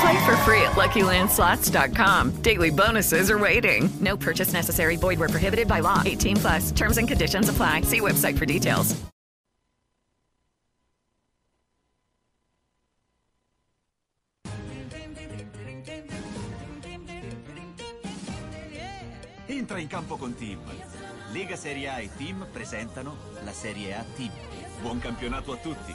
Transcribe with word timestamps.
Play 0.00 0.24
for 0.24 0.36
free 0.38 0.62
at 0.62 0.76
LuckyLandSlots.com. 0.76 2.42
Daily 2.42 2.70
bonuses 2.70 3.30
are 3.30 3.38
waiting. 3.38 3.90
No 4.00 4.16
purchase 4.16 4.52
necessary. 4.52 4.96
Void 4.96 5.18
were 5.18 5.28
prohibited 5.28 5.66
by 5.66 5.80
law. 5.80 6.02
18 6.04 6.36
plus. 6.36 6.70
Terms 6.70 6.98
and 6.98 7.08
conditions 7.08 7.48
apply. 7.48 7.82
See 7.82 8.00
website 8.00 8.38
for 8.38 8.46
details. 8.46 8.94
Entra 19.48 19.80
in 19.80 19.88
campo 19.88 20.16
con 20.16 20.34
Team. 20.34 20.60
Lega 21.32 21.56
Serie 21.56 21.88
A 21.88 21.98
e 21.98 22.10
Team 22.16 22.46
presentano 22.52 23.16
la 23.42 23.52
Serie 23.52 23.94
A 23.94 24.04
Team. 24.14 24.30
Buon 24.80 25.00
campionato 25.00 25.52
a 25.52 25.56
tutti. 25.56 25.94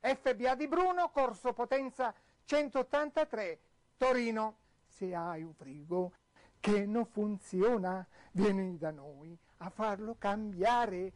FBA 0.00 0.54
di 0.54 0.68
Bruno, 0.68 1.10
Corso 1.10 1.52
Potenza 1.52 2.14
183, 2.44 3.58
Torino. 3.96 4.56
Se 4.86 5.14
hai 5.14 5.42
un 5.42 5.52
frigo 5.54 6.12
che 6.60 6.86
non 6.86 7.06
funziona, 7.06 8.06
vieni 8.32 8.78
da 8.78 8.90
noi 8.90 9.36
a 9.58 9.70
farlo 9.70 10.16
cambiare. 10.18 11.12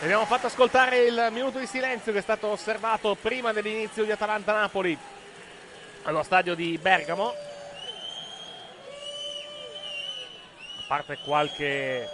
Abbiamo 0.00 0.26
fatto 0.26 0.46
ascoltare 0.46 1.06
il 1.06 1.28
minuto 1.32 1.58
di 1.58 1.66
silenzio 1.66 2.12
che 2.12 2.18
è 2.18 2.22
stato 2.22 2.46
osservato 2.48 3.16
prima 3.20 3.52
dell'inizio 3.52 4.04
di 4.04 4.12
Atalanta-Napoli 4.12 4.96
allo 6.04 6.22
stadio 6.22 6.54
di 6.54 6.78
Bergamo. 6.78 7.34
A 10.78 10.84
parte 10.86 11.18
qualche, 11.24 12.08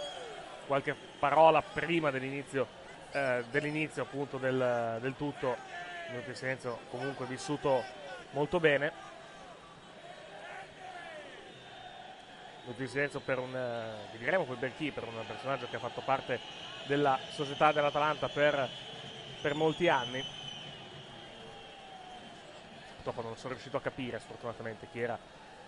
qualche 0.65 0.95
parola 1.19 1.61
prima 1.61 2.09
dell'inizio, 2.09 2.67
eh, 3.11 3.43
dell'inizio 3.51 4.01
appunto 4.01 4.37
del, 4.37 4.97
del 4.99 5.15
tutto, 5.15 5.55
il 6.07 6.11
minuto 6.11 6.29
di 6.31 6.35
silenzio 6.35 6.79
comunque 6.89 7.25
vissuto 7.27 7.83
molto 8.31 8.59
bene. 8.59 8.91
Silenzio 12.87 13.19
per 13.19 13.39
un 13.39 13.55
eh, 13.55 14.17
diremo 14.17 14.43
poi 14.43 14.55
per 14.57 14.75
chi 14.75 14.91
per 14.91 15.03
un 15.03 15.23
personaggio 15.25 15.67
che 15.69 15.75
ha 15.75 15.79
fatto 15.79 16.01
parte 16.01 16.39
della 16.85 17.17
società 17.29 17.71
dell'Atalanta 17.71 18.27
per, 18.27 18.69
per 19.41 19.53
molti 19.53 19.87
anni. 19.87 20.23
Purtroppo 22.95 23.21
non 23.21 23.37
sono 23.37 23.53
riuscito 23.53 23.77
a 23.77 23.81
capire 23.81 24.19
sfortunatamente 24.19 24.87
chi 24.91 24.99
era 24.99 25.17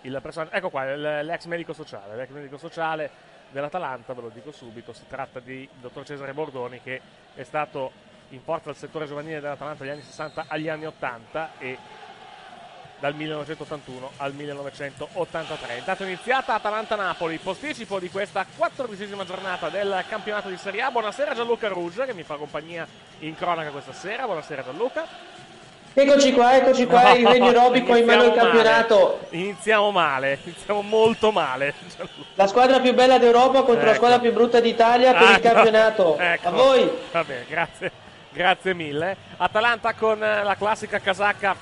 il 0.02 0.20
personaggio. 0.22 0.54
Ecco 0.54 0.70
qua 0.70 0.96
l'ex 0.96 1.46
medico 1.46 1.74
sociale. 1.74 2.16
L'ex 2.16 2.30
medico 2.30 2.58
sociale 2.58 3.36
dell'Atalanta 3.52 4.14
ve 4.14 4.22
lo 4.22 4.30
dico 4.30 4.52
subito 4.52 4.94
si 4.94 5.06
tratta 5.08 5.40
di 5.40 5.68
dottor 5.80 6.06
Cesare 6.06 6.34
Bordoni 6.34 6.82
che 6.82 7.02
è 7.34 7.44
stato 7.44 7.92
in 8.30 8.42
forza 8.42 8.70
al 8.70 8.76
settore 8.76 9.06
giovanile 9.06 9.40
dell'Atalanta 9.40 9.84
dagli 9.84 9.94
anni 9.94 10.02
60 10.02 10.46
agli 10.48 10.68
anni 10.68 10.86
80 10.86 11.52
e 11.60 11.78
dal 13.00 13.14
1981 13.14 14.12
al 14.18 14.34
1983. 14.34 15.78
Intanto 15.78 16.04
iniziata 16.04 16.56
Atalanta-Napoli, 16.56 17.38
posticipo 17.38 18.00
di 18.00 18.10
questa 18.10 18.46
quattordicesima 18.56 19.24
giornata 19.26 19.70
del 19.70 20.04
campionato 20.10 20.50
di 20.50 20.58
Serie 20.58 20.82
A. 20.82 20.92
Buonasera 20.92 21.34
Gianluca 21.36 21.68
Rouge 21.68 22.06
che 22.06 22.14
mi 22.14 22.24
fa 22.24 22.36
compagnia 22.36 22.88
in 23.20 23.36
cronaca 23.36 23.70
questa 23.70 23.94
sera. 23.94 24.26
Buonasera 24.26 24.64
Gianluca. 24.64 25.06
Eccoci 26.00 26.32
qua, 26.34 26.56
eccoci 26.56 26.86
qua, 26.86 27.14
il 27.14 27.26
regno 27.28 27.48
aerobico 27.48 27.96
in 27.96 28.06
mano 28.06 28.24
al 28.24 28.34
campionato. 28.36 29.20
Iniziamo 29.32 29.90
male, 29.90 30.38
iniziamo 30.44 30.82
molto 30.84 31.32
male. 31.32 31.74
La 32.36 32.46
squadra 32.46 32.80
più 32.80 32.94
bella 32.94 33.18
d'Europa 33.18 33.64
contro 33.64 33.84
la 33.86 33.90
Ecco. 33.90 33.96
squadra 33.96 34.20
più 34.20 34.32
brutta 34.32 34.60
d'Italia 34.60 35.14
per 35.14 35.22
Ah, 35.24 35.32
il 35.32 35.40
campionato. 35.40 36.18
ecco. 36.22 36.48
A 36.48 36.52
voi. 36.52 36.88
Va 37.12 37.24
bene, 37.24 37.46
grazie, 37.50 37.92
grazie 38.32 38.74
mille. 38.76 39.18
Atalanta 39.38 39.94
con 39.94 40.20
la 40.20 40.56
classica 40.56 41.00
casacca 41.00 41.56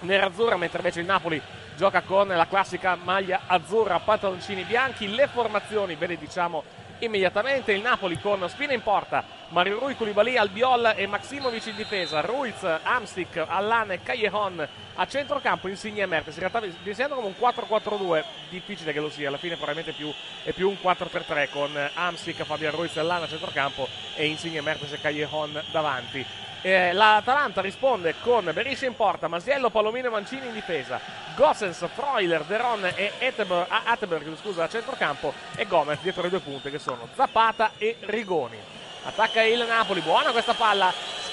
nerazzurra, 0.00 0.56
mentre 0.56 0.78
invece 0.78 1.00
il 1.00 1.06
Napoli 1.06 1.40
gioca 1.76 2.02
con 2.02 2.28
la 2.28 2.46
classica 2.46 2.96
maglia 2.96 3.42
azzurra, 3.46 3.98
pantaloncini 4.00 4.64
bianchi. 4.64 5.14
Le 5.14 5.28
formazioni 5.28 5.94
ve 5.94 6.06
le 6.06 6.16
diciamo 6.18 6.62
immediatamente. 7.00 7.72
Il 7.72 7.82
Napoli 7.82 8.18
con 8.18 8.46
Spina 8.48 8.72
in 8.72 8.82
porta, 8.82 9.24
Mario 9.48 9.78
Rui, 9.78 9.94
Koulibaly, 9.94 10.36
Albiol 10.36 10.92
e 10.96 11.06
Maximovic 11.06 11.66
in 11.66 11.76
difesa, 11.76 12.20
Ruiz, 12.20 12.62
Amstic, 12.82 13.44
Allan 13.46 13.92
e 13.92 14.02
Callejon 14.02 14.68
a 14.94 15.06
centrocampo, 15.06 15.68
Insigne 15.68 16.02
e 16.02 16.06
Mertes. 16.06 16.36
In 16.36 16.40
realtà 16.40 16.60
sembra 16.92 17.16
come 17.16 17.28
un 17.28 17.34
4-4-2, 17.40 18.24
difficile 18.50 18.92
che 18.92 19.00
lo 19.00 19.08
sia, 19.08 19.28
alla 19.28 19.38
fine 19.38 19.56
probabilmente 19.56 19.92
più, 19.92 20.12
è 20.42 20.52
più 20.52 20.68
un 20.68 20.76
4-3-3 20.82 21.48
con 21.50 21.90
Amstic, 21.94 22.42
Fabian 22.42 22.72
Ruiz 22.72 22.96
e 22.96 23.00
Allan 23.00 23.22
a 23.22 23.28
centrocampo 23.28 23.88
e 24.14 24.26
Insigne, 24.26 24.60
Mertes 24.60 24.92
e 24.92 25.00
Callejon 25.00 25.62
davanti. 25.70 26.26
Eh, 26.62 26.92
L'Atalanta 26.92 27.62
risponde 27.62 28.16
con 28.20 28.50
Beriscia 28.52 28.84
in 28.84 28.94
porta, 28.94 29.28
Masiello, 29.28 29.70
Palomino 29.70 30.08
e 30.08 30.10
Mancini 30.10 30.46
in 30.46 30.52
difesa, 30.52 31.00
Gossens, 31.34 31.86
Freuler, 31.94 32.42
Deron 32.42 32.84
e 32.94 33.12
Attenberg, 33.18 33.66
Attenberg 33.84 34.36
scusa, 34.36 34.64
a 34.64 34.68
centrocampo 34.68 35.32
e 35.56 35.64
Gomez 35.64 36.00
dietro 36.02 36.22
le 36.22 36.28
due 36.28 36.40
punte 36.40 36.70
che 36.70 36.78
sono 36.78 37.08
Zapata 37.14 37.72
e 37.78 37.96
Rigoni. 38.00 38.58
Attacca 39.04 39.40
il 39.40 39.64
Napoli, 39.66 40.00
buona 40.00 40.32
questa 40.32 40.52
palla, 40.52 40.92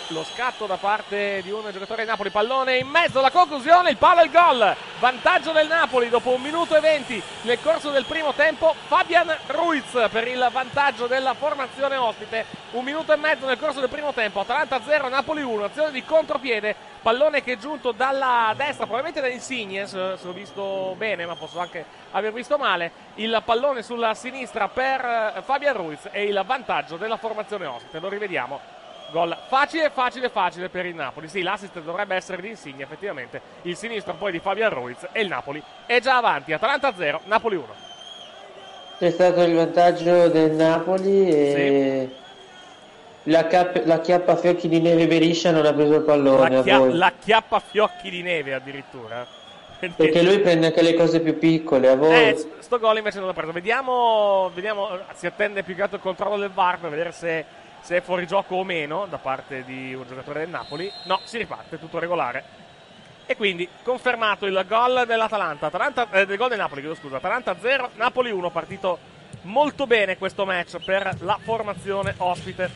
lo 0.09 0.23
scatto 0.23 0.65
da 0.65 0.77
parte 0.77 1.41
di 1.41 1.51
un 1.51 1.69
giocatore 1.71 2.03
di 2.03 2.09
Napoli, 2.09 2.29
pallone 2.29 2.77
in 2.77 2.87
mezzo, 2.87 3.19
la 3.19 3.31
conclusione, 3.31 3.89
il 3.89 3.97
palo 3.97 4.21
e 4.21 4.25
il 4.25 4.31
gol. 4.31 4.75
Vantaggio 4.99 5.51
del 5.51 5.67
Napoli 5.67 6.09
dopo 6.09 6.33
un 6.33 6.41
minuto 6.41 6.75
e 6.75 6.79
venti 6.79 7.21
nel 7.41 7.59
corso 7.61 7.89
del 7.89 8.05
primo 8.05 8.33
tempo. 8.33 8.73
Fabian 8.87 9.35
Ruiz 9.47 10.07
per 10.11 10.27
il 10.27 10.47
vantaggio 10.51 11.07
della 11.07 11.33
formazione 11.33 11.95
ospite. 11.95 12.45
Un 12.71 12.83
minuto 12.83 13.11
e 13.11 13.17
mezzo 13.17 13.45
nel 13.45 13.59
corso 13.59 13.79
del 13.79 13.89
primo 13.89 14.13
tempo. 14.13 14.39
Atalanta 14.39 14.81
0, 14.81 15.09
Napoli 15.09 15.41
1. 15.41 15.63
Azione 15.63 15.91
di 15.91 16.03
contropiede. 16.03 16.75
Pallone 17.01 17.41
che 17.41 17.53
è 17.53 17.57
giunto 17.57 17.91
dalla 17.91 18.53
destra, 18.55 18.85
probabilmente 18.85 19.21
da 19.21 19.27
Insigne, 19.27 19.87
se 19.87 20.17
ho 20.21 20.33
visto 20.33 20.93
bene, 20.97 21.25
ma 21.25 21.35
posso 21.35 21.59
anche 21.59 21.85
aver 22.11 22.33
visto 22.33 22.57
male. 22.57 22.91
Il 23.15 23.41
pallone 23.45 23.81
sulla 23.81 24.13
sinistra 24.13 24.67
per 24.67 25.33
eh, 25.37 25.41
Fabian 25.41 25.75
Ruiz 25.75 26.09
e 26.11 26.23
il 26.23 26.43
vantaggio 26.45 26.97
della 26.97 27.17
formazione 27.17 27.65
ospite. 27.65 27.99
Lo 27.99 28.09
rivediamo. 28.09 28.76
Gol 29.09 29.37
facile, 29.47 29.89
facile, 29.89 30.29
facile 30.29 30.69
per 30.69 30.85
il 30.85 30.95
Napoli. 30.95 31.27
Sì, 31.27 31.41
l'assist 31.41 31.79
dovrebbe 31.81 32.15
essere 32.15 32.41
di 32.41 32.49
Insigne, 32.49 32.83
effettivamente. 32.83 33.39
Il 33.63 33.75
sinistro 33.77 34.13
poi 34.15 34.31
di 34.31 34.39
Fabian 34.39 34.69
Ruiz 34.69 35.07
e 35.11 35.21
il 35.21 35.27
Napoli 35.27 35.61
è 35.85 35.99
già 35.99 36.17
avanti. 36.17 36.51
Atalanta 36.51 36.93
0, 36.93 37.21
Napoli 37.25 37.55
1. 37.55 37.65
C'è 38.99 39.09
stato 39.11 39.41
il 39.43 39.53
vantaggio 39.55 40.27
del 40.27 40.51
Napoli 40.51 41.29
e 41.29 42.09
la, 43.23 43.45
cap- 43.47 43.85
la 43.85 43.99
chiappa 44.01 44.35
fiocchi 44.35 44.67
di 44.67 44.81
neve 44.81 45.07
Beriscia 45.07 45.51
non 45.51 45.65
ha 45.65 45.73
preso 45.73 45.95
il 45.95 46.01
pallone 46.01 46.49
La, 46.49 46.59
a 46.59 46.63
chia- 46.63 46.77
voi. 46.79 46.93
la 46.95 47.13
chiappa 47.23 47.59
fiocchi 47.59 48.09
di 48.09 48.21
neve 48.23 48.53
addirittura. 48.55 49.25
Perché 49.79 50.23
lui 50.23 50.39
prende 50.39 50.65
anche 50.67 50.81
le 50.81 50.95
cose 50.95 51.19
più 51.19 51.37
piccole, 51.37 51.87
a 51.89 51.95
voi. 51.95 52.29
Eh, 52.29 52.49
sto 52.59 52.79
gol 52.79 52.97
invece 52.97 53.19
non 53.19 53.27
l'ha 53.27 53.33
preso. 53.33 53.51
Vediamo, 53.51 54.49
vediamo, 54.53 54.89
si 55.13 55.27
attende 55.27 55.61
più 55.61 55.75
che 55.75 55.83
altro 55.83 55.97
il 55.97 56.01
controllo 56.03 56.37
del 56.37 56.49
VAR 56.49 56.79
per 56.79 56.89
vedere 56.89 57.11
se, 57.11 57.45
se 57.87 57.95
è 57.95 58.01
fuori 58.01 58.27
gioco 58.27 58.55
o 58.55 58.65
meno 58.65 59.05
da 59.09 59.17
parte 59.17 59.63
di 59.63 59.93
un 59.93 60.05
giocatore 60.05 60.41
del 60.41 60.49
Napoli. 60.49 60.91
No, 61.05 61.21
si 61.23 61.37
riparte, 61.37 61.79
tutto 61.79 61.99
regolare. 61.99 62.43
E 63.25 63.37
quindi 63.37 63.65
confermato 63.81 64.45
il 64.45 64.65
gol 64.67 65.05
dell'Atalanta, 65.07 65.67
Atalanta, 65.67 66.11
eh, 66.11 66.25
del 66.25 66.35
gol 66.35 66.49
del 66.49 66.57
Napoli, 66.57 66.81
chiedo 66.81 66.97
scusa, 66.97 67.15
Atalanta 67.15 67.55
0, 67.57 67.91
Napoli 67.95 68.29
1, 68.29 68.51
partito 68.51 68.99
molto 69.43 69.87
bene 69.87 70.17
questo 70.17 70.45
match 70.45 70.83
per 70.83 71.15
la 71.21 71.39
formazione 71.41 72.13
ospite. 72.17 72.69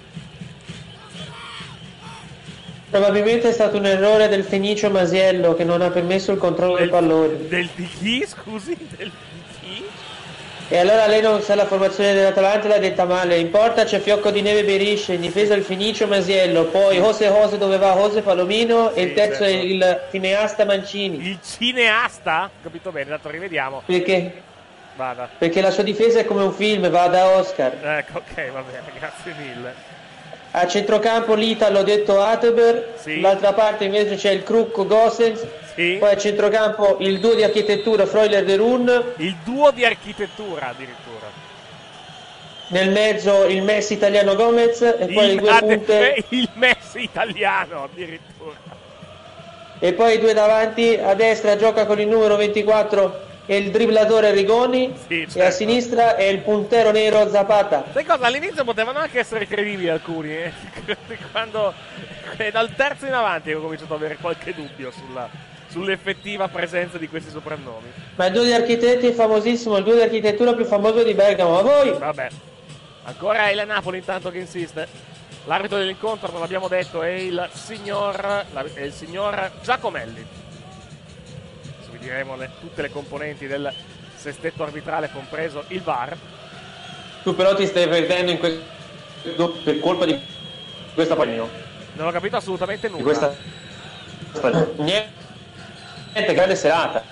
Probabilmente 2.90 3.50
è 3.50 3.52
stato 3.52 3.76
un 3.80 3.88
errore 3.88 4.30
del 4.30 4.46
Fenicio 4.46 4.90
Masiello 4.90 5.56
che 5.56 5.66
non 5.66 5.82
ha 5.82 5.90
permesso 5.90 6.32
il 6.32 6.38
controllo 6.38 6.78
del 6.78 6.90
pallone. 6.90 7.50
Del 7.50 7.70
di 7.76 7.86
chi, 7.86 8.26
scusi? 8.26 8.78
Del 8.96 9.12
di 9.12 9.42
chi? 9.60 9.86
E 10.74 10.78
allora 10.78 11.06
lei 11.06 11.22
non 11.22 11.42
sa 11.42 11.54
la 11.54 11.66
formazione 11.66 12.14
dell'Atalanta 12.14 12.70
l'ha 12.70 12.78
detta 12.78 13.04
male. 13.04 13.38
In 13.38 13.50
porta 13.52 13.84
c'è 13.84 14.00
Fiocco 14.00 14.32
di 14.32 14.42
Neve 14.42 14.64
Berisce, 14.64 15.16
in 15.16 15.20
difesa 15.20 15.54
il 15.54 15.66
Fenicio 15.66 16.08
Masiello, 16.08 16.64
poi 16.64 16.96
Jose 16.96 17.26
Jose 17.26 17.58
dove 17.58 17.78
va 17.78 17.94
Jose 17.94 18.22
Palomino 18.22 18.94
e 18.94 19.02
il 19.02 19.14
terzo 19.14 19.44
è 19.44 19.52
certo. 19.52 19.66
il 19.66 20.02
cineasta 20.12 20.64
Mancini. 20.64 21.28
Il 21.28 21.40
cineasta? 21.44 22.50
Capito 22.64 22.90
bene, 22.94 23.10
dato 23.10 23.30
rivediamo. 23.30 23.82
Perché? 23.86 24.44
Vada. 24.96 25.28
Perché 25.38 25.60
la 25.60 25.72
sua 25.72 25.84
difesa 25.84 26.20
è 26.20 26.26
come 26.26 26.44
un 26.44 26.54
film, 26.54 26.90
va 26.90 27.08
da 27.08 27.36
Oscar. 27.36 27.74
Ecco, 27.98 28.20
ok, 28.20 28.52
va 28.52 28.62
bene, 28.62 28.86
grazie 28.98 29.34
mille. 29.38 29.74
A 30.52 30.68
centrocampo 30.68 31.34
l'Italo 31.34 31.84
detto 31.84 32.22
Ateber, 32.22 32.94
l'altra 33.20 33.52
parte 33.52 33.84
invece 33.84 34.16
c'è 34.16 34.30
il 34.30 34.44
Crucco 34.44 34.86
Gossens, 35.76 36.00
poi 36.00 36.12
a 36.12 36.18
centrocampo 36.18 36.98
il 37.00 37.20
duo 37.20 37.34
di 37.34 37.44
architettura 37.44 38.06
Freuler 38.06 38.44
de 38.44 38.56
Run, 38.56 39.14
Il 39.18 39.36
duo 39.44 39.72
di 39.72 39.86
architettura 39.86 40.70
addirittura. 40.70 41.30
nel 42.70 42.90
mezzo 42.92 43.46
il 43.46 43.62
Messi 43.64 43.94
italiano 43.94 44.36
Gomez 44.36 44.82
e 44.82 44.96
poi 45.14 45.26
le 45.28 45.32
Il, 45.34 45.40
due 45.40 45.50
ad- 45.50 45.60
punte 45.60 46.24
il 46.30 46.50
Messi 46.54 47.02
italiano 47.04 47.84
addirittura. 47.84 48.56
e 49.80 49.94
poi 49.94 50.16
i 50.16 50.20
due 50.20 50.34
davanti, 50.34 50.96
a 50.96 51.14
destra 51.14 51.56
gioca 51.58 51.86
con 51.86 52.00
il 52.00 52.08
numero 52.08 52.36
24 52.38 53.30
e 53.48 53.58
il 53.58 53.72
dribblatore 53.72 54.32
Rigoni 54.32 54.94
Sì, 55.08 55.22
e 55.22 55.24
a 55.26 55.30
certo. 55.30 55.52
sinistra 55.52 56.16
è 56.16 56.24
il 56.24 56.38
puntero 56.40 56.92
nero 56.92 57.28
Zapata. 57.30 57.84
Sai 57.92 58.06
cosa? 58.06 58.26
All'inizio 58.28 58.64
potevano 58.64 59.00
anche 59.00 59.20
essere 59.20 59.46
credibili 59.48 59.90
alcuni, 59.90 60.32
eh. 60.32 60.52
quando 61.32 61.74
è 62.38 62.52
dal 62.52 62.74
terzo 62.76 63.06
in 63.08 63.14
avanti 63.14 63.50
che 63.50 63.56
ho 63.56 63.62
cominciato 63.62 63.94
ad 63.96 64.00
avere 64.00 64.18
qualche 64.22 64.54
dubbio 64.54 64.92
sulla- 64.92 65.28
sull'effettiva 65.72 66.50
presenza 66.50 66.98
di 66.98 67.08
questi 67.08 67.32
soprannomi. 67.32 67.92
Ma 68.16 68.26
il 68.28 68.34
duo 68.34 68.44
di 68.44 68.52
architetti 68.52 69.08
è 69.08 69.12
famosissimo, 69.14 69.78
il 69.78 69.84
duo 69.84 69.96
di 69.96 70.02
architettura 70.02 70.54
più 70.54 70.66
famoso 70.66 71.02
di 71.04 71.14
Bergamo. 71.14 71.58
A 71.58 71.62
voi? 71.62 71.92
Vabbè. 71.98 72.28
Ancora 73.04 73.48
è 73.48 73.54
il 73.54 73.64
Napoli 73.66 73.98
intanto 74.00 74.30
che 74.30 74.38
insiste. 74.40 74.88
L'arbitro 75.46 75.78
dell'incontro, 75.78 76.30
come 76.30 76.44
abbiamo 76.44 76.68
detto, 76.68 77.02
è 77.02 77.10
il 77.10 77.50
signor, 77.54 78.46
la- 78.52 78.66
è 78.74 78.82
il 78.82 78.94
signor 78.94 79.52
Giacomelli. 79.64 80.24
Adesso 81.64 81.92
vi 81.92 81.98
diremo 81.98 82.36
le- 82.36 82.50
tutte 82.60 82.82
le 82.84 82.92
componenti 82.92 83.48
del 83.48 83.74
sestetto 84.16 84.62
arbitrale, 84.64 85.10
compreso 85.12 85.64
il 85.70 85.82
VAR. 85.82 86.16
Tu 87.24 87.36
però 87.36 87.56
ti 87.56 87.66
stai 87.66 87.88
perdendo 87.88 88.32
in 88.32 88.38
questo 88.38 88.62
per 89.64 89.80
colpa 89.80 90.06
di 90.06 90.20
questa 90.94 91.16
panino. 91.16 91.50
Non 91.94 92.08
ho 92.08 92.12
capito 92.12 92.36
assolutamente 92.36 92.88
nulla. 92.88 92.98
Di 92.98 93.04
questa 93.04 93.36
Niente, 94.78 95.10
niente, 96.14 96.34
grande 96.34 96.56
serata. 96.56 97.04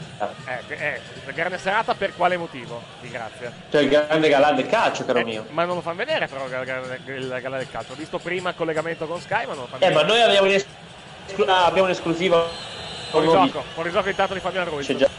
Eh, 0.46 0.74
eh, 0.75 1.34
grande 1.34 1.57
serata 1.57 1.94
per 1.96 2.16
quale 2.16 2.38
motivo? 2.38 2.81
Di 3.01 3.10
grazia. 3.10 3.51
Cioè 3.72 3.81
il 3.81 3.90
grande 3.90 4.30
galà 4.30 4.51
del 4.51 4.68
calcio, 4.68 5.06
caro 5.06 5.19
Eh, 5.19 5.24
mio. 5.24 5.46
Ma 5.50 5.66
non 5.66 5.75
lo 5.75 5.81
fanno 5.81 5.98
vedere 5.98 6.28
però 6.28 6.46
il, 6.46 7.00
il 7.06 7.40
gala 7.42 7.57
del 7.57 7.69
calcio. 7.69 7.94
Ho 7.94 7.96
visto 7.96 8.19
prima 8.19 8.50
il 8.50 8.56
collegamento 8.56 9.06
con 9.07 9.19
Sky, 9.19 9.46
ma 9.46 9.54
non 9.54 9.63
lo 9.63 9.68
fanno 9.68 9.84
Eh, 9.84 9.90
ma 9.92 10.01
vedere. 10.01 10.07
noi 10.07 10.22
abbiamo, 10.28 10.48
un'es- 10.48 10.66
ah, 11.48 11.66
abbiamo 11.66 11.88
un'esclusiva. 11.88 12.45
Fuori 13.09 13.26
con 13.28 13.45
gioco, 13.47 13.64
fuori 13.73 13.92
gioco 13.92 14.09
intanto 14.09 14.33
di 14.35 14.40
Fabian 14.40 14.66
Ruiz. 14.69 14.85
C'è 14.85 14.95
già. 14.95 15.09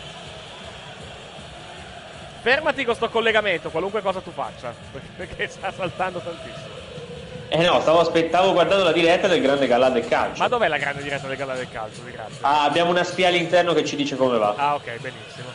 Fermati 2.42 2.84
con 2.84 2.94
sto 2.94 3.08
collegamento, 3.10 3.68
qualunque 3.70 4.00
cosa 4.00 4.20
tu 4.20 4.30
faccia, 4.32 4.72
perché 5.16 5.48
sta 5.48 5.70
saltando 5.72 6.20
tantissimo. 6.20 6.69
Eh 7.52 7.64
no, 7.64 7.80
stavo 7.80 7.98
aspettavo 7.98 8.52
guardando 8.52 8.84
la 8.84 8.92
diretta 8.92 9.26
del 9.26 9.40
grande 9.40 9.66
galà 9.66 9.90
del 9.90 10.06
calcio. 10.06 10.40
Ma 10.40 10.46
dov'è 10.46 10.68
la 10.68 10.76
grande 10.78 11.02
diretta 11.02 11.26
del 11.26 11.36
gala 11.36 11.54
del 11.54 11.68
calcio? 11.68 12.02
Di 12.02 12.12
grazia. 12.12 12.38
Ah, 12.42 12.62
abbiamo 12.62 12.90
una 12.90 13.02
spia 13.02 13.26
all'interno 13.26 13.72
che 13.72 13.84
ci 13.84 13.96
dice 13.96 14.14
come 14.14 14.38
va. 14.38 14.54
Ah, 14.56 14.76
ok, 14.76 15.00
benissimo. 15.00 15.48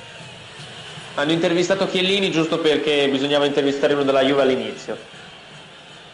Hanno 1.13 1.31
intervistato 1.31 1.87
Chiellini 1.87 2.31
giusto 2.31 2.59
perché 2.59 3.07
bisognava 3.07 3.45
intervistare 3.45 3.93
uno 3.93 4.03
della 4.03 4.23
Juve 4.23 4.41
all'inizio. 4.41 4.97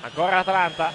Ancora 0.02 0.38
Atalanta. 0.38 0.92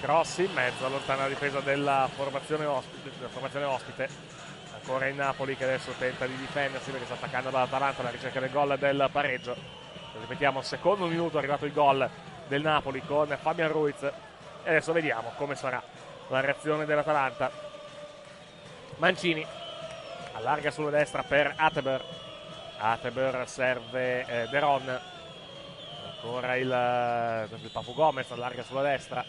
Cross 0.00 0.38
in 0.38 0.52
mezzo, 0.54 0.86
allontana 0.86 1.24
la 1.24 1.28
difesa 1.28 1.60
della 1.60 2.08
formazione 2.10 2.64
ospite. 2.64 3.10
Della 3.14 3.28
formazione 3.28 3.66
ospite. 3.66 4.08
Ancora 4.72 5.06
il 5.06 5.16
Napoli 5.16 5.54
che 5.54 5.64
adesso 5.64 5.92
tenta 5.98 6.24
di 6.24 6.36
difendersi 6.38 6.90
perché 6.90 7.04
sta 7.04 7.14
attaccando 7.14 7.50
dall'Atalanta 7.50 8.00
alla 8.00 8.10
ricerca 8.10 8.40
del 8.40 8.50
gol 8.50 8.74
del 8.78 9.06
pareggio. 9.12 9.54
Ripetiamo, 10.18 10.62
secondo 10.62 11.04
minuto 11.04 11.36
è 11.36 11.40
arrivato 11.40 11.66
il 11.66 11.72
gol 11.74 12.08
del 12.48 12.62
Napoli 12.62 13.00
con 13.02 13.36
Fabian 13.40 13.70
Ruiz. 13.70 14.02
E 14.02 14.70
adesso 14.70 14.92
vediamo 14.92 15.32
come 15.36 15.54
sarà 15.54 15.80
la 16.28 16.40
reazione 16.40 16.84
dell'Atalanta. 16.84 17.50
Mancini 18.96 19.46
allarga 20.32 20.70
sulla 20.70 20.90
destra 20.90 21.22
per 21.22 21.54
Ateber. 21.56 22.04
Ateber 22.78 23.48
serve 23.48 24.24
eh, 24.26 24.48
Deron. 24.48 25.00
Ancora 26.10 26.56
il, 26.56 26.70
eh, 26.70 27.54
il 27.54 27.70
Papu 27.70 27.94
Gomez 27.94 28.30
allarga 28.30 28.62
sulla 28.62 28.82
destra. 28.82 29.24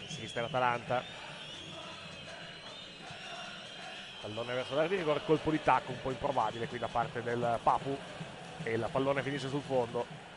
Insiste 0.00 0.40
l'Atalanta. 0.40 1.02
Pallone 4.22 4.54
verso 4.54 4.74
l'area 4.74 4.98
rigore, 4.98 5.22
colpo 5.24 5.50
di 5.50 5.62
tacco 5.62 5.92
un 5.92 6.02
po' 6.02 6.10
improbabile 6.10 6.66
qui 6.68 6.78
da 6.78 6.88
parte 6.88 7.22
del 7.22 7.58
Papu. 7.62 7.96
E 8.62 8.72
il 8.72 8.88
pallone 8.90 9.22
finisce 9.22 9.48
sul 9.48 9.62
fondo. 9.62 10.28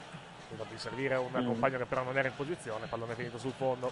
Vedo 0.53 0.65
di 0.69 0.77
servire 0.77 1.15
un 1.15 1.29
Mm. 1.33 1.45
compagno 1.47 1.77
che 1.79 1.85
però 1.85 2.03
non 2.03 2.15
era 2.17 2.27
in 2.27 2.35
posizione. 2.35 2.85
Pallone 2.87 3.15
finito 3.15 3.37
sul 3.39 3.53
fondo. 3.57 3.91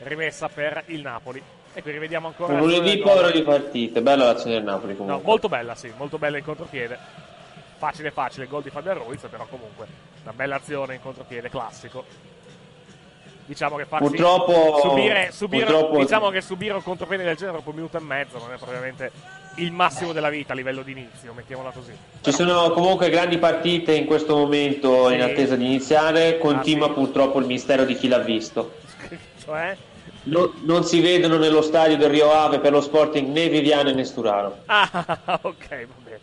Rimessa 0.00 0.48
per 0.48 0.82
il 0.86 1.00
Napoli. 1.00 1.40
E 1.74 1.80
qui 1.80 1.92
rivediamo 1.92 2.26
ancora. 2.26 2.54
Un 2.54 2.58
lunedì 2.58 2.98
povero 2.98 3.30
di 3.30 3.42
partite, 3.42 4.02
bella 4.02 4.24
l'azione 4.24 4.56
del 4.56 4.64
Napoli 4.64 4.92
No, 4.92 4.98
comunque. 4.98 5.24
molto 5.24 5.48
bella, 5.48 5.74
sì, 5.76 5.92
molto 5.96 6.18
bella 6.18 6.38
in 6.38 6.44
contropiede. 6.44 6.98
Facile, 7.78 8.10
facile, 8.10 8.46
gol 8.46 8.62
di 8.62 8.70
Fabian 8.70 8.98
Ruiz, 8.98 9.20
però 9.28 9.46
comunque 9.46 9.86
una 10.22 10.32
bella 10.32 10.56
azione 10.56 10.94
in 10.94 11.00
contropiede, 11.00 11.48
classico. 11.48 12.04
Diciamo 13.44 13.76
che 13.76 13.84
farsi 13.84 14.06
Purtroppo- 14.06 14.78
subire, 14.82 15.30
subire- 15.32 15.64
purtroppo- 15.66 15.98
diciamo 15.98 16.30
che 16.30 16.40
subire 16.40 16.74
un 16.74 16.82
contropiede 16.82 17.24
del 17.24 17.36
genere 17.36 17.56
dopo 17.58 17.70
un 17.70 17.76
minuto 17.76 17.96
e 17.96 18.00
mezzo 18.00 18.38
non 18.38 18.52
è 18.52 18.56
probabilmente 18.56 19.10
il 19.56 19.72
massimo 19.72 20.12
della 20.12 20.30
vita 20.30 20.52
a 20.52 20.56
livello 20.56 20.82
di 20.82 20.92
inizio, 20.92 21.32
mettiamola 21.34 21.70
così. 21.70 21.92
Ci 22.22 22.32
sono 22.32 22.70
comunque 22.70 23.10
grandi 23.10 23.38
partite 23.38 23.94
in 23.94 24.06
questo 24.06 24.36
momento 24.36 25.10
in 25.10 25.20
Sì. 25.20 25.24
attesa 25.30 25.56
di 25.56 25.66
iniziare, 25.66 26.38
continua 26.38 26.86
Ah, 26.86 26.90
sì. 26.90 26.94
purtroppo 26.94 27.38
il 27.40 27.46
mistero 27.46 27.84
di 27.84 27.94
chi 27.96 28.08
l'ha 28.08 28.18
visto. 28.20 28.74
Cioè? 29.44 29.76
No- 30.24 30.52
non 30.62 30.84
si 30.84 31.00
vedono 31.00 31.36
nello 31.36 31.62
stadio 31.62 31.96
del 31.96 32.08
Rio 32.10 32.30
Ave 32.32 32.60
per 32.60 32.70
lo 32.70 32.80
Sporting 32.80 33.28
né 33.32 33.48
Viviano 33.48 33.90
né 33.90 34.04
Sturaro. 34.04 34.58
Ah, 34.66 34.88
ok, 35.42 35.68
va 35.68 35.76
bene. 36.04 36.20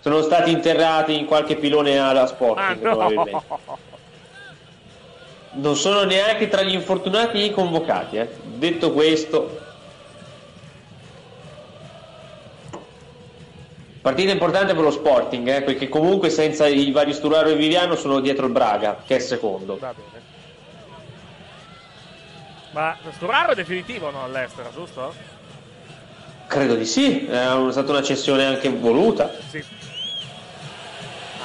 Sono 0.00 0.22
stati 0.22 0.50
interrati 0.52 1.18
in 1.18 1.26
qualche 1.26 1.56
pilone 1.56 1.98
alla 1.98 2.22
Ah, 2.22 2.26
Sporting 2.26 2.80
no! 2.82 2.96
probabilmente. 2.96 3.42
Non 5.56 5.74
sono 5.74 6.04
neanche 6.04 6.48
tra 6.48 6.62
gli 6.62 6.74
infortunati 6.74 7.50
convocati. 7.50 8.18
eh. 8.18 8.28
Detto 8.44 8.92
questo, 8.92 9.58
partita 14.02 14.32
importante 14.32 14.74
per 14.74 14.82
lo 14.82 14.90
Sporting, 14.90 15.48
eh, 15.48 15.62
perché 15.62 15.88
comunque 15.88 16.28
senza 16.30 16.66
i 16.66 16.90
vari 16.90 17.14
Sturaro 17.14 17.48
e 17.48 17.56
Viviano 17.56 17.96
sono 17.96 18.20
dietro 18.20 18.46
il 18.46 18.52
Braga, 18.52 19.02
che 19.06 19.16
è 19.16 19.18
secondo. 19.18 19.78
Va 19.78 19.94
bene. 19.94 20.24
Ma 22.72 22.96
questo 23.02 23.26
raro 23.26 23.52
è 23.52 23.54
definitivo 23.54 24.10
no, 24.10 24.24
all'estero, 24.24 24.70
giusto? 24.74 25.14
Credo 26.46 26.74
di 26.74 26.84
sì, 26.84 27.24
è 27.26 27.48
stata 27.70 27.90
una 27.90 28.02
cessione 28.02 28.44
anche 28.44 28.68
voluta. 28.68 29.32
Sì. 29.48 29.64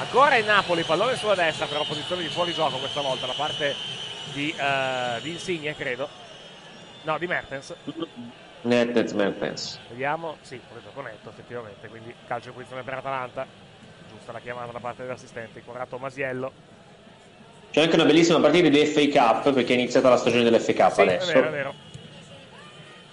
Ancora 0.02 0.36
il 0.36 0.44
Napoli, 0.44 0.82
pallone 0.82 1.14
sulla 1.14 1.36
destra, 1.36 1.66
però 1.66 1.84
posizione 1.84 2.22
di 2.22 2.28
fuori 2.28 2.52
gioco 2.52 2.78
questa 2.78 3.00
volta 3.00 3.24
da 3.26 3.34
parte 3.36 3.72
di, 4.32 4.50
eh, 4.50 5.20
di 5.22 5.30
Insigne, 5.30 5.76
credo. 5.76 6.08
No, 7.02 7.18
di 7.18 7.28
Mertens. 7.28 7.72
Netez 8.62 9.12
Mertens. 9.12 9.78
Vediamo, 9.88 10.38
sì, 10.40 10.60
fuori 10.66 10.82
gioco 10.84 11.02
netto 11.02 11.28
effettivamente, 11.30 11.86
quindi 11.86 12.12
calcio 12.26 12.48
in 12.48 12.54
posizione 12.54 12.82
per 12.82 12.94
Atalanta. 12.94 13.46
Giusta 14.10 14.32
la 14.32 14.40
chiamata 14.40 14.72
da 14.72 14.80
parte 14.80 15.02
dell'assistente, 15.02 15.60
inquadrato 15.60 15.96
Masiello. 15.98 16.52
C'è 17.70 17.82
anche 17.82 17.94
una 17.94 18.04
bellissima 18.04 18.40
partita 18.40 18.68
di 18.68 18.84
FA 18.84 19.08
Cup 19.08 19.52
perché 19.52 19.72
è 19.72 19.76
iniziata 19.76 20.08
la 20.08 20.16
stagione 20.16 20.42
dell'FA 20.42 20.72
Cup 20.74 20.92
Sì, 20.94 21.00
adesso. 21.02 21.30
è 21.30 21.34
vero, 21.34 21.46
è 21.46 21.50
vero. 21.50 21.74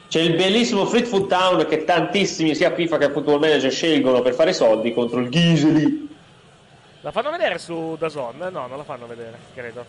C'è 0.10 0.22
il 0.22 0.36
bellissimo 0.36 0.88
Fleetwood 0.88 1.27
Town 1.27 1.67
che 1.67 1.84
tantissimi 1.84 2.55
sia 2.55 2.74
FIFA 2.74 2.98
che 2.98 3.12
Football 3.12 3.39
Manager 3.39 3.72
scelgono 3.72 4.22
per 4.24 4.34
fare 4.34 4.53
soldi 4.53 4.91
contro 4.91 5.19
il 5.19 5.29
Giseli. 5.29 6.09
La 7.01 7.12
fanno 7.12 7.32
vedere 7.32 7.58
su 7.60 7.96
Dazon? 7.98 8.38
No, 8.38 8.68
non 8.68 8.75
la 8.75 8.84
fanno 8.84 9.08
vedere, 9.08 9.38
credo. 9.53 9.86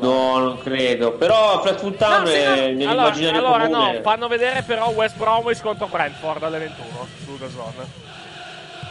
No, 0.00 0.38
non 0.38 0.58
credo. 0.62 1.12
Però 1.12 1.60
Fleetwood 1.60 1.96
Town 1.96 2.22
No, 2.22 2.26
sì, 2.26 2.32
è 2.34 2.48
no. 2.48 2.54
nell'immaginario 2.54 3.38
allora, 3.38 3.64
allora 3.64 3.92
no, 3.92 4.00
fanno 4.00 4.26
vedere 4.26 4.62
però 4.62 4.88
West 4.90 5.16
Bromwich 5.16 5.60
contro 5.60 5.86
Brentford 5.86 6.42
alle 6.42 6.58
21 6.58 7.06
su 7.24 7.36
Dazon. 7.36 7.74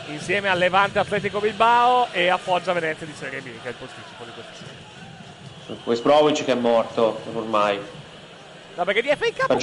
Insieme 0.10 0.50
al 0.50 0.60
Levante 0.60 1.00
Atletico 1.00 1.40
Bilbao 1.40 2.10
e 2.12 2.28
a 2.30 2.38
Foggia 2.38 2.74
Venezia 2.74 3.08
di 3.08 3.14
Serie 3.14 3.42
B, 3.42 3.46
che 3.60 3.68
è 3.68 3.70
il 3.70 3.76
posticipo 3.76 4.24
di 4.24 4.32
questa 4.32 4.54
sera. 4.54 5.80
West 5.84 6.04
Bromwich 6.04 6.46
che 6.46 6.52
è 6.52 6.56
morto 6.56 7.22
ormai. 7.34 7.80
No, 8.76 8.84
perché 8.84 9.02
di 9.02 9.10
FA 9.18 9.48
Cup, 9.48 9.58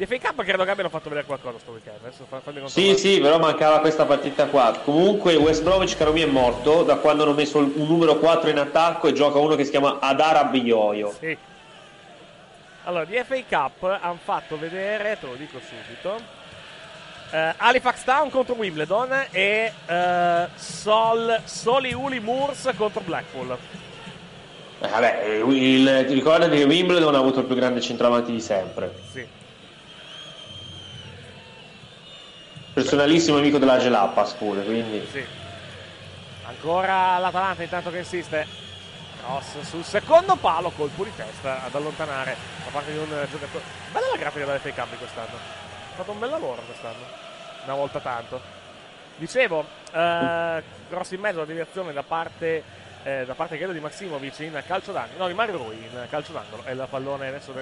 di 0.00 0.06
FA 0.06 0.18
Cup 0.18 0.42
credo 0.44 0.64
che 0.64 0.70
abbiano 0.70 0.88
fatto 0.88 1.10
vedere 1.10 1.26
qualcosa 1.26 1.58
sto 1.58 1.72
weekend. 1.72 1.98
Adesso 2.02 2.24
fa- 2.26 2.40
fammi 2.40 2.66
Sì, 2.70 2.96
sì, 2.96 3.20
però 3.20 3.38
mancava 3.38 3.80
questa 3.80 4.06
partita 4.06 4.46
qua. 4.46 4.80
Comunque 4.82 5.34
West 5.36 5.62
Bromwich, 5.62 5.94
caro 5.94 6.12
mio, 6.12 6.26
è 6.26 6.30
morto 6.30 6.84
da 6.84 6.96
quando 6.96 7.24
hanno 7.24 7.34
messo 7.34 7.58
un 7.58 7.70
numero 7.74 8.16
4 8.16 8.48
in 8.48 8.56
attacco 8.56 9.08
e 9.08 9.12
gioca 9.12 9.38
uno 9.38 9.56
che 9.56 9.64
si 9.64 9.70
chiama 9.70 9.98
Adara 10.00 10.44
Bioio. 10.44 11.14
Sì. 11.18 11.36
Allora, 12.84 13.04
di 13.04 13.22
FA 13.22 13.42
Cup 13.46 13.98
hanno 14.00 14.18
fatto 14.22 14.58
vedere, 14.58 15.18
te 15.20 15.26
lo 15.26 15.34
dico 15.34 15.58
subito, 15.60 16.18
eh, 17.32 17.54
Halifax 17.58 18.02
Town 18.04 18.30
contro 18.30 18.54
Wimbledon 18.54 19.26
e 19.30 19.70
eh, 19.84 20.48
Sol, 20.54 21.42
Soliuli 21.44 22.20
Moors 22.20 22.70
contro 22.74 23.02
Blackpool. 23.02 23.54
Eh, 24.80 24.88
vabbè, 24.88 25.42
il, 25.46 26.04
ti 26.08 26.14
ricordati 26.14 26.56
che 26.56 26.64
Wimbledon 26.64 27.14
ha 27.14 27.18
avuto 27.18 27.40
il 27.40 27.44
più 27.44 27.54
grande 27.54 27.82
centravanti 27.82 28.32
di 28.32 28.40
sempre. 28.40 28.94
Sì. 29.12 29.38
Personalissimo 32.72 33.38
amico 33.38 33.58
della 33.58 33.78
Gelappas 33.78 34.32
pure, 34.32 34.62
quindi... 34.64 35.06
Sì. 35.10 35.24
Ancora 36.46 37.18
l'Atalanta 37.18 37.62
intanto 37.62 37.90
che 37.90 37.98
insiste. 37.98 38.46
Cross 39.20 39.60
sul 39.60 39.84
secondo 39.84 40.36
palo, 40.36 40.70
colpo 40.70 41.04
di 41.04 41.12
testa 41.14 41.64
ad 41.64 41.74
allontanare 41.74 42.36
da 42.64 42.70
parte 42.70 42.92
di 42.92 42.98
un 42.98 43.26
giocatore. 43.30 43.64
Bella 43.92 44.06
la 44.10 44.16
grafica 44.16 44.44
della 44.46 44.58
FA 44.58 44.70
Cup 44.70 44.90
di 44.90 44.96
quest'anno. 44.96 45.36
Ha 45.36 45.96
fatto 45.96 46.12
un 46.12 46.18
bel 46.18 46.30
lavoro 46.30 46.62
quest'anno. 46.62 47.04
Una 47.64 47.74
volta 47.74 48.00
tanto. 48.00 48.40
Dicevo, 49.16 49.64
eh, 49.92 50.62
cross 50.88 51.10
in 51.10 51.20
mezzo, 51.20 51.38
la 51.38 51.44
deviazione 51.44 51.92
da 51.92 52.02
parte, 52.02 52.62
eh, 53.02 53.24
da 53.26 53.34
parte 53.34 53.56
credo 53.56 53.72
di 53.72 53.80
Maximovic 53.80 54.38
in 54.40 54.62
calcio 54.66 54.92
d'angolo. 54.92 55.18
No, 55.18 55.26
di 55.28 55.34
Mario 55.34 55.56
Rui 55.56 55.76
in 55.76 56.06
calcio 56.10 56.32
d'angolo. 56.32 56.64
E 56.66 56.72
il 56.72 56.86
pallone 56.88 57.28
adesso 57.28 57.52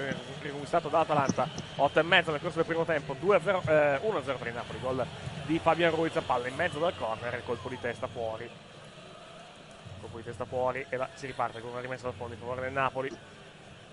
riconquistato 0.41 0.89
dall'Atalanta. 0.89 1.47
8 1.75 1.99
e 1.99 2.03
mezzo 2.03 2.31
nel 2.31 2.41
corso 2.41 2.57
del 2.57 2.65
primo 2.65 2.83
tempo. 2.85 3.15
2-0, 3.19 3.61
eh, 3.67 3.99
1-0 4.01 4.37
per 4.37 4.47
il 4.47 4.53
Napoli. 4.53 4.79
Gol 4.81 5.05
di 5.45 5.59
Fabian 5.59 5.91
Ruiz 5.91 6.15
a 6.15 6.21
palla 6.21 6.47
in 6.47 6.55
mezzo 6.55 6.79
dal 6.79 6.93
corner. 6.97 7.33
e 7.33 7.41
Colpo 7.45 7.69
di 7.69 7.77
testa 7.79 8.07
fuori. 8.07 8.49
Colpo 10.01 10.17
di 10.17 10.23
testa 10.23 10.45
fuori. 10.45 10.85
E 10.89 10.97
la- 10.97 11.09
si 11.13 11.25
riparte 11.25 11.59
con 11.61 11.71
una 11.71 11.81
rimessa 11.81 12.03
dal 12.03 12.13
fondo 12.17 12.33
in 12.33 12.39
favore 12.39 12.61
del 12.61 12.71
Napoli. 12.71 13.09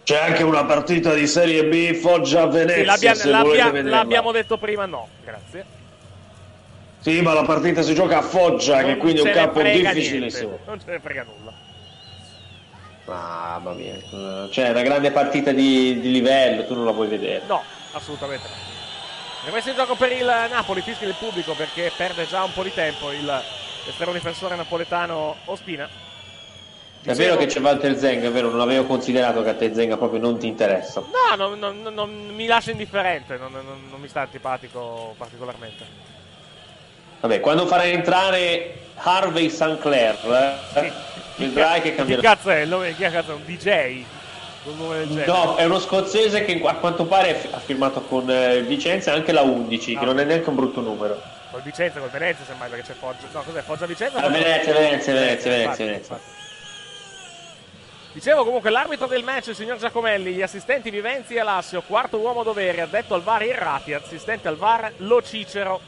C'è 0.04 0.18
anche 0.18 0.44
una 0.44 0.64
partita 0.64 1.12
di 1.14 1.26
Serie 1.26 1.64
B 1.64 1.92
Foggia-Venezia, 1.94 2.76
Sì, 2.76 2.84
l'abbia- 2.84 3.14
se 3.14 3.28
l'abbia- 3.28 3.48
volete 3.50 3.70
vederla. 3.70 3.96
l'abbiamo 3.96 4.30
detto 4.30 4.56
prima, 4.56 4.86
no. 4.86 5.08
Grazie. 5.24 5.64
Sì, 7.06 7.20
ma 7.22 7.34
la 7.34 7.44
partita 7.44 7.82
si 7.82 7.94
gioca 7.94 8.18
a 8.18 8.22
Foggia, 8.22 8.78
che 8.82 8.88
Non 8.88 8.98
quindi 8.98 9.20
è 9.20 9.22
un 9.22 9.30
campo 9.30 9.62
difficilissimo. 9.62 10.48
niente, 10.48 10.64
Non 10.66 10.80
ce 10.80 10.90
ne 10.90 10.98
frega 10.98 11.22
nulla. 11.22 11.52
Mamma 13.04 13.72
mia, 13.74 13.94
eh, 13.94 14.48
cioè 14.50 14.70
una 14.70 14.82
grande 14.82 15.12
partita 15.12 15.52
di, 15.52 16.00
di 16.00 16.10
livello, 16.10 16.66
tu 16.66 16.74
non 16.74 16.84
la 16.84 16.90
vuoi 16.90 17.06
vedere. 17.06 17.44
No, 17.46 17.62
assolutamente 17.92 18.48
no. 18.48 18.54
Rimessa 19.44 19.70
in 19.70 19.76
gioco 19.76 19.94
per 19.94 20.10
il 20.10 20.24
Napoli, 20.24 20.80
fischia 20.80 21.06
del 21.06 21.14
pubblico 21.16 21.52
perché 21.52 21.92
perde 21.96 22.26
già 22.26 22.42
un 22.42 22.52
po' 22.52 22.64
di 22.64 22.74
tempo 22.74 23.12
il 23.12 23.40
esterno 23.86 24.12
difensore 24.12 24.56
napoletano 24.56 25.36
Ospina. 25.44 25.88
È 27.04 27.12
vero 27.14 27.36
che 27.36 27.46
c'è 27.46 27.60
Walter 27.60 27.96
Zeng, 27.96 28.24
è 28.24 28.30
vero, 28.32 28.50
non 28.50 28.58
avevo 28.62 28.84
considerato 28.84 29.44
che 29.44 29.50
a 29.50 29.54
te 29.54 29.72
Zenga 29.72 29.96
proprio 29.96 30.18
non 30.18 30.40
ti 30.40 30.48
interessa. 30.48 31.02
No, 31.02 31.36
non, 31.36 31.56
non- 31.60 31.94
non- 31.94 32.30
mi 32.34 32.46
lascia 32.46 32.72
indifferente, 32.72 33.36
non 33.36 33.52
mi 34.00 34.08
sta 34.08 34.22
antipatico 34.22 35.14
particolarmente. 35.16 36.14
Vabbè, 37.20 37.40
quando 37.40 37.66
farai 37.66 37.92
entrare 37.92 38.74
Harvey 38.96 39.48
Sinclair, 39.50 40.16
eh, 40.74 40.92
vedrai 41.36 41.80
che 41.80 41.94
cambierà. 41.94 42.22
cazzo 42.22 42.50
è 42.50 42.60
il 42.60 42.68
nome? 42.68 42.94
Chi 42.94 43.02
cazzo 43.02 43.32
è 43.32 43.34
un 43.34 43.44
DJ? 43.44 44.04
Un 44.64 45.04
genere. 45.06 45.26
No, 45.26 45.54
è 45.56 45.64
uno 45.64 45.78
scozzese 45.78 46.44
che 46.44 46.60
a 46.64 46.74
quanto 46.74 47.04
pare 47.04 47.38
ha 47.52 47.58
firmato 47.58 48.00
con 48.02 48.28
eh, 48.28 48.62
Vicenza 48.62 49.12
anche 49.12 49.30
la 49.32 49.42
11, 49.42 49.94
che 49.94 50.02
Ah. 50.02 50.06
non 50.06 50.18
è 50.18 50.24
neanche 50.24 50.48
un 50.48 50.56
brutto 50.56 50.80
numero. 50.80 51.20
Col 51.52 51.62
Vicenza, 51.62 52.00
col 52.00 52.08
Venezia 52.10 52.44
semmai 52.44 52.68
perché 52.68 52.86
c'è 52.92 52.98
Foggia. 52.98 53.26
No, 53.32 53.42
cos'è? 53.42 53.60
Foggia 53.62 53.86
Vicenza? 53.86 54.18
Ah, 54.18 54.28
Venezia, 54.28 54.72
Venezia, 54.72 55.12
Venezia, 55.12 55.50
Venezia, 55.50 55.84
Venezia. 55.84 56.18
Dicevo 58.12 58.44
comunque 58.44 58.70
l'arbitro 58.70 59.06
del 59.06 59.22
match, 59.22 59.48
il 59.48 59.54
signor 59.54 59.76
Giacomelli, 59.76 60.32
gli 60.32 60.42
assistenti 60.42 60.90
Vivenzi 60.90 61.34
e 61.34 61.40
Alassio, 61.40 61.82
quarto 61.82 62.16
uomo 62.18 62.42
dovere, 62.42 62.80
addetto 62.80 63.14
al 63.14 63.22
VAR 63.22 63.42
Irrati, 63.42 63.92
assistente 63.92 64.48
al 64.48 64.56
VAR 64.56 64.92
Lo 64.98 65.22
Cicero. 65.22 65.80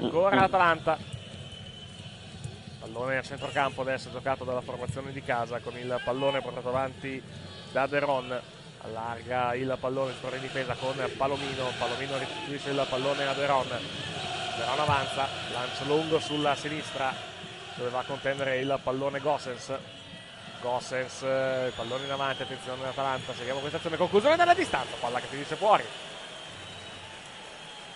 Ancora 0.00 0.34
l'Atalanta. 0.34 0.96
Pallone 2.80 3.18
a 3.18 3.22
centrocampo 3.22 3.82
adesso 3.82 4.10
giocato 4.10 4.44
dalla 4.44 4.62
formazione 4.62 5.12
di 5.12 5.22
casa 5.22 5.58
con 5.58 5.76
il 5.76 6.00
pallone 6.02 6.40
portato 6.40 6.70
avanti 6.70 7.22
da 7.70 7.86
Deron. 7.86 8.40
Allarga 8.82 9.54
il 9.54 9.76
pallone, 9.78 10.14
scorre 10.18 10.36
in 10.36 10.42
difesa 10.42 10.74
con 10.74 10.96
Palomino. 11.18 11.66
Palomino 11.78 12.16
restituisce 12.16 12.70
il 12.70 12.86
pallone 12.88 13.26
a 13.26 13.34
Deron. 13.34 13.68
Deron 14.56 14.80
avanza, 14.80 15.28
lancio 15.52 15.84
lungo 15.84 16.18
sulla 16.18 16.54
sinistra 16.54 17.14
dove 17.74 17.90
va 17.90 17.98
a 17.98 18.04
contendere 18.04 18.58
il 18.58 18.80
pallone 18.82 19.20
Gossens. 19.20 19.70
Gossens, 20.62 21.22
eh, 21.22 21.72
pallone 21.76 22.04
in 22.04 22.10
avanti, 22.10 22.42
attenzione 22.42 22.86
Atalanta, 22.86 23.34
seguiamo 23.34 23.60
questa 23.60 23.78
azione, 23.78 23.96
conclusione 23.96 24.36
dalla 24.36 24.54
distanza, 24.54 24.96
palla 24.98 25.20
che 25.20 25.26
finisce 25.26 25.56
fuori. 25.56 25.84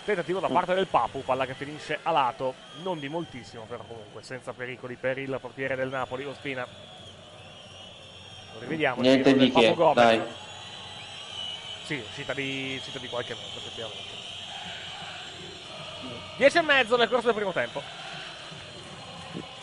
Tentativo 0.05 0.39
da 0.39 0.49
parte 0.49 0.75
del 0.75 0.87
Papu, 0.87 1.23
palla 1.25 1.47
che 1.47 1.55
finisce 1.55 1.99
a 2.03 2.11
lato, 2.11 2.55
non 2.83 2.99
di 2.99 3.09
moltissimo 3.09 3.65
però 3.67 3.83
comunque, 3.89 4.23
senza 4.23 4.53
pericoli 4.53 4.97
per 4.97 5.17
il 5.19 5.39
portiere 5.41 5.77
del 5.77 5.89
Napoli, 5.89 6.25
Ospina. 6.25 6.67
Lo 8.53 8.61
rivediamo. 8.61 9.01
Niente 9.01 9.35
di 9.35 9.51
che, 9.51 9.75
Gomez. 9.75 9.95
dai. 9.95 10.21
Sì, 11.85 12.03
uscita 12.07 12.35
di, 12.35 12.77
uscita 12.79 12.99
di 12.99 13.09
qualche 13.09 13.35
metro 13.35 13.59
effettivamente. 13.59 14.13
10 16.37 16.59
e 16.59 16.63
mezzo 16.63 16.97
nel 16.97 17.09
corso 17.09 17.27
del 17.27 17.35
primo 17.35 17.53
tempo. 17.53 17.83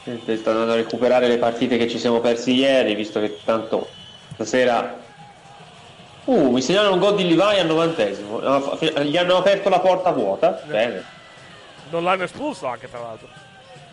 Sto 0.04 0.50
andando 0.50 0.72
a 0.72 0.76
recuperare 0.76 1.28
le 1.28 1.38
partite 1.38 1.78
che 1.78 1.88
ci 1.88 2.00
siamo 2.00 2.20
persi 2.20 2.54
ieri, 2.54 2.96
visto 2.96 3.20
che 3.20 3.38
tanto 3.44 3.88
Stasera. 4.34 5.10
Uh, 6.26 6.52
mi 6.52 6.62
segnalano 6.62 6.94
un 6.94 7.00
gol 7.00 7.16
di 7.16 7.28
Livai 7.28 7.60
al 7.60 7.66
novantesimo. 7.66 8.40
Gli 9.04 9.18
hanno 9.18 9.38
aperto 9.38 9.70
la 9.70 9.80
porta 9.80 10.12
vuota. 10.12 10.62
Bene. 10.66 11.04
Non 11.90 12.04
l'hanno 12.04 12.24
espulso 12.24 12.68
anche, 12.68 12.90
tra 12.90 13.00
l'altro. 13.00 13.28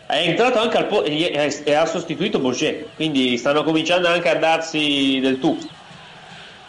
È 0.05 0.17
entrato 0.17 0.59
anche 0.59 0.77
al 0.77 0.85
po- 0.85 1.03
e 1.03 1.73
ha 1.73 1.85
sostituito 1.85 2.39
Boucher. 2.39 2.85
Quindi 2.95 3.37
stanno 3.37 3.63
cominciando 3.63 4.07
anche 4.07 4.29
a 4.29 4.35
darsi 4.35 5.19
del 5.19 5.39
tu. 5.39 5.55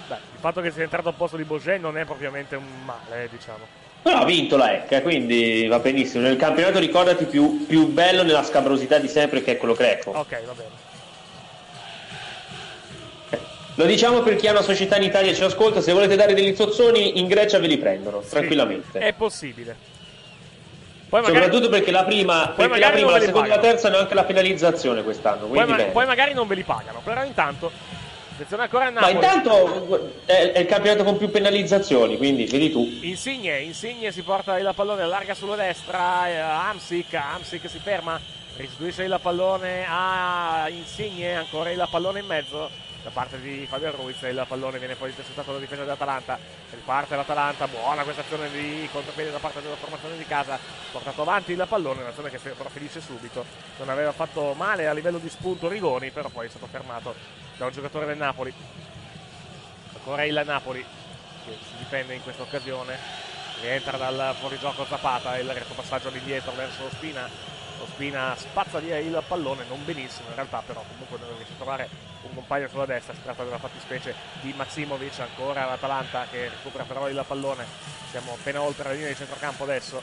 Beh, 0.09 0.14
il 0.14 0.40
fatto 0.40 0.61
che 0.61 0.71
sia 0.71 0.83
entrato 0.83 1.09
al 1.09 1.14
posto 1.14 1.37
di 1.37 1.45
Boget 1.45 1.81
non 1.81 1.97
è 1.97 2.05
propriamente 2.05 2.57
un 2.57 2.64
male, 2.85 3.25
eh, 3.25 3.29
diciamo. 3.31 3.64
Però 4.02 4.19
ha 4.19 4.25
vinto 4.25 4.57
la 4.57 4.73
ECA, 4.75 5.02
quindi 5.02 5.67
va 5.69 5.79
benissimo. 5.79 6.23
Nel 6.23 6.37
campionato 6.37 6.79
ricordati 6.79 7.26
più, 7.26 7.67
più 7.67 7.87
bello 7.88 8.23
nella 8.23 8.43
scabrosità 8.43 8.99
di 8.99 9.09
sempre 9.09 9.43
che 9.43 9.52
è 9.52 9.57
quello 9.57 9.75
greco. 9.75 10.11
Ok, 10.11 10.45
va 10.45 10.52
bene. 10.52 10.88
Lo 13.80 13.87
diciamo 13.87 14.20
per 14.20 14.37
chi 14.37 14.46
ha 14.46 14.50
una 14.50 14.60
società 14.60 14.96
in 14.96 15.04
Italia 15.04 15.30
e 15.30 15.34
ci 15.34 15.42
ascolta, 15.42 15.80
se 15.80 15.92
volete 15.92 16.14
dare 16.14 16.34
degli 16.34 16.54
zozzoni 16.54 17.18
in 17.18 17.26
Grecia 17.26 17.58
ve 17.58 17.66
li 17.66 17.78
prendono, 17.78 18.20
tranquillamente. 18.20 18.99
È 18.99 19.14
possibile. 19.14 19.75
Poi 21.08 21.22
magari, 21.22 21.44
Soprattutto 21.44 21.70
perché 21.70 21.90
la 21.90 22.04
prima, 22.04 22.52
perché 22.54 22.78
la, 22.78 22.90
prima 22.90 23.10
la 23.12 23.20
seconda 23.20 23.46
e 23.46 23.49
la 23.49 23.58
terza 23.58 23.88
hanno 23.88 23.96
anche 23.96 24.12
la 24.12 24.25
penalizzazione 24.25 25.02
quest'anno. 25.02 25.46
poi, 25.46 25.64
ma- 25.66 25.82
poi 25.84 26.04
magari 26.04 26.34
non 26.34 26.46
ve 26.46 26.56
li 26.56 26.62
pagano. 26.62 27.00
Però 27.02 27.25
intanto, 27.25 27.72
attenzione 28.34 28.64
ancora 28.64 28.84
a 28.84 28.90
Ma 28.90 29.00
Napoli. 29.00 29.14
intanto 29.14 30.12
è, 30.26 30.52
è 30.52 30.58
il 30.58 30.66
campionato 30.66 31.02
con 31.02 31.16
più 31.16 31.30
penalizzazioni, 31.30 32.18
quindi 32.18 32.44
vedi 32.44 32.70
tu. 32.70 32.87
Insigne, 33.00 33.60
Insigne 33.60 34.12
si 34.12 34.20
porta 34.20 34.58
il 34.58 34.70
pallone, 34.75 35.04
allarga 35.04 35.32
sulla 35.32 35.56
destra, 35.56 36.28
eh, 36.28 36.37
Amsic, 36.37 37.14
Amsic 37.14 37.66
si 37.66 37.80
ferma, 37.82 38.20
restituisce 38.58 39.04
il 39.04 39.18
pallone 39.22 39.87
a 39.88 40.68
Insigne, 40.68 41.34
ancora 41.34 41.70
il 41.70 41.88
pallone 41.90 42.20
in 42.20 42.26
mezzo 42.26 42.88
da 43.02 43.11
parte 43.11 43.40
di 43.40 43.66
Fabio 43.66 43.90
Ruiz, 43.92 44.21
il 44.23 44.45
pallone 44.47 44.78
viene 44.78 44.95
poi 44.95 45.11
intercettato 45.11 45.49
dalla 45.49 45.61
difesa 45.61 45.83
dell'Atalanta, 45.83 46.38
riparte 46.71 47.16
l'Atalanta, 47.16 47.66
buona 47.66 48.02
questa 48.02 48.23
azione 48.23 48.50
di 48.50 48.88
contropiede 48.92 49.30
da 49.30 49.38
parte 49.38 49.62
della 49.62 49.76
formazione 49.76 50.16
di 50.16 50.26
casa, 50.26 50.59
portato 50.92 51.23
avanti 51.23 51.52
il 51.52 51.66
pallone, 51.69 52.02
un'azione 52.02 52.30
che 52.30 52.38
però 52.38 52.69
finisce 52.69 53.00
subito, 53.00 53.45
non 53.78 53.88
aveva 53.88 54.12
fatto 54.12 54.52
male 54.54 54.87
a 54.87 54.92
livello 54.92 55.19
di 55.19 55.28
spunto 55.28 55.69
Rigoni, 55.69 56.11
però 56.11 56.28
poi 56.28 56.47
è 56.47 56.50
stato 56.50 56.66
fermato 56.66 57.14
da 57.57 57.66
un 57.66 57.73
giocatore 57.73 58.07
del 58.07 58.19
Napoli. 58.19 58.52
Ancora 59.95 60.25
il 60.25 60.42
Napoli 60.45 60.85
che 61.45 61.57
si 61.62 61.76
difende 61.78 62.14
in 62.14 62.23
questa 62.23 62.42
occasione. 62.42 62.99
Rientra 63.61 63.99
dal 63.99 64.35
fuorigioco 64.38 64.87
Zapata 64.87 65.37
il 65.37 65.50
retropassaggio 65.50 66.09
all'indietro 66.09 66.52
verso 66.52 66.85
Ospina. 66.85 67.28
Ospina 67.83 68.35
spazza 68.37 68.78
via 68.78 68.99
il 68.99 69.23
pallone, 69.26 69.64
non 69.69 69.85
benissimo 69.85 70.28
in 70.28 70.35
realtà, 70.35 70.62
però 70.64 70.83
comunque 70.87 71.19
non 71.19 71.37
riesce 71.37 71.52
a 71.52 71.57
trovare 71.57 72.10
un 72.23 72.35
compagno 72.35 72.69
sulla 72.69 72.87
destra. 72.87 73.15
Si 73.15 73.23
tratta 73.23 73.45
della 73.45 73.59
fattispecie 73.59 74.15
di 74.41 74.53
Maximovic, 74.53 75.19
ancora 75.21 75.67
l'Atalanta 75.67 76.27
che 76.31 76.49
recupera 76.49 76.85
però 76.85 77.09
il 77.09 77.25
pallone. 77.27 77.65
Siamo 78.11 78.33
appena 78.33 78.62
oltre 78.62 78.89
la 78.89 78.95
linea 78.95 79.09
di 79.09 79.17
centrocampo 79.17 79.65
adesso. 79.65 80.03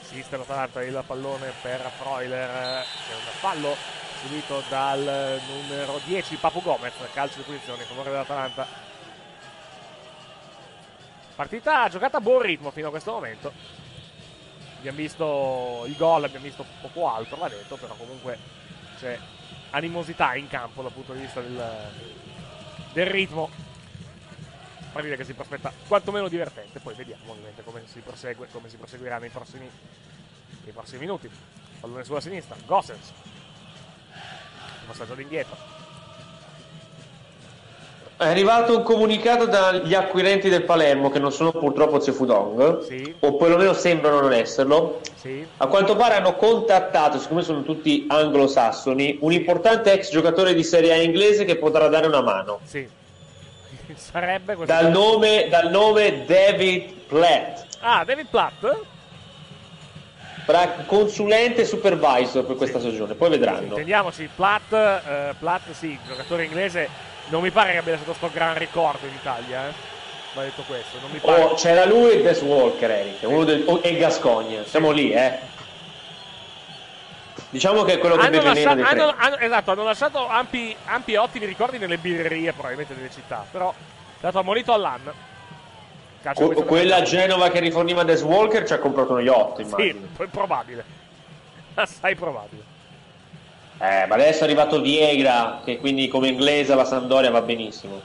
Insiste 0.00 0.36
l'Atalanta 0.36 0.82
il 0.82 1.02
pallone 1.06 1.52
per 1.62 1.90
Freuler. 1.98 2.84
C'è 3.08 3.14
un 3.14 3.32
fallo 3.38 3.76
subito 4.20 4.62
dal 4.68 5.40
numero 5.46 6.00
10 6.04 6.36
Papu 6.36 6.62
Gomez, 6.62 6.94
calcio 7.12 7.38
di 7.38 7.42
punizione 7.44 7.82
in 7.82 7.88
favore 7.88 8.10
dell'Atalanta. 8.10 8.66
Partita 11.34 11.88
giocata 11.88 12.18
a 12.18 12.20
buon 12.20 12.42
ritmo 12.42 12.70
fino 12.70 12.88
a 12.88 12.90
questo 12.90 13.12
momento. 13.12 13.52
Abbiamo 14.78 14.98
visto 14.98 15.84
il 15.86 15.96
gol, 15.96 16.24
abbiamo 16.24 16.44
visto 16.44 16.64
poco 16.80 17.10
altro, 17.10 17.36
va 17.36 17.48
detto, 17.48 17.76
però 17.76 17.94
comunque 17.94 18.38
c'è 18.98 19.18
animosità 19.74 20.34
in 20.36 20.48
campo 20.48 20.82
dal 20.82 20.92
punto 20.92 21.12
di 21.12 21.20
vista 21.20 21.40
del, 21.40 21.90
del 22.92 23.06
ritmo. 23.06 23.50
Partita 24.92 25.16
che 25.16 25.24
si 25.24 25.34
prospetta 25.34 25.72
quantomeno 25.88 26.28
divertente, 26.28 26.78
poi 26.78 26.94
vediamo 26.94 27.32
ovviamente 27.32 27.64
come 27.64 27.82
si 27.86 27.98
prosegue, 27.98 28.46
come 28.52 28.68
si 28.68 28.76
proseguirà 28.76 29.18
nei 29.18 29.30
prossimi, 29.30 29.68
nei 30.62 30.72
prossimi 30.72 31.00
minuti. 31.00 31.28
Pallone 31.80 32.04
sulla 32.04 32.20
sinistra, 32.20 32.56
Gossens. 32.64 33.12
Passaggio 34.86 35.14
all'indietro. 35.14 35.83
È 38.16 38.24
arrivato 38.28 38.76
un 38.76 38.82
comunicato 38.84 39.46
dagli 39.46 39.92
acquirenti 39.92 40.48
del 40.48 40.62
Palermo, 40.62 41.10
che 41.10 41.18
non 41.18 41.32
sono 41.32 41.50
purtroppo 41.50 41.98
Zefudong, 41.98 42.82
Sì. 42.86 43.14
o 43.18 43.34
perlomeno 43.36 43.72
sembrano 43.72 44.20
non 44.20 44.32
esserlo. 44.32 45.00
Sì. 45.16 45.44
A 45.56 45.66
quanto 45.66 45.96
pare 45.96 46.14
hanno 46.14 46.36
contattato, 46.36 47.18
siccome 47.18 47.42
sono 47.42 47.62
tutti 47.64 48.06
anglosassoni, 48.08 49.18
un 49.22 49.32
importante 49.32 49.92
ex 49.92 50.10
giocatore 50.10 50.54
di 50.54 50.62
Serie 50.62 50.92
A 50.92 50.96
inglese 51.02 51.44
che 51.44 51.56
potrà 51.56 51.88
dare 51.88 52.06
una 52.06 52.22
mano. 52.22 52.60
Sì. 52.62 52.86
Sarebbe 53.96 54.54
questo. 54.54 54.72
Dal 54.72 54.90
nome, 54.92 55.48
dal 55.50 55.70
nome 55.70 56.24
David 56.24 56.92
Platt, 57.08 57.66
Ah, 57.80 58.04
David 58.04 58.28
Platt? 58.30 58.76
pra- 60.46 60.84
consulente 60.86 61.62
e 61.62 61.64
supervisor 61.64 62.44
per 62.44 62.54
questa 62.56 62.78
stagione, 62.78 63.14
poi 63.14 63.30
vedranno. 63.30 63.62
Intendiamoci, 63.66 64.28
Platt, 64.34 64.72
eh, 64.72 65.34
Platt 65.38 65.72
sì, 65.72 65.98
giocatore 66.06 66.44
inglese, 66.44 66.88
non 67.28 67.42
mi 67.42 67.50
pare 67.50 67.72
che 67.72 67.78
abbia 67.78 67.92
lasciato 67.92 68.14
sto 68.14 68.30
gran 68.32 68.56
ricordo 68.56 69.06
in 69.06 69.14
Italia, 69.14 69.68
eh. 69.68 69.72
Va 70.34 70.42
detto 70.42 70.62
questo, 70.62 70.98
non 71.00 71.10
mi 71.12 71.18
pare. 71.18 71.42
Oh, 71.42 71.54
c'era 71.54 71.84
lui 71.84 72.10
e 72.10 72.22
Des 72.22 72.40
Walker, 72.42 72.90
Eric, 72.90 73.18
uno 73.22 73.44
del- 73.44 73.62
oh, 73.66 73.80
e 73.82 73.96
Gascogna, 73.96 74.64
siamo 74.64 74.90
lì, 74.90 75.12
eh. 75.12 75.38
Diciamo 77.50 77.82
che 77.84 77.94
è 77.94 77.98
quello 77.98 78.16
che 78.16 78.26
hanno 78.26 78.40
tre. 78.52 78.64
hanno- 78.64 79.14
hanno- 79.16 79.38
esatto, 79.38 79.70
hanno 79.70 79.84
lasciato 79.84 80.26
ampi, 80.26 80.74
ampi 80.86 81.12
e 81.12 81.18
ottimi 81.18 81.46
ricordi 81.46 81.78
nelle 81.78 81.98
birrerie 81.98 82.52
probabilmente 82.52 82.94
delle 82.96 83.10
città, 83.12 83.44
però 83.48 83.70
è 83.70 84.16
stato 84.18 84.40
ammonito 84.40 84.72
all'anno. 84.72 85.12
Que- 86.34 86.54
quella. 86.64 87.02
Genova 87.02 87.50
che 87.50 87.60
riforniva 87.60 88.02
Des 88.02 88.22
Walker 88.22 88.66
ci 88.66 88.72
ha 88.72 88.78
comprato 88.78 89.12
uno 89.12 89.20
yacht, 89.20 89.56
Sì, 89.56 89.62
immagino. 89.62 90.08
è 90.18 90.24
probabile. 90.24 90.84
Assai 91.74 92.14
probabile. 92.16 92.62
Eh, 93.78 94.06
ma 94.06 94.14
adesso 94.14 94.40
è 94.40 94.44
arrivato 94.44 94.80
Viegra, 94.80 95.60
che 95.64 95.78
quindi 95.78 96.08
come 96.08 96.28
inglese 96.28 96.72
alla 96.72 96.84
Sampdoria 96.84 97.30
va 97.30 97.42
benissimo. 97.42 98.00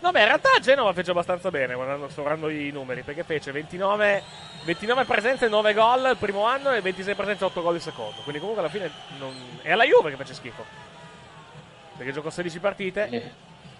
No, 0.00 0.10
beh, 0.12 0.20
in 0.20 0.26
realtà 0.26 0.48
Genova 0.60 0.92
fece 0.94 1.10
abbastanza 1.10 1.50
bene 1.50 1.74
guardando, 1.74 2.08
sovrando 2.08 2.48
i 2.48 2.70
numeri, 2.70 3.02
perché 3.02 3.22
fece 3.22 3.52
29, 3.52 4.22
29 4.64 5.04
presenze, 5.04 5.46
9 5.46 5.74
gol 5.74 6.08
il 6.10 6.16
primo 6.16 6.44
anno 6.44 6.72
e 6.72 6.80
26 6.80 7.14
presenze, 7.14 7.44
8 7.44 7.62
gol 7.62 7.74
il 7.74 7.82
secondo. 7.82 8.20
Quindi 8.22 8.40
comunque 8.40 8.62
alla 8.62 8.72
fine 8.72 8.90
non... 9.18 9.32
è 9.62 9.72
alla 9.72 9.84
Juve 9.84 10.10
che 10.10 10.16
fece 10.16 10.34
schifo. 10.34 10.64
Perché 11.96 12.12
giocò 12.12 12.30
16 12.30 12.58
partite 12.58 13.32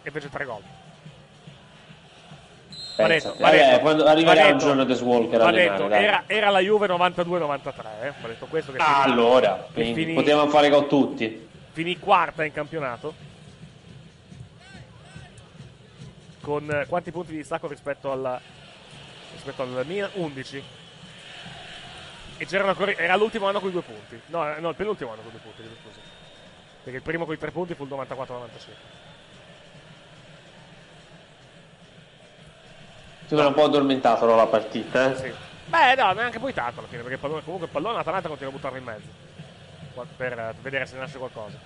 e 0.02 0.10
fece 0.10 0.28
3 0.28 0.44
gol. 0.44 0.62
Va 3.00 3.06
Pensa. 3.06 3.28
detto, 3.30 3.42
va 3.42 3.50
Vabbè, 3.50 3.66
detto, 3.70 3.80
quando 3.80 4.04
va 4.04 4.10
arriverà 4.10 4.46
un 4.46 4.58
giorno 4.58 4.84
Des 4.84 5.00
Walker 5.00 5.38
va 5.40 5.50
detto, 5.50 5.88
era, 5.90 6.22
era 6.26 6.50
la 6.50 6.58
Juve 6.60 6.86
92-93, 6.88 8.02
eh. 8.02 8.12
Va 8.20 8.28
detto 8.28 8.46
questo 8.46 8.72
che 8.72 8.78
Ah, 8.78 9.02
finì- 9.02 9.12
allora, 9.12 9.66
che 9.72 9.84
finì- 9.94 10.14
potevamo 10.14 10.50
fare 10.50 10.70
con 10.70 10.88
tutti. 10.88 11.48
finì 11.72 11.98
quarta 11.98 12.44
in 12.44 12.52
campionato. 12.52 13.28
Con 16.40 16.70
eh, 16.70 16.86
quanti 16.88 17.10
punti 17.10 17.32
di 17.32 17.36
distacco 17.38 17.68
rispetto 17.68 18.10
al 18.12 18.40
rispetto 19.34 19.62
al 19.62 19.84
Milan? 19.86 20.10
11 20.14 20.62
e 22.38 22.46
c'erano 22.46 22.70
ancora 22.70 22.96
era 22.96 23.16
l'ultimo 23.16 23.46
anno 23.46 23.60
con 23.60 23.68
i 23.68 23.72
due 23.72 23.82
punti. 23.82 24.18
No, 24.26 24.56
eh, 24.56 24.60
no 24.60 24.70
il 24.70 24.74
penultimo 24.74 25.12
anno 25.12 25.20
con 25.20 25.28
i 25.30 25.32
due 25.32 25.40
punti 25.52 25.62
scusa. 25.82 26.00
Perché 26.82 26.96
il 26.98 27.04
primo 27.04 27.26
con 27.26 27.34
i 27.34 27.38
tre 27.38 27.50
punti 27.50 27.74
fu 27.74 27.84
il 27.84 27.90
94-95 27.90 28.99
Tu 33.30 33.36
eri 33.36 33.46
un 33.46 33.54
po' 33.54 33.62
addormentato 33.62 34.26
no, 34.26 34.34
la 34.34 34.46
partita, 34.46 35.12
eh? 35.12 35.16
Sì. 35.16 35.32
Beh, 35.66 35.94
no, 35.94 36.10
neanche 36.14 36.40
poi 36.40 36.52
tanto 36.52 36.80
alla 36.80 36.88
fine, 36.88 37.02
perché 37.02 37.14
il 37.14 37.20
pallone, 37.20 37.44
comunque 37.44 37.68
il 37.68 37.72
pallone 37.72 38.00
Atalanta 38.00 38.26
continua 38.26 38.52
a 38.52 38.56
buttarlo 38.56 38.78
in 38.78 38.82
mezzo. 38.82 39.06
Qua- 39.94 40.04
Per, 40.16 40.32
eh, 40.36 40.54
vedere 40.60 40.84
se 40.86 40.96
nasce 40.96 41.16
qualcosa. 41.16 41.56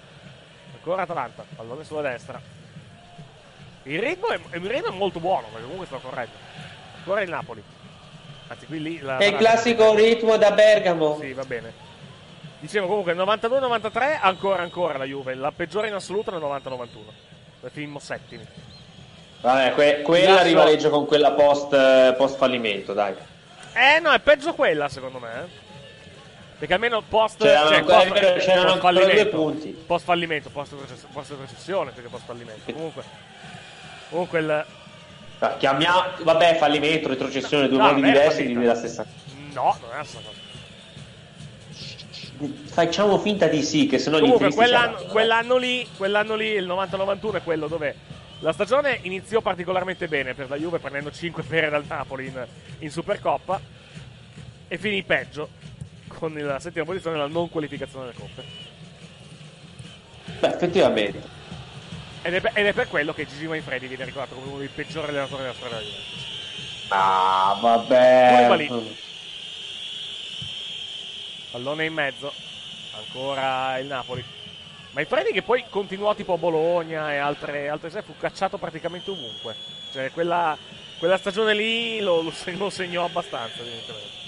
Ancora 0.75 1.03
Atalanta, 1.05 1.43
pallone 1.57 1.83
sulla 1.85 2.03
destra. 2.03 2.39
Il 3.85 3.99
ritmo 3.99 4.29
è, 4.29 4.39
il 4.57 4.69
ritmo 4.69 4.89
è 4.89 4.95
molto 4.95 5.21
buono, 5.21 5.47
perché 5.47 5.63
comunque 5.63 5.87
sta 5.87 5.97
correndo. 5.97 6.33
Ancora 6.99 7.23
il 7.23 7.31
Napoli. 7.31 7.63
Anzi, 8.49 8.67
qui 8.67 8.83
lì 8.83 9.01
la 9.01 9.17
È 9.17 9.25
il 9.25 9.37
classico 9.37 9.95
ritmo 9.95 10.37
da 10.37 10.51
Bergamo. 10.51 11.17
Sì, 11.19 11.33
va 11.33 11.45
bene. 11.45 11.73
Dicevo 12.61 12.89
comunque 12.89 13.15
92-93, 13.15 14.19
ancora 14.21 14.63
ancora 14.63 14.99
la 14.99 15.05
Juve, 15.05 15.35
la 15.35 15.51
peggiore 15.51 15.89
in 15.89 15.95
assoluto 15.95 16.31
nel 16.31 16.41
90-91. 16.41 16.89
Dove 17.61 17.73
finimmo 17.73 17.99
settimi. 18.01 18.47
Vabbè, 19.45 19.73
que- 19.75 20.01
quella 20.01 20.31
Lascio- 20.31 20.45
rivaleggia 20.47 20.89
con 20.89 21.05
quella 21.05 21.33
post, 21.33 22.15
post 22.15 22.37
fallimento, 22.39 22.95
dai. 22.95 23.15
Eh 23.75 24.01
no, 24.01 24.11
è 24.13 24.19
peggio 24.21 24.55
quella 24.55 24.89
secondo 24.89 25.19
me. 25.19 25.29
eh. 25.29 25.63
Perché 26.59 26.73
almeno 26.75 27.03
post, 27.07 27.43
C'erano 27.43 27.69
cioè, 27.69 27.77
ancora- 27.79 27.97
post, 27.99 28.13
c'erano 28.13 28.39
post 28.39 28.75
ancora 28.75 28.81
fallimento, 28.81 29.23
due 29.23 29.31
punti. 29.31 29.69
Post 29.87 30.05
fallimento, 30.07 30.49
post, 30.49 30.73
reces- 30.81 31.07
post 31.13 31.35
recessione 31.39 31.91
più 31.91 32.03
che 32.03 32.09
post 32.09 32.25
fallimento. 32.25 32.73
Comunque, 32.73 33.03
comunque 34.09 34.39
il, 34.39 34.65
Ah, 35.41 35.57
Chiamiamo, 35.59 36.03
vabbè, 36.23 36.57
fallimento, 36.57 37.09
retrocessione, 37.09 37.69
due 37.69 37.77
No, 37.77 37.89
modi 37.89 38.01
diversi 38.03 38.47
di 38.47 38.55
la 38.65 38.75
stessa 38.77 39.05
no, 39.53 39.77
non 39.83 39.91
è 39.93 39.97
la 39.99 40.05
stessa 40.05 40.23
cosa. 40.25 40.41
facciamo 42.73 43.19
finta 43.19 43.47
di 43.49 43.63
sì, 43.63 43.87
che 43.87 43.99
sennò 43.99 44.17
gli 44.19 44.23
Comunque, 44.23 44.49
ci 44.51 44.55
quell'anno, 44.57 44.97
quell'anno 45.11 45.57
lì, 45.57 45.87
quell'anno 45.99 46.35
lì, 46.35 46.47
il 46.53 46.67
90-91, 46.67 47.37
è 47.37 47.43
quello 47.43 47.67
dove 47.67 47.95
la 48.41 48.53
stagione 48.53 48.99
iniziò 49.03 49.41
particolarmente 49.41 50.09
bene 50.09 50.35
per 50.35 50.49
la 50.49 50.57
Juve, 50.57 50.79
prendendo 50.79 51.11
5 51.11 51.43
pere 51.45 51.71
dal 51.71 51.85
Napoli 51.87 52.27
in, 52.27 52.47
in 52.81 52.91
Supercoppa, 52.91 53.61
e 54.69 54.79
finì 54.79 55.03
peggio, 55.03 55.49
con 56.09 56.35
la 56.35 56.59
settima 56.59 56.85
posizione 56.85 57.17
nella 57.17 57.29
non 57.29 57.49
qualificazione 57.49 58.07
delle 58.07 58.19
coppe. 58.19 58.45
Beh, 60.41 60.49
effettivamente. 60.49 61.43
Ed 62.23 62.35
è, 62.35 62.41
per, 62.41 62.53
ed 62.55 62.67
è 62.67 62.73
per 62.73 62.89
quello 62.89 63.13
che 63.13 63.27
Gigi 63.27 63.47
Manfredi 63.47 63.87
viene 63.87 64.05
ricordato 64.05 64.35
come 64.35 64.49
uno 64.49 64.59
dei 64.59 64.69
peggiori 64.69 65.09
allenatori 65.09 65.43
della 65.43 65.55
storia 65.55 65.77
della 65.77 65.89
Juventus. 65.89 66.33
Ah, 66.89 67.59
vabbè. 67.61 68.91
Pallone 71.51 71.85
in 71.85 71.93
mezzo, 71.93 72.33
ancora 72.97 73.79
il 73.79 73.87
Napoli. 73.87 74.25
Manfredi 74.95 75.33
che 75.33 75.43
poi 75.43 75.65
continuò 75.69 76.15
tipo 76.15 76.35
a 76.35 76.39
Bologna 76.39 77.13
e 77.13 77.17
altre, 77.17 77.69
altre 77.69 77.91
sede, 77.91 78.05
fu 78.05 78.15
cacciato 78.17 78.59
praticamente 78.59 79.11
ovunque. 79.11 79.57
Cioè 79.93 80.13
quella, 80.13 80.57
quella 80.99 81.19
stagione 81.19 81.53
lì 81.53 81.99
lo, 81.99 82.23
lo 82.23 82.31
seg- 82.31 82.57
lo 82.57 82.71
segnò 82.71 83.05
abbastanza, 83.05 83.61
evidentemente. 83.61 84.23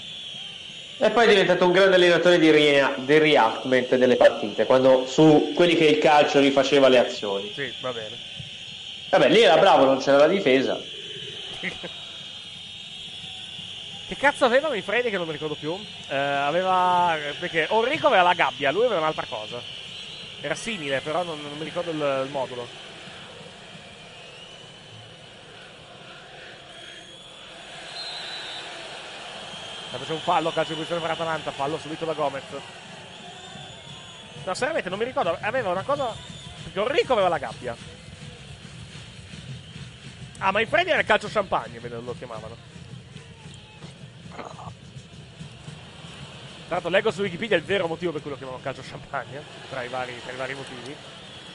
E 0.99 1.09
poi 1.11 1.25
è 1.25 1.29
diventato 1.29 1.65
un 1.65 1.71
grande 1.71 1.95
allenatore 1.95 2.37
di, 2.37 2.51
rea- 2.51 2.93
del 2.97 3.21
reactment 3.21 3.95
delle 3.95 4.17
partite, 4.17 4.65
quando 4.65 5.05
su 5.07 5.53
quelli 5.55 5.75
che 5.75 5.85
il 5.85 5.99
calcio 5.99 6.39
rifaceva 6.39 6.89
le 6.89 6.99
azioni. 6.99 7.49
Sì, 7.53 7.71
va 7.79 7.93
bene. 7.93 8.17
Vabbè, 9.09 9.29
lì 9.29 9.41
era 9.41 9.57
bravo, 9.57 9.85
non 9.85 9.99
c'era 9.99 10.17
la 10.17 10.27
difesa. 10.27 10.77
Che 14.07 14.15
cazzo 14.17 14.43
aveva 14.43 14.67
Manfredi 14.67 15.09
che 15.09 15.17
non 15.17 15.27
mi 15.27 15.31
ricordo 15.31 15.55
più? 15.55 15.79
Eh, 16.09 16.15
aveva. 16.15 17.17
Perché 17.39 17.69
Enrico 17.69 18.07
aveva 18.07 18.23
la 18.23 18.33
gabbia, 18.33 18.71
lui 18.71 18.83
aveva 18.83 18.99
un'altra 18.99 19.25
cosa. 19.29 19.85
Era 20.41 20.55
simile, 20.55 21.01
però 21.01 21.23
non, 21.23 21.41
non 21.41 21.57
mi 21.57 21.63
ricordo 21.63 21.91
il, 21.91 22.23
il 22.25 22.31
modulo. 22.31 22.85
C'è 30.05 30.13
un 30.13 30.19
fallo, 30.19 30.51
calcio 30.51 30.69
di 30.69 30.75
posizione 30.75 31.01
per 31.01 31.11
Atalanta, 31.11 31.51
fallo 31.51 31.77
subito 31.77 32.05
da 32.05 32.13
Gomez. 32.13 32.43
No, 34.45 34.53
seriamente 34.53 34.89
non 34.89 34.99
mi 34.99 35.03
ricordo, 35.03 35.37
aveva 35.41 35.71
una 35.71 35.81
cosa. 35.81 36.15
Enrico 36.73 37.11
aveva 37.11 37.27
la 37.27 37.37
gabbia. 37.37 37.75
Ah, 40.37 40.51
ma 40.51 40.59
Manfredi 40.59 40.91
era 40.91 40.99
il 40.99 41.05
calcio 41.05 41.27
champagne, 41.27 41.79
lo 41.79 42.15
chiamavano. 42.17 42.76
Tra 46.67 46.75
l'altro 46.75 46.89
leggo 46.89 47.11
su 47.11 47.21
Wikipedia 47.21 47.55
il 47.55 47.63
vero 47.63 47.87
motivo 47.87 48.11
per 48.11 48.21
cui 48.21 48.29
lo 48.29 48.35
chiamano 48.35 48.59
calcio 48.61 48.81
champagne, 48.83 49.41
tra 49.69 49.83
i 49.83 49.87
vari, 49.87 50.19
tra 50.21 50.33
i 50.33 50.35
vari 50.35 50.53
motivi. 50.53 50.93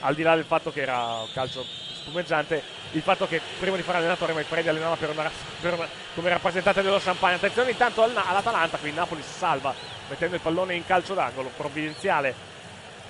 Al 0.00 0.14
di 0.14 0.22
là 0.22 0.34
del 0.34 0.46
fatto 0.46 0.72
che 0.72 0.80
era 0.80 1.20
un 1.20 1.32
calcio 1.34 1.62
spumeggiante, 1.92 2.62
il 2.92 3.02
fatto 3.02 3.28
che 3.28 3.38
prima 3.60 3.76
di 3.76 3.82
fare 3.82 3.98
allenatore 3.98 4.32
Manfredi 4.32 4.68
allenava 4.68 4.96
per 4.96 5.10
una, 5.10 5.30
per 5.60 5.74
una- 5.74 5.86
come 6.14 6.30
rappresentante 6.30 6.80
dello 6.80 6.98
champagne. 6.98 7.34
Attenzione 7.34 7.70
intanto 7.72 8.02
al- 8.02 8.16
all'Atalanta, 8.16 8.78
qui 8.78 8.90
Napoli 8.92 9.22
si 9.22 9.34
salva 9.34 9.74
mettendo 10.08 10.34
il 10.36 10.40
pallone 10.40 10.74
in 10.74 10.86
calcio 10.86 11.12
d'angolo, 11.12 11.50
provvidenziale, 11.54 12.34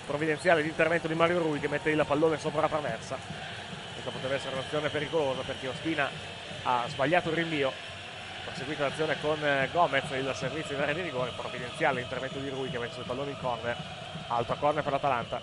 provvidenziale 0.04 0.60
l'intervento 0.62 1.06
di 1.06 1.14
Mario 1.14 1.38
Rui 1.38 1.60
che 1.60 1.68
mette 1.68 1.90
il 1.90 2.04
pallone 2.04 2.36
sopra 2.36 2.62
la 2.62 2.68
traversa. 2.68 3.16
Questa 3.92 4.10
potrebbe 4.10 4.34
essere 4.34 4.56
un'azione 4.56 4.88
pericolosa 4.88 5.42
perché 5.42 5.68
Ospina 5.68 6.10
ha 6.64 6.84
sbagliato 6.88 7.28
il 7.30 7.36
rinvio 7.36 7.72
proseguita 8.52 8.82
l'azione 8.84 9.16
con 9.20 9.42
eh, 9.42 9.68
Gomez 9.72 10.04
il 10.10 10.30
servizio 10.34 10.74
in 10.76 10.82
area 10.82 10.94
di 10.94 11.00
rigore 11.00 11.32
provvidenziale 11.34 12.00
l'intervento 12.00 12.38
di 12.38 12.50
Rui 12.50 12.68
che 12.68 12.76
ha 12.76 12.80
messo 12.80 13.00
il 13.00 13.06
pallone 13.06 13.30
in 13.30 13.38
corner 13.40 13.76
alto 14.28 14.54
corner 14.58 14.82
per 14.82 14.92
l'Atalanta. 14.92 15.40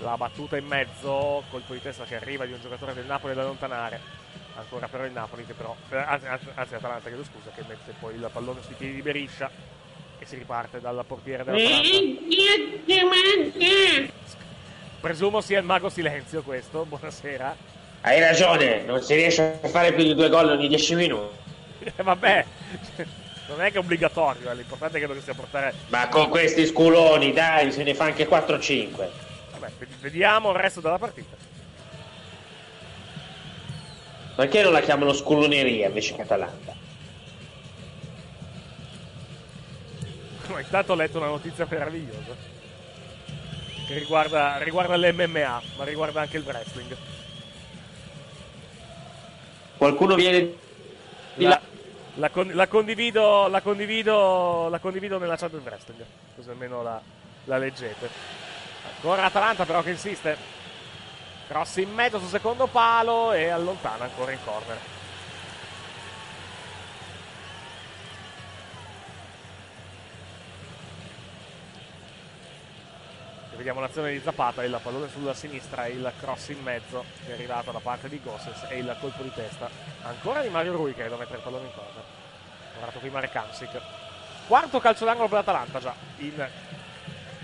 La 0.00 0.16
battuta 0.16 0.56
in 0.56 0.66
mezzo 0.66 1.42
colpo 1.50 1.74
di 1.74 1.82
testa 1.82 2.04
che 2.04 2.16
arriva 2.16 2.44
di 2.44 2.52
un 2.52 2.60
giocatore 2.60 2.94
del 2.94 3.04
Napoli 3.06 3.34
da 3.34 3.42
allontanare. 3.42 4.00
Ancora 4.56 4.86
però 4.86 5.04
il 5.04 5.12
Napoli 5.12 5.44
che 5.44 5.52
però 5.52 5.74
eh, 5.90 5.96
anzi, 5.96 6.26
anzi, 6.54 6.72
l'Atalanta 6.72 7.08
chiedo 7.08 7.24
scusa 7.24 7.50
che 7.54 7.62
mette 7.66 7.94
poi 7.98 8.14
il 8.14 8.28
pallone 8.32 8.60
sui 8.62 8.74
piedi 8.74 8.94
di 8.94 9.02
Beriscia 9.02 9.50
e 10.18 10.26
si 10.26 10.36
riparte 10.36 10.80
dal 10.80 11.04
portiere 11.06 11.44
dell'Atalanta 11.44 11.90
presumo 15.00 15.40
sia 15.40 15.58
il 15.58 15.64
mago 15.64 15.88
silenzio 15.88 16.42
questo 16.42 16.84
buonasera. 16.84 17.56
Hai 18.02 18.20
ragione, 18.20 18.82
non 18.82 19.00
si 19.00 19.14
riesce 19.14 19.58
a 19.62 19.68
fare 19.68 19.92
più 19.92 20.04
di 20.04 20.14
due 20.14 20.28
gol 20.28 20.50
ogni 20.50 20.68
10 20.68 20.94
minuti. 20.94 21.41
Eh, 21.96 22.02
vabbè 22.02 22.46
non 23.48 23.60
è 23.60 23.70
che 23.70 23.76
è 23.76 23.78
obbligatorio 23.78 24.50
eh, 24.50 24.54
l'importante 24.54 24.96
è 24.96 25.00
che 25.00 25.06
dovessi 25.06 25.32
portare 25.34 25.74
Ma 25.88 26.08
con 26.08 26.28
questi 26.28 26.66
sculoni, 26.66 27.32
dai, 27.32 27.72
se 27.72 27.82
ne 27.82 27.94
fa 27.94 28.04
anche 28.04 28.28
4-5. 28.28 28.90
Vabbè, 29.52 29.72
ved- 29.78 29.98
vediamo 30.00 30.50
il 30.50 30.56
resto 30.56 30.80
della 30.80 30.98
partita. 30.98 31.36
Perché 34.34 34.62
non 34.62 34.72
la 34.72 34.80
chiamano 34.80 35.12
sculoneria 35.12 35.88
invece 35.88 36.14
che 36.14 36.22
Atalanta? 36.22 36.74
Intanto 40.58 40.92
ho 40.92 40.96
letto 40.96 41.18
una 41.18 41.26
notizia 41.26 41.66
meravigliosa 41.68 42.34
che 43.86 43.98
riguarda, 43.98 44.58
riguarda 44.58 44.96
l'MMA, 44.96 45.62
ma 45.76 45.84
riguarda 45.84 46.20
anche 46.22 46.38
il 46.38 46.44
wrestling. 46.44 46.96
Qualcuno 49.76 50.14
viene 50.14 50.54
di 51.34 51.44
là. 51.44 51.60
La 52.14 52.30
con- 52.30 52.50
la 52.54 52.66
condivido, 52.66 53.48
la, 53.48 53.60
condivido, 53.60 54.68
la 54.68 54.78
condivido 54.78 55.18
nella 55.18 55.36
chat 55.36 55.50
del 55.50 55.62
wrestling, 55.64 56.04
così 56.36 56.50
almeno 56.50 56.82
la, 56.82 57.00
la 57.44 57.58
leggete. 57.58 58.08
Ancora 58.96 59.24
Atalanta 59.24 59.64
però 59.64 59.82
che 59.82 59.90
insiste. 59.90 60.60
Cross 61.48 61.76
in 61.76 61.92
mezzo 61.92 62.18
sul 62.18 62.28
secondo 62.28 62.66
palo 62.66 63.32
e 63.32 63.48
allontana 63.48 64.04
ancora 64.04 64.32
in 64.32 64.38
corner. 64.44 64.78
Vediamo 73.56 73.80
l'azione 73.80 74.12
di 74.12 74.20
Zapata, 74.20 74.64
il 74.64 74.78
pallone 74.82 75.08
sulla 75.08 75.34
sinistra, 75.34 75.86
il 75.86 76.10
cross 76.18 76.48
in 76.48 76.62
mezzo 76.62 77.04
che 77.24 77.30
è 77.30 77.34
arrivato 77.34 77.70
da 77.70 77.78
parte 77.78 78.08
di 78.08 78.20
Gosses 78.22 78.64
e 78.68 78.78
il 78.78 78.96
colpo 79.00 79.22
di 79.22 79.32
testa 79.32 79.68
ancora 80.02 80.40
di 80.40 80.48
Mario 80.48 80.72
Rui 80.72 80.94
che 80.94 81.02
deve 81.02 81.16
mettere 81.16 81.36
il 81.36 81.42
pallone 81.42 81.66
in 81.66 81.72
corner. 81.74 82.02
Guardato 82.74 82.98
qui 82.98 83.10
Marek 83.10 83.36
Hamsik. 83.36 83.80
Quarto 84.46 84.80
calcio 84.80 85.04
d'angolo 85.04 85.28
per 85.28 85.38
l'Atalanta 85.38 85.78
già 85.78 85.94
in 86.18 86.48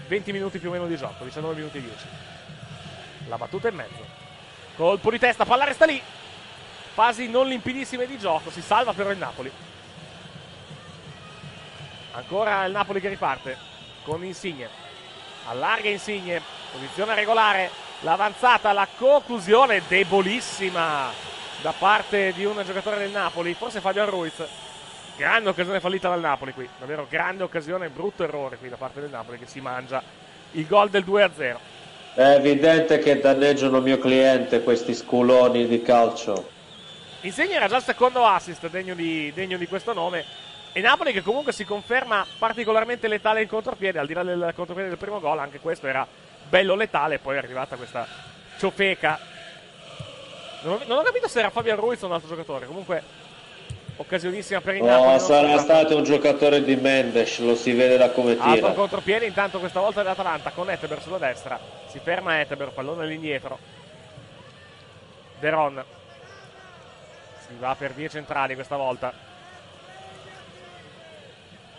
20 0.09 0.33
minuti 0.33 0.59
più 0.59 0.69
o 0.69 0.73
meno 0.73 0.87
di 0.87 0.97
gioco, 0.97 1.25
19 1.25 1.55
minuti 1.55 1.79
e 1.79 1.83
10. 1.83 2.07
La 3.29 3.37
battuta 3.37 3.69
in 3.69 3.75
mezzo. 3.75 4.05
Colpo 4.77 5.11
di 5.11 5.19
testa, 5.19 5.45
palla 5.45 5.65
resta 5.65 5.85
lì. 5.85 6.01
Fasi 6.95 7.29
non 7.29 7.47
limpidissime 7.47 8.07
di 8.07 8.19
gioco, 8.19 8.51
si 8.51 8.63
salva 8.63 8.93
però 8.93 9.11
il 9.11 9.19
Napoli. 9.19 9.53
Ancora 12.13 12.65
il 12.65 12.73
Napoli 12.73 13.01
che 13.01 13.09
riparte 13.09 13.57
con 14.03 14.25
Insigne. 14.25 14.88
Allarga 15.49 15.89
Insigne, 15.89 16.43
posizione 16.71 17.15
regolare, 17.15 17.71
l'avanzata, 18.01 18.73
la 18.73 18.87
conclusione 18.99 19.81
debolissima 19.89 21.11
da 21.63 21.73
parte 21.77 22.35
di 22.35 22.45
un 22.45 22.63
giocatore 22.67 22.99
del 22.99 23.11
Napoli, 23.11 23.55
forse 23.55 23.81
Fabian 23.81 24.11
Ruiz. 24.11 24.35
Grande 25.17 25.49
occasione 25.49 25.81
fallita 25.81 26.11
dal 26.11 26.21
Napoli 26.21 26.53
qui, 26.53 26.69
davvero 26.79 27.07
grande 27.09 27.45
occasione, 27.45 27.89
brutto 27.89 28.25
errore 28.25 28.59
qui 28.59 28.69
da 28.69 28.77
parte 28.77 29.01
del 29.01 29.09
Napoli 29.09 29.39
che 29.39 29.47
si 29.47 29.61
mangia 29.61 30.03
il 30.53 30.67
gol 30.67 30.91
del 30.91 31.05
2-0. 31.05 31.57
È 32.15 32.35
evidente 32.35 32.99
che 32.99 33.19
danneggiano 33.19 33.79
il 33.79 33.83
mio 33.83 33.99
cliente 33.99 34.63
questi 34.63 34.93
sculoni 34.93 35.67
di 35.67 35.81
calcio. 35.81 36.51
Insigne 37.23 37.55
era 37.55 37.69
già 37.69 37.79
il 37.79 37.83
secondo 37.83 38.25
assist 38.27 38.69
degno 38.69 38.95
di, 38.95 39.33
degno 39.35 39.57
di 39.57 39.67
questo 39.67 39.95
nome. 39.95 40.25
E 40.79 40.81
Napoli 40.81 41.13
che 41.13 41.23
comunque 41.23 41.53
si 41.53 41.65
conferma 41.65 42.25
particolarmente 42.39 43.09
letale 43.09 43.43
in 43.43 43.49
contropiede, 43.49 43.99
al 43.99 44.07
di 44.07 44.13
là 44.13 44.23
del 44.23 44.53
contropiede 44.55 44.91
del 44.91 44.97
primo 44.97 45.19
gol, 45.19 45.41
anche 45.41 45.59
questo 45.59 45.89
era 45.89 46.07
bello 46.49 46.77
letale, 46.77 47.19
poi 47.19 47.35
è 47.35 47.39
arrivata 47.39 47.75
questa 47.75 48.07
ciofeca. 48.59 49.19
Non 50.61 50.75
ho, 50.75 50.81
non 50.87 50.99
ho 50.99 51.03
capito 51.03 51.27
se 51.27 51.41
era 51.41 51.51
Fabian 51.51 51.81
Ruiz 51.81 52.01
o 52.03 52.07
un 52.07 52.13
altro 52.13 52.29
giocatore, 52.29 52.67
comunque 52.67 53.03
occasionissima 53.97 54.61
per 54.61 54.77
il 54.77 54.85
Napoli. 54.85 55.09
Non 55.09 55.19
sarà 55.19 55.49
scontato. 55.57 55.63
stato 55.63 55.97
un 55.97 56.05
giocatore 56.05 56.63
di 56.63 56.77
Mendes, 56.77 57.41
lo 57.41 57.57
si 57.57 57.73
vede 57.73 57.97
da 57.97 58.11
come 58.11 58.37
Altro 58.39 58.53
tira. 58.53 58.71
contropiede, 58.71 59.27
intanto 59.27 59.59
questa 59.59 59.81
volta 59.81 60.03
dell'Atalanta 60.03 60.51
con 60.51 60.71
Etteber 60.71 61.03
sulla 61.03 61.19
destra. 61.19 61.59
Si 61.89 61.99
ferma 61.99 62.39
Etteber, 62.39 62.69
pallone 62.69 63.03
all'indietro. 63.03 63.59
Veron. 65.41 65.85
Si 67.49 67.57
va 67.59 67.75
per 67.77 67.95
vie 67.95 68.09
centrali 68.09 68.55
questa 68.55 68.77
volta. 68.77 69.28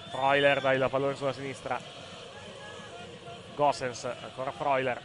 Freuler 0.10 0.60
dà 0.60 0.74
il 0.74 0.88
pallone 0.89 1.15
sulla 1.15 1.34
sinistra. 1.34 1.80
Gossens, 3.56 4.06
ancora 4.06 4.52
Freuler. 4.52 5.02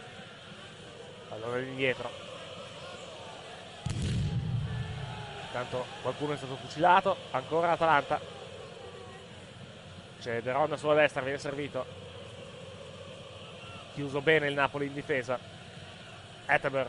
Pallone 1.28 1.56
all'indietro. 1.56 2.10
Intanto 5.46 5.86
qualcuno 6.02 6.32
è 6.32 6.36
stato 6.36 6.56
fucilato. 6.56 7.16
Ancora 7.32 7.72
Atalanta. 7.72 8.20
C'è 10.20 10.40
Deron 10.40 10.76
sulla 10.78 10.94
destra, 10.94 11.20
viene 11.20 11.38
servito. 11.38 11.84
chiuso 13.92 14.20
bene 14.20 14.48
il 14.48 14.54
Napoli 14.54 14.86
in 14.86 14.94
difesa. 14.94 15.38
Etteber. 16.46 16.88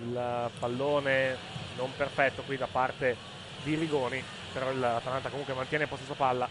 Il 0.00 0.50
pallone 0.58 1.36
non 1.76 1.94
perfetto 1.96 2.42
qui 2.42 2.56
da 2.56 2.66
parte 2.66 3.16
di 3.62 3.76
Rigoni, 3.76 4.22
però 4.52 4.72
l'Atalanta 4.72 5.28
comunque 5.28 5.54
mantiene 5.54 5.84
il 5.84 5.90
possesso 5.90 6.14
palla. 6.14 6.48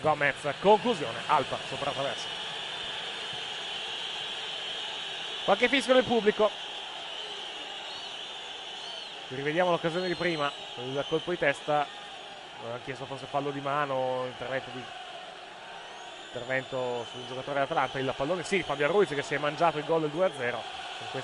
Gomez, 0.00 0.36
conclusione, 0.60 1.18
alta 1.26 1.58
sopra 1.68 1.86
la 1.86 1.92
traversa. 1.92 2.26
Qualche 5.44 5.68
fischio 5.68 5.94
del 5.94 6.04
pubblico. 6.04 6.50
Rivediamo 9.28 9.70
l'occasione 9.70 10.08
di 10.08 10.14
prima, 10.14 10.50
il 10.78 11.04
colpo 11.08 11.30
di 11.30 11.38
testa, 11.38 11.82
ha 11.82 12.78
chiesto 12.82 13.04
forse 13.04 13.26
fallo 13.26 13.50
di 13.50 13.60
mano, 13.60 14.24
intervento, 14.26 14.70
di, 14.72 14.82
intervento 16.26 17.06
sul 17.12 17.26
giocatore 17.28 17.54
dell'Atalanta, 17.54 18.00
il 18.00 18.12
pallone 18.16 18.42
sì, 18.42 18.62
Fabio 18.64 18.88
Ruiz 18.88 19.10
che 19.10 19.22
si 19.22 19.34
è 19.34 19.38
mangiato 19.38 19.78
il 19.78 19.84
gol 19.84 20.00
del 20.00 20.10
2-0 20.10 20.50
con 20.50 21.22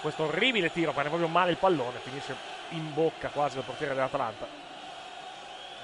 questo 0.00 0.24
orribile 0.24 0.72
tiro, 0.72 0.92
prende 0.92 1.10
proprio 1.10 1.28
male 1.28 1.52
il 1.52 1.56
pallone, 1.56 1.98
finisce 2.02 2.34
in 2.70 2.92
bocca 2.92 3.28
quasi 3.28 3.58
al 3.58 3.64
portiere 3.64 3.94
dell'Atalanta. 3.94 4.61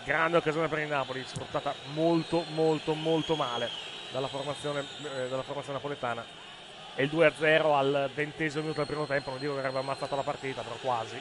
Grande 0.09 0.39
occasione 0.39 0.69
per 0.69 0.79
il 0.79 0.89
Napoli, 0.89 1.23
sfruttata 1.23 1.75
molto 1.93 2.43
molto 2.55 2.95
molto 2.95 3.37
male 3.37 3.69
dalla 4.11 4.27
formazione, 4.27 4.83
eh, 5.03 5.29
dalla 5.29 5.43
formazione 5.43 5.75
napoletana 5.75 6.25
e 6.95 7.03
il 7.03 7.11
2-0 7.13 7.77
al 7.77 8.11
ventesimo 8.15 8.63
minuto 8.63 8.79
del 8.79 8.87
primo 8.87 9.05
tempo, 9.05 9.29
non 9.29 9.39
dico 9.39 9.53
che 9.53 9.59
avrebbe 9.59 9.81
ammazzato 9.81 10.17
la 10.17 10.23
partita, 10.23 10.63
però 10.63 10.77
quasi. 10.81 11.21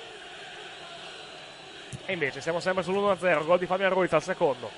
E 2.06 2.14
invece 2.14 2.40
siamo 2.40 2.62
sempre 2.62 2.82
sull'1-0, 2.82 3.44
gol 3.44 3.60
di 3.60 3.66
Fabian 3.66 3.92
Ruiz 3.92 4.14
al 4.14 4.24
secondo. 4.24 4.72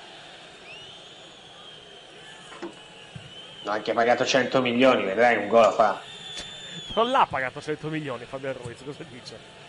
No, 3.62 3.70
anche 3.70 3.92
pagato 3.92 4.24
100 4.24 4.60
milioni, 4.60 5.04
vedrai 5.04 5.36
un 5.36 5.46
gol 5.46 5.62
a 5.62 5.70
fa. 5.70 6.00
Non 6.96 7.12
l'ha 7.12 7.28
pagato 7.30 7.60
100 7.60 7.86
milioni 7.86 8.24
Fabian 8.24 8.56
Ruiz, 8.60 8.82
cosa 8.84 9.04
dice? 9.08 9.59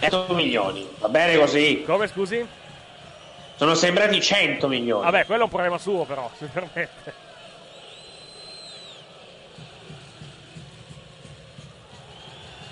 100 0.00 0.34
milioni, 0.34 0.88
va 0.98 1.08
bene 1.08 1.36
così. 1.36 1.82
Come 1.84 2.06
scusi? 2.06 2.46
Sono 3.56 3.74
sembrati 3.74 4.20
100 4.20 4.68
milioni. 4.68 5.04
Vabbè, 5.04 5.26
quello 5.26 5.42
è 5.42 5.44
un 5.44 5.50
problema 5.50 5.76
suo 5.76 6.04
però, 6.04 6.30
se 6.38 6.46
permette. 6.46 7.28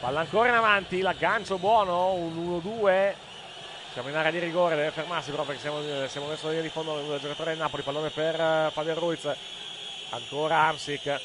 Palla 0.00 0.20
ancora 0.20 0.48
in 0.48 0.54
avanti, 0.54 1.00
l'aggancio 1.00 1.58
buono, 1.58 2.14
un 2.14 2.62
1-2. 2.64 3.14
Siamo 3.92 4.08
in 4.08 4.16
area 4.16 4.30
di 4.30 4.38
rigore, 4.38 4.76
deve 4.76 4.90
fermarsi 4.90 5.30
però 5.30 5.42
perché 5.42 5.60
siamo, 5.60 5.80
siamo 6.06 6.28
verso 6.28 6.46
la 6.46 6.52
linea 6.52 6.64
di 6.64 6.72
fondo 6.72 6.94
del 6.94 7.20
giocatore 7.20 7.50
del 7.50 7.58
Napoli. 7.58 7.82
Pallone 7.82 8.10
per 8.10 8.34
uh, 8.40 8.70
Fabio 8.70 8.94
Ruiz. 8.94 9.28
Ancora 10.10 10.68
Amsic. 10.68 11.20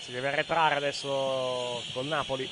Si 0.00 0.12
deve 0.12 0.28
arretrare 0.28 0.76
adesso 0.76 1.82
col 1.92 2.06
Napoli. 2.06 2.48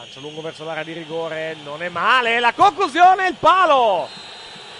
Lancio 0.00 0.20
lungo 0.20 0.40
verso 0.40 0.64
l'area 0.64 0.82
di 0.82 0.94
rigore, 0.94 1.56
non 1.62 1.82
è 1.82 1.90
male. 1.90 2.40
La 2.40 2.54
conclusione, 2.54 3.28
il 3.28 3.34
palo! 3.34 4.08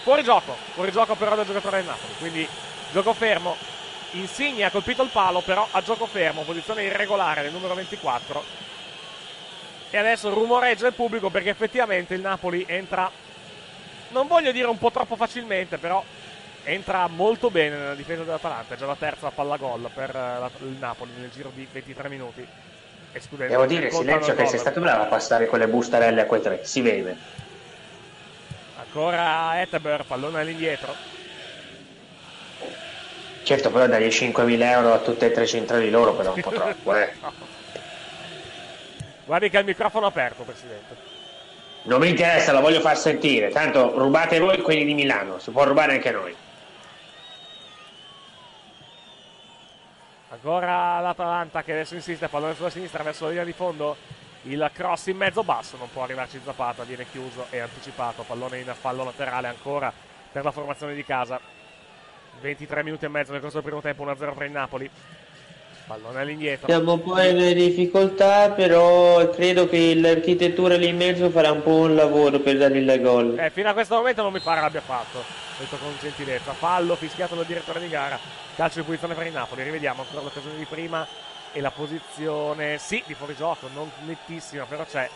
Fuori 0.03 0.23
gioco, 0.23 0.57
fuori 0.73 0.91
gioco 0.91 1.15
però 1.15 1.37
del 1.37 1.45
giocatore 1.45 1.77
del 1.77 1.87
Napoli. 1.87 2.15
Quindi 2.17 2.49
gioco 2.91 3.13
fermo, 3.13 3.55
Insigne 4.13 4.65
ha 4.65 4.71
colpito 4.71 5.03
il 5.03 5.11
palo, 5.11 5.43
però 5.43 5.69
a 5.71 5.83
gioco 5.83 6.07
fermo, 6.07 6.41
posizione 6.41 6.85
irregolare 6.85 7.43
del 7.43 7.53
numero 7.53 7.75
24. 7.75 8.43
E 9.91 9.99
adesso 9.99 10.33
rumoreggia 10.33 10.87
il 10.87 10.95
pubblico 10.95 11.29
perché 11.29 11.51
effettivamente 11.51 12.15
il 12.15 12.23
Napoli 12.23 12.65
entra, 12.67 13.11
non 14.09 14.27
voglio 14.27 14.53
dire 14.53 14.69
un 14.69 14.79
po' 14.79 14.91
troppo 14.91 15.17
facilmente, 15.17 15.77
però 15.77 16.03
entra 16.65 17.07
molto 17.09 17.51
bene 17.51 17.77
nella 17.77 17.95
difesa 17.95 18.23
dell'Atalanta. 18.23 18.73
È 18.75 18.79
già 18.79 18.87
la 18.87 18.97
terza 18.97 19.29
palla 19.29 19.59
gol 19.59 19.91
per 19.93 20.17
eh, 20.17 20.65
il 20.65 20.77
Napoli 20.79 21.11
nel 21.19 21.31
giro 21.31 21.53
di 21.55 21.69
23 21.71 22.09
minuti. 22.09 22.49
Devo 23.31 23.67
dire, 23.67 23.91
Silenzio, 23.91 24.35
che 24.35 24.47
sei 24.47 24.59
stato 24.59 24.81
bravo 24.81 25.03
a 25.03 25.07
passare 25.07 25.47
quelle 25.47 25.67
bustarelle 25.67 26.21
a 26.21 26.27
quei 26.27 26.41
tre, 26.41 26.61
si 26.65 26.81
vede. 26.81 27.17
Ancora 28.79 29.61
Etteber, 29.61 30.05
pallone 30.05 30.41
all'indietro. 30.41 30.95
Certo, 33.43 33.71
però 33.71 33.87
dagli 33.87 34.07
5.000 34.07 34.63
euro 34.63 34.93
a 34.93 34.99
tutte 34.99 35.27
e 35.27 35.33
tre 35.33 35.47
centrali 35.47 35.91
loro, 35.91 36.15
però 36.15 36.35
un 36.35 36.41
po' 36.41 36.51
troppo, 36.55 36.95
eh. 36.95 37.13
Guardi 39.25 39.51
che 39.51 39.57
ha 39.57 39.61
il 39.61 39.67
microfono 39.67 40.07
aperto, 40.07 40.43
Presidente. 40.43 41.09
Non 41.83 42.01
mi 42.01 42.11
interessa, 42.11 42.53
lo 42.53 42.61
voglio 42.61 42.81
far 42.81 42.97
sentire. 42.97 43.49
Tanto 43.49 43.99
rubate 43.99 44.39
voi 44.39 44.61
quelli 44.61 44.85
di 44.85 44.95
Milano, 44.95 45.39
si 45.39 45.51
può 45.51 45.65
rubare 45.65 45.93
anche 45.93 46.11
noi. 46.11 46.35
Ancora 50.43 51.01
l'Atalanta 51.01 51.63
che 51.63 51.73
adesso 51.73 51.95
insiste, 51.95 52.29
pallone 52.29 52.55
sulla 52.55 52.71
sinistra 52.71 53.03
verso 53.03 53.25
la 53.25 53.31
linea 53.31 53.45
di 53.45 53.53
fondo. 53.53 53.95
Il 54.45 54.71
cross 54.73 55.09
in 55.09 55.19
mezzo 55.19 55.43
basso, 55.43 55.77
non 55.77 55.91
può 55.93 56.03
arrivarci 56.03 56.41
Zapata, 56.43 56.83
viene 56.85 57.05
chiuso 57.11 57.45
e 57.51 57.59
anticipato. 57.59 58.23
Pallone 58.27 58.61
in 58.61 58.73
fallo 58.73 59.05
laterale 59.05 59.49
ancora 59.49 59.93
per 60.33 60.43
la 60.43 60.51
formazione 60.51 60.95
di 60.95 61.05
casa. 61.05 61.39
23 62.41 62.83
minuti 62.83 63.05
e 63.05 63.09
mezzo 63.09 63.33
nel 63.33 63.43
corso 63.43 63.61
del 63.61 63.67
primo 63.67 63.83
tempo, 63.83 64.03
1-0 64.03 64.35
per 64.35 64.47
il 64.47 64.53
Napoli. 64.53 64.91
Pallone 65.87 66.21
all'indietro. 66.21 66.69
Siamo 66.69 66.95
un 66.95 67.03
po' 67.03 67.21
in 67.21 67.53
difficoltà, 67.55 68.51
però 68.51 69.29
credo 69.29 69.69
che 69.69 69.95
l'architettura 69.95 70.77
lì 70.77 70.89
in 70.89 70.97
mezzo 70.97 71.29
farà 71.29 71.51
un 71.51 71.63
po' 71.63 71.75
un 71.75 71.95
lavoro 71.95 72.39
per 72.39 72.57
dare 72.57 72.79
il 72.79 73.01
gol. 73.03 73.39
Eh, 73.39 73.51
fino 73.51 73.69
a 73.69 73.75
questo 73.75 73.97
momento 73.97 74.23
non 74.23 74.33
mi 74.33 74.41
pare 74.41 74.63
l'abbia 74.63 74.81
fatto, 74.81 75.23
detto 75.61 75.77
con 75.77 75.95
gentilezza. 76.01 76.53
Fallo 76.55 76.97
fischiato 76.97 77.35
dal 77.35 77.45
direttore 77.45 77.81
di 77.81 77.89
gara, 77.89 78.19
calcio 78.57 78.81
di 78.81 78.85
posizione 78.85 79.15
per 79.15 79.27
il 79.27 79.33
Napoli. 79.33 79.63
Rivediamo 79.63 80.03
ancora 80.03 80.23
l'occasione 80.23 80.57
di 80.57 80.65
prima 80.65 81.07
e 81.53 81.61
la 81.61 81.71
posizione, 81.71 82.79
sì, 82.79 83.03
di 83.07 83.15
fuorigioco, 83.15 83.69
non 83.73 83.91
nettissima, 84.05 84.65
però 84.65 84.85
c'è 84.85 85.09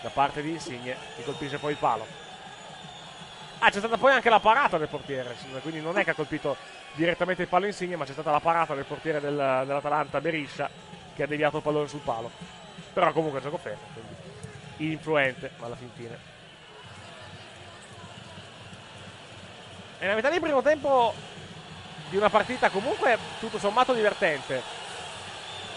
da 0.00 0.08
parte 0.10 0.42
di 0.42 0.50
Insigne 0.50 0.96
che 1.16 1.24
colpisce 1.24 1.58
poi 1.58 1.72
il 1.72 1.78
palo. 1.78 2.06
Ah, 3.60 3.70
c'è 3.70 3.78
stata 3.78 3.96
poi 3.96 4.12
anche 4.12 4.28
la 4.28 4.40
parata 4.40 4.76
del 4.76 4.88
portiere, 4.88 5.34
quindi 5.62 5.80
non 5.80 5.96
è 5.98 6.04
che 6.04 6.10
ha 6.10 6.14
colpito 6.14 6.56
direttamente 6.92 7.42
il 7.42 7.48
palo 7.48 7.66
Insigne, 7.66 7.96
ma 7.96 8.04
c'è 8.04 8.12
stata 8.12 8.30
la 8.30 8.40
parata 8.40 8.74
del 8.74 8.84
portiere 8.84 9.20
del, 9.20 9.34
dell'Atalanta, 9.34 10.20
Beriscia, 10.20 10.68
che 11.14 11.22
ha 11.22 11.26
deviato 11.26 11.58
il 11.58 11.62
pallone 11.62 11.88
sul 11.88 12.00
palo. 12.00 12.30
Però 12.92 13.12
comunque 13.12 13.40
gioco 13.40 13.56
fermo, 13.56 13.86
quindi 13.92 14.92
influente, 14.92 15.52
ma 15.58 15.66
alla 15.66 15.76
fin 15.76 15.90
fine. 15.94 16.35
È 19.98 20.02
nella 20.02 20.14
metà 20.14 20.28
del 20.28 20.40
primo 20.40 20.62
tempo 20.62 21.14
di 22.08 22.16
una 22.16 22.28
partita 22.28 22.70
comunque 22.70 23.18
tutto 23.40 23.58
sommato 23.58 23.92
divertente. 23.92 24.62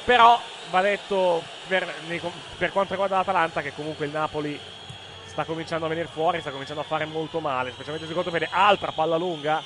Però 0.04 0.40
va 0.70 0.82
detto 0.82 1.44
per, 1.68 1.92
per 2.58 2.72
quanto 2.72 2.92
riguarda 2.94 3.18
l'Atalanta 3.18 3.62
che 3.62 3.74
comunque 3.74 4.06
il 4.06 4.12
Napoli 4.12 4.60
sta 5.26 5.44
cominciando 5.44 5.86
a 5.86 5.90
venire 5.90 6.08
fuori, 6.08 6.42
sta 6.42 6.52
cominciando 6.52 6.82
a 6.82 6.86
fare 6.86 7.06
molto 7.06 7.40
male, 7.40 7.72
specialmente 7.72 8.08
secondo 8.08 8.32
me 8.32 8.48
altra 8.50 8.92
palla 8.92 9.16
lunga 9.16 9.62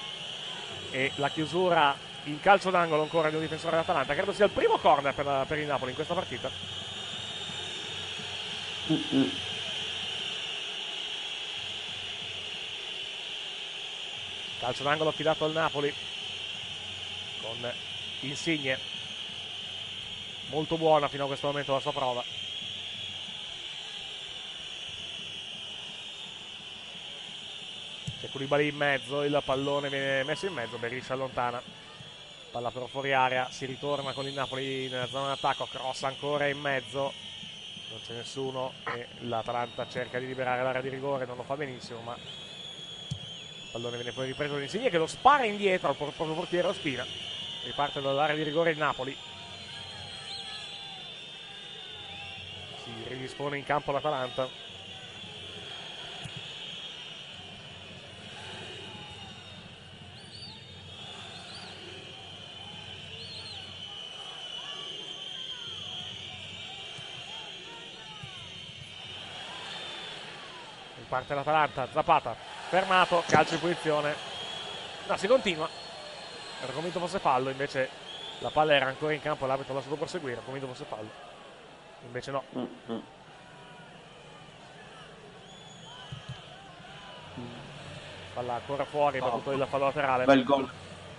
e 0.91 1.11
la 1.15 1.29
chiusura 1.29 1.95
in 2.25 2.39
calcio 2.39 2.69
d'angolo 2.69 3.01
ancora 3.01 3.29
di 3.29 3.35
un 3.35 3.41
difensore 3.41 3.71
dell'Atalanta, 3.71 4.13
credo 4.13 4.33
sia 4.33 4.45
il 4.45 4.51
primo 4.51 4.77
corner 4.77 5.13
per, 5.13 5.25
la, 5.25 5.45
per 5.47 5.57
il 5.57 5.65
Napoli 5.65 5.89
in 5.89 5.95
questa 5.95 6.13
partita. 6.13 6.49
Mm-mm. 8.91 9.31
Calcio 14.63 14.83
d'angolo 14.83 15.09
affidato 15.09 15.43
al 15.43 15.51
Napoli 15.51 15.93
con 17.41 17.73
Insigne. 18.21 18.79
Molto 20.51 20.77
buona 20.77 21.09
fino 21.09 21.25
a 21.25 21.27
questo 21.27 21.47
momento 21.47 21.73
la 21.73 21.81
sua 21.81 21.91
prova. 21.91 22.23
C'è 28.21 28.29
Koulibaly 28.29 28.69
in 28.69 28.77
mezzo, 28.77 29.23
il 29.23 29.41
pallone 29.43 29.89
viene 29.89 30.23
messo 30.23 30.45
in 30.45 30.53
mezzo, 30.53 30.77
Beriscia 30.77 31.11
allontana. 31.11 31.61
Palla 32.49 32.71
però 32.71 32.85
fuori 32.85 33.11
area, 33.11 33.49
si 33.51 33.65
ritorna 33.65 34.13
con 34.13 34.25
il 34.27 34.33
Napoli 34.33 34.85
in 34.85 35.07
zona 35.09 35.27
d'attacco, 35.27 35.65
cross 35.65 36.03
ancora 36.03 36.47
in 36.47 36.61
mezzo. 36.61 37.11
Non 37.89 37.99
c'è 38.01 38.13
nessuno 38.13 38.75
e 38.95 39.07
l'Atalanta 39.23 39.89
cerca 39.89 40.19
di 40.19 40.25
liberare 40.25 40.63
l'area 40.63 40.81
di 40.81 40.87
rigore, 40.87 41.25
non 41.25 41.35
lo 41.35 41.43
fa 41.43 41.57
benissimo, 41.57 41.99
ma 41.99 42.17
pallone 43.73 43.95
viene 43.95 44.11
poi 44.11 44.27
ripreso 44.27 44.53
dall'Insigne 44.53 44.91
che 44.91 44.99
lo 44.99 45.07
spara 45.07 45.45
indietro 45.45 45.89
al 45.89 45.95
proprio 45.95 46.35
portiere 46.35 46.67
Ospina. 46.67 47.03
Riparte 47.63 48.01
dall'area 48.01 48.35
di 48.35 48.43
rigore 48.43 48.69
il 48.69 48.77
Napoli. 48.77 49.17
Si 52.83 52.91
ridispone 53.07 53.57
in 53.57 53.63
campo 53.63 53.91
l'Atalanta. 53.91 54.47
Parte 71.13 71.35
l'Atalanta, 71.35 71.87
Zapata, 71.91 72.35
fermato, 72.69 73.23
calcio 73.27 73.53
in 73.53 73.59
posizione. 73.59 74.15
No, 75.05 75.15
si 75.15 75.27
continua. 75.27 75.69
Ero 76.59 76.71
convinto 76.73 76.97
fosse 76.97 77.19
fallo, 77.19 77.51
invece 77.51 77.87
la 78.39 78.49
palla 78.49 78.73
era 78.73 78.87
ancora 78.87 79.13
in 79.13 79.21
campo, 79.21 79.45
l'arbitro 79.45 79.73
l'ha 79.73 79.79
lasciato 79.79 79.95
proseguire, 79.95 80.37
ero 80.37 80.41
convinto 80.43 80.65
fosse 80.65 80.85
fallo. 80.85 81.09
Invece 82.07 82.31
no. 82.31 82.43
Palla 88.33 88.53
ancora 88.55 88.85
fuori, 88.85 89.19
No. 89.19 89.25
battuto 89.25 89.51
il 89.51 89.67
fallo 89.69 89.85
laterale. 89.85 90.25
Bel 90.25 90.43
gol. 90.43 90.67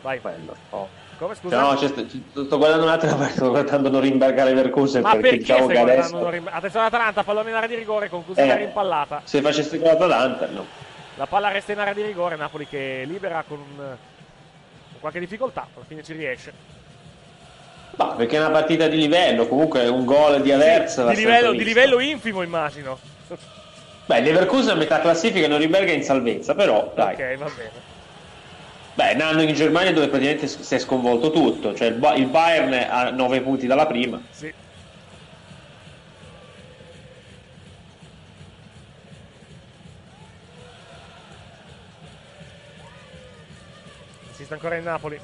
Vai. 0.02 0.18
Bello. 0.18 0.56
Oh. 0.70 0.88
Come 1.18 1.34
scusa? 1.34 1.56
Cioè, 1.60 1.70
no, 1.72 1.76
st- 1.76 2.06
sto, 2.30 2.44
sto 2.44 2.56
guardando 2.58 2.84
un 2.84 2.90
attimo 2.90 3.16
perché 3.16 3.32
sto 3.34 3.50
guardando 3.50 3.90
Norimberga 3.90 4.44
Leverkusen 4.44 5.02
Ma 5.02 5.10
perché, 5.12 5.22
perché 5.22 5.38
diciamo 5.38 5.66
che 5.66 5.78
adesso 5.78 6.18
Norim- 6.18 6.48
Attenzione 6.50 6.86
all'Atalanta, 6.86 7.22
pallone 7.24 7.50
in 7.50 7.56
area 7.56 7.68
di 7.68 7.74
rigore, 7.76 8.08
conclusione 8.08 8.52
Eh. 8.52 8.56
rimpallata. 8.56 9.20
se 9.24 9.40
facessi 9.40 9.78
con 9.78 9.88
l'Atalanta 9.88 10.48
no. 10.48 10.66
La 11.16 11.26
palla 11.26 11.48
resta 11.50 11.72
in 11.72 11.78
area 11.78 11.92
di 11.92 12.02
rigore, 12.02 12.36
Napoli 12.36 12.66
che 12.66 13.04
libera 13.06 13.44
con, 13.46 13.58
un- 13.58 13.76
con 13.76 15.00
qualche 15.00 15.20
difficoltà, 15.20 15.66
alla 15.74 15.84
fine 15.86 16.02
ci 16.02 16.12
riesce. 16.12 16.52
Ma 17.96 18.06
perché 18.06 18.36
è 18.36 18.40
una 18.40 18.50
partita 18.50 18.88
di 18.88 18.96
livello, 18.96 19.46
comunque 19.46 19.86
un 19.86 20.04
gol 20.04 20.42
di 20.42 20.50
Aversa 20.50 21.04
va 21.04 21.10
Di 21.10 21.16
livello, 21.18 21.52
di 21.52 21.62
livello 21.62 22.00
infimo, 22.00 22.42
immagino. 22.42 22.98
Beh, 24.06 24.20
Leverkusen 24.20 24.70
a 24.72 24.74
metà 24.74 24.98
classifica, 25.00 25.46
Norimberga 25.46 25.92
in 25.92 26.02
salvezza, 26.02 26.54
però 26.56 26.90
dai. 26.94 27.14
Ok, 27.14 27.36
va 27.38 27.50
bene. 27.56 27.92
Beh, 28.94 29.14
anno 29.14 29.42
in 29.42 29.52
Germania 29.54 29.92
dove 29.92 30.08
praticamente 30.08 30.46
si 30.46 30.74
è 30.74 30.78
sconvolto 30.78 31.30
tutto, 31.30 31.74
cioè 31.74 31.88
il, 31.88 31.94
Ba- 31.94 32.14
il 32.14 32.26
Bayern 32.26 32.72
ha 32.72 33.10
9 33.10 33.40
punti 33.40 33.66
dalla 33.66 33.86
prima. 33.86 34.22
Sì. 34.30 34.52
Insiste 44.28 44.54
ancora 44.54 44.76
in 44.76 44.84
Napoli. 44.84 45.20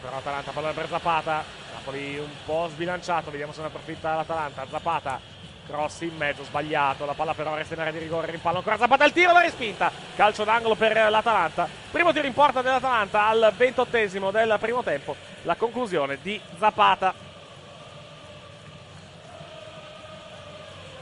Però 0.00 0.16
Atalanta, 0.16 0.50
palla 0.52 0.70
per 0.70 0.88
Zapata. 0.88 1.44
Napoli 1.74 2.18
un 2.18 2.30
po' 2.44 2.68
sbilanciato, 2.70 3.30
vediamo 3.32 3.52
se 3.52 3.62
ne 3.62 3.66
approfitta 3.66 4.14
l'Atalanta. 4.14 4.64
Zapata, 4.70 5.20
cross 5.66 6.00
in 6.02 6.16
mezzo, 6.16 6.44
sbagliato. 6.44 7.04
La 7.04 7.14
palla 7.14 7.34
però 7.34 7.54
resta 7.54 7.74
in 7.74 7.80
area 7.80 7.92
di 7.92 7.98
rigore, 7.98 8.30
rimpallo 8.30 8.58
ancora 8.58 8.78
Zapata, 8.78 9.04
il 9.04 9.12
tiro, 9.12 9.32
la 9.32 9.40
respinta. 9.40 9.90
Calcio 10.14 10.44
d'angolo 10.44 10.74
per 10.74 11.10
l'Atalanta. 11.10 11.68
Primo 11.90 12.12
tiro 12.12 12.26
in 12.26 12.34
porta 12.34 12.62
dell'Atalanta 12.62 13.26
al 13.26 13.52
28 13.54 14.30
del 14.30 14.56
primo 14.60 14.82
tempo. 14.82 15.16
La 15.42 15.56
conclusione 15.56 16.18
di 16.22 16.40
Zapata. 16.58 17.14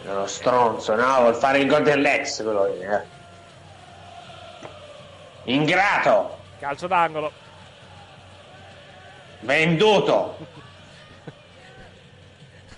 È 0.04 0.08
uno 0.10 0.26
stronzo, 0.26 0.94
no? 0.94 1.20
Vuol 1.20 1.34
fare 1.34 1.58
il 1.58 1.66
gol 1.66 1.82
dell'ex 1.82 2.42
quello 2.42 2.66
lì, 2.66 2.80
eh. 2.80 3.12
Ingrato, 5.44 6.38
Calcio 6.58 6.86
d'angolo. 6.86 7.30
venduto. 9.40 10.36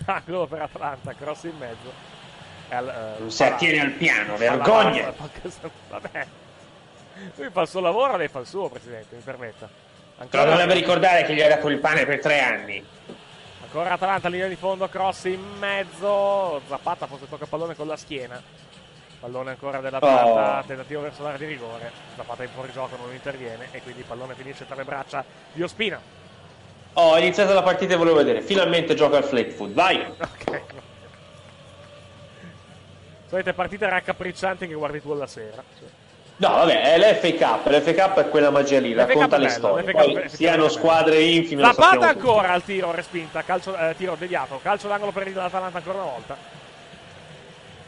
Angolo 0.07 0.47
per 0.47 0.63
Atalanta, 0.63 1.15
cross 1.15 1.45
in 1.45 1.57
mezzo. 1.59 2.15
Al, 2.69 2.89
eh, 2.89 3.21
Non 3.21 3.31
si 3.31 3.45
attiene 3.45 3.81
al 3.81 3.91
piano, 3.93 4.37
vergogna. 4.37 5.13
Vabbè. 5.91 6.27
Lui 7.37 7.51
fa 7.51 7.63
il 7.63 7.69
suo 7.69 7.81
lavoro, 7.81 8.17
lei 8.17 8.29
fa 8.29 8.41
il 8.41 8.47
suo, 8.47 8.69
Presidente, 8.69 9.15
mi 9.17 9.23
permetta. 9.23 9.69
Però 10.31 10.45
dovrebbe 10.45 10.75
ricordare 10.75 11.25
che 11.25 11.35
gli 11.35 11.43
ha 11.43 11.49
dato 11.49 11.69
il 11.69 11.79
pane 11.79 12.05
per 12.07 12.21
tre 12.21 12.41
anni. 12.41 12.85
Ancora 13.63 13.93
Atalanta, 13.93 14.29
linea 14.29 14.49
di 14.49 14.57
fondo, 14.57 14.89
cross 14.89 15.25
in 15.25 15.43
mezzo. 15.59 16.61
Zapata 16.69 17.07
forse 17.07 17.29
tocca 17.29 17.45
il 17.45 17.51
pallone 17.51 17.75
con 17.75 17.87
la 17.87 17.97
schiena. 17.97 18.41
Pallone 19.21 19.51
ancora 19.51 19.81
dell'Atalanta, 19.81 20.59
Oh. 20.61 20.65
tentativo 20.67 21.01
verso 21.03 21.23
l'area 21.23 21.39
di 21.39 21.47
rigore. 21.47 21.91
Zapata 22.17 22.43
in 22.43 22.51
fuorigioco, 22.51 22.97
non 22.97 23.13
interviene 23.13 23.69
e 23.73 23.83
quindi 23.83 24.01
il 24.01 24.07
pallone 24.07 24.35
finisce 24.35 24.67
tra 24.67 24.75
le 24.75 24.85
braccia 24.85 25.25
di 25.53 25.63
Ospina. 25.63 26.01
Oh, 26.99 27.15
è 27.15 27.21
iniziata 27.21 27.53
la 27.53 27.63
partita 27.63 27.93
e 27.93 27.97
volevo 27.97 28.17
vedere. 28.17 28.41
Finalmente 28.41 28.95
gioca 28.95 29.19
al 29.19 29.25
flat 29.25 29.51
foot, 29.51 29.73
vai. 29.73 30.03
Ok. 30.19 30.63
Solite 33.29 33.53
partite 33.53 33.87
raccapriccianti 33.89 34.67
che 34.67 34.73
guardi 34.73 35.03
tu 35.03 35.11
alla 35.11 35.27
sera. 35.27 35.63
No, 36.39 36.49
vabbè, 36.49 36.95
è 36.95 36.99
l'FA 36.99 37.33
Cup. 37.33 37.67
L'FA 37.67 37.93
Cup 37.93 38.21
è 38.21 38.29
quella 38.31 38.51
magia 38.51 38.81
lì, 38.81 38.95
racconta 38.95 39.37
le 39.37 39.49
storie. 39.51 39.93
Poi 39.93 40.29
siano 40.29 40.69
squadre 40.69 41.21
infime, 41.21 41.65
sappiamo 41.65 41.93
tutti. 41.93 42.05
ancora 42.07 42.53
al 42.53 42.63
tiro, 42.63 42.91
respinta, 42.93 43.43
calcio, 43.43 43.77
eh, 43.77 43.95
tiro 43.97 44.15
deviato, 44.19 44.59
calcio 44.63 44.89
d'angolo 44.89 45.13
per 45.13 45.31
l'Atalanta 45.35 45.79
ancora 45.79 45.99
una 45.99 46.11
volta. 46.11 46.37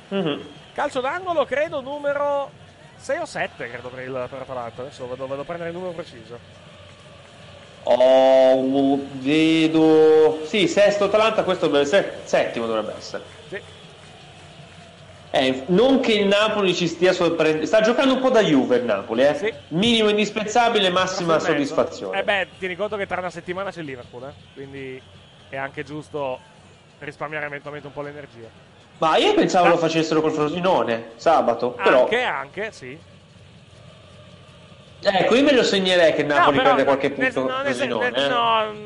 Mhm. 0.09 0.49
Calcio 0.75 1.01
d'angolo 1.01 1.45
credo 1.47 1.81
numero 1.81 2.51
6 2.97 3.19
o 3.19 3.25
7 3.25 3.71
credo 3.71 3.89
per, 3.89 4.05
il, 4.05 4.27
per 4.29 4.39
l'Atalanta, 4.39 4.83
adesso 4.83 5.07
vado, 5.07 5.27
vado 5.27 5.43
a 5.43 5.45
prendere 5.45 5.71
il 5.71 5.75
numero 5.77 5.93
preciso. 5.93 6.67
Oh, 7.91 9.01
vedo... 9.13 10.41
Sì, 10.45 10.69
sesto 10.69 11.05
Atalanta, 11.05 11.43
questo 11.43 11.67
dovrebbe 11.67 11.87
essere... 11.87 12.21
Settimo 12.25 12.67
dovrebbe 12.67 12.95
essere. 12.97 13.23
Sì. 13.49 13.61
Eh, 15.31 15.63
non 15.69 16.01
che 16.01 16.13
il 16.13 16.27
Napoli 16.27 16.75
ci 16.75 16.87
stia 16.87 17.15
sorprendendo. 17.15 17.65
Sta 17.65 17.81
giocando 17.81 18.15
un 18.15 18.21
po' 18.21 18.29
da 18.29 18.43
Juve 18.43 18.77
il 18.77 18.85
Napoli, 18.85 19.23
eh? 19.23 19.55
Minimo 19.69 20.11
indispensabile, 20.11 20.91
massima 20.91 21.39
soddisfazione. 21.39 22.21
Eh 22.21 22.25
beh, 22.25 22.49
tieni 22.59 22.77
conto 22.77 22.97
che 22.97 23.07
tra 23.07 23.21
una 23.21 23.31
settimana 23.31 23.71
c'è 23.71 23.81
il 23.81 23.87
Liverpool, 23.87 24.25
eh? 24.25 24.33
quindi 24.53 25.01
è 25.49 25.57
anche 25.57 25.83
giusto 25.83 26.39
risparmiare 26.99 27.47
eventualmente 27.47 27.87
un 27.89 27.95
po' 27.95 28.03
l'energia. 28.03 28.49
Ma 28.99 29.17
io 29.17 29.33
pensavo 29.33 29.69
lo 29.69 29.79
facessero 29.79 30.21
col 30.21 30.33
Frosinone, 30.33 31.13
sabato. 31.17 31.71
Però... 31.71 32.03
Anche, 32.03 32.23
anche, 32.23 32.73
sì. 32.73 32.99
Ecco, 35.01 35.35
io 35.37 35.43
me 35.45 35.53
lo 35.53 35.63
segnerei 35.63 36.13
che 36.13 36.25
Napoli 36.25 36.57
No, 36.57 36.63
però- 36.63 36.75
prende 36.75 36.85
qualche 36.85 37.11
punto 37.11 37.41
no, 37.47 37.63
nel 37.63 37.75
sen- 37.75 37.89
Frosinone. 37.89 38.11
nel- 38.11 38.25
eh. 38.25 38.29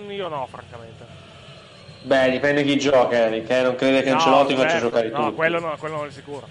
no, 0.07 0.13
io 0.13 0.29
no, 0.29 0.47
francamente. 0.51 1.07
Beh, 2.03 2.31
dipende 2.31 2.63
chi 2.65 2.77
gioca, 2.79 3.17
Eric, 3.17 3.49
eh, 3.49 3.63
Non 3.63 3.75
crede 3.77 4.03
che 4.03 4.11
No, 4.11 4.17
Ancelotti 4.17 4.55
faccia 4.55 4.69
certo, 4.71 4.87
giocare 4.89 5.09
No, 5.09 5.25
tutti. 5.25 5.35
quello 5.37 5.61
no, 5.61 5.77
quello 5.79 5.97
non 5.97 6.07
è 6.07 6.11
sicuro. 6.11 6.49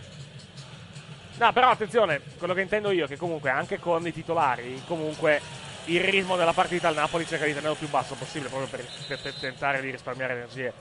No, 1.38 1.52
però 1.54 1.70
attenzione, 1.70 2.22
quello 2.38 2.54
che 2.54 2.62
intendo 2.62 2.92
io 2.92 3.06
è 3.06 3.08
che 3.08 3.18
comunque 3.18 3.50
anche 3.50 3.80
con 3.80 4.06
i 4.06 4.14
titolari, 4.14 4.82
comunque 4.88 5.42
il 5.86 6.00
ritmo 6.00 6.36
della 6.38 6.54
partita 6.54 6.88
il 6.90 6.96
Napoli 6.96 7.26
cerca 7.28 7.46
di 7.46 7.54
tenerlo 7.54 7.76
più 7.76 7.90
basso 7.90 8.14
possibile 8.16 8.50
proprio 8.50 8.70
per, 8.70 8.86
per- 9.08 9.20
per 9.20 9.34
tentare 9.40 9.82
di 9.82 9.90
risparmiare 9.92 10.34
energie. 10.34 10.72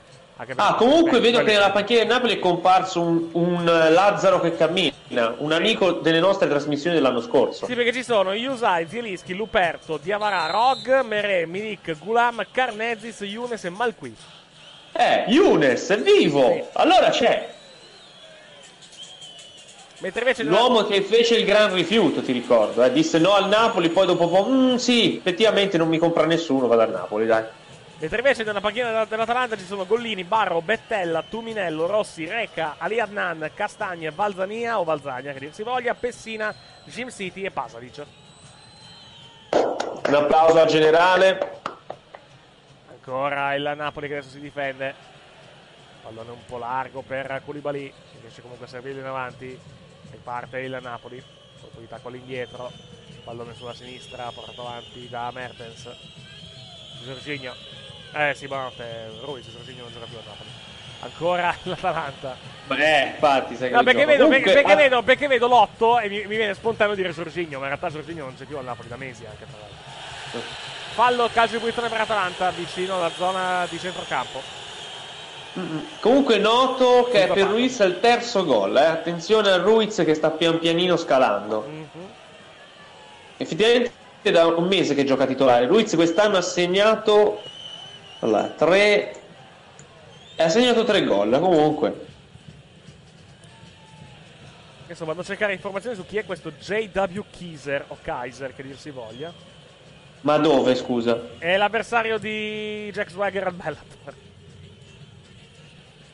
Ah, 0.55 0.73
comunque 0.73 1.19
vedo 1.19 1.39
che 1.43 1.51
nella 1.51 1.69
panchina 1.71 1.99
del 1.99 2.07
Napoli 2.07 2.33
è 2.35 2.39
comparso 2.39 2.99
un, 3.01 3.27
un 3.33 3.63
Lazzaro 3.63 4.39
che 4.39 4.55
cammina, 4.55 5.35
un 5.37 5.51
amico 5.51 5.91
delle 5.91 6.19
nostre 6.19 6.47
trasmissioni 6.49 6.95
dell'anno 6.95 7.21
scorso. 7.21 7.67
Sì, 7.67 7.75
perché 7.75 7.93
ci 7.93 8.03
sono 8.03 8.33
Yusai, 8.33 8.87
Zielinski, 8.87 9.35
Luperto, 9.35 9.97
Diavara, 9.97 10.49
Rog, 10.49 11.01
Mere, 11.03 11.45
Milik, 11.45 11.95
Gulam, 11.99 12.43
Carnezis, 12.51 13.19
Younes 13.21 13.63
e 13.63 13.69
Malqui. 13.69 14.15
Eh, 14.93 15.25
Younes, 15.27 15.87
è 15.89 15.99
vivo! 15.99 16.69
Allora 16.73 17.09
c'è! 17.09 17.53
Mentre 19.99 20.21
invece 20.21 20.43
L'uomo 20.43 20.83
che 20.85 21.03
fece 21.03 21.35
il 21.35 21.45
gran 21.45 21.71
rifiuto, 21.73 22.21
ti 22.23 22.31
ricordo, 22.31 22.83
eh, 22.83 22.91
disse 22.91 23.19
no 23.19 23.33
al 23.35 23.47
Napoli, 23.47 23.89
poi 23.89 24.07
dopo 24.07 24.23
un 24.25 24.31
po', 24.31 24.49
"Mm, 24.49 24.75
sì, 24.77 25.17
effettivamente 25.17 25.77
non 25.77 25.87
mi 25.87 25.99
compra 25.99 26.25
nessuno, 26.25 26.65
vado 26.65 26.81
al 26.81 26.89
Napoli, 26.89 27.27
dai. 27.27 27.43
Mentre 28.01 28.17
invece 28.17 28.43
nella 28.43 28.61
panchina 28.61 28.87
della- 28.87 29.05
dell'Atalanta 29.05 29.55
ci 29.55 29.63
sono 29.63 29.85
Gollini, 29.85 30.23
Barro, 30.23 30.59
Bettella, 30.63 31.21
Tuminello, 31.21 31.85
Rossi, 31.85 32.25
Reca, 32.25 32.73
Ali 32.79 32.99
Adnan, 32.99 33.51
Castagne, 33.53 34.09
Valzania 34.09 34.79
o 34.79 34.83
Valzania, 34.83 35.31
che 35.33 35.39
dir 35.39 35.53
si 35.53 35.61
voglia, 35.61 35.93
Pessina, 35.93 36.51
Jim 36.85 37.11
City 37.11 37.43
e 37.43 37.51
Pasadic. 37.51 38.03
Un 39.51 40.15
applauso 40.15 40.59
al 40.59 40.67
generale. 40.67 41.59
Ancora 42.89 43.53
il 43.53 43.71
Napoli 43.75 44.07
che 44.07 44.17
adesso 44.17 44.31
si 44.31 44.39
difende. 44.39 44.95
Pallone 46.01 46.31
un 46.31 46.45
po' 46.47 46.57
largo 46.57 47.03
per 47.03 47.43
Koulibaly, 47.45 47.87
che 47.87 48.17
riesce 48.19 48.41
comunque 48.41 48.65
a 48.65 48.69
servirlo 48.69 48.99
in 48.99 49.05
avanti. 49.05 49.47
E 50.11 50.17
parte 50.23 50.59
il 50.61 50.75
Napoli. 50.81 51.23
Colpo 51.61 51.79
di 51.79 51.87
tacco 51.87 52.07
all'indietro. 52.07 52.71
Pallone 53.23 53.53
sulla 53.53 53.75
sinistra, 53.75 54.31
portato 54.31 54.67
avanti 54.67 55.07
da 55.07 55.29
Mertens. 55.31 55.87
Giorginio. 57.03 57.80
Eh 58.13 58.33
sì, 58.35 58.47
buonanotte. 58.47 59.11
Ruiz, 59.23 59.45
Giorginio 59.49 59.83
non 59.83 59.93
gioca 59.93 60.05
più 60.05 60.17
a 60.17 60.21
Napoli. 60.25 60.49
Ancora 60.99 61.55
l'Atalanta. 61.63 62.35
Beh, 62.67 63.03
infatti, 63.13 63.55
sai 63.55 63.69
che 63.69 63.75
No, 63.75 63.83
perché 63.83 64.05
vedo, 64.05 64.25
Comunque, 64.25 64.51
perché, 64.51 64.71
ah, 64.71 64.75
vedo, 64.75 65.01
perché 65.01 65.27
vedo 65.27 65.47
l'otto 65.47 65.99
e 65.99 66.09
mi, 66.09 66.25
mi 66.25 66.35
viene 66.35 66.53
spontaneo 66.53 66.93
dire 66.93 67.13
Giorginio, 67.13 67.57
ma 67.57 67.63
in 67.65 67.69
realtà 67.69 67.89
Giorginio 67.89 68.25
non 68.25 68.35
c'è 68.37 68.45
più 68.45 68.57
al 68.57 68.65
Napoli 68.65 68.87
da 68.87 68.97
mesi 68.97 69.25
anche 69.25 69.45
tra 69.45 69.57
l'altro. 69.59 70.49
Fallo, 70.93 71.29
calcio 71.31 71.53
di 71.53 71.59
punizione 71.59 71.87
per 71.87 72.01
Atalanta, 72.01 72.51
vicino 72.51 72.97
alla 72.97 73.11
zona 73.15 73.65
di 73.69 73.79
centrocampo. 73.79 74.41
Comunque 75.99 76.37
noto 76.37 77.09
che 77.11 77.27
per. 77.27 77.47
Ruiz 77.47 77.79
è 77.79 77.85
il 77.85 77.99
terzo 77.99 78.45
gol, 78.45 78.75
eh. 78.77 78.85
attenzione 78.85 79.51
a 79.51 79.57
Ruiz 79.57 80.01
che 80.05 80.13
sta 80.13 80.31
pian 80.31 80.59
pianino 80.59 80.97
scalando. 80.97 81.65
Mhm. 81.67 82.09
Effettivamente 83.37 83.91
è 84.21 84.31
da 84.31 84.45
un 84.47 84.67
mese 84.67 84.95
che 84.95 85.03
gioca 85.03 85.25
titolare. 85.25 85.65
Ruiz 85.65 85.93
quest'anno 85.95 86.37
ha 86.37 86.41
segnato 86.41 87.41
allora, 88.21 88.47
tre 88.49 89.15
ha 90.37 90.49
segnato 90.49 90.83
tre 90.83 91.03
gol 91.03 91.39
comunque. 91.39 92.05
Adesso 94.85 95.05
vado 95.05 95.21
a 95.21 95.23
cercare 95.23 95.53
informazioni 95.53 95.95
su 95.95 96.05
chi 96.05 96.17
è 96.17 96.25
questo 96.25 96.51
JW 96.51 97.21
Kaiser 97.37 97.85
o 97.87 97.97
Kaiser 98.01 98.53
che 98.53 98.63
dir 98.63 98.77
si 98.77 98.89
voglia. 98.89 99.31
Ma 100.21 100.37
dove, 100.37 100.75
scusa? 100.75 101.19
È 101.37 101.55
l'avversario 101.57 102.17
di 102.17 102.89
Jack 102.91 103.09
Swagger 103.09 103.47
al 103.47 103.53
Bellator. 103.53 104.13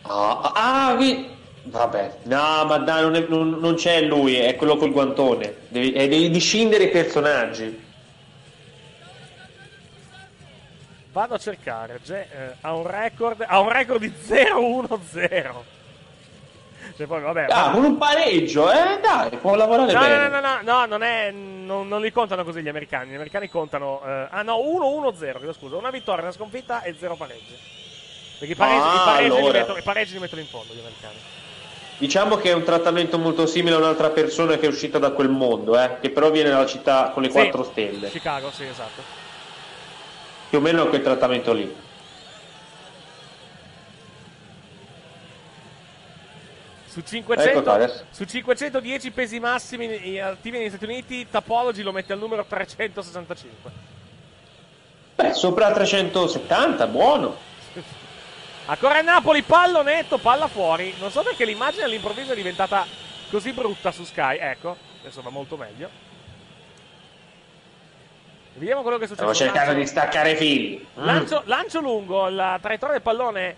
Ah, 0.04 0.52
ah, 0.54 0.96
qui... 0.96 1.36
Vabbè, 1.64 2.20
no, 2.24 2.64
ma 2.66 2.78
dai, 2.78 3.02
non, 3.02 3.16
è- 3.16 3.26
non- 3.28 3.58
non 3.60 3.76
c'è 3.76 4.02
lui, 4.02 4.36
è 4.36 4.56
quello 4.56 4.78
col 4.78 4.92
guantone. 4.92 5.56
Devi, 5.68 5.92
devi 5.92 6.30
discindere 6.30 6.86
i 6.86 6.90
personaggi. 6.90 7.86
Vado 11.18 11.34
a 11.34 11.40
cercare. 11.40 12.00
Ge- 12.04 12.28
eh, 12.32 12.56
ha 12.62 12.74
un 12.76 12.86
record. 12.86 13.44
Ha 13.48 13.60
un 13.60 13.70
record 13.70 14.00
di 14.00 14.14
0-1-0. 14.28 15.64
Cioè, 16.96 17.08
poi, 17.08 17.22
vabbè, 17.22 17.48
Ah, 17.50 17.72
con 17.72 17.84
un 17.86 17.98
pareggio, 17.98 18.72
eh, 18.72 19.00
dai, 19.02 19.36
può 19.38 19.56
lavorare 19.56 19.92
No, 19.94 20.00
bene. 20.00 20.28
no, 20.28 20.40
no, 20.40 20.40
no, 20.40 20.60
no, 20.62 20.86
non, 20.86 21.02
è, 21.02 21.32
non, 21.32 21.88
non 21.88 22.02
li 22.02 22.12
contano 22.12 22.44
così 22.44 22.62
gli 22.62 22.68
americani. 22.68 23.10
Gli 23.10 23.16
americani 23.16 23.50
contano. 23.50 24.00
eh, 24.06 24.28
ah, 24.30 24.44
no, 24.44 24.58
1-1-0, 24.58 25.38
chiedo 25.38 25.54
scusa. 25.54 25.76
Una 25.76 25.90
vittoria, 25.90 26.22
una 26.22 26.32
sconfitta 26.32 26.84
e 26.84 26.94
0 26.96 27.16
pareggi. 27.16 27.58
Perché 28.38 28.54
i 28.54 28.56
pareggi, 28.56 28.80
Ah, 28.88 28.94
i 28.94 29.06
pareggi, 29.06 29.30
li, 29.32 29.38
allora. 29.40 29.58
mettono, 29.60 29.78
i 29.80 29.82
pareggi 29.82 30.14
li 30.14 30.20
mettono 30.20 30.42
in 30.42 30.48
fondo 30.48 30.74
gli 30.76 30.80
americani. 30.80 31.16
Diciamo 31.98 32.36
che 32.38 32.52
è 32.52 32.54
un 32.54 32.64
trattamento 32.64 33.18
molto 33.18 33.48
simile 33.48 33.74
a 33.74 33.80
un'altra 33.80 34.12
persona 34.12 34.56
che 34.58 34.68
è 34.68 34.70
uscita 34.70 35.00
da 35.00 35.10
quel 35.10 35.30
mondo, 35.30 35.80
eh, 35.82 35.98
che 36.00 36.12
però 36.12 36.30
viene 36.30 36.50
dalla 36.52 36.68
città 36.68 37.10
con 37.10 37.24
le 37.24 37.30
Sì. 37.30 37.34
quattro 37.34 37.64
stelle. 37.64 38.08
Chicago, 38.12 38.52
sì, 38.52 38.66
esatto. 38.66 39.26
Più 40.50 40.60
o 40.60 40.62
meno 40.62 40.88
quel 40.88 41.02
trattamento 41.02 41.54
lì. 41.54 41.76
Su 46.86 47.00
Ecco 47.00 47.10
500, 47.10 47.64
qua, 47.64 47.74
adesso. 47.74 48.06
su 48.10 48.26
510 48.26 49.12
pesi 49.12 49.40
massimi 49.40 50.20
attivi 50.20 50.58
negli 50.58 50.70
Stati 50.70 50.86
Uniti, 50.86 51.28
Tapology 51.30 51.84
lo 51.84 51.92
mette 51.92 52.14
al 52.14 52.20
numero 52.20 52.44
365. 52.46 53.72
Beh, 55.16 55.34
sopra 55.34 55.72
370, 55.72 56.88
buono. 56.88 57.36
Ancora 58.66 59.02
Napoli, 59.02 59.44
pallo 59.44 59.84
netto, 59.84 60.18
palla 60.18 60.48
fuori. 60.48 60.94
Non 61.00 61.12
so 61.12 61.22
perché 61.24 61.46
l'immagine 61.46 61.84
all'improvviso 61.84 62.32
è 62.32 62.36
diventata 62.36 62.86
così 63.30 63.52
brutta 63.52 63.92
su 63.92 64.04
Sky. 64.04 64.38
Ecco, 64.40 64.76
adesso 65.02 65.22
va 65.22 65.30
molto 65.30 65.56
meglio. 65.56 66.07
Vediamo 68.58 68.82
quello 68.82 68.98
che 68.98 69.06
è 69.06 69.08
successo. 69.08 69.34
Stiamo 69.34 69.52
cercando 69.52 69.78
Lancio- 69.78 69.94
di 69.94 70.00
staccare 70.00 70.32
i 70.32 70.36
fili. 70.36 70.88
Mm. 71.00 71.06
Lancio, 71.06 71.42
lancio 71.46 71.80
lungo, 71.80 72.28
la 72.28 72.58
traiettoria 72.62 72.96
del 72.96 73.04
pallone 73.04 73.56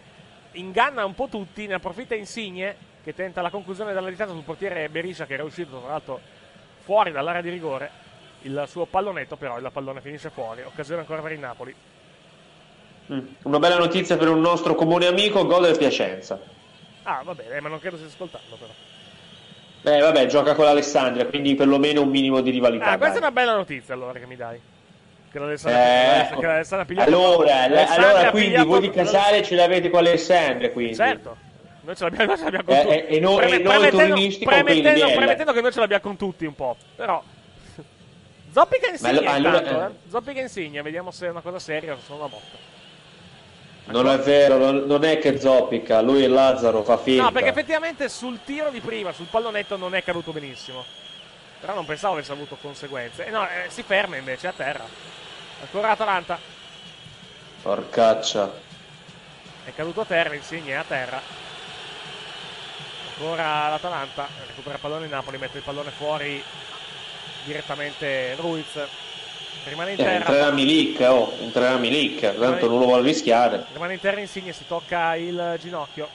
inganna 0.53 1.05
un 1.05 1.15
po' 1.15 1.27
tutti, 1.27 1.67
ne 1.67 1.75
approfitta 1.75 2.15
Insigne 2.15 2.75
che 3.03 3.13
tenta 3.13 3.41
la 3.41 3.49
conclusione 3.49 3.93
dalla 3.93 4.09
distanza 4.09 4.33
sul 4.33 4.43
portiere 4.43 4.89
Beriscia 4.89 5.25
che 5.25 5.35
era 5.35 5.43
uscito 5.43 5.79
tra 5.79 5.91
l'altro 5.91 6.19
fuori 6.81 7.11
dall'area 7.11 7.41
di 7.41 7.49
rigore. 7.49 8.07
Il 8.41 8.63
suo 8.67 8.85
pallonetto 8.85 9.35
però 9.35 9.57
il 9.57 9.69
pallone 9.71 10.01
finisce 10.01 10.29
fuori, 10.29 10.63
occasione 10.63 11.01
ancora 11.01 11.21
per 11.21 11.31
il 11.31 11.39
Napoli. 11.39 11.75
Mm. 13.11 13.25
Una 13.43 13.59
bella 13.59 13.77
notizia 13.77 14.17
per 14.17 14.27
un 14.27 14.41
nostro 14.41 14.75
comune 14.75 15.07
amico, 15.07 15.45
gol 15.45 15.63
del 15.63 15.77
Piacenza. 15.77 16.39
Ah, 17.03 17.21
va 17.23 17.33
bene, 17.33 17.59
ma 17.61 17.69
non 17.69 17.79
credo 17.79 17.95
stia 17.95 18.07
ascoltando 18.07 18.55
però. 18.55 18.71
Beh, 19.81 19.99
vabbè, 20.01 20.25
gioca 20.25 20.55
con 20.55 20.65
l'Alessandria, 20.65 21.25
quindi 21.25 21.55
perlomeno 21.55 22.01
un 22.01 22.09
minimo 22.09 22.41
di 22.41 22.51
rivalità. 22.51 22.85
Ah, 22.85 22.97
questa 22.97 23.17
è 23.17 23.19
dai. 23.19 23.29
una 23.29 23.31
bella 23.31 23.55
notizia 23.55 23.93
allora 23.93 24.19
che 24.19 24.25
mi 24.25 24.35
dai. 24.35 24.59
Che 25.31 25.37
l'Alessandria- 25.39 26.29
Eh, 26.29 26.81
ha 26.81 26.85
pigliato- 26.85 27.07
allora, 27.09 27.61
allora 27.63 28.29
quindi 28.31 28.49
pigliato- 28.49 28.67
voi 28.67 28.79
di 28.81 28.89
Casale 28.89 29.43
ce 29.43 29.55
l'avete 29.55 29.89
con 29.89 30.03
l'Alessandria, 30.03 30.71
quindi. 30.71 30.95
Certo. 30.95 31.37
Noi 31.81 31.95
ce 31.95 32.03
l'abbiamo, 32.03 32.35
ce 32.37 32.43
l'abbiamo 32.43 32.63
con 32.65 32.75
Eh, 32.75 32.81
tutti. 32.81 32.95
eh, 32.95 33.05
e 33.15 33.19
noi- 33.19 33.37
Preme- 33.37 33.55
e 33.55 33.59
noi 33.59 33.77
premettendo- 33.89 34.15
premettendo, 34.45 35.05
premettendo 35.15 35.53
che 35.53 35.61
noi 35.61 35.71
ce 35.71 35.79
l'abbiamo 35.79 36.01
con 36.03 36.17
tutti 36.17 36.45
un 36.45 36.55
po'. 36.55 36.75
Però. 36.95 37.21
Zoppica 38.53 38.89
insegna 38.89 39.21
Ma 39.21 39.31
allo- 39.33 39.47
allora- 39.49 39.57
intanto, 39.61 39.93
eh. 39.93 40.09
Zoppica 40.09 40.39
insegna, 40.41 40.81
vediamo 40.81 41.11
se 41.11 41.27
è 41.27 41.29
una 41.29 41.41
cosa 41.41 41.59
seria 41.59 41.93
o 41.93 41.97
solo 42.03 42.19
una 42.19 42.27
botta. 42.29 42.77
Non 43.91 44.07
è 44.07 44.17
vero, 44.19 44.57
non, 44.57 44.83
non 44.85 45.03
è 45.03 45.17
che 45.17 45.39
zoppica, 45.39 46.01
lui 46.01 46.23
e 46.23 46.27
Lazzaro 46.27 46.83
fa 46.83 46.97
finta. 46.97 47.23
No, 47.23 47.31
perché 47.31 47.49
effettivamente 47.49 48.07
sul 48.07 48.39
tiro 48.43 48.69
di 48.69 48.81
prima, 48.81 49.11
sul 49.11 49.25
pallonetto, 49.29 49.77
non 49.77 49.95
è 49.95 50.03
caduto 50.03 50.31
benissimo. 50.31 50.83
Però 51.59 51.73
non 51.73 51.85
pensavo 51.85 52.13
avesse 52.13 52.31
avuto 52.31 52.57
conseguenze. 52.61 53.25
E 53.25 53.29
no, 53.29 53.43
eh, 53.47 53.69
si 53.69 53.83
ferma 53.83 54.15
invece 54.15 54.47
a 54.47 54.53
terra. 54.55 54.85
Ancora 55.61 55.91
Atalanta. 55.91 56.39
Porcaccia. 57.61 58.51
È 59.65 59.73
caduto 59.75 60.01
a 60.01 60.05
terra, 60.05 60.33
Insigne 60.35 60.71
è 60.71 60.75
a 60.75 60.85
terra. 60.87 61.21
Ancora 63.17 63.67
l'Atalanta. 63.69 64.27
Recupera 64.47 64.75
il 64.75 64.81
pallone 64.81 65.07
Napoli, 65.07 65.37
mette 65.37 65.57
il 65.57 65.63
pallone 65.63 65.91
fuori 65.91 66.41
direttamente 67.43 68.35
Ruiz. 68.35 68.79
Rimane 69.65 69.91
in 69.91 69.99
Eh, 69.99 70.03
terra. 70.03 70.25
entrerà 70.25 70.51
Milik, 70.51 70.99
oh, 71.01 71.33
entrerà 71.41 71.75
Milik, 71.75 72.39
tanto 72.39 72.69
non 72.69 72.79
lo 72.79 72.85
vuole 72.85 73.03
rischiare. 73.03 73.65
Rimane 73.73 73.93
in 73.93 73.99
terra 73.99 74.21
Insigne, 74.21 74.53
si 74.53 74.65
tocca 74.65 75.15
il 75.15 75.57
ginocchio. 75.59 76.07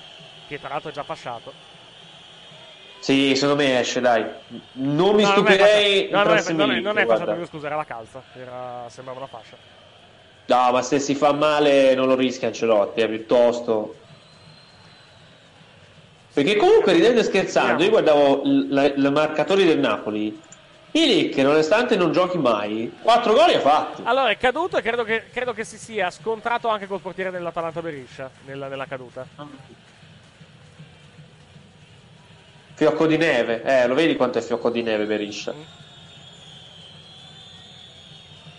Che 0.49 0.59
tra 0.59 0.70
l'altro 0.70 0.88
è 0.88 0.92
già 0.92 1.03
fasciato. 1.05 1.53
Sì, 3.05 3.34
secondo 3.34 3.62
me 3.62 3.80
esce, 3.80 4.00
dai. 4.00 4.24
Non 4.72 5.14
mi 5.14 5.20
No, 5.24 5.28
non 5.28 5.46
è 5.46 5.52
stupirei 5.52 6.09
fascia- 6.11 6.16
no, 6.16 6.22
non 6.24 6.36
è, 6.38 6.52
non 6.52 6.61
è, 6.62 6.66
Milik, 6.68 6.84
non 6.84 6.96
è 6.98 7.05
guarda. 7.05 7.24
fasciato, 7.26 7.46
scusa, 7.46 7.66
era 7.66 7.76
la 7.76 7.84
calza. 7.84 8.22
Era, 8.34 8.84
sembrava 8.88 9.18
una 9.18 9.28
fascia. 9.28 9.57
No, 10.46 10.70
ma 10.72 10.80
se 10.80 10.98
si 11.00 11.14
fa 11.14 11.34
male 11.34 11.94
non 11.94 12.07
lo 12.07 12.14
rischia 12.14 12.48
Ancelotti, 12.48 13.02
eh, 13.02 13.09
piuttosto. 13.09 13.94
Perché 16.32 16.57
comunque 16.57 16.94
ridendo 16.94 17.20
e 17.20 17.24
scherzando, 17.24 17.82
io 17.84 17.90
guardavo 17.90 18.40
i 18.42 19.11
marcatori 19.12 19.66
del 19.66 19.80
Napoli. 19.80 20.40
Milik, 20.92 21.36
nonostante 21.36 21.96
non 21.96 22.11
giochi 22.11 22.38
mai, 22.38 22.90
4 23.02 23.34
gol 23.34 23.50
ha 23.52 23.61
fatti. 23.61 24.00
Allora, 24.07 24.30
è 24.30 24.38
caduto 24.38 24.78
e 24.78 24.82
credo 24.82 25.05
che, 25.05 25.24
credo 25.30 25.52
che 25.52 25.64
si 25.64 25.76
sia 25.76 26.11
scontrato 26.11 26.68
anche 26.68 26.86
col 26.86 27.00
portiere 27.00 27.30
dell'Atalanta 27.30 27.82
Beriscia 27.82 28.30
nella, 28.46 28.68
nella 28.68 28.86
caduta. 28.86 29.26
Fiocco 32.75 33.07
di 33.07 33.16
neve, 33.16 33.62
eh, 33.62 33.87
lo 33.87 33.95
vedi 33.95 34.16
quanto 34.16 34.39
è 34.39 34.43
fiocco 34.43 34.68
di 34.70 34.83
neve 34.83 35.05
Beriscia? 35.07 35.55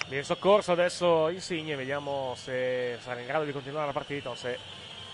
Viene 0.08 0.24
soccorso 0.24 0.72
adesso 0.72 1.28
Insigne, 1.30 1.76
vediamo 1.76 2.34
se 2.38 2.98
sarà 3.04 3.20
in 3.20 3.26
grado 3.26 3.44
di 3.44 3.52
continuare 3.52 3.88
la 3.88 3.92
partita 3.92 4.30
o 4.30 4.36
se 4.36 4.58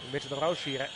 invece 0.06 0.28
dovrà 0.28 0.48
uscire. 0.48 0.88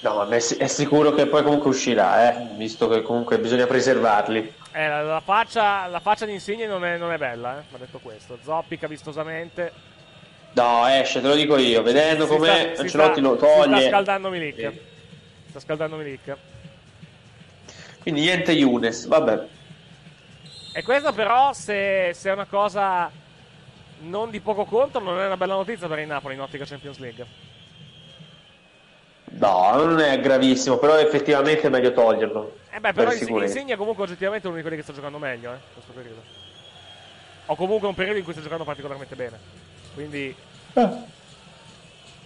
No, 0.00 0.14
ma 0.24 0.28
è, 0.36 0.38
si- 0.38 0.56
è 0.56 0.66
sicuro 0.66 1.12
che 1.12 1.26
poi 1.26 1.42
comunque 1.42 1.70
uscirà, 1.70 2.30
eh, 2.30 2.46
visto 2.56 2.88
che 2.88 3.02
comunque 3.02 3.38
bisogna 3.38 3.66
preservarli. 3.66 4.54
Eh, 4.72 4.88
la, 4.88 5.02
la 5.02 5.20
faccia, 5.20 5.86
la 5.88 6.00
faccia 6.00 6.24
di 6.26 6.32
Insigne 6.32 6.66
non 6.66 6.84
è, 6.84 6.96
non 6.96 7.12
è 7.12 7.18
bella, 7.18 7.58
eh, 7.58 7.74
ha 7.74 7.78
detto 7.78 7.98
questo. 7.98 8.38
Zoppica 8.42 8.86
vistosamente. 8.86 9.72
No, 10.52 10.86
esce, 10.86 11.20
te 11.20 11.26
lo 11.28 11.34
dico 11.34 11.56
io, 11.58 11.82
vedendo 11.82 12.26
com'è, 12.26 12.74
Ancelotti 12.78 12.88
sta- 12.88 13.20
lo 13.20 13.32
Si 13.32 13.38
sta 13.38 13.62
toglie. 13.64 13.88
scaldando 13.88 14.28
Milik. 14.30 14.56
Sì. 14.56 14.80
Sta 15.50 15.60
scaldando 15.60 15.96
Milik. 15.96 16.36
Quindi 18.00 18.20
niente 18.22 18.52
Younes, 18.52 19.06
vabbè. 19.06 19.46
E 20.72 20.82
questa 20.82 21.12
però, 21.12 21.52
se, 21.52 22.12
se 22.14 22.30
è 22.30 22.32
una 22.32 22.46
cosa 22.46 23.10
non 24.02 24.30
di 24.30 24.40
poco 24.40 24.64
conto, 24.64 25.00
non 25.00 25.18
è 25.18 25.26
una 25.26 25.36
bella 25.36 25.54
notizia 25.54 25.88
per 25.88 25.98
il 25.98 26.06
Napoli 26.06 26.34
in 26.34 26.40
ottica 26.40 26.64
Champions 26.64 26.98
League. 26.98 27.26
No, 29.32 29.72
non 29.74 30.00
è 30.00 30.20
gravissimo, 30.20 30.78
però 30.78 30.96
effettivamente 30.98 31.66
è 31.66 31.68
meglio 31.70 31.92
toglierlo. 31.92 32.58
Eh 32.70 32.80
beh, 32.80 32.92
però. 32.92 33.12
Insigne 33.12 33.76
comunque 33.76 34.04
oggettivamente 34.04 34.46
è 34.46 34.48
uno 34.48 34.56
di 34.56 34.62
quelli 34.62 34.76
che 34.76 34.84
sta 34.84 34.92
giocando 34.92 35.18
meglio, 35.18 35.50
eh, 35.50 35.54
in 35.54 35.60
questo 35.72 35.92
periodo. 35.92 36.22
O 37.46 37.56
comunque 37.56 37.88
un 37.88 37.94
periodo 37.94 38.18
in 38.18 38.24
cui 38.24 38.32
sta 38.32 38.42
giocando 38.42 38.64
particolarmente 38.64 39.16
bene. 39.16 39.38
Quindi... 39.94 40.34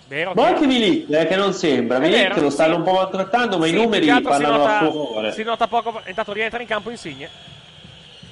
Vero 0.07 0.33
Ma 0.35 0.43
che- 0.43 0.49
anche 0.55 0.67
Milik, 0.67 1.11
eh, 1.11 1.27
che 1.27 1.37
non 1.37 1.53
sembra. 1.55 1.99
Milik 1.99 2.37
lo 2.37 2.51
stanno 2.51 2.77
un 2.77 2.83
po' 2.83 2.93
maltrattando, 2.93 3.57
ma 3.59 3.65
Sì, 3.67 3.71
i 3.73 3.75
numeri 3.75 4.07
parlano 4.21 4.59
nota- 4.59 4.79
a 4.79 4.83
favore. 4.85 5.33
Si 5.33 5.43
nota 5.43 5.67
poco, 5.67 6.03
intanto 6.07 6.33
rientra 6.33 6.61
in 6.61 6.67
campo 6.67 6.91
Insigne. 6.91 7.29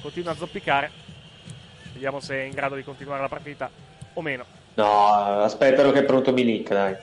Continua 0.01 0.31
a 0.31 0.35
zoppicare. 0.35 0.91
Vediamo 1.93 2.19
se 2.19 2.35
è 2.35 2.43
in 2.43 2.51
grado 2.51 2.75
di 2.75 2.83
continuare 2.83 3.21
la 3.21 3.27
partita 3.29 3.69
o 4.13 4.21
meno. 4.21 4.45
No, 4.75 5.41
aspettano 5.41 5.91
che 5.91 5.99
è 5.99 6.03
pronto 6.03 6.31
Milik, 6.31 6.69
dai. 6.69 6.95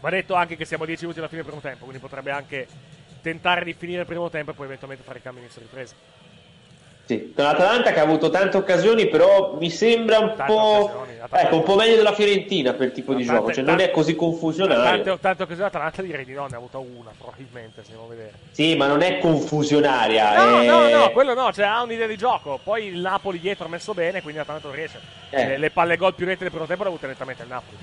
Va 0.00 0.10
detto 0.10 0.34
anche 0.34 0.56
che 0.56 0.64
siamo 0.64 0.84
a 0.84 0.86
10 0.86 1.02
minuti 1.02 1.18
alla 1.18 1.28
fine 1.28 1.42
del 1.42 1.50
primo 1.50 1.66
tempo, 1.66 1.84
quindi 1.84 2.00
potrebbe 2.02 2.30
anche 2.30 2.66
tentare 3.20 3.64
di 3.64 3.72
finire 3.74 4.00
il 4.00 4.06
primo 4.06 4.30
tempo 4.30 4.52
e 4.52 4.54
poi 4.54 4.66
eventualmente 4.66 5.04
fare 5.04 5.18
i 5.18 5.22
cambi 5.22 5.40
inizio 5.40 5.60
ripresa. 5.60 5.94
Sì. 7.08 7.32
L'Atalanta 7.34 7.90
che 7.92 8.00
ha 8.00 8.02
avuto 8.02 8.28
tante 8.28 8.58
occasioni, 8.58 9.08
però 9.08 9.56
mi 9.58 9.70
sembra 9.70 10.18
un 10.18 10.34
po'. 10.44 11.06
Ecco, 11.30 11.56
un 11.56 11.62
po' 11.62 11.74
meglio 11.74 11.96
della 11.96 12.12
Fiorentina 12.12 12.74
per 12.74 12.92
tipo 12.92 13.14
di 13.14 13.24
Tante- 13.24 13.40
gioco. 13.40 13.52
Cioè, 13.54 13.64
non 13.64 13.76
tante- 13.76 13.90
è 13.90 13.94
così 13.94 14.14
confusionario. 14.14 15.02
Tante, 15.04 15.18
tante 15.22 15.42
occasioni 15.44 15.68
Atalanta 15.68 16.02
direi 16.02 16.26
di 16.26 16.34
no, 16.34 16.46
ne 16.48 16.54
ha 16.54 16.58
avuta 16.58 16.76
una 16.76 17.10
probabilmente, 17.16 17.82
se 17.82 17.92
a 17.94 18.06
vedere. 18.06 18.32
Sì, 18.50 18.76
ma 18.76 18.88
non 18.88 19.00
è 19.00 19.18
confusionaria. 19.20 20.36
No, 20.36 20.60
è... 20.60 20.66
no, 20.66 20.88
no, 20.90 21.10
quello 21.12 21.32
no, 21.32 21.50
cioè 21.50 21.64
ha 21.64 21.80
un'idea 21.80 22.06
di 22.06 22.16
gioco. 22.18 22.60
Poi 22.62 22.88
il 22.88 23.00
Napoli 23.00 23.40
dietro 23.40 23.64
ha 23.64 23.68
messo 23.70 23.94
bene, 23.94 24.20
quindi 24.20 24.40
l'Atalanta 24.40 24.66
non 24.66 24.76
riesce. 24.76 25.00
Eh. 25.30 25.46
Le, 25.46 25.56
le 25.56 25.70
palle 25.70 25.96
gol 25.96 26.14
più 26.14 26.26
nette 26.26 26.40
del 26.40 26.50
primo 26.50 26.66
tempo 26.66 26.82
le 26.82 26.90
ha 26.90 26.92
avute 26.92 27.06
nettamente 27.06 27.42
il 27.42 27.48
Napoli. 27.48 27.76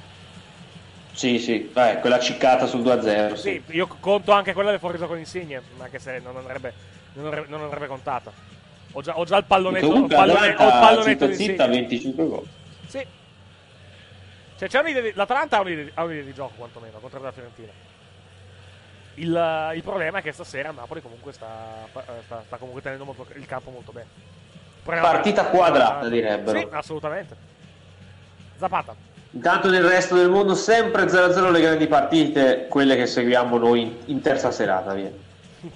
Sì, 1.13 1.39
sì, 1.39 1.71
Vabbè, 1.73 1.99
quella 1.99 2.19
ciccata 2.19 2.67
sul 2.67 2.81
2-0. 2.81 3.33
Sì. 3.33 3.41
Sì, 3.41 3.75
io 3.75 3.87
conto 3.99 4.33
anche 4.33 4.53
quella 4.53 4.69
del 4.69 4.79
fuori 4.79 4.97
gioco 4.99 5.11
con 5.13 5.17
Insigne, 5.17 5.63
anche 5.79 5.97
se 5.97 6.21
non 6.23 6.37
andrebbe, 6.37 6.73
non 7.13 7.25
andrebbe, 7.25 7.47
non 7.49 7.61
andrebbe 7.63 7.87
contata. 7.87 8.53
Ho 8.97 9.01
già, 9.01 9.17
ho 9.17 9.25
già 9.25 9.35
il 9.37 9.43
pallonetto, 9.43 9.85
ho 9.85 9.87
il 9.89 9.93
Comunque, 9.93 10.15
pallone- 10.15 10.47
ho 10.47 10.51
il 10.51 10.55
pallonetto 10.55 11.03
zitta 11.03 11.25
di 11.25 11.35
zitta, 11.35 11.65
Insigne. 11.65 11.79
25 11.79 12.27
gol. 12.27 12.47
Sì. 12.87 13.05
Cioè, 14.57 14.69
c'è 14.69 14.79
un'idea 14.79 15.01
di- 15.01 15.11
l'Atalanta 15.13 15.57
ha 15.57 15.61
un'idea, 15.61 15.83
di- 15.83 15.91
ha 15.95 16.03
un'idea 16.05 16.23
di 16.23 16.33
gioco, 16.33 16.53
quantomeno, 16.55 16.97
contro 16.99 17.19
la 17.21 17.31
Fiorentina. 17.33 17.71
Il, 19.15 19.71
il 19.75 19.83
problema 19.83 20.19
è 20.19 20.21
che 20.21 20.31
stasera 20.31 20.71
Napoli 20.71 21.01
comunque 21.01 21.33
sta, 21.33 21.87
sta, 21.91 22.43
sta 22.45 22.55
comunque 22.57 22.81
tenendo 22.81 23.03
molto- 23.03 23.25
il 23.35 23.45
campo 23.45 23.69
molto 23.71 23.91
bene. 23.91 24.07
Problema- 24.81 25.09
Partita 25.11 25.45
quadrata, 25.47 26.07
direbbero. 26.07 26.57
Sì, 26.57 26.67
assolutamente. 26.71 27.35
Zapata. 28.57 28.95
Intanto 29.31 29.69
nel 29.69 29.83
resto 29.83 30.15
del 30.15 30.29
mondo 30.29 30.55
sempre 30.55 31.09
0-0 31.09 31.51
le 31.51 31.59
grandi 31.59 31.87
partite, 31.87 32.67
quelle 32.69 32.95
che 32.95 33.07
seguiamo 33.07 33.57
noi 33.57 33.81
in, 33.81 33.93
in 34.05 34.21
terza 34.21 34.51
serata, 34.51 34.93
via. 34.93 35.11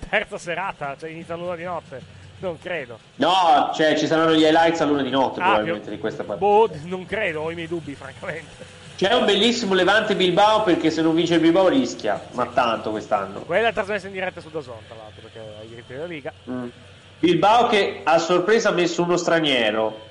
Terza 0.10 0.38
serata, 0.38 0.96
cioè 0.98 1.10
inizia 1.10 1.36
l'una 1.36 1.56
di 1.58 1.64
notte. 1.64 2.18
Non 2.40 2.58
credo. 2.60 3.00
No, 3.16 3.72
cioè 3.76 3.98
ci 3.98 4.08
saranno 4.08 4.34
gli 4.34 4.44
highlights 4.44 4.80
a 4.82 4.86
luna 4.86 5.02
di 5.02 5.10
notte 5.10 5.40
Ah, 5.42 5.46
probabilmente 5.46 5.86
più- 5.88 5.92
di 5.96 6.00
questa 6.00 6.24
partita. 6.24 6.46
Boh, 6.48 6.70
non 6.84 7.06
credo, 7.06 7.42
ho 7.42 7.52
i 7.52 7.56
miei 7.56 7.68
dubbi, 7.68 7.96
francamente. 7.96 8.78
C'è 8.96 9.14
un 9.14 9.26
bellissimo 9.26 9.74
Levante 9.74 10.16
Bilbao 10.16 10.64
perché 10.64 10.90
se 10.92 11.02
non 11.02 11.16
vince 11.16 11.36
il 11.36 11.40
Bilbao 11.40 11.68
rischia, 11.70 12.22
ma 12.32 12.46
tanto 12.48 12.92
quest'anno. 12.92 13.42
Quella 13.42 13.70
è 13.70 13.74
trasmessa 13.74 14.08
in 14.08 14.14
diretta 14.14 14.42
su 14.42 14.50
Dazon, 14.50 14.76
tra 14.88 14.96
l'altro, 14.98 15.22
perché 15.22 15.40
ha 15.40 15.64
i 15.64 15.68
diritti 15.68 15.94
della 15.94 16.06
Liga. 16.06 16.34
Mm. 16.50 16.68
Bilbao 17.20 17.68
che 17.68 18.02
a 18.04 18.18
sorpresa 18.18 18.70
ha 18.70 18.74
messo 18.74 19.02
uno 19.04 19.16
straniero. 19.18 20.08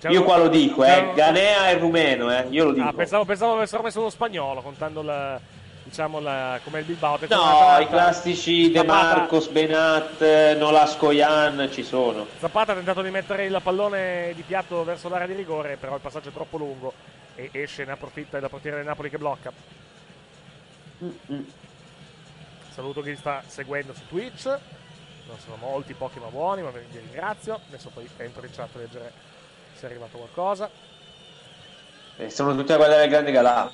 C'è 0.00 0.10
Io 0.10 0.20
un- 0.20 0.24
qua 0.26 0.36
lo 0.36 0.48
dico, 0.48 0.84
eh. 0.84 1.12
Ganea 1.14 1.68
è 1.70 1.78
rumeno, 1.78 2.30
eh. 2.30 2.46
Io 2.50 2.64
lo 2.64 2.72
dico. 2.72 2.86
Ah, 2.88 2.92
pensavo, 2.92 3.24
pensavo 3.24 3.54
avessero 3.54 3.82
messo 3.82 4.00
uno 4.00 4.10
spagnolo, 4.10 4.60
contando 4.60 5.00
la, 5.02 5.40
diciamo 5.86 6.18
la, 6.18 6.58
come 6.64 6.80
il 6.80 6.84
Bilbao. 6.84 7.12
No, 7.12 7.18
l'Atalanta- 7.20 7.80
i 7.80 7.88
classici 7.88 8.70
De 8.72 8.78
Zapata- 8.80 9.16
Marcos, 9.16 9.46
Benat, 9.48 10.54
Nolascoyan 10.56 11.68
ci 11.72 11.84
sono. 11.84 12.26
Zapata 12.38 12.72
ha 12.72 12.74
tentato 12.74 13.02
di 13.02 13.10
mettere 13.10 13.46
il 13.46 13.58
pallone 13.62 14.32
di 14.34 14.42
piatto 14.42 14.82
verso 14.82 15.08
l'area 15.08 15.26
di 15.28 15.34
rigore, 15.34 15.76
però 15.76 15.94
il 15.94 16.00
passaggio 16.00 16.30
è 16.30 16.32
troppo 16.32 16.56
lungo 16.56 16.92
e 17.36 17.50
esce, 17.52 17.84
ne 17.84 17.92
approfitta 17.92 18.36
il 18.36 18.48
portiere 18.50 18.78
del 18.78 18.86
Napoli 18.86 19.10
che 19.10 19.18
blocca. 19.18 19.52
Saluto 22.72 23.00
chi 23.00 23.14
sta 23.16 23.42
seguendo 23.46 23.94
su 23.94 24.06
Twitch. 24.08 24.44
Non 25.28 25.38
sono 25.38 25.56
molti, 25.56 25.94
pochi 25.94 26.18
ma 26.18 26.26
buoni, 26.26 26.62
ma 26.62 26.70
vi 26.70 26.80
vi 26.90 26.98
ringrazio. 26.98 27.60
Adesso 27.68 27.90
poi 27.94 28.08
entro 28.16 28.44
in 28.44 28.52
chat 28.52 28.74
a 28.74 28.78
leggere 28.78 29.12
se 29.74 29.82
è 29.86 29.90
arrivato 29.90 30.18
qualcosa. 30.18 30.68
E 32.18 32.30
sono 32.30 32.56
tutti 32.56 32.72
a 32.72 32.76
guardare 32.76 33.04
il 33.04 33.10
grande 33.10 33.30
galà. 33.30 33.70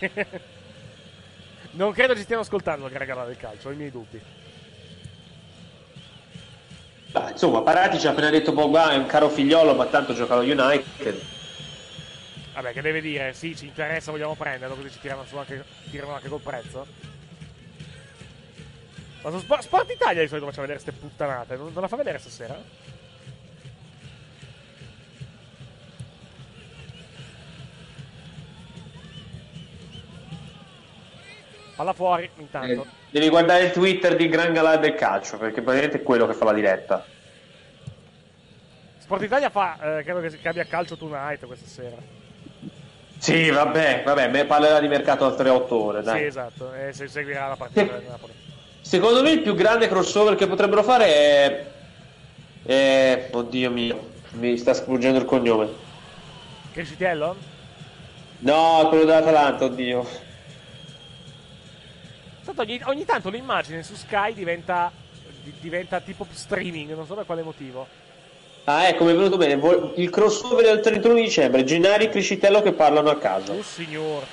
Non 1.72 1.92
credo 1.92 2.16
ci 2.16 2.22
stiano 2.22 2.42
ascoltando 2.42 2.86
il 2.86 2.92
Gregala 2.92 3.24
del 3.24 3.36
calcio, 3.36 3.68
ho 3.68 3.72
i 3.72 3.76
miei 3.76 3.90
dubbi. 3.90 4.20
Ah, 7.12 7.30
insomma, 7.30 7.62
Parati 7.62 7.98
ci 7.98 8.06
ha 8.06 8.10
appena 8.10 8.30
detto 8.30 8.52
Pogba 8.52 8.92
è 8.92 8.96
un 8.96 9.06
caro 9.06 9.28
figliolo, 9.28 9.74
ma 9.74 9.86
tanto 9.86 10.12
gioca 10.12 10.34
allo 10.34 10.42
United. 10.42 11.20
Vabbè, 12.54 12.72
che 12.72 12.82
deve 12.82 13.00
dire? 13.00 13.32
Sì, 13.32 13.56
ci 13.56 13.66
interessa, 13.66 14.10
vogliamo 14.10 14.34
prenderlo, 14.34 14.74
così 14.74 14.90
ci 14.90 15.00
tirano 15.00 15.24
su 15.24 15.36
anche, 15.36 15.64
tirano 15.90 16.14
anche 16.14 16.28
col 16.28 16.40
prezzo. 16.40 16.86
Ma 19.22 19.30
su 19.30 19.38
Sport, 19.38 19.62
Sport 19.62 19.90
Italia 19.90 20.22
di 20.22 20.28
solito 20.28 20.46
faccia 20.46 20.60
vedere 20.60 20.80
queste 20.80 20.98
puttanate, 20.98 21.56
non, 21.56 21.72
non 21.72 21.82
la 21.82 21.88
fa 21.88 21.96
vedere 21.96 22.18
stasera? 22.18 22.60
Palla 31.80 31.94
fuori, 31.94 32.28
intanto. 32.36 32.82
Eh, 32.82 32.86
devi 33.08 33.30
guardare 33.30 33.64
il 33.64 33.70
Twitter 33.70 34.14
di 34.14 34.28
Gran 34.28 34.52
Galà 34.52 34.76
del 34.76 34.94
calcio, 34.94 35.38
perché 35.38 35.62
praticamente 35.62 36.00
è 36.00 36.02
quello 36.02 36.26
che 36.26 36.34
fa 36.34 36.44
la 36.44 36.52
diretta. 36.52 37.02
Sport 38.98 39.22
Italia 39.22 39.48
fa, 39.48 39.78
eh, 39.80 40.02
credo 40.02 40.20
che, 40.20 40.38
che 40.38 40.46
abbia 40.46 40.66
calcio 40.66 40.98
tonight 40.98 41.46
questa 41.46 41.66
sera. 41.66 41.96
Sì, 43.16 43.48
vabbè, 43.48 44.02
vabbè, 44.04 44.44
parlerà 44.44 44.78
di 44.78 44.88
mercato 44.88 45.24
altre 45.24 45.48
8 45.48 45.82
ore, 45.82 46.02
dai. 46.02 46.18
Sì, 46.18 46.24
esatto, 46.26 46.74
e 46.74 46.92
se 46.92 47.08
seguirà 47.08 47.48
la 47.48 47.56
partita 47.56 47.94
del 47.94 48.04
Napoli. 48.06 48.34
Secondo 48.82 49.22
me 49.22 49.30
il 49.30 49.40
più 49.40 49.54
grande 49.54 49.88
crossover 49.88 50.34
che 50.34 50.46
potrebbero 50.46 50.82
fare 50.82 51.06
è... 51.06 51.66
è... 52.62 53.28
Oddio 53.30 53.70
mio, 53.70 54.10
mi 54.32 54.58
sta 54.58 54.74
sfuggendo 54.74 55.18
il 55.18 55.24
cognome. 55.24 55.66
Crescitiello? 56.74 57.36
No, 58.40 58.84
quello 58.90 59.04
dell'Atalanta, 59.04 59.64
oddio. 59.64 60.28
Tanto 62.52 62.62
ogni, 62.62 62.80
ogni 62.86 63.04
tanto 63.04 63.30
l'immagine 63.30 63.84
su 63.84 63.94
Sky 63.94 64.34
diventa, 64.34 64.90
di- 65.44 65.54
diventa 65.60 66.00
tipo 66.00 66.26
streaming, 66.28 66.92
non 66.94 67.06
so 67.06 67.14
per 67.14 67.24
quale 67.24 67.42
motivo. 67.42 67.86
Ah, 68.64 68.88
ecco, 68.88 69.04
mi 69.04 69.12
è 69.12 69.14
venuto 69.14 69.36
bene. 69.36 69.54
Il 69.94 70.10
crossover 70.10 70.64
del 70.64 70.80
31 70.80 71.14
dicembre, 71.14 71.62
Gennari 71.62 72.06
e 72.06 72.08
Criscitello 72.08 72.60
che 72.60 72.72
parlano 72.72 73.08
a 73.10 73.18
caso. 73.18 73.52
Oh 73.52 73.62
signor. 73.62 74.24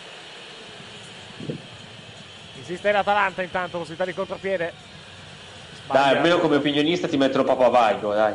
Insiste 2.58 2.92
l'Atalanta 2.92 3.44
intanto, 3.44 3.78
possibilità 3.78 4.06
di 4.06 4.14
contropiede. 4.14 4.66
Dai, 4.66 5.76
Sbaglia. 5.86 6.18
almeno 6.18 6.40
come 6.40 6.56
opinionista 6.56 7.08
ti 7.08 7.18
mettono 7.18 7.44
Papa 7.44 7.70
Vaigo, 7.70 8.14
dai. 8.16 8.34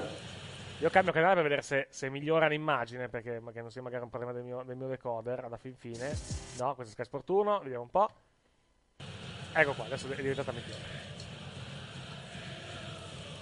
Io 0.79 0.91
cambio 0.91 1.13
canale 1.13 1.35
per 1.35 1.43
vedere 1.43 1.63
se, 1.63 1.89
se 1.91 2.09
migliora 2.09 2.47
l'immagine, 2.47 3.09
perché 3.09 3.41
perché 3.45 3.61
non 3.61 3.71
sia 3.71 3.83
magari 3.83 4.05
un 4.05 4.11
problema 4.11 4.33
del 4.33 4.45
mio, 4.45 4.63
del 4.65 4.77
mio 4.77 4.87
decoder 4.87 5.43
alla 5.45 5.57
fin 5.57 5.75
fine. 5.77 6.17
No, 6.59 6.75
questo 6.77 6.93
è 6.93 6.95
Sky 6.95 7.05
Sport 7.05 7.29
1, 7.29 7.59
vediamo 7.63 7.83
un 7.83 7.91
po'. 7.91 8.09
Ecco 9.55 9.73
qua, 9.73 9.85
adesso 9.85 10.07
è 10.11 10.15
diventata 10.17 10.53
migliore. 10.53 11.01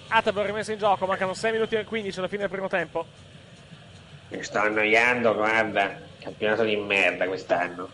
Attenborough 0.09 0.47
rimesso 0.47 0.71
in 0.73 0.77
gioco, 0.77 1.05
mancano 1.05 1.33
6 1.33 1.51
minuti 1.53 1.75
e 1.75 1.85
15 1.85 2.19
alla 2.19 2.27
fine 2.27 2.41
del 2.41 2.49
primo 2.49 2.67
tempo. 2.67 3.05
Mi 4.29 4.43
sto 4.43 4.59
annoiando, 4.59 5.33
guarda. 5.33 5.99
Campionato 6.19 6.63
di 6.63 6.75
merda 6.75 7.25
quest'anno. 7.27 7.89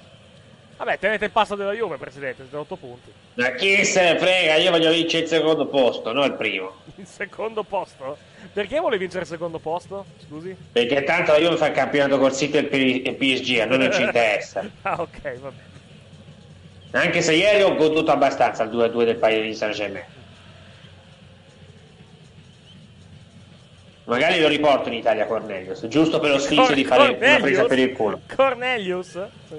Vabbè, 0.78 1.00
tenete 1.00 1.26
il 1.26 1.32
passo 1.32 1.56
della 1.56 1.74
Juve, 1.74 1.98
presidente, 1.98 2.42
siete 2.42 2.56
a 2.56 2.60
8 2.60 2.76
punti. 2.76 3.12
Ma 3.36 3.52
chi 3.52 3.84
se 3.84 4.14
ne 4.14 4.20
frega? 4.20 4.56
Io 4.56 4.70
voglio 4.72 4.92
vincere 4.92 5.24
il 5.24 5.30
secondo 5.30 5.66
posto, 5.68 6.12
non 6.12 6.26
il 6.26 6.34
primo. 6.34 6.74
Il 6.98 7.06
secondo 7.06 7.64
posto? 7.64 8.18
Perché 8.54 8.80
vuole 8.80 8.98
vincere 8.98 9.22
il 9.22 9.28
secondo 9.28 9.60
posto? 9.60 10.06
Scusi? 10.26 10.56
Perché 10.72 11.04
tanto 11.04 11.32
la 11.32 11.38
Juve 11.40 11.56
fa 11.58 11.68
il 11.68 11.74
campionato 11.74 12.18
col 12.18 12.34
City 12.34 12.58
e 12.58 12.78
il 13.10 13.16
PSG, 13.16 13.60
a 13.60 13.66
noi 13.66 13.78
non 13.78 13.92
ci 13.92 14.02
interessa. 14.04 14.68
ah, 14.82 15.00
ok, 15.02 15.40
va 15.40 15.50
bene. 15.50 15.76
Anche 16.98 17.22
se 17.22 17.34
ieri 17.34 17.62
ho 17.62 17.76
goduto 17.76 18.12
abbastanza 18.12 18.64
al 18.64 18.70
2-2 18.70 19.04
del 19.06 19.16
Paese 19.18 19.42
di 19.42 19.56
San 19.56 19.72
Germain. 19.72 20.06
Magari 24.06 24.40
lo 24.40 24.48
riporto 24.48 24.88
in 24.88 24.96
Italia 24.96 25.26
Cornelius, 25.26 25.86
giusto 25.88 26.20
per 26.20 26.32
lo 26.32 26.40
sfizio 26.40 26.74
di 26.74 26.86
fare 26.86 27.10
una 27.10 27.18
presa 27.18 27.36
Cornelius? 27.38 27.68
per 27.68 27.80
il 27.80 27.92
culo. 27.92 28.20
Cornelius? 28.36 29.20
Sì. 29.50 29.56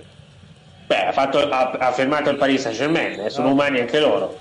Beh, 0.87 1.05
ha, 1.07 1.13
fatto- 1.13 1.49
ha- 1.51 1.71
ha 1.71 1.93
fermato 1.93 2.31
il 2.31 2.37
Paris 2.37 2.63
Saint 2.63 2.77
Germain, 2.77 3.21
eh, 3.21 3.31
sono 3.31 3.51
umani 3.51 3.81
anche 3.81 4.01
loro. 4.01 4.39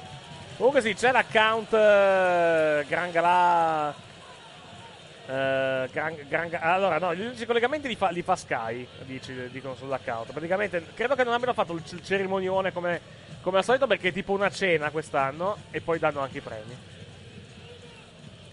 Comunque 0.55 0.81
sì, 0.81 0.93
c'è 0.93 1.11
l'account 1.11 1.73
eh, 1.73 2.85
Gran 2.87 3.11
Galà. 3.11 3.93
Eh, 5.28 5.89
Gran, 5.91 6.15
Gran 6.28 6.49
allora, 6.61 6.97
no, 6.99 7.13
gli 7.13 7.21
unici 7.25 7.45
collegamenti 7.45 7.88
li 7.88 7.95
fa, 7.95 8.09
li 8.09 8.21
fa 8.21 8.36
Sky, 8.36 8.88
dici- 9.05 9.49
dicono 9.51 9.75
sull'account. 9.75 10.32
Praticamente, 10.32 10.84
credo 10.93 11.15
che 11.15 11.23
non 11.23 11.34
abbiano 11.34 11.53
fatto 11.53 11.73
il 11.73 11.84
c- 11.84 12.01
cerimonione 12.01 12.71
come, 12.71 13.01
come 13.41 13.57
al 13.57 13.63
solito, 13.63 13.88
perché 13.88 14.09
è 14.09 14.13
tipo 14.13 14.32
una 14.32 14.49
cena 14.49 14.89
quest'anno 14.89 15.57
e 15.71 15.82
poi 15.82 15.99
danno 15.99 16.21
anche 16.21 16.38
i 16.38 16.41
premi. 16.41 16.78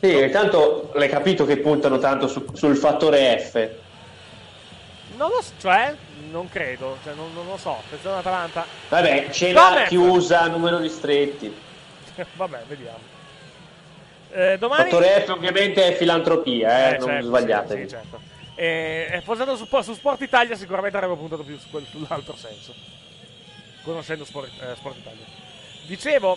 Sì, 0.01 0.18
intanto 0.18 0.91
l'hai 0.95 1.09
capito 1.09 1.47
che 1.47 1.57
puntano 1.59 1.99
tanto 1.99 2.27
su- 2.29 2.45
sul 2.53 2.77
fattore 2.77 3.39
F. 3.39 3.68
Non 5.16 5.31
lo 5.31 5.41
so, 5.41 5.53
cioè, 5.61 5.95
non 6.31 6.49
credo, 6.49 6.99
cioè, 7.05 7.14
non, 7.14 7.33
non 7.33 7.47
lo 7.47 7.57
so. 7.57 7.79
Attenzione 7.79 8.18
Atalanta. 8.18 8.66
Vabbè, 8.89 9.31
cena 9.31 9.68
Gomez! 9.68 9.89
chiusa, 9.89 10.47
numero 10.49 10.79
ristretti. 10.79 11.55
Vabbè, 12.35 12.62
vediamo. 12.66 13.14
Eh, 14.35 14.59
domani. 14.59 14.91
Fattore 14.91 15.24
F 15.24 15.28
ovviamente 15.28 15.87
è 15.87 15.95
filantropia, 15.95 16.91
eh, 16.91 16.95
Eh, 16.95 16.99
non 16.99 17.09
certo, 17.09 17.26
sbagliatevi. 17.26 17.82
sì, 17.82 17.89
sì, 17.89 17.95
certo. 17.95 18.20
Eh, 18.57 19.22
fosse 19.24 19.45
su, 19.57 19.66
su 19.82 19.95
Sport 19.95 20.20
Italia 20.22 20.57
sicuramente 20.57 20.97
avrebbe 20.97 21.16
puntato 21.16 21.43
più 21.45 21.57
su 21.59 21.68
quel- 21.70 21.87
sull'altro 21.89 22.37
senso. 22.37 22.74
Conoscendo 23.82 24.24
Sport, 24.24 24.51
eh, 24.61 24.74
Sport 24.76 24.97
Italia. 24.99 25.24
Dicevo, 25.87 26.37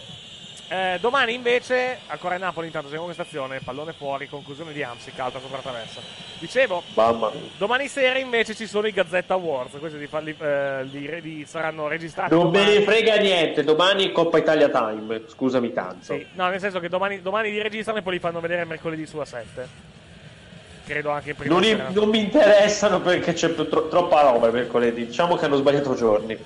eh, 0.69 0.97
domani 0.99 1.33
invece, 1.33 1.99
ancora 2.07 2.35
in 2.35 2.41
Napoli 2.41 2.67
intanto 2.67 2.89
seconda 2.89 3.13
stazione, 3.13 3.59
pallone 3.63 3.93
fuori, 3.93 4.27
conclusione 4.27 4.73
di 4.73 4.83
Amsic, 4.83 5.17
alta 5.19 5.39
contro 5.39 5.59
traversa. 5.61 6.01
Dicevo, 6.39 6.83
Mamma 6.93 7.31
domani 7.57 7.87
sera 7.87 8.19
invece 8.19 8.53
ci 8.53 8.67
sono 8.67 8.85
i 8.87 8.91
Gazzetta 8.91 9.33
Awards, 9.33 9.77
questi 9.79 9.97
di, 9.97 10.07
falli- 10.07 10.35
eh, 10.39 10.85
di- 10.89 11.21
di- 11.21 11.45
saranno 11.47 11.87
registrati 11.87 12.33
Non 12.33 12.47
me 12.51 12.59
domani. 12.59 12.77
ne 12.77 12.81
frega 12.83 13.15
niente, 13.15 13.63
domani 13.63 14.11
Coppa 14.11 14.37
Italia 14.37 14.69
Time, 14.69 15.23
scusami 15.27 15.71
tanto. 15.73 16.13
Sì, 16.13 16.25
no, 16.33 16.47
nel 16.49 16.59
senso 16.59 16.79
che 16.79 16.89
domani, 16.89 17.21
domani 17.21 17.49
li 17.51 17.61
registrano 17.61 17.99
e 17.99 18.01
poi 18.01 18.13
li 18.13 18.19
fanno 18.19 18.39
vedere 18.39 18.65
mercoledì 18.65 19.05
su 19.05 19.17
A7. 19.17 19.65
credo 20.85 21.09
anche 21.09 21.31
in 21.31 21.35
prima 21.35 21.59
Non, 21.59 21.87
non 21.93 22.09
mi 22.09 22.19
interessano 22.19 23.01
perché 23.01 23.33
c'è 23.33 23.53
tro- 23.55 23.87
troppa 23.89 24.21
roba 24.21 24.49
mercoledì. 24.51 25.05
Diciamo 25.07 25.35
che 25.35 25.45
hanno 25.45 25.57
sbagliato 25.57 25.95
giorni. 25.95 26.37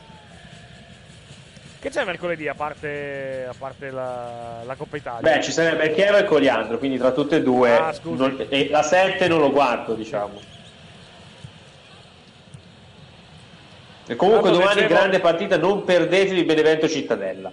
Che 1.81 1.89
c'è 1.89 2.05
mercoledì 2.05 2.47
a 2.47 2.53
parte, 2.53 3.47
a 3.49 3.55
parte 3.57 3.89
la, 3.89 4.61
la 4.63 4.75
Coppa 4.75 4.97
Italia? 4.97 5.21
Beh, 5.33 5.41
ci 5.41 5.51
sarebbe 5.51 5.91
Chievo 5.93 6.17
e 6.17 6.25
Coliandro, 6.25 6.77
quindi 6.77 6.99
tra 6.99 7.11
tutte 7.11 7.37
e 7.37 7.41
due. 7.41 7.75
Ah, 7.75 7.91
non- 8.03 8.45
e 8.49 8.69
la 8.69 8.83
7 8.83 9.27
non 9.27 9.39
lo 9.39 9.49
guardo, 9.51 9.95
diciamo. 9.95 10.39
E 14.05 14.15
comunque 14.15 14.43
Tanto 14.49 14.59
domani 14.59 14.81
leggevo- 14.81 14.99
grande 14.99 15.19
partita, 15.21 15.57
non 15.57 15.83
perdetevi 15.83 16.43
Benevento 16.43 16.87
Cittadella. 16.87 17.51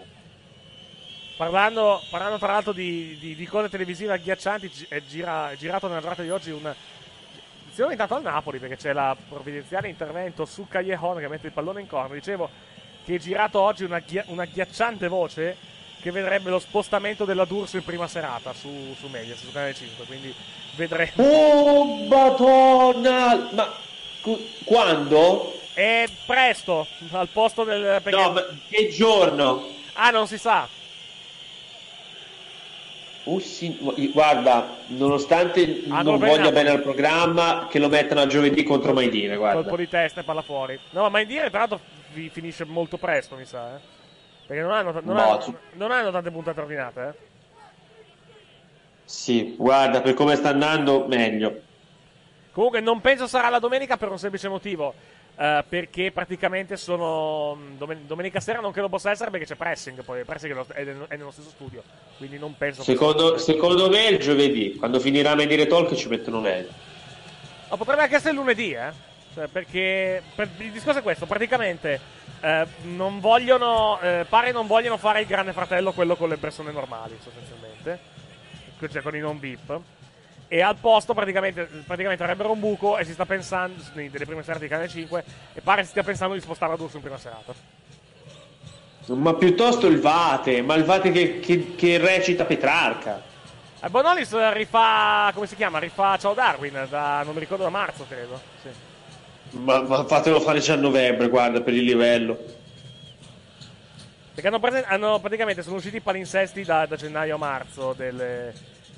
Parlando, 1.38 2.02
parlando 2.10 2.36
tra 2.36 2.48
l'altro 2.52 2.72
di, 2.72 3.16
di- 3.18 3.34
di 3.34 3.46
cose 3.46 3.70
televisive 3.70 4.12
agghiaccianti, 4.12 4.70
è, 4.90 5.00
gira- 5.08 5.52
è 5.52 5.56
girato 5.56 5.86
nella 5.88 6.00
giornata 6.00 6.22
di 6.22 6.30
oggi 6.30 6.50
un. 6.50 6.66
Attenzione 6.66 7.92
intanto 7.92 8.14
al 8.16 8.22
Napoli 8.22 8.58
perché 8.58 8.76
c'è 8.76 8.92
la 8.92 9.16
provvidenziale 9.28 9.88
intervento 9.88 10.44
su 10.44 10.66
Callejon 10.68 11.18
che 11.18 11.28
mette 11.28 11.46
il 11.46 11.52
pallone 11.52 11.80
in 11.80 11.86
corner. 11.86 12.18
Dicevo 12.18 12.50
che 13.08 13.14
è 13.14 13.18
girato 13.18 13.58
oggi 13.58 13.84
una, 13.84 14.00
ghia- 14.00 14.24
una 14.26 14.42
agghiacciante 14.42 15.08
voce 15.08 15.56
che 16.02 16.10
vedrebbe 16.10 16.50
lo 16.50 16.58
spostamento 16.58 17.24
della 17.24 17.46
D'Urso 17.46 17.78
in 17.78 17.82
prima 17.84 18.06
serata 18.06 18.52
su, 18.52 18.94
su 19.00 19.06
Medias, 19.08 19.38
su 19.40 19.50
Canale 19.50 19.74
5. 19.74 20.04
Quindi 20.04 20.34
vedremo. 20.76 21.12
Oh, 21.16 21.84
madonna! 22.06 23.48
Ma 23.52 23.72
quando? 24.64 25.58
È 25.72 26.04
presto, 26.26 26.86
al 27.12 27.28
posto 27.28 27.64
del. 27.64 28.00
perché- 28.02 28.10
No, 28.20 28.32
ma 28.32 28.44
che 28.68 28.88
giorno? 28.90 29.66
Ah, 29.94 30.10
non 30.10 30.26
si 30.26 30.36
sa. 30.36 30.68
Sì, 33.40 33.76
guarda, 34.12 34.76
nonostante 34.88 35.82
Hanno 35.88 36.10
non 36.12 36.18
ben 36.18 36.28
voglia 36.30 36.50
bene 36.50 36.70
al 36.70 36.80
programma, 36.82 37.66
che 37.70 37.78
lo 37.78 37.88
mettano 37.88 38.20
a 38.22 38.26
giovedì 38.26 38.62
contro 38.62 38.92
Mai 38.94 39.08
Dire, 39.10 39.36
guarda. 39.36 39.60
colpo 39.60 39.76
di 39.76 39.88
testa 39.88 40.20
e 40.20 40.24
palla 40.24 40.40
fuori. 40.42 40.78
No, 40.90 41.08
ma 41.10 41.20
in 41.20 41.28
dire 41.28 41.48
tra 41.50 41.58
l'altro 41.60 41.80
fi- 42.12 42.28
finisce 42.30 42.64
molto 42.64 42.96
presto, 42.98 43.36
mi 43.36 43.44
sa, 43.44 43.76
eh. 43.76 43.80
Perché 44.46 44.62
non 44.62 44.72
hanno, 44.72 44.92
non 44.92 45.02
No, 45.14 45.22
hanno- 45.22 45.38
tu- 45.38 45.56
non 45.74 45.90
hanno 45.92 46.10
tante 46.10 46.30
puntate 46.30 46.60
ordinate, 46.60 47.00
eh. 47.08 47.26
Sì, 49.04 49.54
guarda, 49.56 50.00
per 50.02 50.14
come 50.14 50.36
sta 50.36 50.50
andando, 50.50 51.06
meglio. 51.06 51.62
Comunque 52.52 52.80
non 52.80 53.00
penso 53.00 53.26
sarà 53.26 53.48
la 53.48 53.58
domenica 53.58 53.96
per 53.96 54.10
un 54.10 54.18
semplice 54.18 54.48
motivo. 54.48 54.94
eh, 55.40 55.64
perché 55.68 56.10
praticamente 56.10 56.76
sono. 56.76 57.54
mh, 57.54 57.76
domen- 57.78 58.06
domenica 58.08 58.40
sera 58.40 58.58
non 58.58 58.72
credo 58.72 58.88
possa 58.88 59.12
essere 59.12 59.30
perché 59.30 59.46
c'è 59.46 59.54
pressing. 59.54 60.02
Poi 60.02 60.18
il 60.18 60.24
pressing 60.24 60.66
è, 60.72 60.82
nel- 60.82 61.04
è 61.06 61.16
nello 61.16 61.30
stesso 61.30 61.50
studio. 61.50 61.80
Quindi 62.16 62.38
non 62.38 62.56
penso. 62.56 62.82
Secondo, 62.82 63.38
secondo 63.38 63.88
me 63.88 64.06
il 64.08 64.18
giovedì, 64.18 64.74
quando 64.74 64.98
finirà 64.98 65.36
Mai 65.36 65.46
Dire 65.46 65.68
Talk 65.68 65.94
ci 65.94 66.08
mettono 66.08 66.40
meglio. 66.40 66.70
Ma 67.68 67.76
potrebbe 67.76 68.02
anche 68.02 68.16
essere 68.16 68.34
lunedì, 68.34 68.72
eh? 68.72 68.90
Cioè, 69.34 69.46
perché 69.48 70.22
per- 70.34 70.48
il 70.58 70.72
discorso 70.72 70.98
è 71.00 71.02
questo: 71.02 71.26
praticamente 71.26 72.00
eh, 72.40 72.66
non 72.82 73.20
vogliono. 73.20 73.98
eh, 74.00 74.26
pare 74.28 74.52
non 74.52 74.66
vogliono 74.66 74.96
fare 74.96 75.20
il 75.20 75.26
grande 75.26 75.52
fratello 75.52 75.92
quello 75.92 76.16
con 76.16 76.28
le 76.28 76.36
persone 76.36 76.72
normali, 76.72 77.16
sostanzialmente. 77.22 78.16
Cioè 78.90 79.02
con 79.02 79.14
i 79.16 79.20
non 79.20 79.38
VIP. 79.38 79.80
E 80.50 80.62
al 80.62 80.76
posto 80.76 81.12
praticamente, 81.12 81.64
praticamente 81.86 82.22
avrebbero 82.22 82.50
un 82.52 82.60
buco 82.60 82.96
e 82.96 83.04
si 83.04 83.12
sta 83.12 83.26
pensando, 83.26 83.82
delle 83.92 84.24
prime 84.24 84.42
serate 84.42 84.62
di 84.64 84.68
Canale 84.68 84.88
5, 84.88 85.24
e 85.52 85.60
pare 85.60 85.82
si 85.82 85.90
stia 85.90 86.02
pensando 86.02 86.32
di 86.34 86.40
spostare 86.40 86.70
la 86.72 86.78
D'Urso 86.78 86.96
in 86.96 87.02
prima 87.02 87.18
serata. 87.18 87.52
Ma 89.08 89.34
piuttosto 89.34 89.86
il 89.86 90.00
Vate, 90.00 90.62
ma 90.62 90.74
il 90.74 90.84
Vate 90.84 91.10
che, 91.10 91.40
che- 91.40 91.74
che 91.74 91.98
recita 91.98 92.44
Petrarca. 92.46 93.20
E 93.80 93.88
Bonolis 93.90 94.34
rifà, 94.52 95.30
come 95.34 95.46
si 95.46 95.54
chiama? 95.54 95.78
Rifà 95.78 96.16
Ciao 96.16 96.32
Darwin, 96.34 96.86
da, 96.88 97.22
non 97.24 97.34
mi 97.34 97.40
ricordo 97.40 97.64
da 97.64 97.70
marzo 97.70 98.06
credo. 98.08 98.40
Sì. 98.62 98.68
Ma, 99.50 99.80
ma 99.82 100.04
fatelo 100.04 100.40
fare 100.40 100.60
già 100.60 100.74
a 100.74 100.76
novembre, 100.76 101.28
guarda, 101.28 101.60
per 101.60 101.74
il 101.74 101.84
livello. 101.84 102.38
Perché 104.34 104.48
hanno, 104.48 104.60
hanno 104.86 105.18
praticamente 105.20 105.62
sono 105.62 105.76
usciti 105.76 105.96
i 105.96 106.00
palinsesti 106.00 106.62
da, 106.62 106.86
da 106.86 106.96
gennaio 106.96 107.34
a 107.34 107.38
marzo 107.38 107.92
delle- 107.96 108.54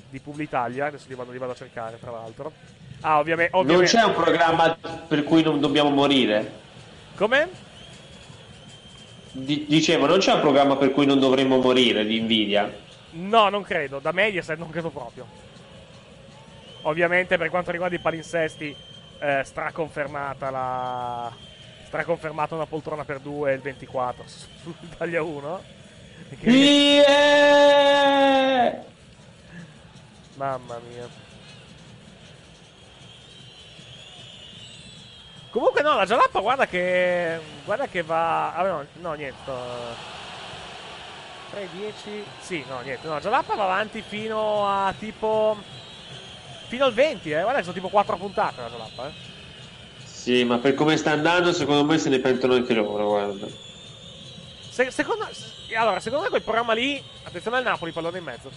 di 0.09 0.19
Publitalia. 0.19 0.87
Adesso 0.87 1.05
li 1.07 1.15
vado, 1.15 1.31
li 1.31 1.37
vado 1.37 1.53
a 1.53 1.55
cercare, 1.55 1.97
tra 1.99 2.11
l'altro. 2.11 2.51
Ah, 3.01 3.17
ovviame- 3.19 3.49
Non 3.51 3.61
ovviamente. 3.61 3.91
c'è 3.91 4.03
un 4.03 4.13
programma 4.13 4.77
per 5.07 5.23
cui 5.23 5.41
non 5.41 5.59
dobbiamo 5.59 5.89
morire? 5.89 6.51
Come? 7.15 7.49
Di- 9.31 9.65
dicevo, 9.67 10.05
non 10.05 10.19
c'è 10.19 10.33
un 10.33 10.41
programma 10.41 10.75
per 10.75 10.91
cui 10.91 11.05
non 11.05 11.19
dovremmo 11.19 11.57
morire 11.57 12.05
di 12.05 12.17
invidia? 12.17 12.71
No, 13.11 13.49
non 13.49 13.63
credo. 13.63 13.99
Da 13.99 14.11
Mediaset 14.11 14.57
non 14.59 14.69
credo 14.69 14.89
proprio. 14.89 15.25
Ovviamente, 16.83 17.37
per 17.37 17.49
quanto 17.49 17.71
riguarda 17.71 17.95
i 17.95 17.99
palinsesti, 17.99 18.75
eh, 19.21 19.41
straconfermata 19.45 20.49
la. 20.49 21.31
Straconfermata 21.85 22.55
una 22.55 22.65
poltrona 22.65 23.03
per 23.05 23.19
due 23.19 23.53
il 23.53 23.59
24 23.61 24.23
su 24.27 24.47
su 24.63 24.73
Italia 24.81 25.21
1. 25.23 25.63
Che- 26.39 26.49
Yeah! 27.91 28.83
Mamma 30.35 30.79
mia. 30.89 31.07
Comunque 35.49 35.81
no, 35.81 35.95
la 35.95 36.05
Jalappa 36.05 36.39
guarda 36.39 36.65
che. 36.65 37.39
Guarda 37.65 37.87
che 37.87 38.01
va. 38.03 38.53
Ah, 38.55 38.63
no, 38.63 38.85
no, 39.01 39.13
niente. 39.13 39.35
sto- 39.41 40.09
3, 41.51 41.67
10. 41.73 42.23
Sì, 42.39 42.63
no, 42.69 42.79
niente. 42.79 43.05
No, 43.07 43.19
Jalappa 43.19 43.55
va 43.55 43.63
avanti 43.65 44.01
fino 44.01 44.65
a 44.67 44.93
tipo. 44.97 45.57
Fino 46.71 46.85
al 46.85 46.93
20, 46.93 47.31
eh. 47.31 47.41
Guarda 47.41 47.59
sono 47.63 47.73
tipo 47.73 47.89
4 47.89 48.15
puntate 48.15 48.61
la 48.61 48.69
Jalappa, 48.69 49.07
eh. 49.07 49.11
Sì, 50.05 50.45
ma 50.45 50.57
per 50.57 50.73
come 50.73 50.95
sta 50.95 51.11
andando, 51.11 51.51
secondo 51.51 51.83
me 51.83 51.97
se 51.97 52.07
ne 52.07 52.19
pentono 52.19 52.53
anche 52.53 52.73
loro, 52.73 53.07
guarda. 53.07 53.45
Se- 54.69 54.89
secondo, 54.89 55.27
se- 55.31 55.75
allora, 55.75 55.99
secondo 55.99 56.23
me 56.23 56.29
quel 56.29 56.43
programma 56.43 56.71
lì. 56.71 57.03
Attenzione 57.23 57.57
al 57.57 57.63
Napoli, 57.63 57.91
pallone 57.91 58.19
in 58.19 58.23
mezzo. 58.23 58.49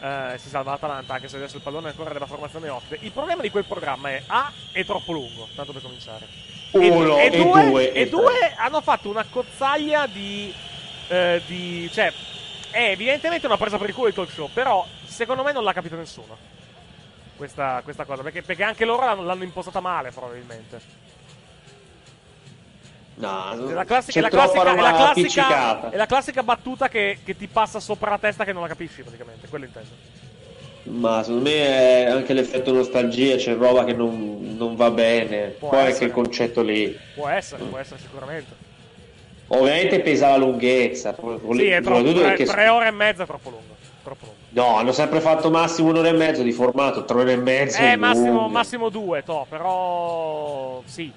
Eh, 0.00 0.38
si 0.38 0.48
salva 0.48 0.72
l'Atalanta, 0.72 1.14
anche 1.14 1.26
se 1.26 1.36
adesso 1.38 1.56
il 1.56 1.62
pallone 1.62 1.88
è 1.88 1.90
ancora 1.90 2.12
della 2.12 2.26
formazione 2.26 2.68
ospite. 2.68 3.04
Il 3.04 3.10
problema 3.10 3.42
di 3.42 3.50
quel 3.50 3.64
programma 3.64 4.10
è 4.10 4.22
A, 4.28 4.52
è 4.70 4.84
troppo 4.84 5.10
lungo, 5.10 5.48
tanto 5.56 5.72
per 5.72 5.82
cominciare. 5.82 6.28
Uno, 6.70 7.18
e 7.18 7.30
due, 7.30 7.92
e 7.92 8.00
e 8.02 8.08
due 8.08 8.32
tre. 8.38 8.54
hanno 8.58 8.80
fatto 8.80 9.08
una 9.08 9.24
cozzaglia 9.28 10.06
di. 10.06 10.54
eh, 11.08 11.42
di 11.46 11.90
cioè, 11.92 12.12
è 12.70 12.90
evidentemente 12.90 13.46
una 13.46 13.56
presa 13.56 13.76
per 13.76 13.88
il 13.88 13.94
culo 13.94 14.06
il 14.06 14.14
talk 14.14 14.30
show, 14.30 14.48
però 14.52 14.86
secondo 15.04 15.42
me 15.42 15.50
non 15.50 15.64
l'ha 15.64 15.72
capito 15.72 15.96
nessuno. 15.96 16.54
Questa, 17.36 17.80
questa 17.84 18.04
cosa, 18.04 18.22
perché, 18.22 18.42
perché 18.42 18.62
anche 18.62 18.84
loro 18.84 19.04
l'hanno, 19.04 19.22
l'hanno 19.22 19.44
impostata 19.44 19.80
male, 19.80 20.10
probabilmente. 20.10 20.80
No, 23.16 23.68
È 23.68 23.72
la 23.72 23.84
classica, 23.84 24.18
è 24.18 24.22
la 24.22 24.28
classica, 24.28 24.60
è 24.62 24.74
la 24.76 24.92
classica, 24.92 25.90
è 25.90 25.96
la 25.96 26.06
classica 26.06 26.42
battuta 26.42 26.88
che, 26.88 27.18
che 27.24 27.36
ti 27.36 27.46
passa 27.46 27.80
sopra 27.80 28.10
la 28.10 28.18
testa 28.18 28.44
che 28.44 28.52
non 28.52 28.62
la 28.62 28.68
capisci, 28.68 29.02
praticamente. 29.02 29.48
Quello 29.48 29.64
intendo. 29.64 29.88
Ma 30.84 31.22
secondo 31.22 31.48
me 31.48 32.04
è 32.04 32.04
anche 32.06 32.32
l'effetto 32.32 32.72
nostalgia, 32.72 33.36
c'è 33.36 33.54
roba 33.54 33.84
che 33.84 33.92
non, 33.92 34.54
non 34.56 34.76
va 34.76 34.90
bene. 34.90 35.48
Può 35.58 35.70
Poi 35.70 35.78
è 35.78 35.82
essere. 35.84 35.98
che 35.98 36.04
il 36.04 36.12
concetto 36.12 36.62
lì. 36.62 36.98
Può 37.14 37.28
essere, 37.28 37.64
può 37.64 37.78
essere 37.78 38.00
sicuramente. 38.00 38.64
Ovviamente 39.48 40.00
pesa 40.00 40.28
la 40.28 40.36
lunghezza. 40.36 41.14
Sì, 41.14 41.66
è 41.68 41.82
troppo, 41.82 42.12
tre, 42.12 42.20
perché- 42.22 42.44
tre 42.44 42.68
ore 42.68 42.88
e 42.88 42.90
mezza 42.90 43.22
è 43.22 43.26
troppo 43.26 43.50
lungo. 43.50 43.76
Troppo 44.02 44.24
lungo. 44.26 44.35
No, 44.50 44.76
hanno 44.76 44.92
sempre 44.92 45.20
fatto 45.20 45.50
massimo 45.50 45.90
un'ora 45.90 46.08
e 46.08 46.12
mezzo 46.12 46.42
di 46.42 46.52
formato, 46.52 47.04
tre 47.04 47.20
ore 47.20 47.32
e 47.32 47.36
mezzo. 47.36 47.80
Eh, 47.80 47.96
massimo, 47.96 48.48
massimo 48.48 48.88
due, 48.88 49.22
to, 49.22 49.44
però. 49.48 50.80
Sì. 50.84 51.12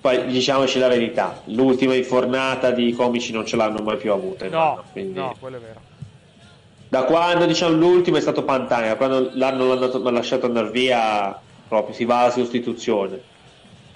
Poi 0.00 0.26
diciamoci 0.26 0.78
la 0.78 0.88
verità, 0.88 1.40
l'ultima 1.46 1.94
infornata 1.94 2.70
di 2.72 2.92
comici 2.92 3.32
non 3.32 3.46
ce 3.46 3.56
l'hanno 3.56 3.82
mai 3.82 3.96
più 3.96 4.12
avuta. 4.12 4.46
No, 4.48 4.82
quindi- 4.92 5.18
no, 5.18 5.34
quello 5.38 5.56
è 5.56 5.60
vero. 5.60 5.80
Da 6.88 7.04
quando 7.04 7.46
diciamo 7.46 7.74
l'ultimo 7.74 8.16
è 8.18 8.20
stato 8.20 8.42
Pantania, 8.44 8.96
quando 8.96 9.30
l'hanno 9.34 9.72
andato- 9.72 10.10
lasciato 10.10 10.46
andare 10.46 10.70
via, 10.70 11.38
proprio 11.66 11.94
si 11.94 12.04
va 12.04 12.20
alla 12.20 12.30
sostituzione. 12.30 13.20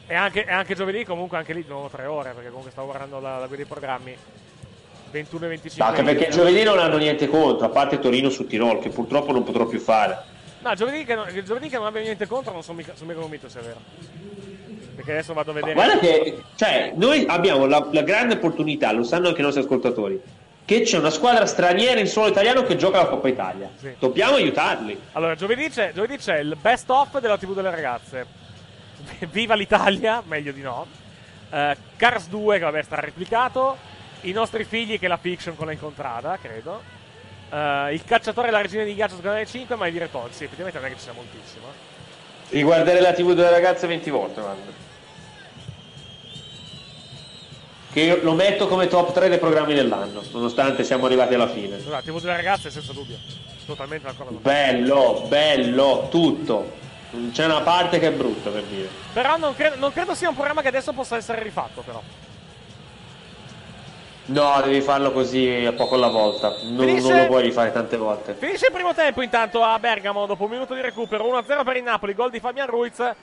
E 0.07 0.15
anche, 0.15 0.47
e 0.47 0.51
anche 0.51 0.75
giovedì, 0.75 1.05
comunque, 1.05 1.37
anche 1.37 1.53
lì 1.53 1.63
di 1.63 1.69
nuovo 1.69 1.89
tre 1.89 2.07
ore, 2.07 2.31
perché 2.31 2.49
comunque 2.49 2.71
stavo 2.71 2.87
guardando 2.87 3.21
la, 3.21 3.33
la 3.39 3.47
guida 3.47 3.57
dei 3.57 3.67
programmi. 3.67 4.17
21 5.11 5.45
e 5.45 5.49
25. 5.49 5.85
No, 5.85 5.99
anche 5.99 6.03
perché 6.15 6.31
giovedì 6.31 6.63
non 6.63 6.79
hanno 6.79 6.97
niente 6.97 7.29
contro, 7.29 7.67
a 7.67 7.71
parte 7.71 7.99
Torino 7.99 8.29
su 8.31 8.47
Tirol, 8.47 8.81
che 8.81 8.89
purtroppo 8.91 9.33
non 9.33 9.43
potrò 9.45 9.67
più 9.67 9.79
fare. 9.81 10.37
No, 10.61 10.75
giovedì 10.75 11.05
che, 11.05 11.15
non- 11.15 11.27
giovedì 11.45 11.69
che 11.69 11.77
non 11.77 11.87
abbia 11.87 12.01
niente 12.01 12.27
contro, 12.27 12.53
non 12.53 12.63
sono 12.63 12.79
mica, 12.79 12.93
sono 12.95 13.09
mica 13.09 13.21
convinto 13.21 13.49
sia 13.49 13.61
vero. 13.61 13.81
Perché 14.97 15.13
adesso 15.13 15.33
vado 15.33 15.53
a 15.53 15.55
vedere. 15.55 15.75
Guarda 15.75 15.99
che, 15.99 16.43
cioè, 16.57 16.93
noi 16.97 17.25
abbiamo 17.29 17.67
la, 17.67 17.87
la 17.93 18.03
grande 18.03 18.35
opportunità, 18.35 18.93
lo 18.93 19.05
sanno 19.05 19.29
anche 19.29 19.41
i 19.41 19.45
nostri 19.45 19.63
ascoltatori, 19.63 20.21
che 20.65 20.81
c'è 20.83 20.99
una 20.99 21.11
squadra 21.11 21.47
straniera 21.47 22.01
in 22.01 22.09
suolo 22.09 22.29
italiano 22.29 22.65
che 22.65 22.77
gioca 22.77 22.99
la 22.99 23.07
Coppa 23.07 23.29
Italia. 23.29 23.71
Sì. 23.79 23.95
Dobbiamo 23.99 24.35
aiutarli. 24.35 25.01
Allora, 25.13 25.37
giovedì 25.37 25.71
c'è, 25.71 25.93
giovedì 25.95 26.17
c'è 26.17 26.39
il 26.41 26.57
best 26.61 26.91
of 26.91 27.21
della 27.21 27.39
TV 27.39 27.55
delle 27.55 27.71
ragazze. 27.71 28.27
Viva 29.31 29.55
l'Italia, 29.55 30.23
meglio 30.27 30.51
di 30.53 30.61
no. 30.61 30.87
Eh, 31.51 31.77
Cars 31.97 32.29
2 32.29 32.59
che 32.59 32.65
vabbè 32.65 32.83
sarà 32.83 33.01
replicato. 33.01 33.77
I 34.23 34.33
nostri 34.33 34.65
figli 34.65 34.99
che 34.99 35.07
è 35.07 35.09
la 35.09 35.17
fiction 35.17 35.55
con 35.57 35.67
la 35.67 35.73
incontrada, 35.73 36.39
credo. 36.41 36.83
eh, 37.51 37.93
il 37.95 38.05
cacciatore 38.05 38.49
e 38.49 38.51
la 38.51 38.61
regina 38.61 38.83
di 38.85 38.95
ghiaccio 38.95 39.15
su 39.17 39.21
canale 39.23 39.47
5, 39.47 39.77
ma 39.77 39.87
è 39.87 39.91
dire. 39.91 40.09
Sì, 40.31 40.45
effettivamente 40.45 40.79
non 40.81 40.89
è 40.89 40.93
che 40.93 40.97
ci 40.99 41.03
sia 41.05 41.13
moltissimo. 41.13 41.67
eh. 41.69 42.55
Riguardare 42.57 43.01
la 43.01 43.13
TV 43.13 43.33
delle 43.35 43.51
ragazze 43.51 43.87
20 43.87 44.11
volte, 44.11 44.41
guarda. 44.41 44.87
Che 47.91 48.21
lo 48.23 48.35
metto 48.35 48.69
come 48.69 48.87
top 48.87 49.13
3 49.13 49.29
dei 49.29 49.39
programmi 49.39 49.73
dell'anno, 49.75 50.23
nonostante 50.33 50.85
siamo 50.85 51.07
arrivati 51.07 51.35
alla 51.35 51.49
fine. 51.49 51.81
Scusate, 51.81 52.11
TV 52.11 52.21
delle 52.21 52.37
ragazze 52.37 52.71
senza 52.71 52.93
dubbio. 52.93 53.17
Totalmente 53.65 54.07
d'accordo. 54.07 54.39
Bello, 54.39 55.25
bello, 55.29 56.07
tutto. 56.11 56.77
C'è 57.33 57.47
una 57.47 57.63
parte 57.63 57.99
che 57.99 58.09
è 58.09 58.13
brutta 58.13 58.51
per 58.51 58.63
dire. 58.65 58.89
Però 59.13 59.37
non 59.39 59.55
credo, 59.55 59.77
non 59.77 59.93
credo 59.93 60.15
sia 60.15 60.29
un 60.29 60.35
programma 60.35 60.61
che 60.61 60.69
adesso 60.69 60.93
possa 60.93 61.17
essere 61.17 61.43
rifatto, 61.43 61.81
però. 61.83 62.03
No, 64.29 64.61
devi 64.63 64.83
farlo 64.83 65.11
così 65.13 65.65
a 65.67 65.73
poco 65.73 65.95
alla 65.95 66.09
volta. 66.09 66.55
Non, 66.65 66.87
non 66.87 67.17
lo 67.17 67.27
puoi 67.27 67.43
rifare 67.43 67.73
tante 67.73 67.97
volte. 67.97 68.35
Finisce 68.35 68.67
il 68.67 68.73
primo 68.73 68.93
tempo 68.93 69.23
intanto 69.23 69.63
a 69.63 69.79
Bergamo 69.79 70.27
dopo 70.27 70.45
un 70.45 70.51
minuto 70.51 70.75
di 70.75 70.83
recupero 70.83 71.25
1-0 71.25 71.65
per 71.65 71.77
il 71.77 71.83
Napoli, 71.83 72.15
gol 72.15 72.31
di 72.31 72.41
Fabian 72.41 72.67
Ruiz. 72.67 73.15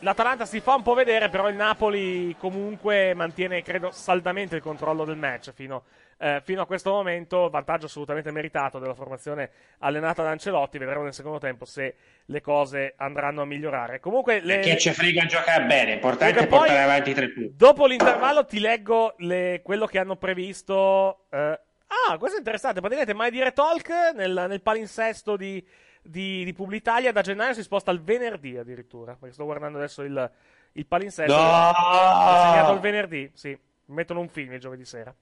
L'Atalanta 0.00 0.44
si 0.44 0.60
fa 0.60 0.74
un 0.74 0.82
po' 0.82 0.92
vedere, 0.92 1.30
però 1.30 1.48
il 1.48 1.56
Napoli 1.56 2.36
comunque 2.38 3.14
mantiene, 3.14 3.62
credo, 3.62 3.90
saldamente 3.90 4.56
il 4.56 4.62
controllo 4.62 5.06
del 5.06 5.16
match 5.16 5.52
fino, 5.54 5.84
eh, 6.18 6.40
fino 6.44 6.62
a 6.62 6.66
questo 6.66 6.90
momento. 6.90 7.48
Vantaggio 7.50 7.86
assolutamente 7.86 8.30
meritato 8.30 8.78
della 8.78 8.94
formazione 8.94 9.50
allenata 9.78 10.22
da 10.22 10.30
Ancelotti. 10.30 10.78
Vedremo 10.78 11.02
nel 11.02 11.14
secondo 11.14 11.38
tempo 11.38 11.64
se 11.64 11.94
le 12.24 12.40
cose 12.40 12.94
andranno 12.96 13.42
a 13.42 13.44
migliorare. 13.44 14.00
Comunque, 14.00 14.40
le... 14.40 14.60
Che 14.60 14.78
ci 14.78 14.92
frega 14.92 15.26
giocare 15.26 15.64
bene, 15.64 15.90
l'importante 15.92 16.30
è 16.30 16.32
Perché 16.32 16.48
poi- 16.48 16.58
portare 16.60 16.82
avanti 16.82 17.10
i 17.10 17.14
tre 17.14 17.30
punti. 17.30 17.54
Dopo 17.56 17.86
l'intervallo 17.86 18.44
ti 18.44 18.60
leggo 18.60 19.14
le- 19.18 19.60
quello 19.62 19.86
che 19.86 19.98
hanno 19.98 20.16
previsto. 20.16 21.26
eh, 21.30 21.60
Ah, 22.08 22.18
questo 22.18 22.36
è 22.36 22.40
interessante. 22.40 22.80
Praticamente 22.80 23.14
mai 23.16 23.30
dire 23.30 23.52
talk 23.52 23.88
nel, 24.14 24.46
nel 24.48 24.60
palinsesto 24.62 25.36
di, 25.36 25.64
di, 26.02 26.44
di 26.44 26.52
Publitalia 26.52 27.12
da 27.12 27.20
gennaio 27.22 27.54
si 27.54 27.62
sposta 27.62 27.90
al 27.90 28.02
venerdì 28.02 28.56
addirittura. 28.58 29.14
Perché 29.14 29.32
sto 29.34 29.44
guardando 29.44 29.78
adesso 29.78 30.02
il, 30.02 30.30
il 30.72 30.86
palinsesto. 30.86 31.34
No! 31.34 31.70
È 31.70 32.50
segnato 32.50 32.72
il 32.72 32.80
venerdì, 32.80 33.30
sì. 33.32 33.56
Mettono 33.86 34.20
un 34.20 34.28
film 34.28 34.52
il 34.54 34.60
giovedì 34.60 34.84
sera. 34.84 35.14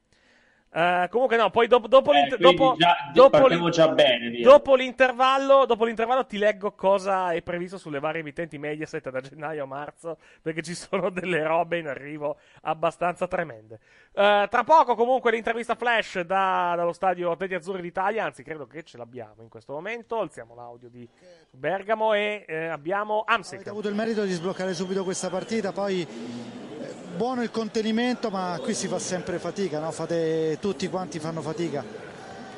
Eh, 0.75 1.07
comunque 1.11 1.37
no, 1.37 1.51
poi 1.51 1.67
dopo, 1.67 1.87
dopo, 1.87 2.13
Eh, 2.13 2.35
dopo- 2.39 2.75
già- 2.79 2.97
dopo 3.13 3.47
l'in- 3.47 3.69
già 3.71 3.89
bene, 3.89 4.41
dopo 4.41 4.75
l'intervallo, 4.75 5.67
dopo 5.67 5.85
l'intervallo 5.85 6.25
ti 6.25 6.39
leggo 6.39 6.73
cosa 6.73 7.33
è 7.33 7.43
previsto 7.43 7.77
sulle 7.77 7.99
varie 8.01 8.21
emittenti 8.23 8.57
Mediaset 8.57 9.11
da 9.11 9.21
gennaio 9.21 9.65
a 9.65 9.67
marzo, 9.67 10.17
perché 10.41 10.63
ci 10.63 10.75
sono 10.89 11.11
delle 11.11 11.43
robe 11.43 11.77
in 11.77 11.89
arrivo 11.89 12.39
abbastanza 12.63 13.29
tremende. 13.29 13.81
Eh, 14.15 14.47
tra 14.49 14.65
poco 14.65 14.95
comunque 14.95 15.31
l'intervista 15.31 15.75
flash 15.75 16.21
da- 16.21 16.73
dallo 16.75 16.93
stadio 16.95 17.31
Atleti 17.33 17.53
Azzurri 17.55 17.83
d'Italia, 17.83 18.25
anzi 18.25 18.43
credo 18.43 18.67
che 18.67 18.83
ce 18.83 18.97
l'abbiamo 18.97 19.43
in 19.43 19.51
questo 19.51 19.75
momento, 19.75 20.21
alziamo 20.21 20.55
l'audio 20.55 20.89
di 20.89 21.07
Bergamo 21.51 22.15
e 22.15 22.45
eh, 22.49 22.67
abbiamo 22.69 23.25
Amsic. 23.27 23.57
Avete 23.57 23.69
avuto 23.69 23.89
il 23.89 23.95
merito 23.95 24.23
di 24.25 24.33
sbloccare 24.33 24.73
subito 24.73 25.05
questa 25.05 25.29
partita, 25.29 25.71
poi 25.73 26.01
eh, 26.03 27.01
buono 27.17 27.43
il 27.43 27.51
contenimento, 27.51 28.31
ma 28.31 28.59
qui 28.63 28.73
si 28.75 28.89
fa 28.89 28.99
sempre 28.99 29.39
fatica, 29.39 29.79
no? 29.79 29.91
Fate, 29.93 30.57
tutti 30.63 30.89
quanti 30.89 31.19
fanno 31.19 31.43
fatica. 31.43 31.85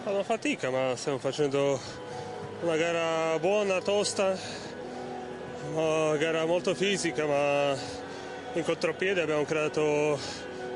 Fanno 0.03 0.23
fatica, 0.23 0.69
ma 0.69 0.95
stiamo 0.95 1.17
facendo 1.17 1.81
una 2.61 2.77
gara 2.77 3.39
buona, 3.39 3.81
tosta, 3.81 4.37
una 5.73 6.15
gara 6.19 6.45
molto 6.45 6.75
fisica, 6.75 7.25
ma 7.25 7.75
in 8.53 8.63
contropiede 8.63 9.23
abbiamo 9.23 9.45
creato 9.45 10.19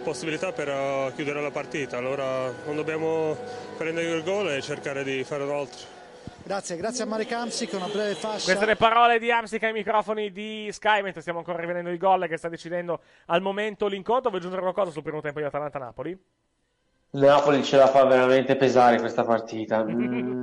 possibilità 0.03 0.53
per 0.53 0.70
eh, 0.70 1.12
chiudere 1.16 1.43
la 1.43 1.51
partita. 1.51 1.99
Allora 1.99 2.51
non 2.64 2.76
dobbiamo 2.76 3.37
prendere 3.76 4.09
il 4.09 4.22
gol 4.22 4.49
e 4.49 4.62
cercare 4.62 5.05
di 5.05 5.22
fare 5.22 5.43
un 5.43 5.51
altro. 5.51 5.87
Grazie, 6.43 6.76
grazie 6.76 7.05
a 7.05 7.07
Marek 7.07 7.31
Amsic, 7.31 7.74
una 7.74 7.89
breve 7.89 8.14
fascia. 8.14 8.47
Queste 8.47 8.64
le 8.64 8.76
parole 8.76 9.18
di 9.18 9.31
Amsic 9.31 9.62
ai 9.64 9.74
microfoni 9.74 10.33
di 10.33 10.70
Sky, 10.72 11.03
mentre 11.03 11.20
stiamo 11.20 11.41
ancora 11.41 11.59
rivedendo 11.59 11.91
il 11.91 11.99
gol 11.99 12.26
che 12.26 12.39
sta 12.39 12.49
decidendo 12.49 13.01
al 13.26 13.43
momento 13.43 13.87
l'incontro. 13.87 14.31
Vuoi 14.31 14.41
aggiungere 14.41 14.62
qualcosa 14.62 14.91
sul 14.91 15.03
primo 15.03 15.20
tempo 15.20 15.41
di 15.41 15.45
Atalanta-Napoli? 15.45 16.18
Il 17.11 17.21
Napoli 17.21 17.65
ce 17.65 17.79
la 17.79 17.87
fa 17.87 18.05
veramente 18.05 18.57
pesare 18.57 18.99
questa 18.99 19.25
partita. 19.25 19.85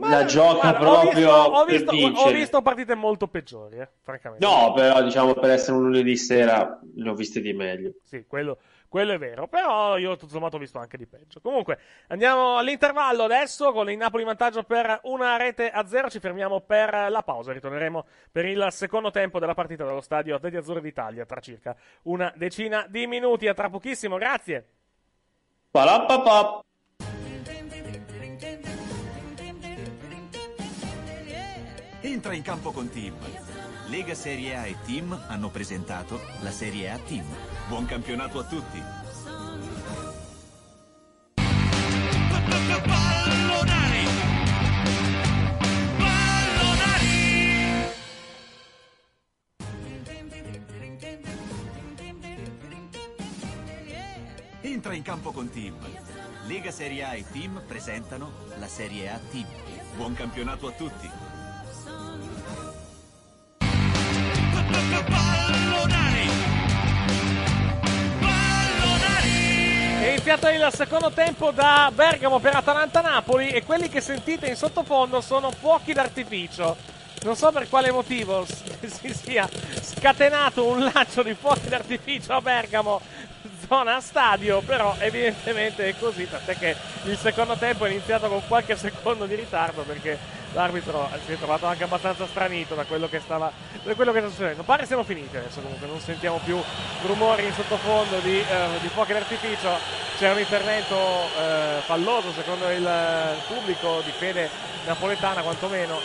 Mm, 0.00 0.08
la 0.08 0.24
gioca 0.24 0.72
Guarda, 0.72 0.78
ho 0.78 1.00
proprio 1.02 1.20
visto, 1.20 1.30
ho 1.30 1.64
per 1.64 1.74
visto- 1.74 2.20
ho 2.22 2.30
visto 2.32 2.62
partite 2.62 2.94
molto 2.94 3.28
peggiori, 3.28 3.78
eh, 3.78 3.88
francamente. 4.00 4.44
No, 4.44 4.72
però 4.72 5.02
diciamo 5.02 5.34
per 5.34 5.50
essere 5.50 5.76
un 5.76 5.84
lunedì 5.84 6.16
sera 6.16 6.80
ne 6.96 7.08
ho 7.08 7.14
viste 7.14 7.40
di 7.40 7.52
meglio. 7.52 7.92
Sì, 8.02 8.24
quello, 8.26 8.58
quello 8.88 9.12
è 9.12 9.18
vero. 9.18 9.46
Però 9.46 9.96
io 9.98 10.16
tutto 10.16 10.32
sommato 10.32 10.56
ho 10.56 10.58
visto 10.58 10.78
anche 10.78 10.96
di 10.96 11.06
peggio. 11.06 11.40
Comunque, 11.40 11.78
andiamo 12.08 12.56
all'intervallo 12.56 13.22
adesso 13.22 13.70
con 13.72 13.88
il 13.90 13.96
Napoli 13.96 14.22
in 14.22 14.28
vantaggio 14.28 14.62
per 14.64 15.00
una 15.04 15.36
rete 15.36 15.70
a 15.70 15.86
zero. 15.86 16.08
Ci 16.10 16.18
fermiamo 16.18 16.60
per 16.62 17.06
la 17.08 17.22
pausa. 17.22 17.52
Ritorneremo 17.52 18.04
per 18.32 18.46
il 18.46 18.66
secondo 18.70 19.10
tempo 19.10 19.38
della 19.38 19.54
partita 19.54 19.84
dallo 19.84 20.00
stadio 20.00 20.34
Atleti 20.34 20.56
Azzurri 20.56 20.80
d'Italia 20.80 21.24
tra 21.26 21.40
circa 21.40 21.76
una 22.04 22.32
decina 22.34 22.86
di 22.88 23.06
minuti. 23.06 23.46
A 23.46 23.54
tra 23.54 23.70
pochissimo, 23.70 24.16
grazie. 24.16 24.66
Palapapap. 25.72 26.64
Entra 32.00 32.34
in 32.34 32.42
campo 32.42 32.72
con 32.72 32.90
Team. 32.90 33.14
Lega 33.86 34.14
Serie 34.14 34.56
A 34.56 34.66
e 34.66 34.74
Team 34.84 35.16
hanno 35.28 35.48
presentato 35.50 36.20
la 36.40 36.50
Serie 36.50 36.90
A 36.90 36.98
Team. 36.98 37.24
Buon 37.68 37.86
campionato 37.86 38.40
a 38.40 38.44
tutti. 38.44 38.99
Entra 54.80 54.94
in 54.94 55.02
campo 55.02 55.30
con 55.30 55.50
Team. 55.50 55.76
Lega 56.46 56.70
Serie 56.70 57.04
A 57.04 57.14
e 57.14 57.22
Team 57.30 57.60
presentano 57.66 58.32
la 58.56 58.66
Serie 58.66 59.10
A 59.10 59.20
Team. 59.30 59.44
Buon 59.94 60.14
campionato 60.14 60.68
a 60.68 60.70
tutti. 60.70 61.10
Pallonari! 65.06 66.28
Pallonari! 68.20 69.28
È 70.00 70.08
iniziato 70.12 70.48
il 70.48 70.66
secondo 70.72 71.10
tempo 71.10 71.50
da 71.50 71.92
Bergamo 71.94 72.38
per 72.38 72.56
Atalanta-Napoli 72.56 73.50
e 73.50 73.62
quelli 73.62 73.90
che 73.90 74.00
sentite 74.00 74.46
in 74.46 74.56
sottofondo 74.56 75.20
sono 75.20 75.50
fuochi 75.50 75.92
d'artificio. 75.92 76.74
Non 77.22 77.36
so 77.36 77.52
per 77.52 77.68
quale 77.68 77.92
motivo 77.92 78.46
si 78.48 79.12
sia 79.12 79.46
scatenato 79.82 80.66
un 80.66 80.90
lancio 80.90 81.22
di 81.22 81.34
fuochi 81.34 81.68
d'artificio 81.68 82.32
a 82.32 82.40
Bergamo, 82.40 83.02
zona 83.70 84.00
stadio, 84.00 84.62
però 84.62 84.96
evidentemente 84.98 85.86
è 85.86 85.94
così, 85.96 86.28
tant'è 86.28 86.58
che 86.58 86.74
il 87.04 87.16
secondo 87.16 87.54
tempo 87.54 87.84
è 87.84 87.90
iniziato 87.90 88.28
con 88.28 88.42
qualche 88.48 88.76
secondo 88.76 89.26
di 89.26 89.36
ritardo 89.36 89.82
perché 89.82 90.18
l'arbitro 90.54 91.08
si 91.24 91.32
è 91.34 91.36
trovato 91.36 91.66
anche 91.66 91.84
abbastanza 91.84 92.26
stranito 92.26 92.74
da 92.74 92.82
quello 92.82 93.08
che 93.08 93.20
stava 93.20 93.52
da 93.84 93.94
quello 93.94 94.10
che 94.10 94.18
sta 94.18 94.28
succedendo. 94.28 94.64
Pare 94.64 94.86
siamo 94.86 95.04
finiti 95.04 95.36
adesso 95.36 95.60
comunque, 95.60 95.86
non 95.86 96.00
sentiamo 96.00 96.40
più 96.44 96.60
rumori 97.06 97.44
in 97.44 97.52
sottofondo 97.52 98.18
di, 98.18 98.40
eh, 98.40 98.80
di 98.80 98.88
fuochi 98.88 99.12
d'artificio. 99.12 99.78
C'è 100.18 100.32
un 100.32 100.40
intervento 100.40 100.96
eh, 100.96 101.80
falloso 101.86 102.32
secondo 102.32 102.68
il 102.70 102.84
eh, 102.84 103.36
pubblico 103.46 104.02
di 104.04 104.10
fede 104.10 104.50
napoletana 104.84 105.42
quantomeno 105.42 106.00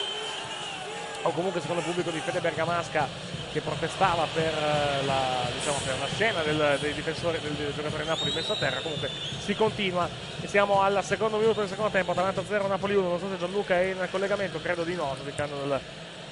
o 1.26 1.32
comunque 1.32 1.59
secondo 1.59 1.82
il 1.82 1.88
pubblico 1.88 2.11
di 2.11 2.19
Fede 2.19 2.39
Bergamasca 2.39 3.07
che 3.51 3.61
protestava 3.61 4.28
per, 4.32 4.53
eh, 4.53 5.05
la, 5.05 5.47
diciamo, 5.51 5.78
per 5.84 5.97
la 5.99 6.07
scena 6.07 6.41
del, 6.43 6.78
del, 6.80 6.93
del 6.93 7.73
giocatore 7.73 8.03
Napoli 8.03 8.32
messo 8.34 8.53
a 8.53 8.55
terra 8.55 8.80
comunque 8.82 9.09
si 9.39 9.55
continua. 9.55 10.07
E 10.41 10.47
siamo 10.47 10.82
al 10.82 11.03
secondo 11.03 11.38
minuto 11.38 11.61
del 11.61 11.69
secondo 11.69 11.91
tempo 11.91 12.11
Atalanta 12.11 12.43
0 12.45 12.67
Napoli 12.67 12.95
1 12.95 13.07
non 13.07 13.19
so 13.19 13.30
se 13.30 13.38
Gianluca 13.38 13.80
è 13.80 13.86
in 13.86 14.07
collegamento 14.11 14.61
credo 14.61 14.84
di 14.84 14.93
no 14.93 15.15
giudicando 15.17 15.55
dal, 15.65 15.80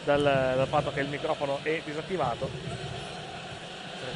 dal, 0.04 0.22
dal 0.22 0.68
fatto 0.68 0.92
che 0.92 1.00
il 1.00 1.08
microfono 1.08 1.60
è 1.64 1.82
disattivato. 1.84 2.50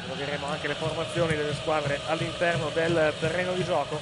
Troveremo 0.04 0.46
anche 0.46 0.68
le 0.68 0.74
formazioni 0.74 1.34
delle 1.34 1.54
squadre 1.54 2.00
all'interno 2.06 2.70
del 2.72 3.12
terreno 3.18 3.52
di 3.52 3.64
gioco. 3.64 3.98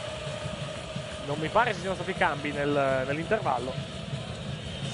Non 1.27 1.39
mi 1.39 1.49
pare 1.49 1.73
ci 1.73 1.81
siano 1.81 1.95
stati 1.95 2.13
cambi 2.13 2.53
nel- 2.53 3.05
nell'intervallo 3.07 3.96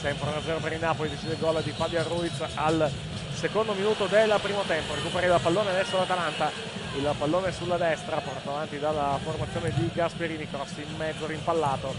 sempre 0.03 0.31
1-0 0.31 0.61
per 0.61 0.73
il 0.73 0.81
Napoli 0.81 1.11
decide 1.11 1.35
il 1.35 1.39
gol 1.39 1.63
di 1.63 1.71
Fabio 1.71 2.03
Ruiz 2.09 2.35
al 2.55 2.91
secondo 3.33 3.73
minuto 3.73 4.07
del 4.07 4.37
primo 4.43 4.63
tempo. 4.63 4.95
Recupera 4.95 5.33
il 5.33 5.41
pallone 5.41 5.71
adesso 5.71 5.97
l'Atalanta. 5.97 6.51
Il 6.97 7.15
pallone 7.17 7.53
sulla 7.53 7.77
destra 7.77 8.17
portato 8.17 8.51
avanti 8.51 8.81
dalla 8.81 9.17
formazione 9.23 9.73
di 9.77 9.89
Gasperini 9.95 10.49
cross 10.51 10.73
in 10.79 10.97
mezzo 10.97 11.27
rimpallato. 11.27 11.95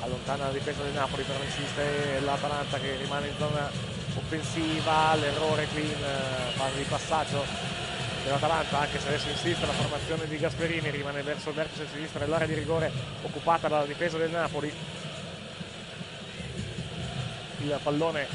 Allontana 0.00 0.46
la 0.46 0.52
difesa 0.52 0.82
del 0.82 0.94
Napoli 0.94 1.24
però 1.24 1.38
insiste 1.44 2.20
l'Atalanta 2.24 2.78
che 2.78 2.96
rimane 2.96 3.26
in 3.26 3.34
zona 3.36 3.70
offensiva. 4.16 5.14
L'errore 5.16 5.66
qui 5.74 5.82
in 5.82 6.04
eh, 6.04 6.56
fase 6.56 6.76
di 6.78 6.84
passaggio 6.84 7.44
dell'Atalanta 8.24 8.78
anche 8.78 8.98
se 8.98 9.08
adesso 9.08 9.28
insiste 9.28 9.66
la 9.66 9.72
formazione 9.72 10.26
di 10.26 10.38
Gasperini 10.38 10.88
rimane 10.88 11.20
verso 11.20 11.50
il 11.50 11.54
vertice 11.54 11.86
sinistro 11.92 12.18
dell'area 12.18 12.46
di 12.46 12.54
rigore 12.54 12.90
occupata 13.22 13.68
dalla 13.68 13.84
difesa 13.84 14.16
del 14.16 14.30
Napoli 14.30 14.72
il 17.58 17.78
pallone 17.82 18.26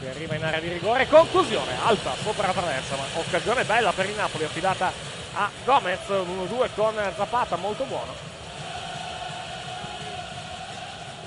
che 0.00 0.08
arriva 0.08 0.34
in 0.34 0.44
area 0.44 0.60
di 0.60 0.68
rigore, 0.68 1.06
conclusione 1.06 1.72
alta 1.84 2.14
sopra 2.22 2.48
la 2.48 2.52
traversa, 2.52 2.96
ma 2.96 3.04
occasione 3.14 3.64
bella 3.64 3.92
per 3.92 4.06
il 4.06 4.16
Napoli 4.16 4.44
affidata 4.44 4.92
a 5.34 5.50
Gomez, 5.64 6.08
1-2 6.08 6.68
con 6.74 6.94
Zapata, 7.16 7.56
molto 7.56 7.84
buono. 7.84 8.30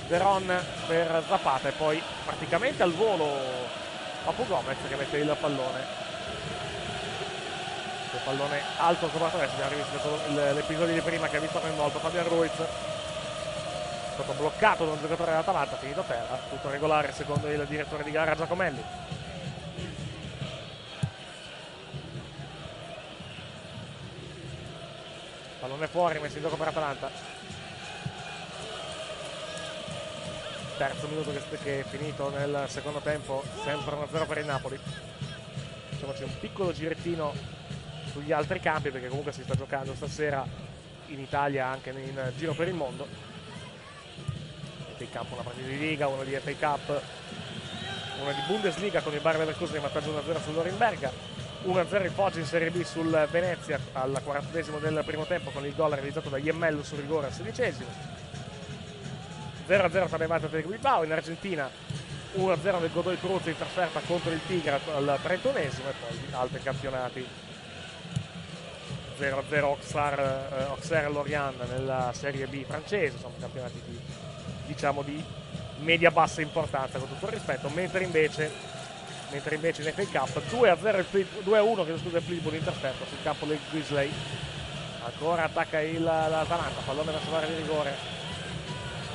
Veron 0.07 0.63
per 0.87 1.23
Zapata 1.27 1.69
e 1.69 1.71
poi 1.71 2.01
praticamente 2.25 2.83
al 2.83 2.93
volo 2.93 3.39
Papu 4.23 4.45
Gomez 4.45 4.77
che 4.87 4.95
mette 4.95 5.17
il 5.17 5.35
pallone. 5.39 6.03
Il 8.13 8.19
pallone 8.23 8.61
alto 8.77 9.09
sopra 9.09 9.25
la 9.25 9.31
traversa, 9.31 9.55
abbiamo 9.55 9.71
rivisto 9.71 10.53
l'episodio 10.53 10.93
di 10.93 11.01
prima 11.01 11.27
che 11.27 11.37
ha 11.37 11.39
visto 11.39 11.59
coinvolto 11.59 11.99
Fabian 11.99 12.27
Ruiz. 12.27 12.51
Stato 14.15 14.31
bloccato 14.31 14.85
da 14.85 14.91
un 14.93 15.01
giocatore 15.01 15.31
dell'Atalanta, 15.31 15.75
finito 15.75 15.99
a 15.99 16.03
terra, 16.03 16.39
tutto 16.49 16.69
regolare 16.69 17.11
secondo 17.11 17.49
il 17.49 17.65
direttore 17.67 18.01
di 18.01 18.11
gara 18.11 18.33
Giacomelli. 18.33 18.81
Pallone 25.59 25.87
fuori, 25.87 26.19
messo 26.19 26.37
in 26.37 26.43
gioco 26.43 26.55
per 26.55 26.69
Atalanta. 26.69 27.09
Terzo 30.77 31.07
minuto 31.09 31.33
che 31.61 31.81
è 31.81 31.83
finito 31.83 32.29
nel 32.29 32.67
secondo 32.69 32.99
tempo, 32.99 33.43
sempre 33.65 33.97
1-0 33.97 34.27
per 34.27 34.37
il 34.37 34.45
Napoli. 34.45 34.79
Facciamoci 35.89 36.23
un 36.23 36.39
piccolo 36.39 36.71
girettino 36.71 37.33
sugli 38.11 38.31
altri 38.31 38.61
campi 38.61 38.91
perché 38.91 39.09
comunque 39.09 39.33
si 39.33 39.43
sta 39.43 39.55
giocando 39.55 39.93
stasera 39.93 40.47
in 41.07 41.19
Italia 41.19 41.67
anche 41.67 41.89
in 41.89 42.31
giro 42.37 42.53
per 42.53 42.69
il 42.69 42.75
mondo. 42.75 43.33
FA 44.97 45.19
Cup, 45.19 45.31
una 45.31 45.41
partita 45.41 45.67
di 45.67 45.77
Liga, 45.77 46.07
una 46.07 46.23
di 46.23 46.31
FA 46.35 46.51
Cup, 46.51 47.01
una 48.21 48.31
di 48.31 48.41
Bundesliga 48.47 49.01
con 49.01 49.13
il 49.13 49.19
Bayer 49.19 49.39
Leverkusen 49.39 49.75
in 49.75 49.81
vantaggio 49.81 50.11
1-0 50.11 50.43
sull'Orimberga, 50.43 51.11
1-0 51.65 52.03
il 52.03 52.11
Foggia 52.11 52.39
in 52.39 52.45
Serie 52.45 52.69
B 52.69 52.83
sul 52.83 53.27
Venezia 53.31 53.79
al 53.93 54.19
40 54.23 54.79
del 54.79 55.03
primo 55.05 55.25
tempo 55.25 55.49
con 55.51 55.65
il 55.65 55.75
gol 55.75 55.91
realizzato 55.91 56.29
da 56.29 56.37
Iemmello 56.37 56.83
sul 56.83 56.99
rigore 56.99 57.27
al 57.27 57.33
sedicesimo. 57.33 58.23
0-0 59.67 59.89
tra 59.89 60.17
Levante 60.17 60.45
e 60.45 60.47
Atletico 60.47 60.69
Bilbao 60.69 61.03
in 61.03 61.11
Argentina 61.11 61.67
1-0 62.37 62.79
del 62.79 62.91
Godoy 62.91 63.17
Cruz 63.17 63.45
in 63.47 63.57
trasferta 63.57 63.99
contro 64.01 64.31
il 64.31 64.39
Tigre 64.45 64.79
al 64.93 65.19
31esimo 65.23 65.87
e 65.89 65.93
poi 65.99 66.19
altri 66.31 66.61
campionati 66.61 67.27
0-0 69.17 69.63
Auxerre, 69.63 70.49
eh, 70.51 70.63
Auxerre 70.63 71.09
Lorient 71.09 71.55
nella 71.71 72.11
Serie 72.13 72.47
B 72.47 72.63
francese, 72.65 73.17
sono 73.17 73.33
campionati 73.39 73.81
di, 73.85 73.99
diciamo 74.65 75.01
di 75.01 75.23
media-bassa 75.79 76.41
importanza 76.41 76.99
con 76.99 77.07
tutto 77.07 77.25
il 77.25 77.33
rispetto, 77.33 77.69
mentre 77.69 78.03
invece, 78.03 78.51
mentre 79.31 79.55
invece 79.55 79.81
in 79.83 79.93
FA 79.93 80.19
Cup 80.19 80.41
2-0 80.49 80.97
il 80.97 81.05
Fleet- 81.05 81.43
2-1 81.43 81.85
che 81.85 81.97
scusa 81.97 82.17
il 82.17 82.23
Fleetwood 82.23 82.55
in 82.55 82.63
trasferta 82.63 83.05
sul 83.05 83.17
campo 83.23 83.45
del 83.45 83.59
Grizzly. 83.69 84.11
Ancora 85.03 85.43
attacca 85.43 85.81
il, 85.81 86.01
l'Atalanta, 86.01 86.81
pallone 86.85 87.11
verso 87.11 87.31
l'area 87.31 87.49
di 87.49 87.55
rigore. 87.55 88.13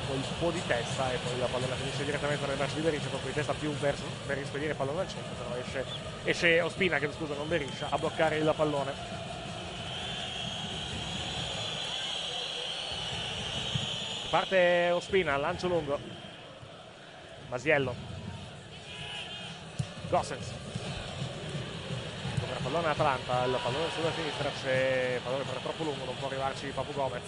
Colpo 0.07 0.51
di 0.51 0.61
testa 0.67 1.11
e 1.11 1.17
poi 1.23 1.39
la 1.39 1.45
pallone 1.45 1.75
finisce 1.75 2.03
direttamente 2.03 2.45
nel 2.45 2.57
verso 2.57 2.75
di 2.75 2.81
Beriscia, 2.81 3.07
colpo 3.07 3.27
di 3.27 3.33
testa 3.33 3.53
più 3.53 3.71
verso 3.77 4.03
per 4.25 4.37
rispedire 4.37 4.71
il 4.71 4.75
pallone 4.75 5.01
al 5.01 5.07
centro, 5.07 5.33
però 5.37 5.55
esce, 5.55 5.85
esce 6.25 6.61
Ospina 6.61 6.97
che 6.99 7.09
scusa 7.15 7.33
non 7.33 7.47
Beriscia 7.47 7.87
a 7.89 7.97
bloccare 7.97 8.37
il 8.37 8.53
pallone. 8.55 9.20
Parte 14.31 14.91
Ospina, 14.91 15.35
lancio 15.35 15.67
lungo. 15.67 15.99
Masiello. 17.49 17.93
Gossens. 20.07 20.47
Il 22.35 22.63
pallone 22.63 22.87
Atalanta, 22.87 23.43
il 23.43 23.59
pallone 23.61 23.91
sulla 23.93 24.11
sinistra, 24.15 24.49
c'è 24.63 25.15
il 25.15 25.21
pallone 25.21 25.43
per 25.43 25.57
troppo 25.61 25.83
lungo, 25.83 26.05
non 26.05 26.15
può 26.15 26.27
arrivarci 26.27 26.67
Papu 26.67 26.93
Gomez. 26.93 27.23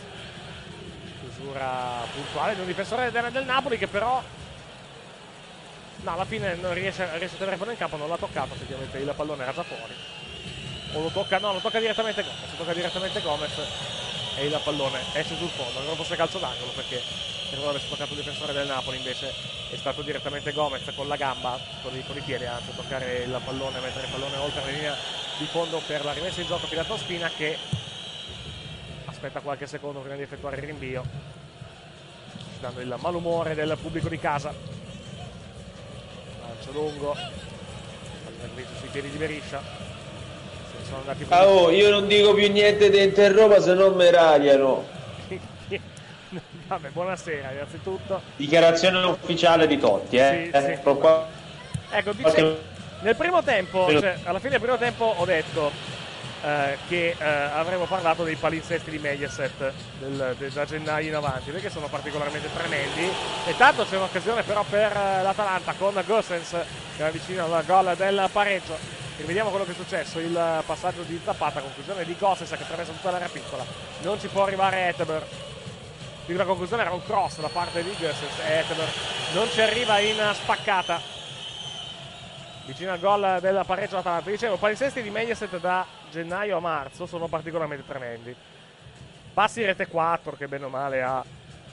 Chiusura 1.19 2.05
puntuale 2.13 2.55
di 2.55 2.61
un 2.61 2.67
difensore 2.67 3.11
del, 3.11 3.31
del 3.31 3.45
Napoli 3.45 3.77
che 3.77 3.87
però 3.87 4.23
No, 6.03 6.11
alla 6.11 6.25
fine 6.25 6.55
non 6.55 6.73
riesce, 6.73 7.05
riesce 7.17 7.35
a 7.35 7.39
tenere 7.39 7.57
pallone 7.57 7.73
in 7.73 7.79
campo, 7.79 7.97
non 7.97 8.07
l'ha 8.07 8.17
toccato, 8.17 8.53
effettivamente 8.53 8.97
il 8.97 9.13
pallone 9.13 9.43
era 9.43 9.53
già 9.53 9.63
fuori. 9.63 9.93
O 10.93 11.01
lo 11.01 11.09
tocca, 11.09 11.37
no, 11.39 11.51
lo 11.51 11.59
tocca 11.59 11.79
direttamente 11.79 12.23
Gomez, 12.23 12.51
lo 12.51 12.57
tocca 12.57 12.73
direttamente 12.73 13.21
Gomez 13.21 14.02
e 14.35 14.45
il 14.45 14.59
pallone 14.63 14.99
esce 15.13 15.35
sul 15.37 15.49
fondo, 15.49 15.81
non 15.81 15.95
fosse 15.95 16.15
calcio 16.15 16.39
d'angolo 16.39 16.71
perché 16.71 17.01
se 17.49 17.55
non 17.55 17.67
avesse 17.67 17.87
toccato 17.87 18.13
il 18.13 18.19
difensore 18.19 18.53
del 18.53 18.67
Napoli 18.67 18.97
invece 18.97 19.33
è 19.69 19.75
stato 19.75 20.01
direttamente 20.01 20.51
Gomez 20.51 20.91
con 20.95 21.07
la 21.07 21.15
gamba, 21.15 21.59
con 21.81 21.95
i, 21.95 22.03
con 22.05 22.17
i 22.17 22.21
piedi 22.21 22.45
anzi, 22.45 22.71
a 22.71 22.73
toccare 22.73 23.23
il 23.23 23.41
pallone, 23.43 23.79
mettere 23.79 24.05
il 24.05 24.11
pallone 24.11 24.37
oltre 24.37 24.61
la 24.61 24.71
linea 24.71 24.95
di 25.37 25.45
fondo 25.45 25.81
per 25.85 26.03
la 26.03 26.13
rimessa 26.13 26.41
in 26.41 26.47
gioco 26.47 26.67
Filato 26.67 26.97
Spina 26.97 27.29
che 27.29 27.57
aspetta 29.05 29.39
qualche 29.39 29.67
secondo 29.67 29.99
prima 29.99 30.15
di 30.15 30.23
effettuare 30.23 30.57
il 30.57 30.63
rinvio, 30.63 31.03
dando 32.59 32.81
il 32.81 32.95
malumore 32.99 33.55
del 33.55 33.77
pubblico 33.79 34.09
di 34.09 34.19
casa. 34.19 34.53
Lancio 36.41 36.71
lungo, 36.71 37.15
servizio 38.43 38.75
sui 38.77 38.89
piedi 38.89 39.09
di 39.09 39.17
Beriscia. 39.17 39.82
Sono 40.85 40.99
andati 40.99 41.25
Ah, 41.29 41.47
oh, 41.47 41.69
io 41.71 41.89
non 41.89 42.07
dico 42.07 42.33
più 42.33 42.51
niente 42.51 42.89
di 42.89 43.01
Interroba 43.01 43.59
se 43.61 43.73
non 43.73 43.93
mi 43.95 44.09
radiano. 44.09 44.85
Vabbè, 46.67 46.89
buonasera 46.89 47.51
innanzitutto. 47.51 48.21
Dichiarazione 48.35 49.03
ufficiale 49.05 49.67
di 49.67 49.77
Totti, 49.77 50.17
eh. 50.17 50.49
Sì, 50.53 50.59
sì. 50.59 50.71
Ecco 50.71 50.95
qua. 50.97 51.27
Ecco, 51.91 52.11
dice- 52.13 52.57
nel 53.01 53.15
primo 53.15 53.43
tempo, 53.43 53.89
cioè, 53.91 54.17
alla 54.23 54.39
fine 54.39 54.51
del 54.51 54.61
primo 54.61 54.77
tempo 54.77 55.13
ho 55.17 55.25
detto 55.25 55.71
eh, 56.43 56.77
che 56.87 57.15
eh, 57.17 57.23
avremmo 57.25 57.83
parlato 57.85 58.23
dei 58.23 58.35
palinsesti 58.35 58.89
di 58.89 58.97
Mediaset 58.97 59.71
del- 59.99 60.35
de- 60.37 60.49
da 60.49 60.65
gennaio 60.65 61.07
in 61.09 61.15
avanti, 61.15 61.51
perché 61.51 61.69
sono 61.69 61.87
particolarmente 61.87 62.49
tremendi. 62.55 63.09
E 63.45 63.55
tanto 63.57 63.85
c'è 63.85 63.97
un'occasione 63.97 64.43
però 64.43 64.63
per 64.67 64.91
eh, 64.91 65.21
l'Atalanta 65.21 65.73
con 65.77 66.01
Gossens 66.05 66.55
che 66.97 67.07
è 67.07 67.11
vicino 67.11 67.53
al 67.53 67.65
gol 67.65 67.93
del 67.95 68.27
pareggio. 68.31 69.01
E 69.15 69.23
vediamo 69.25 69.51
quello 69.51 69.65
che 69.65 69.71
è 69.71 69.75
successo, 69.75 70.19
il 70.19 70.63
passaggio 70.65 71.03
di 71.03 71.19
Zapata, 71.23 71.61
conclusione 71.61 72.03
di 72.03 72.15
Gossens 72.17 72.49
che 72.49 72.63
attraversa 72.63 72.91
tutta 72.93 73.11
l'area 73.11 73.29
piccola. 73.29 73.63
Non 74.01 74.19
ci 74.19 74.27
può 74.27 74.43
arrivare 74.43 74.87
Eteber. 74.89 75.25
La 76.25 76.45
conclusione 76.45 76.81
era 76.81 76.91
un 76.91 77.03
cross 77.03 77.39
da 77.39 77.49
parte 77.49 77.83
di 77.83 77.91
Gossens 77.91 78.39
e 78.45 78.59
Eteber 78.59 78.89
non 79.33 79.49
ci 79.49 79.61
arriva 79.61 79.99
in 79.99 80.17
spaccata 80.33 81.01
vicino 82.65 82.91
al 82.91 82.99
gol 82.99 83.39
del 83.41 83.63
pareggio 83.65 83.97
Atalanta. 83.97 84.29
Dicevo, 84.29 84.57
palinsesti 84.57 85.01
di 85.01 85.09
Mediaset 85.09 85.59
da 85.59 85.85
gennaio 86.09 86.57
a 86.57 86.59
marzo 86.59 87.05
sono 87.05 87.27
particolarmente 87.27 87.85
tremendi. 87.85 88.35
Passi 89.33 89.65
rete 89.65 89.87
4 89.87 90.35
che 90.35 90.47
bene 90.47 90.65
o 90.65 90.69
male 90.69 91.01
ha 91.01 91.23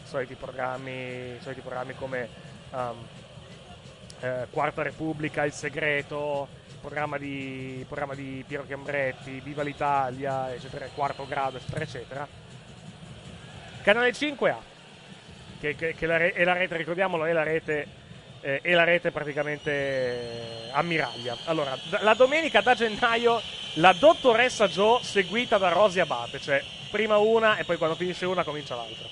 soliti 0.04 0.34
programmi, 0.34 1.38
soliti 1.40 1.60
programmi 1.60 1.94
come 1.94 2.28
um, 2.70 3.06
eh, 4.20 4.46
Quarta 4.50 4.82
Repubblica, 4.82 5.44
Il 5.44 5.52
Segreto, 5.52 6.48
programma 6.80 7.18
di, 7.18 7.84
programma 7.86 8.14
di 8.14 8.42
Piero 8.46 8.64
Chiambretti, 8.64 9.40
Viva 9.40 9.62
l'Italia, 9.62 10.52
eccetera, 10.52 10.86
Quarto 10.94 11.26
Grado, 11.26 11.58
eccetera, 11.58 11.82
eccetera. 11.84 12.28
Canale 13.82 14.12
5A, 14.12 14.56
che, 15.60 15.74
che- 15.76 15.94
che 15.94 16.06
la 16.06 16.16
re- 16.16 16.32
è 16.32 16.44
la 16.44 16.52
rete, 16.54 16.76
ricordiamolo, 16.76 17.24
è 17.24 17.32
la 17.32 17.42
rete, 17.42 17.86
eh, 18.40 18.60
è 18.62 18.72
la 18.72 18.84
rete 18.84 19.10
praticamente 19.10 19.70
eh, 19.70 20.70
ammiraglia. 20.72 21.36
Allora, 21.44 21.76
d- 21.82 21.98
la 22.00 22.14
domenica 22.14 22.60
da 22.60 22.74
gennaio 22.74 23.40
la 23.74 23.92
dottoressa 23.92 24.68
Joe 24.68 25.02
seguita 25.02 25.56
da 25.58 25.68
Rosy 25.68 26.00
Abate, 26.00 26.40
cioè 26.40 26.62
prima 26.90 27.16
una 27.18 27.56
e 27.56 27.64
poi 27.64 27.76
quando 27.78 27.96
finisce 27.96 28.26
una 28.26 28.42
comincia 28.44 28.74
l'altra. 28.74 29.06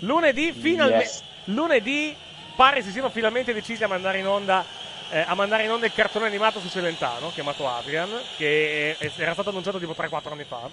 Lunedì, 0.00 0.52
finalmente, 0.52 1.04
Yes. 1.04 1.22
lunedì 1.44 2.14
pare 2.56 2.82
si 2.82 2.90
siano 2.90 3.08
finalmente 3.10 3.52
decisi 3.52 3.82
a 3.82 3.88
mandare 3.88 4.18
in 4.18 4.26
onda 4.26 4.64
eh, 5.12 5.24
a 5.26 5.34
mandare 5.34 5.64
in 5.64 5.70
onda 5.70 5.84
il 5.86 5.92
cartone 5.92 6.26
animato 6.26 6.58
su 6.58 6.68
Celentano, 6.70 7.30
chiamato 7.32 7.68
Adrian, 7.68 8.08
che 8.38 8.96
è- 8.98 9.10
era 9.18 9.34
stato 9.34 9.50
annunciato 9.50 9.78
tipo 9.78 9.92
3-4 9.92 10.32
anni 10.32 10.44
fa 10.44 10.70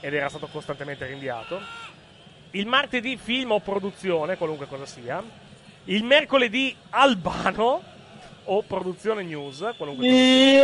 ed 0.00 0.12
era 0.12 0.28
stato 0.28 0.48
costantemente 0.48 1.06
rinviato. 1.06 1.60
Il 2.52 2.66
martedì 2.66 3.16
film 3.16 3.52
o 3.52 3.60
produzione, 3.60 4.36
qualunque 4.36 4.66
cosa 4.66 4.86
sia. 4.86 5.22
Il 5.84 6.02
mercoledì 6.02 6.74
Albano 6.90 7.82
o 8.44 8.62
produzione 8.62 9.22
news, 9.22 9.58
qualunque 9.76 10.04
cosa 10.04 10.16
sia. 10.18 10.62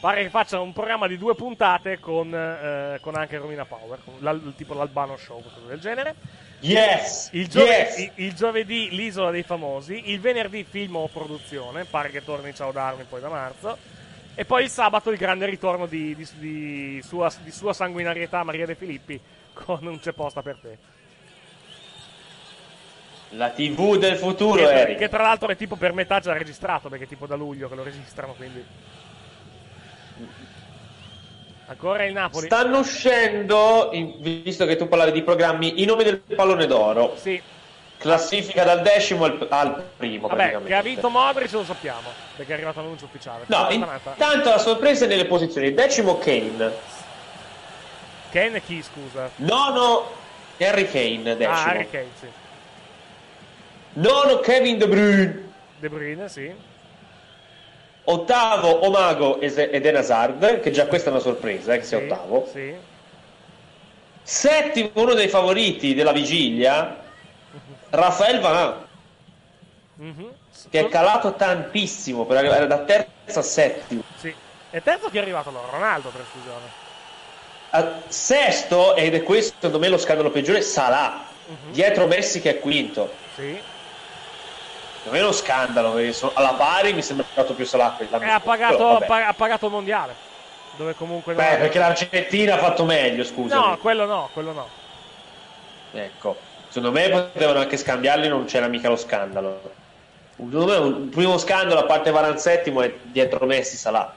Pare 0.00 0.22
che 0.22 0.30
faccia 0.30 0.60
un 0.60 0.72
programma 0.72 1.08
di 1.08 1.18
due 1.18 1.34
puntate 1.34 1.98
con, 1.98 2.32
eh, 2.32 2.98
con 3.00 3.16
anche 3.16 3.36
Romina 3.36 3.64
Power, 3.64 3.98
l'al- 4.20 4.54
tipo 4.56 4.74
l'Albano 4.74 5.16
Show, 5.16 5.40
qualcosa 5.42 5.66
del 5.66 5.80
genere. 5.80 6.14
Yes! 6.60 7.30
Il, 7.32 7.48
giove- 7.48 7.66
yes! 7.66 7.98
il- 7.98 8.12
il 8.14 8.34
giovedì 8.34 8.90
l'isola 8.90 9.32
dei 9.32 9.42
famosi, 9.42 10.10
il 10.12 10.20
venerdì 10.20 10.62
film 10.62 10.94
o 10.96 11.08
produzione, 11.08 11.84
pare 11.84 12.10
che 12.10 12.22
torni 12.24 12.54
Ciao 12.54 12.70
Darwin 12.70 13.08
poi 13.08 13.20
da 13.20 13.28
marzo, 13.28 13.76
e 14.36 14.44
poi 14.44 14.62
il 14.64 14.70
sabato 14.70 15.10
il 15.10 15.18
grande 15.18 15.46
ritorno 15.46 15.86
di, 15.86 16.14
di- 16.14 16.28
di 16.38 17.02
sua, 17.04 17.28
di 17.42 17.50
sua 17.50 17.72
sanguinarietà 17.72 18.44
Maria 18.44 18.66
De 18.66 18.76
Filippi 18.76 19.20
con 19.52 19.84
un 19.84 19.98
c'è 19.98 20.12
posta 20.12 20.42
per 20.42 20.58
te. 20.62 20.78
La 23.30 23.50
TV 23.50 23.96
del 23.98 24.16
futuro, 24.16 24.64
che, 24.64 24.80
Eric. 24.80 24.98
che 24.98 25.08
tra 25.08 25.22
l'altro 25.22 25.48
è 25.48 25.56
tipo 25.56 25.74
per 25.74 25.92
metà 25.92 26.20
già 26.20 26.32
registrato, 26.32 26.88
perché 26.88 27.04
è 27.04 27.08
tipo 27.08 27.26
da 27.26 27.34
luglio 27.34 27.68
che 27.68 27.74
lo 27.74 27.82
registrano, 27.82 28.32
quindi... 28.34 28.64
Ancora 31.66 32.04
il 32.04 32.12
Napoli. 32.14 32.46
Stanno 32.46 32.78
uscendo, 32.78 33.90
visto 34.20 34.64
che 34.64 34.76
tu 34.76 34.88
parlavi 34.88 35.12
di 35.12 35.22
programmi, 35.22 35.82
i 35.82 35.84
nomi 35.84 36.02
del 36.02 36.18
pallone 36.18 36.66
d'oro. 36.66 37.14
Sì. 37.16 37.40
Classifica 37.98 38.62
dal 38.62 38.80
decimo 38.80 39.24
al, 39.24 39.46
al 39.50 39.84
primo, 39.96 40.28
Vabbè, 40.28 40.36
praticamente. 40.36 40.68
che 40.68 40.74
ha 40.76 40.82
vinto 40.82 41.10
Modric 41.10 41.50
lo 41.50 41.64
sappiamo, 41.64 42.08
perché 42.36 42.52
è 42.52 42.54
arrivato 42.54 42.80
l'annuncio 42.80 43.06
ufficiale. 43.06 43.44
No, 43.48 43.66
intanto 43.70 44.50
la 44.50 44.58
sorpresa 44.58 45.04
è 45.04 45.08
nelle 45.08 45.24
posizioni. 45.26 45.74
Decimo 45.74 46.16
Kane. 46.18 46.72
Kane 48.30 48.56
e 48.56 48.62
chi, 48.62 48.82
scusa? 48.82 49.28
Nono 49.36 50.10
Harry 50.58 50.86
Kane, 50.86 51.36
decimo. 51.36 51.50
Ah, 51.50 51.64
Harry 51.64 51.90
Kane, 51.90 52.10
sì. 52.18 52.26
Nono 53.94 54.38
Kevin 54.38 54.78
De 54.78 54.88
Bruyne. 54.88 55.52
De 55.78 55.88
Bruyne, 55.88 56.28
sì. 56.28 56.54
Ottavo 58.10 58.86
Omago 58.86 59.38
e 59.38 59.46
ed 59.46 59.58
Eden 59.74 59.96
Hazard, 59.96 60.60
che 60.60 60.70
già 60.70 60.86
questa 60.86 61.08
è 61.08 61.12
una 61.12 61.20
sorpresa, 61.20 61.74
eh, 61.74 61.78
che 61.78 61.84
sia 61.84 61.98
ottavo. 61.98 62.48
Sì. 62.50 62.74
Settimo, 64.22 64.90
uno 64.94 65.12
dei 65.12 65.28
favoriti 65.28 65.94
della 65.94 66.12
vigilia, 66.12 66.96
Rafael 67.90 68.40
Varane, 68.40 68.86
Mhm. 69.96 70.30
che 70.70 70.80
è 70.80 70.88
calato 70.88 71.34
tantissimo 71.34 72.24
per 72.24 72.38
arrivare 72.38 72.66
da 72.66 72.78
terzo 72.78 73.38
a 73.40 73.42
settimo. 73.42 74.02
Sì. 74.16 74.34
E 74.70 74.82
terzo 74.82 75.10
chi 75.10 75.18
è 75.18 75.20
arrivato? 75.20 75.50
No, 75.50 75.60
Ronaldo 75.70 76.08
per 76.08 76.22
esclusione. 76.22 76.86
A 77.70 78.00
sesto, 78.08 78.94
ed 78.94 79.14
è 79.14 79.22
questo 79.22 79.54
secondo 79.56 79.78
me 79.78 79.88
lo 79.88 79.98
scandalo 79.98 80.30
peggiore, 80.30 80.62
Salah, 80.62 81.24
dietro 81.70 82.06
Messi 82.06 82.40
che 82.40 82.50
è 82.50 82.58
quinto. 82.58 83.12
Sì. 83.34 83.58
Non 85.08 85.16
è 85.16 85.22
uno 85.22 85.32
scandalo, 85.32 85.94
alla 86.34 86.52
pari 86.52 86.92
mi 86.92 87.02
sembra 87.02 87.24
stato 87.30 87.54
più 87.54 87.64
Salah 87.64 87.94
quell'anno 87.96 88.24
E 88.24 88.28
ha 88.28 88.40
pagato, 88.40 88.96
ha 88.98 89.34
pagato 89.34 89.66
il 89.66 89.72
mondiale. 89.72 90.14
Dove 90.76 90.94
comunque 90.94 91.32
non 91.32 91.42
Beh, 91.42 91.48
aveva- 91.48 91.62
perché 91.62 91.78
l'Argentina 91.78 92.54
ha 92.54 92.58
fatto 92.58 92.84
meglio, 92.84 93.24
scusa. 93.24 93.54
No, 93.56 93.78
quello 93.78 94.04
no, 94.06 94.28
quello 94.32 94.52
no. 94.52 94.68
Ecco, 95.92 96.36
secondo 96.68 96.92
me 96.92 97.08
potevano 97.08 97.60
anche 97.60 97.76
scambiarli, 97.76 98.28
non 98.28 98.44
c'era 98.44 98.68
mica 98.68 98.88
lo 98.88 98.96
scandalo. 98.96 99.60
Secondo 100.36 100.66
me 100.66 100.76
un 100.76 101.08
primo 101.08 101.36
scandalo 101.38 101.80
a 101.80 101.84
parte 101.84 102.10
Varan 102.10 102.38
settimo 102.38 102.82
è 102.82 102.94
dietro 103.02 103.44
Messi 103.46 103.76
Salah. 103.76 104.14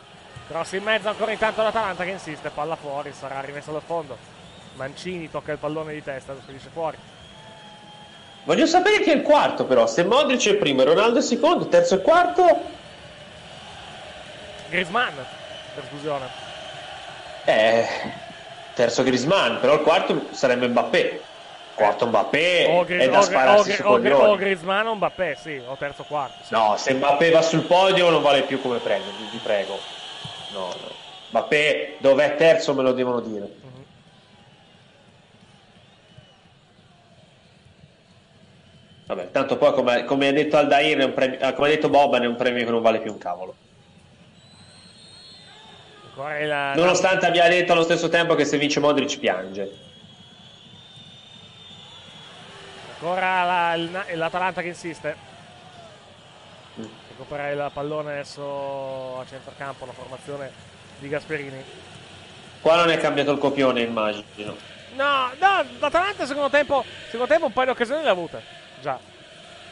Cross 0.48 0.74
in 0.74 0.84
mezzo 0.84 1.08
ancora 1.08 1.32
intanto 1.32 1.64
l'Atalanta 1.64 2.04
che 2.04 2.12
insiste, 2.12 2.50
palla 2.50 2.76
fuori, 2.76 3.14
sarà 3.18 3.40
rimesso 3.40 3.72
dal 3.72 3.82
fondo. 3.84 4.18
Mancini 4.76 5.32
tocca 5.32 5.54
il 5.54 5.58
pallone 5.58 5.94
di 5.94 6.04
testa, 6.04 6.34
lo 6.34 6.40
spedisce 6.42 6.70
fuori. 6.72 6.98
Voglio 8.44 8.66
sapere 8.66 9.02
chi 9.02 9.12
è 9.12 9.16
il 9.16 9.22
quarto 9.22 9.66
però, 9.66 9.86
se 9.86 10.04
Modric 10.04 10.48
è 10.48 10.52
il 10.52 10.58
primo 10.58 10.82
e 10.82 10.86
Ronaldo 10.86 11.16
è 11.16 11.22
il 11.22 11.24
secondo, 11.26 11.68
terzo 11.68 11.96
e 11.96 12.02
quarto, 12.02 12.44
Griezmann, 14.70 15.14
per 15.76 15.84
esclusione. 15.84 16.26
eh, 17.46 17.86
terzo 18.74 19.04
Griezmann, 19.04 19.60
però 19.60 19.74
il 19.76 19.82
quarto 19.82 20.28
sarebbe 20.32 20.68
Mbappé. 20.68 21.26
Quarto 21.74 22.08
Mbappé 22.08 22.68
O, 22.70 22.84
Gri- 22.86 23.00
è 23.00 23.10
da 23.10 23.22
spararsi 23.22 23.82
o- 23.84 24.36
Griezmann 24.36 24.88
o 24.88 24.96
Mbappé, 24.96 25.36
sì, 25.36 25.62
o 25.68 25.76
terzo 25.76 26.04
quarto. 26.04 26.44
sì. 26.44 26.54
No, 26.54 26.76
se 26.78 26.94
Mbappé 26.94 27.32
va 27.32 27.42
sul 27.42 27.62
podio 27.62 28.10
non 28.10 28.22
vale 28.22 28.44
più 28.44 28.62
come 28.62 28.80
premio, 28.80 29.12
vi 29.30 29.38
prego. 29.40 29.80
No, 30.50 30.68
no. 30.68 30.90
Mbappé 31.30 31.98
dov'è 32.00 32.36
terzo 32.36 32.74
me 32.74 32.84
lo 32.84 32.92
devono 32.92 33.20
dire. 33.22 33.48
Vabbè, 39.12 39.30
tanto 39.32 39.58
poi 39.58 39.74
come, 39.74 40.06
come 40.06 40.30
ha 40.30 40.32
detto 40.32 40.56
Aldair, 40.56 41.00
è 41.00 41.04
un 41.04 41.14
premio, 41.14 41.38
eh, 41.38 41.54
come 41.54 41.68
ha 41.68 41.72
detto 41.72 41.90
Boban, 41.90 42.24
è 42.24 42.28
un 42.28 42.38
premio 42.38 42.64
che 42.64 42.72
non 42.72 42.82
vale 42.82 43.02
più 43.02 43.12
un 43.12 43.18
cavolo. 43.18 43.56
Il- 46.40 46.72
Nonostante 46.76 47.26
abbia 47.26 47.50
detto 47.50 47.74
allo 47.74 47.84
stesso 47.84 48.08
tempo 48.08 48.36
che 48.36 48.46
se 48.46 48.58
vince 48.58 48.80
Modric 48.80 49.20
piange. 49.20 49.70
Ancora 52.94 53.44
la- 53.44 53.74
il- 53.74 54.18
l'Atalanta 54.18 54.62
che 54.62 54.70
insiste. 54.70 55.16
Recupera 57.10 57.50
il 57.50 57.70
pallone 57.74 58.12
adesso 58.14 59.20
a 59.20 59.26
centrocampo, 59.28 59.86
la 59.86 59.92
formazione 59.92 60.52
di 61.00 61.10
Gasperini. 61.10 61.62
Qua 62.62 62.78
non 62.78 62.90
è 62.90 62.98
cambiato 62.98 63.32
il 63.32 63.40
copione, 63.40 63.82
immagino. 63.82 64.56
No, 64.96 65.32
no, 65.38 65.66
l'Atalanta 65.80 66.26
secondo 66.26 66.50
tempo, 66.50 66.86
secondo 67.08 67.28
tempo 67.28 67.48
un 67.48 67.52
paio 67.52 67.66
di 67.66 67.72
occasioni 67.74 68.04
le 68.04 68.08
ha 68.08 68.12
avute. 68.12 68.60
Già. 68.82 69.00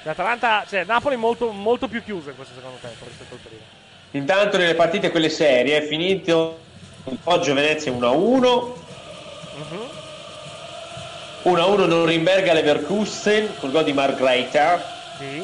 L'Atalanta, 0.04 0.64
cioè 0.68 0.86
Napoli 0.86 1.18
molto, 1.18 1.52
molto 1.52 1.88
più 1.88 2.04
chiuso 2.04 2.30
in 2.30 2.36
questo 2.36 2.54
secondo 2.56 2.78
tempo 2.80 3.06
rispetto 3.06 3.34
al 3.34 3.40
primo. 3.40 3.62
Intanto 4.12 4.58
nelle 4.58 4.76
partite 4.76 5.12
quelle 5.12 5.30
serie 5.30 5.78
è 5.78 5.82
finito 5.86 6.60
Poggio 7.24 7.54
Venezia 7.54 7.92
1-1. 7.92 8.74
1-1 11.44 11.88
Norimberga 11.88 12.54
Leverkusen 12.54 13.56
col 13.60 13.72
gol 13.72 13.84
di 13.84 13.94
Margreiter. 13.94 14.84
Sì. 15.18 15.44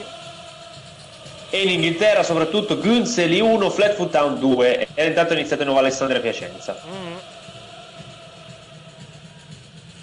E 1.50 1.62
in 1.62 1.70
Inghilterra 1.70 2.24
soprattutto 2.24 2.78
Gunseli 2.78 3.40
1, 3.40 3.70
Flatfoot 3.70 4.12
Town 4.12 4.40
2. 4.40 4.88
E 4.94 5.06
intanto 5.06 5.34
è 5.34 5.36
iniziato 5.38 5.62
il 5.62 5.68
nuovo 5.68 5.82
Alessandria 5.82 6.22
Piacenza. 6.22 6.78
Mhm. 6.84 7.20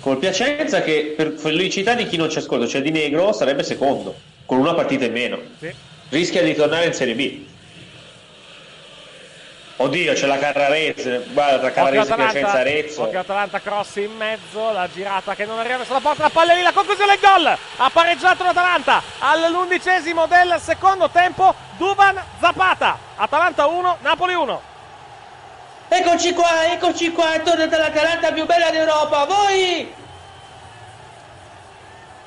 Col 0.02 0.18
Piacenza 0.18 0.82
che 0.82 1.14
per 1.16 1.34
felicità 1.36 1.94
di 1.94 2.08
chi 2.08 2.16
non 2.16 2.28
ci 2.28 2.38
ascolta, 2.38 2.66
cioè 2.66 2.82
di 2.82 2.90
Negro, 2.90 3.32
sarebbe 3.32 3.62
secondo, 3.62 4.12
con 4.46 4.58
una 4.58 4.74
partita 4.74 5.04
in 5.04 5.12
meno. 5.12 5.38
Sì. 5.60 5.72
Rischia 6.08 6.42
di 6.42 6.56
tornare 6.56 6.86
in 6.86 6.92
Serie 6.92 7.14
B. 7.14 7.44
Oddio, 9.76 10.12
c'è 10.12 10.26
la 10.26 10.38
Carrarese, 10.38 11.24
guarda 11.32 11.60
tra 11.60 11.70
Carrarese 11.70 12.14
Piacenza 12.16 12.52
Arezzo. 12.52 13.02
occhio 13.02 13.20
Atalanta 13.20 13.60
cross 13.60 13.94
in 13.96 14.10
mezzo, 14.16 14.72
la 14.72 14.88
girata 14.92 15.36
che 15.36 15.44
non 15.44 15.60
arriva 15.60 15.76
verso 15.76 15.92
la 15.92 16.00
porta, 16.00 16.22
la 16.24 16.30
palla 16.30 16.52
lì, 16.52 16.62
la 16.62 16.72
conclusione 16.72 17.16
gol! 17.20 17.56
Ha 17.76 17.90
pareggiato 17.90 18.42
l'Atalanta 18.42 19.02
all'undicesimo 19.20 20.26
del 20.26 20.56
secondo 20.60 21.10
tempo, 21.10 21.54
Duvan 21.78 22.20
Zapata, 22.40 22.98
Atalanta 23.14 23.66
1, 23.66 23.98
Napoli 24.02 24.34
1. 24.34 24.71
Eccoci 25.94 26.32
qua, 26.32 26.72
eccoci 26.72 27.12
qua, 27.12 27.34
è 27.34 27.42
tornata 27.42 27.76
l'Atalanta 27.76 28.32
più 28.32 28.46
bella 28.46 28.70
d'Europa, 28.70 29.26
voi! 29.26 29.92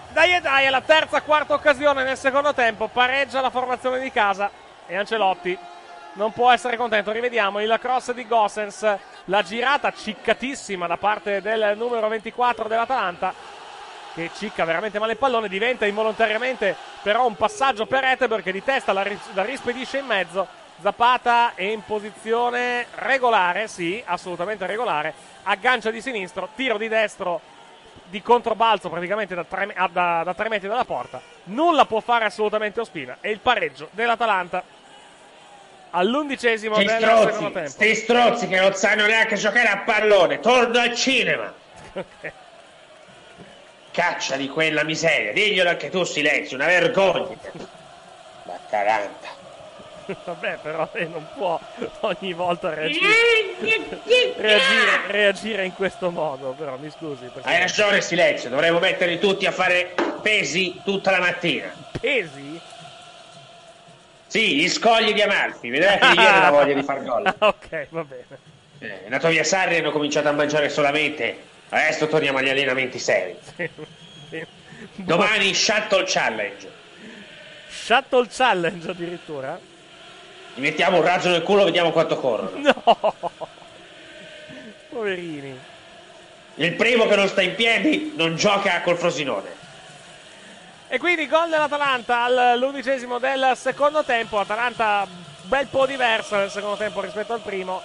Dai 0.09 0.35
e 0.35 0.39
dai, 0.39 0.65
è 0.65 0.69
la 0.69 0.81
terza 0.81 1.23
quarta 1.23 1.55
occasione 1.55 2.03
nel 2.03 2.15
secondo 2.15 2.53
tempo, 2.53 2.87
pareggia 2.89 3.41
la 3.41 3.49
formazione 3.49 3.99
di 3.99 4.11
casa 4.11 4.51
e 4.85 4.95
Ancelotti 4.95 5.57
non 6.13 6.31
può 6.31 6.51
essere 6.51 6.77
contento. 6.77 7.11
Rivediamo 7.11 7.59
il 7.59 7.75
cross 7.81 8.11
di 8.11 8.27
Gossens, 8.27 8.97
la 9.25 9.41
girata 9.41 9.91
ciccatissima 9.91 10.85
da 10.85 10.97
parte 10.97 11.41
del 11.41 11.73
numero 11.75 12.07
24 12.07 12.67
dell'Atalanta 12.67 13.33
che 14.13 14.29
cicca 14.37 14.63
veramente 14.63 14.99
male 14.99 15.13
il 15.13 15.17
pallone, 15.17 15.49
diventa 15.49 15.87
involontariamente 15.87 16.75
però 17.01 17.25
un 17.25 17.35
passaggio 17.35 17.87
per 17.87 18.03
Etebor 18.03 18.43
che 18.43 18.51
di 18.51 18.63
testa 18.63 18.93
la, 18.93 19.01
ris- 19.01 19.33
la 19.33 19.43
rispedisce 19.43 19.97
in 19.97 20.05
mezzo. 20.05 20.64
Zappata 20.81 21.53
è 21.55 21.63
in 21.63 21.83
posizione 21.83 22.85
regolare, 22.95 23.67
sì, 23.67 24.01
assolutamente 24.05 24.65
regolare. 24.65 25.13
Aggancia 25.43 25.89
di 25.89 26.01
sinistro, 26.01 26.49
tiro 26.55 26.77
di 26.77 26.87
destro 26.87 27.39
di 28.07 28.21
controbalzo 28.21 28.89
praticamente 28.89 29.33
da 29.35 29.43
tre, 29.43 29.71
ah, 29.73 29.89
da- 29.91 30.21
da 30.23 30.33
tre 30.33 30.49
metri 30.49 30.67
dalla 30.67 30.85
porta. 30.85 31.21
Nulla 31.45 31.85
può 31.85 32.01
fare 32.01 32.25
assolutamente 32.25 32.79
Ospina. 32.79 33.17
E 33.21 33.31
il 33.31 33.39
pareggio 33.39 33.87
dell'Atalanta 33.91 34.63
all'undicesimo 35.91 36.75
Sti 36.75 36.85
del 36.85 36.99
secondo 36.99 37.31
strozzi, 37.31 37.51
tempo. 37.53 37.69
sti 37.69 37.95
strozzi 37.95 38.47
che 38.47 38.59
non 38.59 38.73
sanno 38.73 39.05
neanche 39.05 39.35
giocare 39.37 39.69
a 39.69 39.77
pallone, 39.79 40.39
torno 40.41 40.77
al 40.77 40.93
cinema. 40.93 41.53
Caccia 43.91 44.35
di 44.35 44.49
quella 44.49 44.83
miseria, 44.83 45.31
diglielo 45.31 45.69
anche 45.69 45.89
tu 45.89 46.03
silenzio, 46.03 46.57
una 46.57 46.65
vergogna. 46.65 47.37
L'Atalanta. 48.43 49.34
Vabbè, 50.23 50.59
però 50.61 50.87
lei 50.93 51.09
non 51.09 51.25
può 51.35 51.59
ogni 52.01 52.33
volta 52.33 52.73
reagire, 52.73 53.07
reagire, 54.37 55.01
reagire 55.07 55.65
in 55.65 55.73
questo 55.73 56.11
modo. 56.11 56.51
Però 56.51 56.77
mi 56.77 56.89
scusi. 56.89 57.29
Hai 57.41 57.59
ragione, 57.59 58.01
silenzio, 58.01 58.49
dovremmo 58.49 58.79
metterli 58.79 59.19
tutti 59.19 59.45
a 59.45 59.51
fare 59.51 59.93
pesi 60.21 60.79
tutta 60.83 61.11
la 61.11 61.19
mattina. 61.19 61.73
Pesi? 61.99 62.59
Sì, 64.27 64.55
gli 64.55 64.67
scogli 64.69 65.13
di 65.13 65.21
Amalfi, 65.21 65.69
vedrai 65.69 65.97
che 65.97 66.07
gli 66.07 66.15
viene 66.15 66.39
la 66.39 66.51
voglia 66.51 66.73
di 66.73 66.83
far 66.83 67.03
gol. 67.03 67.25
Ah, 67.25 67.35
ok, 67.47 67.87
va 67.89 68.03
bene. 68.03 68.53
Eh, 68.79 69.01
è 69.01 69.03
andato 69.05 69.29
via 69.29 69.43
Sarri 69.43 69.75
e 69.75 69.79
hanno 69.79 69.91
cominciato 69.91 70.27
a 70.27 70.33
mangiare 70.33 70.69
solamente. 70.69 71.53
Adesso 71.69 72.07
torniamo 72.07 72.39
agli 72.39 72.49
allenamenti 72.49 72.99
seri. 72.99 73.35
Domani 74.95 75.53
Shuttle 75.53 76.03
Challenge. 76.05 76.69
Shuttle 77.69 78.27
Challenge 78.29 78.89
addirittura? 78.89 79.59
Gli 80.55 80.61
mettiamo 80.61 80.97
un 80.97 81.03
raggio 81.03 81.29
nel 81.29 81.43
culo, 81.43 81.65
vediamo 81.65 81.91
quanto 81.91 82.17
corrono. 82.17 82.51
No! 82.85 83.13
Poverini. 84.89 85.59
Il 86.55 86.73
primo 86.75 87.05
che 87.05 87.17
non 87.17 87.27
sta 87.27 87.41
in 87.41 87.53
piedi 87.53 88.13
non 88.15 88.37
gioca 88.37 88.81
col 88.81 88.97
Frosinone. 88.97 89.63
E 90.87 90.97
quindi 90.97 91.27
gol 91.27 91.49
dell'Atalanta 91.49 92.21
all'undicesimo 92.21 93.19
del 93.19 93.51
secondo 93.55 94.05
tempo. 94.05 94.39
Atalanta 94.39 95.05
bel 95.41 95.67
po' 95.67 95.85
diversa 95.85 96.37
nel 96.37 96.49
secondo 96.49 96.77
tempo 96.77 97.01
rispetto 97.01 97.33
al 97.33 97.41
primo. 97.41 97.81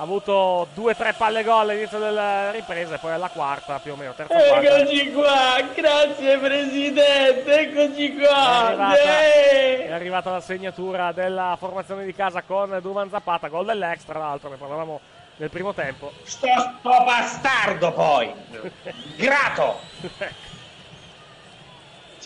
Ha 0.00 0.02
avuto 0.02 0.68
due 0.74 0.92
o 0.92 0.94
tre 0.94 1.12
palle 1.12 1.42
gol 1.42 1.68
all'inizio 1.70 1.98
della 1.98 2.52
ripresa 2.52 2.94
e 2.94 2.98
poi 2.98 3.10
alla 3.10 3.28
quarta 3.30 3.80
più 3.80 3.94
o 3.94 3.96
meno, 3.96 4.12
terza 4.12 4.32
quarta. 4.32 4.60
Eccoci 4.78 5.10
qua, 5.12 5.60
grazie 5.74 6.38
Presidente, 6.38 7.58
eccoci 7.60 8.14
È 8.14 8.16
qua. 8.16 8.36
arrivata, 8.66 8.96
Yeah. 9.02 9.86
è 9.88 9.92
arrivata 9.92 10.30
la 10.30 10.40
segnatura 10.40 11.10
della 11.10 11.56
formazione 11.58 12.04
di 12.04 12.14
casa 12.14 12.42
con 12.42 12.78
Duman 12.80 13.10
Zapata, 13.10 13.48
gol 13.48 13.66
dell'ex 13.66 14.04
tra 14.04 14.20
l'altro, 14.20 14.48
ne 14.50 14.56
parlavamo 14.56 15.00
nel 15.38 15.50
primo 15.50 15.74
tempo. 15.74 16.12
Sto, 16.22 16.46
sto 16.78 17.02
bastardo 17.04 17.90
poi. 17.92 18.32
Grato. 19.18 19.80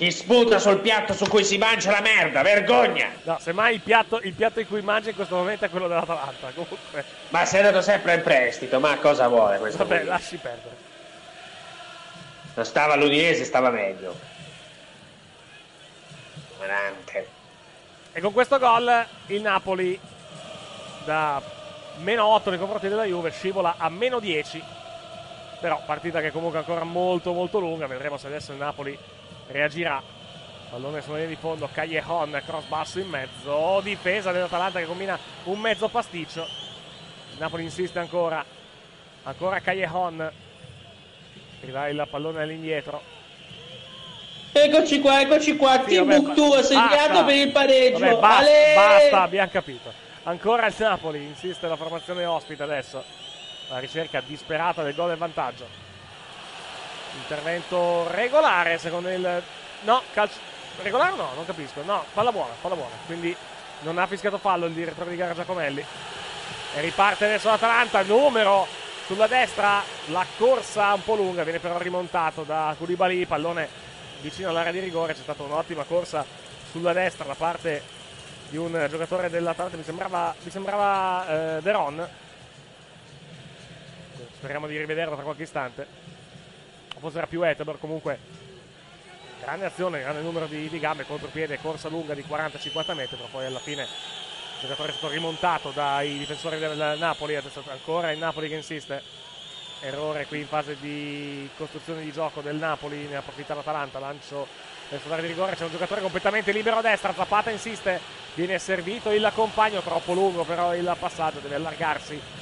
Si 0.02 0.10
sputa 0.10 0.58
sul 0.58 0.80
piatto 0.80 1.12
su 1.12 1.28
cui 1.28 1.44
si 1.44 1.58
mangia 1.58 1.92
la 1.92 2.00
merda, 2.00 2.42
vergogna. 2.42 3.12
No, 3.22 3.38
semmai 3.38 3.74
il 3.74 3.80
piatto, 3.82 4.18
il 4.20 4.32
piatto 4.32 4.58
in 4.58 4.66
cui 4.66 4.82
mangia 4.82 5.10
in 5.10 5.14
questo 5.14 5.36
momento 5.36 5.64
è 5.64 5.70
quello 5.70 5.86
dell'Atalanta. 5.86 6.50
Comunque, 6.52 7.04
Ma 7.28 7.44
sei 7.44 7.60
andato 7.60 7.82
sempre 7.82 8.14
in 8.14 8.22
prestito, 8.22 8.80
ma 8.80 8.96
cosa 8.96 9.28
vuole 9.28 9.58
questo? 9.58 9.78
vabbè, 9.78 9.98
qui? 9.98 10.08
lasci 10.08 10.36
perdere. 10.38 10.76
Non 12.54 12.64
stava 12.64 12.94
all'Udinese, 12.94 13.44
stava 13.44 13.70
meglio. 13.70 14.18
Ignorante. 16.56 17.28
E 18.12 18.20
con 18.20 18.32
questo 18.32 18.58
gol 18.58 19.06
il 19.26 19.40
Napoli 19.40 19.96
da 21.04 21.40
meno 21.98 22.26
8 22.26 22.50
nei 22.50 22.58
confronti 22.58 22.88
della 22.88 23.04
Juve 23.04 23.30
scivola 23.30 23.76
a 23.78 23.88
meno 23.88 24.18
10. 24.18 24.60
Però 25.60 25.80
partita 25.86 26.20
che 26.20 26.32
comunque 26.32 26.58
è 26.58 26.62
ancora 26.62 26.82
molto 26.82 27.32
molto 27.32 27.60
lunga, 27.60 27.86
vedremo 27.86 28.16
se 28.16 28.26
adesso 28.26 28.50
il 28.50 28.58
Napoli 28.58 28.98
reagirà. 29.52 30.02
Pallone 30.70 31.02
sulla 31.02 31.16
linea 31.16 31.30
di 31.30 31.36
fondo, 31.36 31.68
Callejon, 31.70 32.42
cross 32.46 32.64
basso 32.64 32.98
in 32.98 33.08
mezzo, 33.08 33.80
difesa 33.82 34.32
dell'Atalanta 34.32 34.78
che 34.78 34.86
combina 34.86 35.18
un 35.44 35.58
mezzo 35.60 35.88
pasticcio. 35.88 36.42
Il 37.32 37.38
Napoli 37.38 37.62
insiste 37.62 37.98
ancora, 37.98 38.44
ancora 39.24 39.60
Callejon, 39.60 40.32
ridà 41.60 41.88
il 41.88 42.06
pallone 42.10 42.42
all'indietro. 42.42 43.02
Eccoci 44.54 45.00
qua, 45.00 45.20
eccoci 45.20 45.56
qua. 45.56 45.82
Sì, 45.82 45.90
Timbuktu 45.90 46.52
ha 46.52 46.62
segnato 46.62 47.24
per 47.24 47.34
il 47.36 47.52
pareggio. 47.52 47.98
Vabbè, 47.98 48.18
basta, 48.18 48.74
basta, 48.74 49.22
abbiamo 49.22 49.50
capito. 49.50 49.92
Ancora 50.24 50.66
il 50.66 50.74
Napoli, 50.78 51.22
insiste 51.22 51.66
la 51.66 51.76
formazione 51.76 52.24
ospite 52.24 52.62
adesso. 52.62 53.02
La 53.68 53.78
ricerca 53.78 54.22
disperata 54.24 54.82
del 54.82 54.94
gol 54.94 55.08
del 55.08 55.16
vantaggio. 55.16 55.91
Intervento 57.14 58.08
regolare 58.10 58.78
secondo 58.78 59.10
il... 59.10 59.42
No, 59.82 60.02
calcio... 60.12 60.38
Regolare 60.82 61.16
no? 61.16 61.30
Non 61.34 61.44
capisco. 61.44 61.82
No, 61.84 62.04
palla 62.14 62.32
buona, 62.32 62.52
palla 62.60 62.74
buona. 62.74 62.94
Quindi 63.06 63.36
non 63.80 63.98
ha 63.98 64.06
fischiato 64.06 64.38
fallo 64.38 64.66
il 64.66 64.72
direttore 64.72 65.10
di 65.10 65.16
gara 65.16 65.34
Giacomelli. 65.34 65.84
E 66.74 66.80
riparte 66.80 67.26
adesso 67.26 67.48
l'Atalanta, 67.48 68.02
numero 68.02 68.66
sulla 69.06 69.26
destra, 69.26 69.82
la 70.06 70.24
corsa 70.38 70.94
un 70.94 71.04
po' 71.04 71.16
lunga, 71.16 71.42
viene 71.42 71.58
però 71.58 71.76
rimontato 71.76 72.44
da 72.44 72.74
Koulibaly, 72.78 73.26
pallone 73.26 73.68
vicino 74.22 74.48
all'area 74.48 74.72
di 74.72 74.78
rigore, 74.78 75.12
c'è 75.12 75.20
stata 75.20 75.42
un'ottima 75.42 75.82
corsa 75.82 76.24
sulla 76.70 76.92
destra 76.92 77.24
da 77.24 77.34
parte 77.34 77.82
di 78.48 78.56
un 78.56 78.86
giocatore 78.88 79.28
dell'Atalanta, 79.28 79.76
mi 79.76 79.82
sembrava, 79.82 80.34
mi 80.42 80.50
sembrava 80.50 81.56
eh, 81.56 81.60
De 81.60 81.72
Ron. 81.72 82.08
Speriamo 84.36 84.66
di 84.66 84.78
rivederlo 84.78 85.14
tra 85.14 85.24
qualche 85.24 85.42
istante. 85.42 86.01
Forse 87.02 87.18
era 87.18 87.26
più 87.26 87.42
Etebor, 87.42 87.80
comunque 87.80 88.16
grande 89.40 89.64
azione, 89.64 90.02
grande 90.02 90.20
numero 90.20 90.46
di, 90.46 90.68
di 90.68 90.78
gambe, 90.78 91.04
contropiede, 91.04 91.58
corsa 91.60 91.88
lunga 91.88 92.14
di 92.14 92.24
40-50 92.24 92.94
metri, 92.94 93.16
però 93.16 93.28
poi 93.28 93.44
alla 93.44 93.58
fine 93.58 93.82
il 93.82 94.60
giocatore 94.60 94.90
è 94.90 94.92
stato 94.92 95.12
rimontato 95.12 95.70
dai 95.70 96.16
difensori 96.18 96.60
del 96.60 96.94
Napoli, 97.00 97.34
adesso 97.34 97.60
ancora 97.66 98.12
il 98.12 98.18
Napoli 98.18 98.48
che 98.48 98.54
insiste. 98.54 99.02
Errore 99.80 100.26
qui 100.26 100.38
in 100.38 100.46
fase 100.46 100.76
di 100.78 101.50
costruzione 101.56 102.02
di 102.02 102.12
gioco 102.12 102.40
del 102.40 102.54
Napoli, 102.54 103.08
ne 103.08 103.16
approfitta 103.16 103.52
l'Atalanta, 103.52 103.98
lancio 103.98 104.46
verso 104.88 105.08
l'area 105.08 105.24
di 105.24 105.32
rigore, 105.32 105.56
c'è 105.56 105.64
un 105.64 105.72
giocatore 105.72 106.02
completamente 106.02 106.52
libero 106.52 106.76
a 106.76 106.82
destra, 106.82 107.12
Zapata 107.12 107.50
insiste, 107.50 107.98
viene 108.34 108.60
servito 108.60 109.10
il 109.10 109.28
compagno, 109.34 109.80
troppo 109.80 110.12
lungo 110.12 110.44
però 110.44 110.72
il 110.76 110.96
passaggio, 111.00 111.40
deve 111.40 111.56
allargarsi 111.56 112.41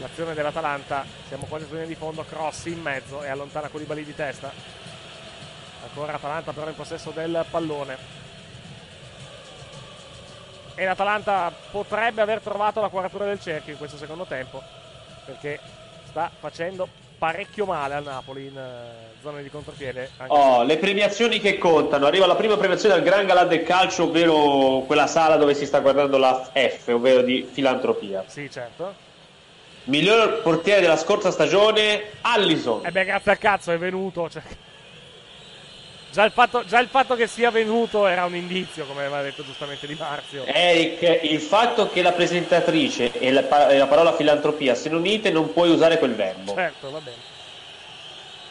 l'azione 0.00 0.34
dell'Atalanta, 0.34 1.04
siamo 1.28 1.46
quasi 1.48 1.66
sulla 1.66 1.80
linea 1.80 1.94
di 1.94 2.00
fondo, 2.00 2.24
cross 2.24 2.64
in 2.64 2.80
mezzo 2.80 3.22
e 3.22 3.28
allontana 3.28 3.68
Koulibaly 3.68 4.04
di 4.04 4.14
testa. 4.14 4.50
Ancora 5.82 6.14
Atalanta 6.14 6.52
però 6.52 6.68
in 6.68 6.74
possesso 6.74 7.10
del 7.10 7.44
pallone. 7.48 8.18
E 10.74 10.84
l'Atalanta 10.84 11.52
potrebbe 11.70 12.22
aver 12.22 12.40
trovato 12.40 12.80
la 12.80 12.88
quadratura 12.88 13.26
del 13.26 13.40
cerchio 13.40 13.72
in 13.72 13.78
questo 13.78 13.96
secondo 13.96 14.24
tempo, 14.24 14.62
perché 15.26 15.60
sta 16.08 16.30
facendo 16.38 16.88
parecchio 17.18 17.66
male 17.66 17.94
al 17.94 18.04
Napoli 18.04 18.46
in 18.46 18.56
eh, 18.56 19.20
zone 19.20 19.42
di 19.42 19.50
contropiede. 19.50 20.10
Oh, 20.28 20.62
le 20.62 20.78
premiazioni 20.78 21.38
che 21.38 21.58
contano. 21.58 22.06
Arriva 22.06 22.26
la 22.26 22.34
prima 22.34 22.56
premiazione 22.56 22.94
al 22.94 23.02
Gran 23.02 23.26
Galà 23.26 23.44
del 23.44 23.62
Calcio, 23.62 24.04
ovvero 24.04 24.84
quella 24.86 25.06
sala 25.06 25.36
dove 25.36 25.52
si 25.52 25.66
sta 25.66 25.80
guardando 25.80 26.16
la 26.16 26.48
F, 26.50 26.88
ovvero 26.88 27.20
di 27.20 27.46
filantropia. 27.50 28.24
Sì, 28.26 28.50
certo. 28.50 29.08
Miglior 29.84 30.42
portiere 30.42 30.80
della 30.80 30.96
scorsa 30.96 31.30
stagione, 31.30 32.10
Allison. 32.20 32.84
E 32.84 32.90
beh, 32.90 33.04
grazie 33.04 33.30
al 33.32 33.38
cazzo 33.38 33.72
è 33.72 33.78
venuto. 33.78 34.28
cioè- 34.30 34.42
Già, 36.12 36.24
il 36.24 36.32
fatto, 36.32 36.64
già 36.64 36.80
il 36.80 36.88
fatto 36.88 37.14
che 37.14 37.28
sia 37.28 37.50
venuto 37.50 38.06
era 38.06 38.24
un 38.24 38.34
indizio, 38.34 38.84
come 38.84 39.00
aveva 39.02 39.22
detto 39.22 39.44
giustamente 39.44 39.86
Di 39.86 39.94
Marzio. 39.94 40.44
Eric, 40.44 41.20
il 41.22 41.40
fatto 41.40 41.88
che 41.88 42.02
la 42.02 42.12
presentatrice 42.12 43.12
e 43.12 43.30
la, 43.30 43.68
e 43.68 43.78
la 43.78 43.86
parola 43.86 44.12
filantropia 44.14 44.74
siano 44.74 44.98
unite 44.98 45.30
non 45.30 45.52
puoi 45.52 45.70
usare 45.70 45.98
quel 45.98 46.14
verbo. 46.14 46.52
Certo, 46.52 46.90
va 46.90 46.98
bene. 46.98 47.28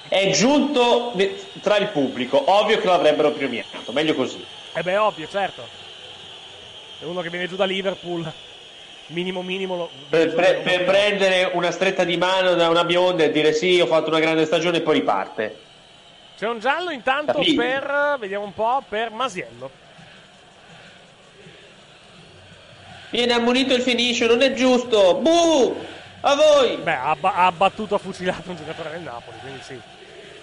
È 0.07 0.29
giunto 0.31 1.13
tra 1.61 1.77
il 1.77 1.87
pubblico, 1.89 2.41
ovvio 2.49 2.79
che 2.79 2.85
lo 2.85 2.93
avrebbero 2.93 3.31
premiato, 3.31 3.91
meglio 3.91 4.15
così. 4.15 4.43
E 4.73 4.81
beh, 4.81 4.97
ovvio, 4.97 5.27
certo. 5.29 5.67
È 6.99 7.03
uno 7.03 7.21
che 7.21 7.29
viene 7.29 7.47
giù 7.47 7.55
da 7.55 7.65
Liverpool. 7.65 8.31
Minimo, 9.09 9.41
minimo. 9.41 9.89
Per, 10.09 10.33
pre- 10.33 10.61
per 10.63 10.85
prendere 10.85 11.51
una 11.53 11.71
stretta 11.71 12.03
di 12.03 12.17
mano 12.17 12.53
da 12.53 12.69
una 12.69 12.83
bionda 12.83 13.23
e 13.23 13.31
dire 13.31 13.53
sì, 13.53 13.79
ho 13.79 13.87
fatto 13.87 14.09
una 14.09 14.19
grande 14.19 14.45
stagione 14.45 14.77
e 14.77 14.81
poi 14.81 14.95
riparte. 14.95 15.59
C'è 16.37 16.47
un 16.47 16.59
giallo 16.59 16.91
intanto 16.91 17.33
Capito. 17.33 17.61
per. 17.61 18.17
Vediamo 18.19 18.45
un 18.45 18.53
po'. 18.53 18.83
Per 18.87 19.09
Masiello. 19.09 19.71
Viene 23.09 23.33
ammonito 23.33 23.73
il 23.73 23.81
finisce, 23.81 24.27
non 24.27 24.41
è 24.41 24.53
giusto. 24.53 25.15
Buh! 25.15 25.75
A 26.21 26.35
voi! 26.35 26.77
Beh, 26.77 26.93
ha, 26.93 27.17
ha 27.19 27.51
battuto, 27.51 27.95
ha 27.95 27.97
fucilato 27.97 28.51
un 28.51 28.57
giocatore 28.57 28.91
del 28.91 29.01
Napoli, 29.01 29.37
quindi 29.41 29.61
sì. 29.63 29.79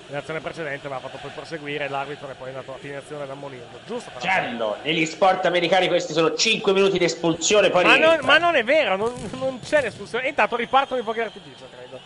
Nell'azione 0.08 0.40
precedente 0.40 0.86
va 0.88 1.00
fatto 1.00 1.18
poi 1.20 1.32
proseguire 1.34 1.88
l'arbitro 1.88 2.30
e 2.30 2.34
poi 2.34 2.46
è 2.46 2.50
andato 2.50 2.74
a 2.74 2.76
fine 2.78 2.96
azione 2.96 3.24
ad 3.24 3.30
ammonirlo. 3.30 3.80
Giusto? 3.86 4.10
Giallo, 4.20 4.76
negli 4.82 5.04
sport 5.04 5.44
americani 5.46 5.88
questi 5.88 6.12
sono 6.12 6.32
5 6.32 6.72
minuti 6.72 6.98
di 6.98 7.04
espulsione, 7.04 7.70
poi 7.70 7.84
Ma 7.84 7.96
non, 7.96 8.18
ma 8.22 8.38
non 8.38 8.54
è 8.54 8.62
vero, 8.62 8.96
non, 8.96 9.12
non 9.32 9.58
c'è 9.60 9.82
l'espulsione. 9.82 10.28
Intanto 10.28 10.54
ripartono 10.54 11.00
i 11.00 11.02
fuochi 11.02 11.18
d'artificio, 11.18 11.68
credo. 11.76 11.98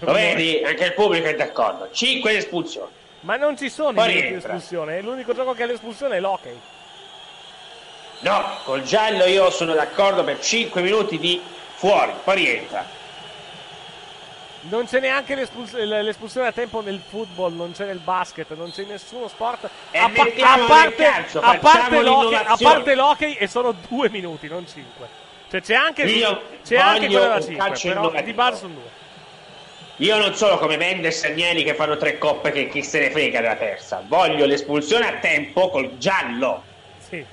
Lo 0.00 0.12
vedi? 0.12 0.62
Anche 0.64 0.84
il 0.84 0.92
pubblico 0.92 1.28
è 1.28 1.34
d'accordo. 1.34 1.88
5 1.90 2.30
di 2.30 2.36
espulsione. 2.36 2.90
Ma 3.20 3.36
non 3.36 3.56
ci 3.56 3.70
sono 3.70 3.92
Poi 3.92 4.10
i 4.10 4.14
minuti 4.14 4.28
di 4.32 4.38
espulsione. 4.38 5.00
L'unico 5.00 5.34
gioco 5.34 5.54
che 5.54 5.62
ha 5.62 5.66
l'espulsione 5.66 6.16
è 6.16 6.20
l'hockey. 6.20 6.60
No, 8.20 8.58
col 8.64 8.82
giallo 8.82 9.24
io 9.24 9.50
sono 9.50 9.72
d'accordo 9.72 10.24
per 10.24 10.40
5 10.40 10.82
minuti 10.82 11.18
di 11.18 11.40
fuori, 11.74 12.12
poi 12.22 12.36
rientra. 12.36 12.84
Non 14.68 14.86
c'è 14.86 15.00
neanche 15.00 15.34
l'espuls- 15.34 15.74
l'espulsione 15.74 16.48
a 16.48 16.52
tempo 16.52 16.80
nel 16.80 17.00
football, 17.06 17.54
non 17.54 17.72
c'è 17.72 17.84
nel 17.84 17.98
basket, 17.98 18.54
non 18.56 18.70
c'è 18.72 18.84
nessuno 18.84 19.28
sport. 19.28 19.64
A, 19.64 20.10
pa- 20.12 20.22
a 20.22 20.58
parte, 20.66 21.02
calcio, 21.04 21.40
a 21.40 21.56
parte 21.58 22.02
l'hockey, 22.02 22.34
a 22.44 22.56
parte 22.60 22.94
l'hockey 22.94 23.32
e 23.34 23.46
sono 23.46 23.72
due 23.88 24.08
minuti, 24.10 24.48
non 24.48 24.66
cinque. 24.66 25.08
Cioè 25.48 25.60
c'è 25.62 25.74
anche, 25.74 26.02
Io 26.02 26.42
c'è 26.64 26.76
anche 26.76 27.06
quella 27.06 27.26
da 27.26 27.34
un 27.36 27.40
5, 27.42 27.56
calcio 27.56 27.88
però 27.88 28.22
di 28.22 28.32
base 28.32 28.56
sono 28.58 28.74
due. 28.74 28.90
Io 29.98 30.18
non 30.18 30.34
sono 30.34 30.58
come 30.58 30.76
Mendes 30.76 31.22
e 31.24 31.28
Agnelli 31.28 31.62
che 31.62 31.74
fanno 31.74 31.96
tre 31.96 32.18
coppe 32.18 32.50
che 32.50 32.68
chi 32.68 32.82
se 32.82 32.98
ne 32.98 33.10
frega 33.10 33.40
della 33.40 33.54
terza. 33.56 34.02
Voglio 34.06 34.44
l'espulsione 34.44 35.06
a 35.08 35.12
tempo 35.20 35.70
col 35.70 35.96
giallo. 35.96 36.62
Sì. 36.98 37.24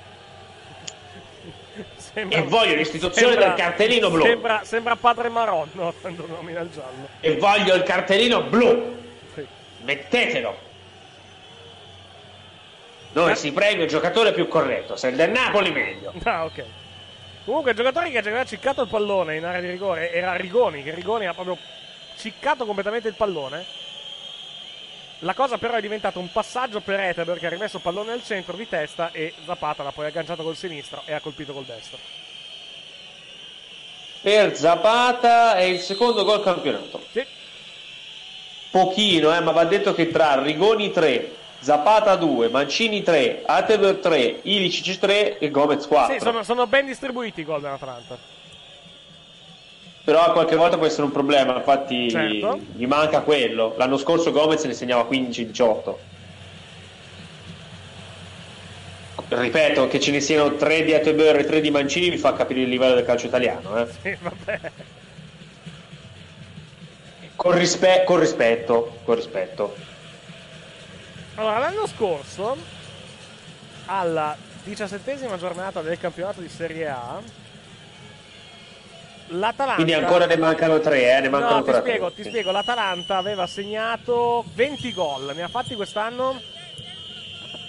E 2.14 2.42
voglio 2.42 2.76
l'istituzione 2.76 3.32
sembra- 3.32 3.48
del 3.48 3.56
cartellino 3.58 4.08
blu. 4.10 4.24
Sembra, 4.24 4.60
sembra 4.64 4.96
padre 4.96 5.28
Maronno 5.28 5.92
quando 6.00 6.26
nomina 6.30 6.60
il 6.60 6.70
giallo. 6.70 7.08
E 7.20 7.36
voglio 7.36 7.74
il 7.74 7.82
cartellino 7.82 8.42
blu. 8.42 8.96
Sì. 9.34 9.46
Mettetelo. 9.82 10.56
Dove 13.12 13.34
si 13.34 13.52
premia 13.52 13.84
il 13.84 13.88
giocatore 13.90 14.32
più 14.32 14.48
corretto. 14.48 14.96
Se 14.96 15.08
il 15.08 15.16
del 15.16 15.30
Napoli 15.30 15.70
meglio. 15.70 16.12
Ah, 16.24 16.44
ok. 16.44 16.64
Comunque 17.44 17.72
il 17.72 17.76
giocatore 17.76 18.10
che 18.10 18.18
aveva 18.18 18.44
ciccato 18.44 18.82
il 18.82 18.88
pallone 18.88 19.36
in 19.36 19.44
area 19.44 19.60
di 19.60 19.68
rigore 19.68 20.10
era 20.12 20.34
Rigoni, 20.34 20.82
che 20.82 20.94
Rigoni 20.94 21.26
ha 21.26 21.34
proprio 21.34 21.58
ciccato 22.16 22.64
completamente 22.64 23.08
il 23.08 23.14
pallone. 23.14 23.64
La 25.24 25.32
cosa 25.32 25.56
però 25.56 25.72
è 25.74 25.80
diventata 25.80 26.18
un 26.18 26.30
passaggio 26.30 26.80
per 26.80 27.00
Eteber 27.00 27.38
che 27.38 27.46
ha 27.46 27.50
rimesso 27.50 27.76
il 27.76 27.82
pallone 27.82 28.12
al 28.12 28.22
centro 28.22 28.54
di 28.56 28.68
testa 28.68 29.10
e 29.10 29.32
Zapata 29.46 29.82
l'ha 29.82 29.90
poi 29.90 30.04
agganciato 30.04 30.42
col 30.42 30.54
sinistro 30.54 31.00
e 31.06 31.14
ha 31.14 31.20
colpito 31.20 31.54
col 31.54 31.64
destro. 31.64 31.96
Per 34.20 34.54
Zapata 34.54 35.56
è 35.56 35.62
il 35.62 35.80
secondo 35.80 36.24
gol 36.24 36.42
campionato. 36.42 37.00
Sì. 37.10 37.24
Pochino, 38.70 39.34
eh, 39.34 39.40
ma 39.40 39.52
va 39.52 39.64
detto 39.64 39.94
che 39.94 40.10
tra 40.10 40.42
Rigoni 40.42 40.90
3, 40.90 41.32
Zapata 41.58 42.16
2, 42.16 42.50
Mancini 42.50 43.02
3, 43.02 43.44
Ateber 43.46 43.96
3, 43.96 44.40
Ilicic 44.42 44.98
3 44.98 45.38
e 45.38 45.50
Gomez 45.50 45.86
4. 45.86 46.12
Sì, 46.12 46.20
sono, 46.20 46.42
sono 46.42 46.66
ben 46.66 46.84
distribuiti 46.84 47.40
i 47.40 47.44
gol 47.44 47.62
dell'Atalanta. 47.62 48.33
Però 50.04 50.32
qualche 50.32 50.54
volta 50.54 50.76
può 50.76 50.84
essere 50.86 51.04
un 51.04 51.12
problema, 51.12 51.56
infatti 51.56 52.10
Certo. 52.10 52.60
gli 52.74 52.84
manca 52.86 53.20
quello. 53.20 53.74
L'anno 53.78 53.96
scorso 53.96 54.32
Gomez 54.32 54.62
ne 54.64 54.74
segnava 54.74 55.08
15-18. 55.08 55.96
Ripeto, 59.26 59.88
che 59.88 59.98
ce 60.00 60.10
ne 60.10 60.20
siano 60.20 60.54
3 60.56 60.84
di 60.84 60.92
Ateber 60.92 61.38
e 61.38 61.44
3 61.44 61.60
di 61.62 61.70
Mancini 61.70 62.10
mi 62.10 62.18
fa 62.18 62.34
capire 62.34 62.60
il 62.60 62.68
livello 62.68 62.94
del 62.94 63.04
calcio 63.06 63.26
italiano. 63.26 63.78
Eh. 63.78 63.86
Sì, 64.02 64.16
vabbè. 64.20 64.60
Con, 67.34 67.52
rispe- 67.52 68.04
con 68.04 68.20
rispetto, 68.20 68.98
con 69.04 69.14
rispetto. 69.14 69.74
Allora, 71.36 71.58
l'anno 71.58 71.86
scorso, 71.86 72.56
alla 73.86 74.36
diciassettesima 74.62 75.38
giornata 75.38 75.80
del 75.80 75.98
campionato 75.98 76.40
di 76.40 76.48
Serie 76.48 76.88
A, 76.88 77.20
l'Atalanta... 79.28 79.74
Quindi 79.74 79.92
ancora 79.94 80.26
ne 80.26 80.36
mancano 80.36 80.80
3, 80.80 81.16
eh, 81.16 81.20
ne 81.20 81.28
mancano 81.28 81.54
no, 81.56 81.62
ti 81.62 81.68
ancora 81.70 81.80
spiego, 81.80 82.10
tre. 82.12 82.22
ti 82.22 82.28
spiego, 82.28 82.50
l'Atalanta 82.50 83.16
aveva 83.16 83.46
segnato 83.46 84.44
20 84.54 84.92
gol, 84.92 85.32
ne 85.34 85.42
ha 85.42 85.48
fatti 85.48 85.74
quest'anno? 85.74 86.40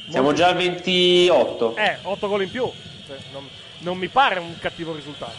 Siamo 0.10 0.34
già 0.34 0.48
al 0.50 0.56
28. 0.56 1.76
Eh, 1.78 1.98
8 2.04 2.28
gol 2.28 2.44
in 2.44 2.52
più. 2.52 2.72
Cioè, 3.08 3.18
non, 3.32 3.48
non 3.80 3.98
mi 3.98 4.08
pare 4.08 4.40
un 4.40 4.58
cattivo 4.60 4.94
risultato. 4.94 5.34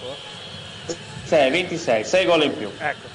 eh. 0.87 0.95
6, 1.25 1.51
26, 1.51 2.05
6 2.05 2.25
gol 2.27 2.43
in 2.45 2.57
più. 2.57 2.71
Ecco. 2.79 3.15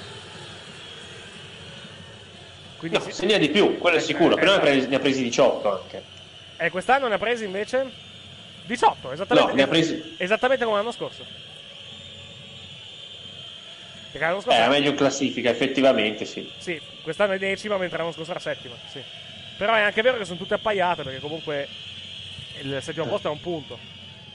Quindi 2.78 2.98
No, 2.98 3.04
sì. 3.04 3.12
segna 3.12 3.36
di 3.38 3.48
più, 3.50 3.78
quello 3.78 3.98
è 3.98 4.00
sicuro. 4.00 4.36
eh, 4.36 4.40
Però 4.40 4.50
ne 4.52 4.56
ha, 4.56 4.60
eh. 4.60 4.60
presi, 4.60 4.86
ne 4.88 4.96
ha 4.96 4.98
presi 4.98 5.22
18 5.22 5.72
anche. 5.82 6.02
E 6.56 6.70
quest'anno 6.70 7.06
ne 7.08 7.14
ha 7.14 7.18
presi 7.18 7.44
invece 7.44 7.90
18, 8.66 9.12
esattamente, 9.12 9.50
No, 9.50 9.56
ne 9.56 9.62
ha 9.62 9.66
presi- 9.66 10.14
esattamente 10.18 10.64
come 10.64 10.76
l'anno 10.78 10.92
scorso. 10.92 11.24
Perché 14.12 14.26
l'anno 14.26 14.38
Eh, 14.38 14.42
scorso 14.42 14.58
era 14.58 14.68
meglio 14.68 14.90
in 14.90 14.96
classifica, 14.96 15.48
effettivamente, 15.50 16.24
sì. 16.26 16.48
Sì, 16.58 16.78
quest'anno 17.02 17.32
è 17.32 17.38
decima 17.38 17.78
mentre 17.78 17.96
l'anno 17.98 18.12
scorso 18.12 18.30
era 18.30 18.40
settima. 18.40 18.74
Sì. 18.86 19.00
Però 19.56 19.72
è 19.74 19.80
anche 19.80 20.02
vero 20.02 20.18
che 20.18 20.24
sono 20.26 20.38
tutte 20.38 20.54
appaiate 20.54 21.02
perché 21.02 21.18
comunque 21.18 21.66
il 22.60 22.78
settimo 22.82 23.06
posto 23.06 23.28
è 23.28 23.30
un 23.30 23.40
punto. 23.40 23.78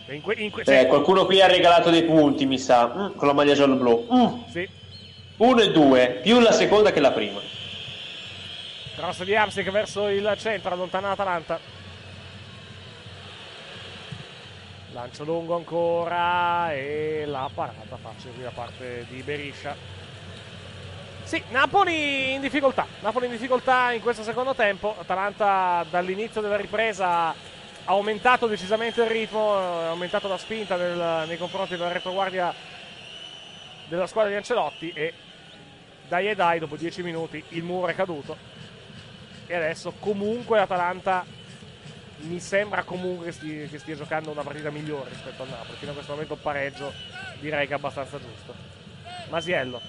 In 0.09 0.21
que- 0.21 0.35
in 0.37 0.49
que- 0.51 0.61
Eh, 0.63 0.65
cioè- 0.65 0.87
qualcuno 0.87 1.25
qui 1.25 1.41
ha 1.41 1.47
regalato 1.47 1.89
dei 1.89 2.03
punti, 2.03 2.45
mi 2.45 2.57
sa, 2.57 2.87
Mm, 2.87 3.15
con 3.15 3.27
la 3.27 3.33
maglia 3.33 3.53
giallo-blu. 3.53 4.07
Mm. 4.11 4.49
Sì. 4.49 4.67
1 5.37 5.61
e 5.61 5.71
2, 5.71 6.19
più 6.23 6.39
la 6.39 6.51
seconda 6.51 6.91
che 6.91 6.99
la 6.99 7.11
prima. 7.11 7.39
Cross 8.95 9.23
di 9.23 9.35
Amsic 9.35 9.69
verso 9.69 10.07
il 10.07 10.33
centro, 10.39 10.73
allontana 10.73 11.09
l'Atalanta. 11.09 11.59
Lancio 14.97 15.25
lungo 15.25 15.55
ancora 15.55 16.73
e 16.73 17.23
la 17.27 17.47
parata 17.53 17.97
facile 18.01 18.41
da 18.41 18.49
parte 18.49 19.05
di 19.07 19.21
Beriscia. 19.21 19.75
Sì, 21.21 21.39
Napoli 21.49 22.33
in 22.33 22.41
difficoltà. 22.41 22.87
Napoli 23.01 23.27
in 23.27 23.33
difficoltà 23.33 23.91
in 23.91 24.01
questo 24.01 24.23
secondo 24.23 24.55
tempo. 24.55 24.95
Atalanta 24.97 25.85
dall'inizio 25.87 26.41
della 26.41 26.55
ripresa 26.55 27.27
ha 27.27 27.35
aumentato 27.85 28.47
decisamente 28.47 29.03
il 29.03 29.09
ritmo, 29.09 29.53
ha 29.53 29.89
aumentato 29.89 30.27
la 30.27 30.39
spinta 30.39 30.75
nel- 30.77 31.27
nei 31.27 31.37
confronti 31.37 31.77
della 31.77 31.91
retroguardia 31.91 32.51
della 33.89 34.07
squadra 34.07 34.31
di 34.31 34.37
Ancelotti 34.37 34.91
e 34.95 35.13
dai 36.07 36.27
e 36.27 36.33
dai, 36.33 36.57
dopo 36.57 36.75
10 36.75 37.03
minuti 37.03 37.43
il 37.49 37.61
muro 37.61 37.85
è 37.85 37.93
caduto. 37.93 38.35
E 39.45 39.55
adesso 39.55 39.93
comunque 39.99 40.57
l'Atalanta 40.57 41.36
mi 42.19 42.39
sembra 42.39 42.83
comunque 42.83 43.31
che 43.31 43.77
stia, 43.77 43.95
giocando 43.95 44.31
una 44.31 44.41
partita 44.41 44.71
migliore 44.71 45.09
rispetto 45.09 45.43
al 45.43 45.49
Napoli. 45.49 45.77
Fino 45.77 45.91
a 45.91 45.93
questo 45.93 46.13
momento 46.13 46.33
il 46.33 46.39
pareggio 46.41 46.93
direi 47.39 47.67
che 47.67 47.73
è 47.73 47.75
abbastanza 47.75 48.19
giusto. 48.19 48.53
Masiello. 49.29 49.81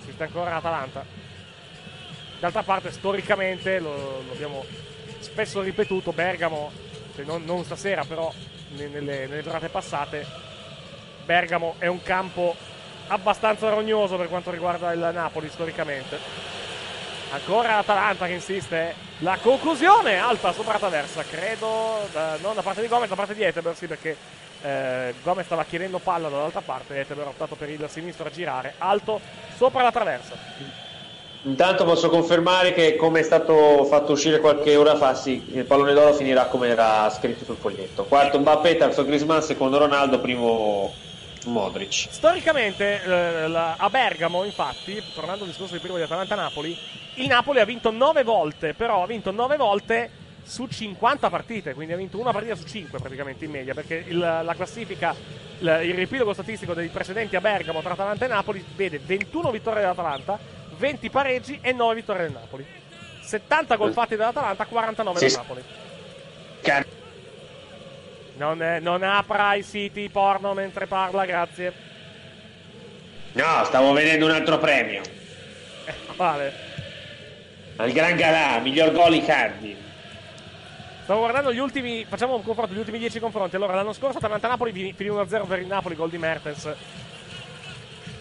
Esiste 0.00 0.24
ancora 0.24 0.50
l'Atalanta. 0.50 1.04
D'altra 2.40 2.62
parte, 2.62 2.90
storicamente, 2.90 3.78
lo, 3.78 4.22
lo 4.26 4.32
abbiamo 4.32 4.64
spesso 5.18 5.60
ripetuto, 5.60 6.12
Bergamo, 6.12 6.72
cioè 7.14 7.24
non, 7.24 7.44
non 7.44 7.64
stasera 7.64 8.04
però, 8.04 8.32
ne- 8.70 8.88
nelle, 8.88 9.26
nelle 9.26 9.42
giornate 9.42 9.68
passate, 9.68 10.26
Bergamo 11.24 11.74
è 11.78 11.86
un 11.86 12.02
campo 12.02 12.56
abbastanza 13.08 13.68
rognoso 13.68 14.16
per 14.16 14.28
quanto 14.28 14.50
riguarda 14.50 14.92
il 14.92 15.10
Napoli 15.12 15.48
storicamente. 15.48 16.59
Ancora 17.32 17.76
l'Atalanta 17.76 18.26
che 18.26 18.32
insiste. 18.32 19.08
La 19.22 19.38
conclusione 19.40 20.18
alta 20.18 20.52
sopra 20.52 20.72
la 20.72 20.78
traversa, 20.78 21.22
credo, 21.22 22.08
da- 22.10 22.38
non 22.40 22.54
da 22.54 22.62
parte 22.62 22.80
di 22.80 22.88
Gomez, 22.88 23.08
da 23.08 23.14
parte 23.14 23.34
di 23.34 23.42
Eteber, 23.42 23.76
sì, 23.76 23.86
perché 23.86 24.16
eh, 24.62 25.14
Gomez 25.22 25.44
stava 25.44 25.64
chiedendo 25.64 25.98
palla 25.98 26.30
dall'altra 26.30 26.62
parte, 26.62 26.98
Eteber 26.98 27.26
ha 27.26 27.28
optato 27.28 27.54
per 27.54 27.68
il 27.68 27.84
sinistro 27.88 28.26
a 28.26 28.30
girare, 28.30 28.74
alto 28.78 29.20
sopra 29.56 29.82
la 29.82 29.92
traversa. 29.92 30.34
Intanto 31.42 31.84
posso 31.84 32.08
confermare 32.08 32.72
che 32.72 32.96
come 32.96 33.20
è 33.20 33.22
stato 33.22 33.84
fatto 33.84 34.12
uscire 34.12 34.40
qualche 34.40 34.76
ora 34.76 34.96
fa, 34.96 35.14
sì, 35.14 35.42
il 35.52 35.66
pallone 35.66 35.92
d'oro 35.92 36.14
finirà 36.14 36.46
come 36.46 36.68
era 36.68 37.08
scritto 37.10 37.44
sul 37.44 37.56
foglietto. 37.56 38.04
Quarto 38.04 38.38
Mbappé, 38.38 38.76
terzo 38.76 39.04
Griezmann, 39.04 39.40
secondo 39.40 39.78
Ronaldo, 39.78 40.18
primo 40.18 40.94
Modric. 41.46 42.08
Storicamente 42.10 43.02
eh, 43.02 43.48
la- 43.48 43.74
a 43.76 43.88
Bergamo, 43.90 44.44
infatti, 44.44 45.02
tornando 45.14 45.44
al 45.44 45.50
discorso 45.50 45.74
di 45.74 45.80
prima 45.80 45.96
di 45.96 46.02
Atalanta-Napoli, 46.02 46.78
il 47.14 47.26
Napoli 47.26 47.60
ha 47.60 47.64
vinto 47.64 47.90
9 47.90 48.22
volte, 48.24 48.74
però 48.74 49.02
ha 49.02 49.06
vinto 49.06 49.30
9 49.30 49.56
volte 49.56 50.10
su 50.42 50.66
50 50.66 51.30
partite, 51.30 51.74
quindi 51.74 51.92
ha 51.92 51.96
vinto 51.96 52.18
una 52.18 52.32
partita 52.32 52.54
su 52.56 52.64
5 52.66 52.98
praticamente 52.98 53.44
in 53.44 53.50
media, 53.52 53.74
perché 53.74 54.04
il- 54.06 54.18
la 54.18 54.54
classifica, 54.54 55.14
il, 55.58 55.80
il 55.84 55.94
riepilogo 55.94 56.32
statistico 56.32 56.74
dei 56.74 56.88
precedenti 56.88 57.36
a 57.36 57.40
Bergamo 57.40 57.80
tra 57.80 57.92
Atalanta 57.92 58.24
e 58.24 58.28
Napoli 58.28 58.64
vede 58.74 58.98
21 58.98 59.50
vittorie 59.50 59.80
dell'Atalanta, 59.80 60.38
20 60.76 61.10
pareggi 61.10 61.58
e 61.62 61.72
9 61.72 61.94
vittorie 61.94 62.22
del 62.22 62.32
Napoli. 62.32 62.66
70 63.22 63.76
gol 63.76 63.92
fatti 63.92 64.16
dall'Atalanta, 64.16 64.64
49 64.66 65.18
Sì. 65.18 65.24
del 65.26 65.34
Napoli. 65.36 65.62
Non, 68.40 68.62
eh, 68.62 68.78
non 68.78 69.02
apra 69.02 69.52
i 69.52 69.62
siti 69.62 70.08
porno 70.08 70.54
mentre 70.54 70.86
parla, 70.86 71.26
grazie. 71.26 71.72
No, 73.32 73.64
stavo 73.64 73.92
vedendo 73.92 74.24
un 74.24 74.30
altro 74.30 74.56
premio. 74.58 75.02
Quale? 76.16 76.52
Al 77.76 77.92
Gran 77.92 78.16
Galà, 78.16 78.58
miglior 78.60 78.92
gol 78.92 79.12
Icardi. 79.14 79.76
Stavo 81.02 81.20
guardando 81.20 81.52
gli 81.52 81.58
ultimi. 81.58 82.06
Facciamo 82.08 82.34
un 82.34 82.42
confronto, 82.42 82.72
gli 82.72 82.78
ultimi 82.78 82.98
10 82.98 83.20
confronti. 83.20 83.56
Allora, 83.56 83.74
l'anno 83.74 83.92
scorso 83.92 84.16
Atalanta-Napoli 84.16 84.72
fin- 84.72 84.94
finì 84.94 85.10
1-0 85.10 85.44
per 85.46 85.58
il 85.58 85.66
Napoli, 85.66 85.94
gol 85.94 86.08
di 86.08 86.16
Mertens. 86.16 86.72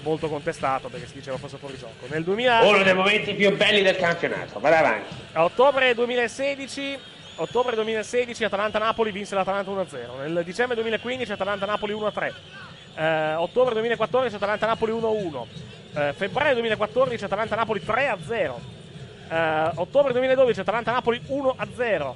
Molto 0.01 0.27
contestato 0.27 0.89
perché 0.89 1.07
si 1.07 1.13
diceva 1.13 1.37
fosse 1.37 1.55
fuori 1.55 1.77
gioco. 1.77 2.07
Nel 2.07 2.25
2000. 2.25 2.59
Uno 2.67 2.83
dei 2.83 2.93
momenti 2.93 3.33
più 3.35 3.55
belli 3.55 3.81
del 3.83 3.95
campionato. 3.95 4.59
Vai 4.59 4.73
avanti. 4.73 5.15
A 5.31 5.45
ottobre 5.45 5.93
2016, 5.93 6.99
ottobre 7.39 7.75
2016 7.75 8.43
Atalanta-Napoli 8.43 9.11
vinse 9.11 9.35
l'Atalanta 9.35 9.71
1-0. 9.71 10.27
Nel 10.27 10.43
dicembre 10.43 10.75
2015 10.75 11.31
Atalanta-Napoli 11.31 11.93
1-3. 11.93 12.33
Eh, 12.95 13.35
ottobre 13.35 13.73
2014 13.73 14.35
Atalanta-Napoli 14.35 14.91
1-1. 14.91 15.45
Eh, 15.95 16.13
febbraio 16.13 16.53
2014 16.53 17.23
Atalanta-Napoli 17.23 17.81
3-0. 17.85 18.59
Eh, 19.29 19.71
ottobre 19.75 20.11
2012 20.11 20.59
Atalanta-Napoli 20.59 21.21
1-0. 21.27 22.15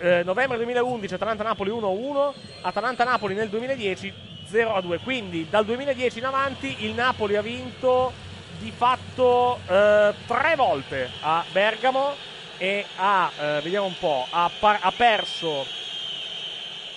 Eh, 0.00 0.22
novembre 0.24 0.56
2011 0.56 1.14
Atalanta-Napoli 1.14 1.70
1-1. 1.70 2.34
Atalanta-Napoli 2.62 3.34
nel 3.34 3.48
2010 3.48 4.12
0-2. 4.50 4.98
Quindi 5.02 5.46
dal 5.48 5.64
2010 5.64 6.18
in 6.18 6.24
avanti 6.24 6.76
il 6.80 6.94
Napoli 6.94 7.36
ha 7.36 7.42
vinto 7.42 8.12
di 8.58 8.72
fatto 8.74 9.58
eh, 9.66 10.14
tre 10.26 10.54
volte 10.56 11.10
a 11.20 11.44
Bergamo 11.52 12.32
e 12.58 12.84
ha, 12.96 13.30
eh, 13.38 13.60
vediamo 13.62 13.86
un 13.86 13.98
po', 13.98 14.26
ha, 14.30 14.50
par- 14.58 14.80
ha 14.80 14.92
perso 14.92 15.82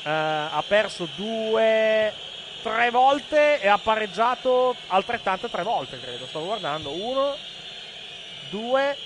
eh, 0.08 0.10
ha 0.10 0.64
perso 0.66 1.08
due 1.16 2.14
tre 2.62 2.90
volte 2.90 3.60
e 3.60 3.68
ha 3.68 3.78
pareggiato 3.78 4.76
altrettante 4.88 5.50
tre 5.50 5.64
volte 5.64 6.00
credo. 6.00 6.26
Stavo 6.26 6.46
guardando. 6.46 6.92
Uno 6.92 7.36
due. 8.50 8.98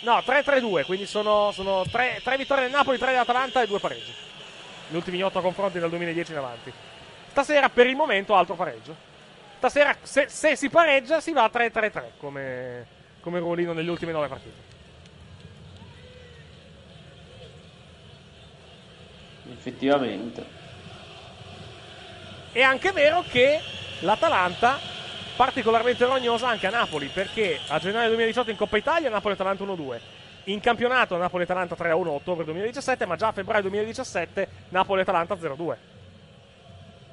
No 0.00 0.16
3-3-2 0.16 0.84
quindi 0.84 1.06
sono, 1.06 1.52
sono 1.52 1.84
tre, 1.90 2.20
tre 2.24 2.38
vittorie 2.38 2.64
del 2.64 2.72
Napoli 2.72 2.96
tre 2.96 3.10
dell'Atalanta 3.10 3.62
e 3.62 3.66
due 3.66 3.78
pareggi. 3.78 4.12
Gli 4.88 4.96
ultimi 4.96 5.22
otto 5.22 5.40
confronti 5.40 5.78
dal 5.78 5.90
2010 5.90 6.32
in 6.32 6.38
avanti. 6.38 6.72
Stasera 7.28 7.68
per 7.68 7.86
il 7.86 7.96
momento 7.96 8.34
altro 8.34 8.54
pareggio. 8.54 8.96
Stasera, 9.58 9.94
se, 10.00 10.28
se 10.28 10.56
si 10.56 10.70
pareggia, 10.70 11.20
si 11.20 11.32
va 11.32 11.44
a 11.44 11.50
3-3-3 11.52 12.02
come, 12.18 12.86
come 13.20 13.38
ruolino 13.38 13.72
nelle 13.72 13.90
ultime 13.90 14.12
nove 14.12 14.28
partite. 14.28 14.68
Effettivamente. 19.52 20.58
È 22.52 22.62
anche 22.62 22.92
vero 22.92 23.22
che 23.28 23.60
l'Atalanta 24.00 24.78
particolarmente 25.36 26.04
rognosa 26.04 26.48
anche 26.48 26.66
a 26.66 26.70
Napoli 26.70 27.06
perché 27.06 27.58
a 27.68 27.78
gennaio 27.78 28.08
2018 28.08 28.50
in 28.50 28.56
Coppa 28.56 28.76
Italia 28.76 29.08
Napoli-Atalanta 29.08 29.64
1-2 29.64 30.00
in 30.44 30.60
campionato 30.60 31.16
Napoli-Atalanta 31.16 31.76
3-1 31.78 31.86
a 31.86 32.10
ottobre 32.10 32.44
2017 32.44 33.06
ma 33.06 33.16
già 33.16 33.28
a 33.28 33.32
febbraio 33.32 33.62
2017 33.62 34.48
Napoli-Atalanta 34.68 35.34
0-2 35.36 35.76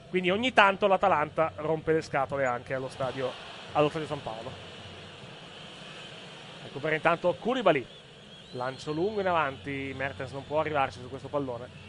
quindi 0.09 0.29
ogni 0.29 0.51
tanto 0.51 0.87
l'Atalanta 0.87 1.53
rompe 1.57 1.93
le 1.93 2.01
scatole 2.01 2.45
anche 2.45 2.73
allo 2.73 2.89
stadio, 2.89 3.31
allo 3.71 3.87
stadio 3.87 4.07
San 4.07 4.21
Paolo 4.21 4.66
recupera 6.77 6.95
intanto 6.95 7.35
Koulibaly. 7.39 7.85
Lancio 8.51 8.91
lungo 8.91 9.19
in 9.19 9.27
avanti. 9.27 9.93
Mertens 9.95 10.31
non 10.31 10.45
può 10.45 10.59
arrivarci 10.59 10.99
su 11.01 11.09
questo 11.09 11.27
pallone. 11.27 11.85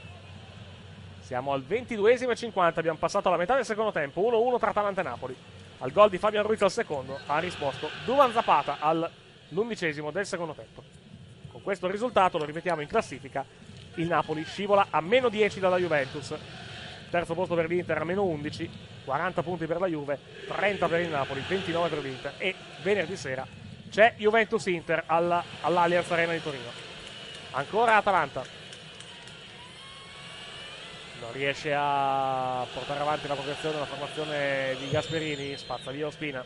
Siamo 1.20 1.52
al 1.52 1.62
22esimo 1.62 2.30
e 2.30 2.36
50, 2.36 2.80
abbiamo 2.80 2.98
passato 2.98 3.28
la 3.28 3.36
metà 3.36 3.54
del 3.54 3.66
secondo 3.66 3.92
tempo, 3.92 4.22
1-1 4.22 4.58
tra 4.58 4.70
Atalanta 4.70 5.02
e 5.02 5.04
Napoli. 5.04 5.36
Al 5.80 5.92
gol 5.92 6.08
di 6.08 6.16
Fabian 6.16 6.42
Ruiz 6.42 6.62
al 6.62 6.70
secondo 6.70 7.18
ha 7.26 7.38
risposto 7.38 7.90
Duvan 8.06 8.32
Zapata 8.32 8.78
all'undicesimo 8.80 10.10
del 10.10 10.24
secondo 10.24 10.54
tempo. 10.54 10.82
Con 11.52 11.62
questo 11.62 11.86
risultato, 11.86 12.38
lo 12.38 12.44
ripetiamo 12.44 12.80
in 12.80 12.88
classifica, 12.88 13.44
il 13.96 14.06
Napoli 14.06 14.42
scivola 14.44 14.86
a 14.88 15.02
meno 15.02 15.28
10 15.28 15.60
dalla 15.60 15.76
Juventus. 15.76 16.34
Terzo 17.10 17.34
posto 17.34 17.54
per 17.54 17.68
l'Inter 17.68 17.98
a 17.98 18.04
meno 18.04 18.24
11, 18.24 18.70
40 19.04 19.42
punti 19.42 19.66
per 19.66 19.80
la 19.80 19.86
Juve, 19.86 20.18
30 20.46 20.88
per 20.88 21.00
il 21.00 21.08
Napoli, 21.08 21.42
29 21.46 21.88
per 21.88 21.98
l'Inter. 21.98 22.34
E 22.38 22.54
venerdì 22.82 23.16
sera 23.16 23.46
c'è 23.88 24.14
Juventus-Inter 24.16 25.04
alla, 25.06 25.42
all'Allianz 25.62 26.10
Arena 26.10 26.32
di 26.32 26.42
Torino. 26.42 26.70
Ancora 27.52 27.96
Atalanta, 27.96 28.44
non 31.20 31.32
riesce 31.32 31.74
a 31.74 32.66
portare 32.72 33.00
avanti 33.00 33.26
la 33.26 33.34
progressione 33.34 33.74
della 33.74 33.86
formazione 33.86 34.76
di 34.78 34.90
Gasperini, 34.90 35.56
spazza 35.56 35.90
via 35.90 36.06
Ospina. 36.06 36.44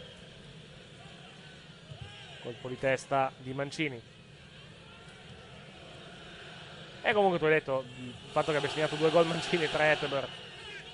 Colpo 2.42 2.68
di 2.68 2.78
testa 2.78 3.30
di 3.36 3.52
Mancini. 3.52 4.00
E 7.02 7.12
comunque 7.12 7.38
tu 7.38 7.44
hai 7.44 7.52
detto 7.52 7.84
il 7.98 8.14
fatto 8.30 8.52
che 8.52 8.58
abbia 8.58 8.70
segnato 8.70 8.96
due 8.96 9.10
gol 9.10 9.26
Mancini 9.26 9.64
e 9.64 9.70
tre 9.70 9.92
Etteber 9.92 10.41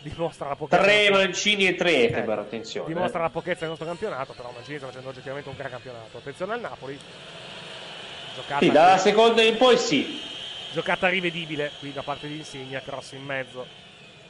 dimostra 0.01 0.49
la 0.49 0.57
pochezza. 0.57 0.83
Tre 0.83 1.11
Mancini 1.11 1.66
e 1.66 1.75
tre 1.75 2.09
Eh, 2.11 2.31
attenzione. 2.33 2.89
Dimostra 2.93 3.20
la 3.20 3.31
pochezza 3.31 3.61
del 3.61 3.69
nostro 3.70 3.87
campionato, 3.87 4.33
però 4.33 4.51
Mancini 4.55 4.79
sta 4.79 4.87
facendo 4.87 5.09
oggettivamente 5.09 5.49
un 5.49 5.57
gran 5.57 5.70
campionato. 5.70 6.19
Attenzione 6.19 6.53
al 6.55 6.61
Napoli. 6.61 6.99
Giocata 8.35 8.61
Sì, 8.65 8.70
dalla 8.70 8.99
seconda 8.99 9.43
in 9.43 9.57
poi 9.57 9.77
sì. 9.77 10.20
giocata 10.73 11.09
rivedibile 11.09 11.73
qui 11.79 11.93
da 11.93 12.03
parte 12.03 12.29
di 12.29 12.37
Insigne, 12.37 12.83
cross 12.85 13.12
in 13.12 13.25
mezzo. 13.25 13.66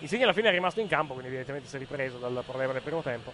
Insigne 0.00 0.22
alla 0.24 0.32
fine 0.32 0.48
è 0.48 0.52
rimasto 0.52 0.80
in 0.80 0.86
campo, 0.86 1.12
quindi 1.12 1.28
evidentemente 1.28 1.68
si 1.68 1.76
è 1.76 1.78
ripreso 1.78 2.16
dal 2.18 2.42
problema 2.46 2.72
del 2.72 2.82
primo 2.82 3.02
tempo. 3.02 3.32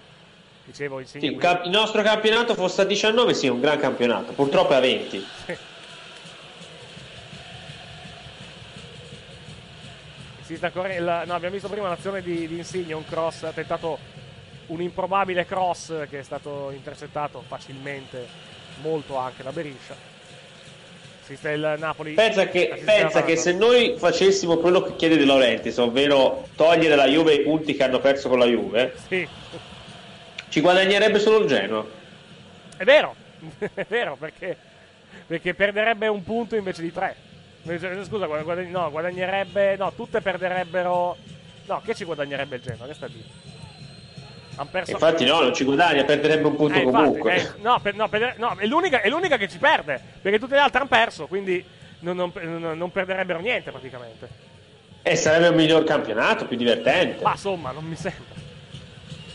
Dicevo, 0.65 0.99
Insigne... 0.99 1.21
Sì, 1.21 1.33
il, 1.33 1.39
quindi- 1.39 1.55
cap- 1.57 1.65
il 1.67 1.71
nostro 1.71 2.03
campionato 2.03 2.55
fosse 2.55 2.81
a 2.81 2.85
19, 2.85 3.35
sì, 3.35 3.47
è 3.47 3.51
un 3.51 3.61
gran 3.61 3.79
campionato. 3.79 4.33
Purtroppo 4.33 4.73
è 4.73 4.77
a 4.77 4.81
20. 4.81 5.27
Si 10.45 10.57
sta 10.57 10.71
corre- 10.71 10.97
il- 10.97 11.23
no, 11.27 11.35
abbiamo 11.35 11.55
visto 11.55 11.69
prima 11.69 11.89
l'azione 11.89 12.21
di, 12.23 12.47
di 12.47 12.59
Insigne, 12.59 12.93
un 12.95 13.05
cross, 13.07 13.45
ha 13.45 13.53
tentato 13.53 13.99
un 14.67 14.81
improbabile 14.83 15.47
cross 15.47 16.07
che 16.09 16.19
è 16.19 16.23
stato 16.23 16.71
intercettato 16.75 17.43
facilmente, 17.47 18.27
molto 18.83 19.17
anche 19.17 19.43
da 19.43 19.51
Beriscia. 19.53 19.95
Si 21.25 21.37
sta 21.37 21.51
il 21.51 21.77
Napoli... 21.79 22.13
Pensa 22.13 22.49
che, 22.49 22.83
pensa 22.85 23.25
che 23.25 23.37
se 23.37 23.53
noi 23.55 23.95
facessimo 23.97 24.59
quello 24.59 24.83
che 24.83 24.97
chiede 24.97 25.17
De 25.17 25.25
Laurentiis, 25.25 25.79
ovvero 25.79 26.49
togliere 26.55 26.95
la 26.97 27.07
Juve 27.07 27.33
i 27.35 27.41
punti 27.41 27.75
che 27.75 27.83
hanno 27.83 27.99
perso 28.01 28.29
con 28.29 28.39
la 28.39 28.45
Juve, 28.45 28.95
Sì, 29.09 29.27
ci 30.51 30.61
guadagnerebbe 30.61 31.19
solo 31.19 31.39
il 31.39 31.47
Genoa. 31.47 31.87
è 32.77 32.85
vero, 32.85 33.15
è 33.73 33.87
vero, 33.89 34.17
perché, 34.17 34.55
perché 35.27 35.55
perderebbe 35.55 36.07
un 36.09 36.23
punto 36.23 36.57
invece 36.57 36.83
di 36.83 36.93
tre. 36.93 37.17
Scusa, 37.65 38.27
guad- 38.27 38.43
guadagn- 38.45 38.71
no, 38.71 38.91
guadagnerebbe... 38.91 39.77
No, 39.77 39.93
tutte 39.95 40.21
perderebbero... 40.21 41.17
No, 41.67 41.81
che 41.85 41.95
ci 41.95 42.05
guadagnerebbe 42.05 42.57
il 42.57 42.63
Genoa? 42.63 42.87
Che 42.87 42.95
sta 42.95 43.07
a 43.07 43.09
dire? 43.09 43.25
Han 44.57 44.71
perso... 44.71 44.93
Infatti 44.93 45.25
no, 45.25 45.41
non 45.41 45.55
ci 45.55 45.65
guadagna, 45.65 46.05
perderebbe 46.05 46.47
un 46.47 46.57
punto 46.57 46.79
Eh, 46.79 46.83
infatti, 46.83 47.05
comunque. 47.05 47.37
eh, 47.37 47.49
no, 47.63 47.81
per- 47.81 47.95
no, 47.95 48.09
per- 48.09 48.35
no, 48.39 48.55
è, 48.57 48.67
l'unica, 48.67 49.01
è 49.01 49.09
l'unica 49.09 49.37
che 49.39 49.49
ci 49.49 49.59
perde, 49.59 50.01
perché 50.21 50.39
tutte 50.39 50.55
le 50.55 50.61
altre 50.61 50.81
hanno 50.81 50.89
perso, 50.89 51.27
quindi 51.27 51.65
non, 52.01 52.17
non- 52.17 52.33
non- 52.77 52.93
perderebbero 52.93 53.41
niente 53.41 53.71
praticamente. 53.71 54.29
E 55.03 55.17
sarebbe 55.17 55.49
un 55.49 55.55
miglior 55.57 55.85
campionato, 55.85 56.47
più 56.47 56.57
divertente. 56.57 57.23
Ma 57.25 57.33
insomma, 57.33 57.73
non 57.73 57.85
mi 57.85 57.97
sembra. 57.97 58.43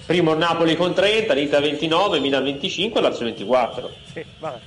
Primo 0.06 0.34
Napoli 0.34 0.76
con 0.76 0.94
30, 0.94 1.34
l'Inter 1.34 1.62
29, 1.62 2.20
Milan 2.20 2.44
25 2.44 3.00
e 3.00 3.04
Lazio 3.04 3.26
24. 3.26 3.92
Sì, 4.14 4.26
vabbè. 4.40 4.58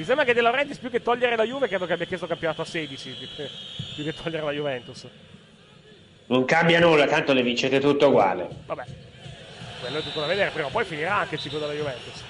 Mi 0.00 0.06
sembra 0.06 0.24
che 0.24 0.32
De 0.32 0.40
Laurentiis 0.40 0.78
più 0.78 0.88
che 0.88 1.02
togliere 1.02 1.36
la 1.36 1.44
Juve 1.44 1.68
credo 1.68 1.84
che 1.84 1.92
abbia 1.92 2.06
chiesto 2.06 2.26
campionato 2.26 2.62
a 2.62 2.64
16 2.64 3.10
più 3.10 3.28
che, 3.36 3.50
più 3.94 4.02
che 4.02 4.14
togliere 4.14 4.42
la 4.46 4.50
Juventus. 4.52 5.06
Non 6.28 6.46
cambia 6.46 6.80
nulla, 6.80 7.06
tanto 7.06 7.34
le 7.34 7.42
vincete 7.42 7.80
tutto 7.80 8.08
uguale. 8.08 8.48
Vabbè, 8.64 8.84
quello 9.78 9.98
è 9.98 10.02
tutto 10.02 10.20
da 10.20 10.26
vedere, 10.26 10.48
prima 10.52 10.68
o 10.68 10.70
poi 10.70 10.86
finirà 10.86 11.16
anche 11.16 11.34
il 11.34 11.40
ciclo 11.42 11.58
della 11.58 11.74
Juventus. 11.74 12.22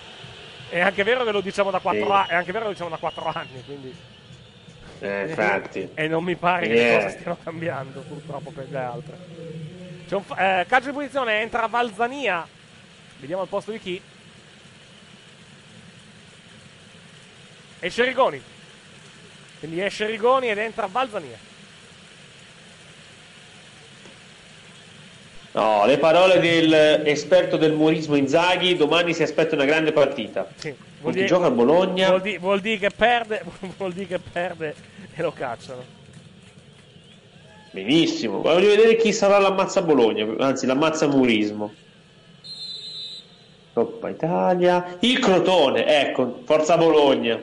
È 0.69 0.81
anche 0.81 1.05
vero 1.05 1.23
che 1.23 1.31
lo 1.31 1.41
diciamo 1.41 1.71
da 1.71 1.79
4 1.79 2.05
Sì. 2.05 2.11
anni, 2.11 2.29
è 2.31 2.35
anche 2.35 2.51
vero 2.51 2.59
che 2.59 2.67
lo 2.67 2.73
diciamo 2.73 2.91
da 2.91 2.97
4 2.97 3.33
anni, 3.33 3.65
quindi 3.65 3.95
Eh, 4.99 5.27
infatti. 5.29 5.91
e 5.95 6.09
non 6.09 6.25
mi 6.25 6.35
pare 6.35 6.67
che 6.67 6.75
le 6.75 6.81
Yeah. 6.81 6.99
cose 7.05 7.11
stiano 7.11 7.39
cambiando 7.41 8.01
purtroppo 8.01 8.51
per 8.51 8.67
le 8.69 8.79
altre. 8.79 9.17
C'è 10.09 10.17
un 10.17 10.25
eh, 10.37 10.65
calcio 10.67 10.89
di 10.89 10.93
punizione, 10.95 11.41
entra 11.41 11.69
Valzania. 11.69 12.45
Vediamo 13.21 13.43
al 13.43 13.49
posto 13.49 13.71
di 13.71 13.79
chi. 13.79 14.03
Esce 17.81 18.05
Rigoni. 18.05 18.40
Quindi 19.59 19.81
esce 19.81 20.07
Rigoni 20.07 20.48
ed 20.48 20.59
entra 20.59 20.86
Valzania. 20.86 21.48
No, 25.52 25.85
le 25.85 25.98
parole 25.98 26.39
dell'esperto 26.39 27.57
del 27.57 27.73
murismo 27.73 28.15
Inzaghi, 28.15 28.77
domani 28.77 29.12
si 29.15 29.23
aspetta 29.24 29.57
una 29.57 29.65
grande 29.65 29.93
partita. 29.93 30.48
Sì, 30.55 30.73
Con 31.02 31.12
chi 31.12 31.27
gioca 31.27 31.47
a 31.47 31.51
Bologna? 31.51 32.09
Vuol, 32.09 32.20
di- 32.20 32.39
vuol 32.39 32.61
dire 32.61 32.78
che 32.78 32.90
perde, 32.90 33.43
vuol 33.77 33.93
dire 33.93 34.07
che 34.07 34.19
perde 34.20 34.74
e 35.15 35.23
lo 35.23 35.32
cacciano. 35.32 35.98
Benissimo, 37.73 38.40
voglio 38.43 38.69
vedere 38.69 38.97
chi 38.97 39.12
sarà 39.12 39.39
l'ammazza 39.39 39.82
Bologna, 39.82 40.27
anzi 40.39 40.66
l'ammazza 40.66 41.07
murismo. 41.09 41.74
Coppa 43.73 44.09
Italia, 44.09 44.97
il 45.01 45.19
Crotone, 45.19 45.85
ecco, 46.01 46.43
forza 46.44 46.77
Bologna. 46.77 47.40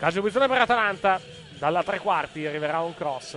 Calcio 0.00 0.14
di 0.14 0.20
punizione 0.20 0.48
per 0.48 0.62
Atalanta. 0.62 1.20
Dalla 1.58 1.82
tre 1.82 1.98
quarti 1.98 2.46
arriverà 2.46 2.80
un 2.80 2.94
cross. 2.94 3.36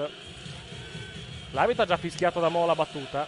L'arbitro 1.51 1.83
ha 1.83 1.85
già 1.85 1.97
fischiato 1.97 2.39
da 2.39 2.47
Mola 2.47 2.73
battuta. 2.73 3.27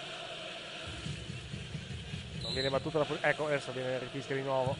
Non 2.44 2.54
viene 2.54 2.70
battuta 2.70 3.00
da... 3.00 3.06
Ecco, 3.20 3.48
adesso 3.48 3.74
viene 3.74 4.00
rifischia 4.00 4.38
di 4.38 4.42
nuovo. 4.42 4.78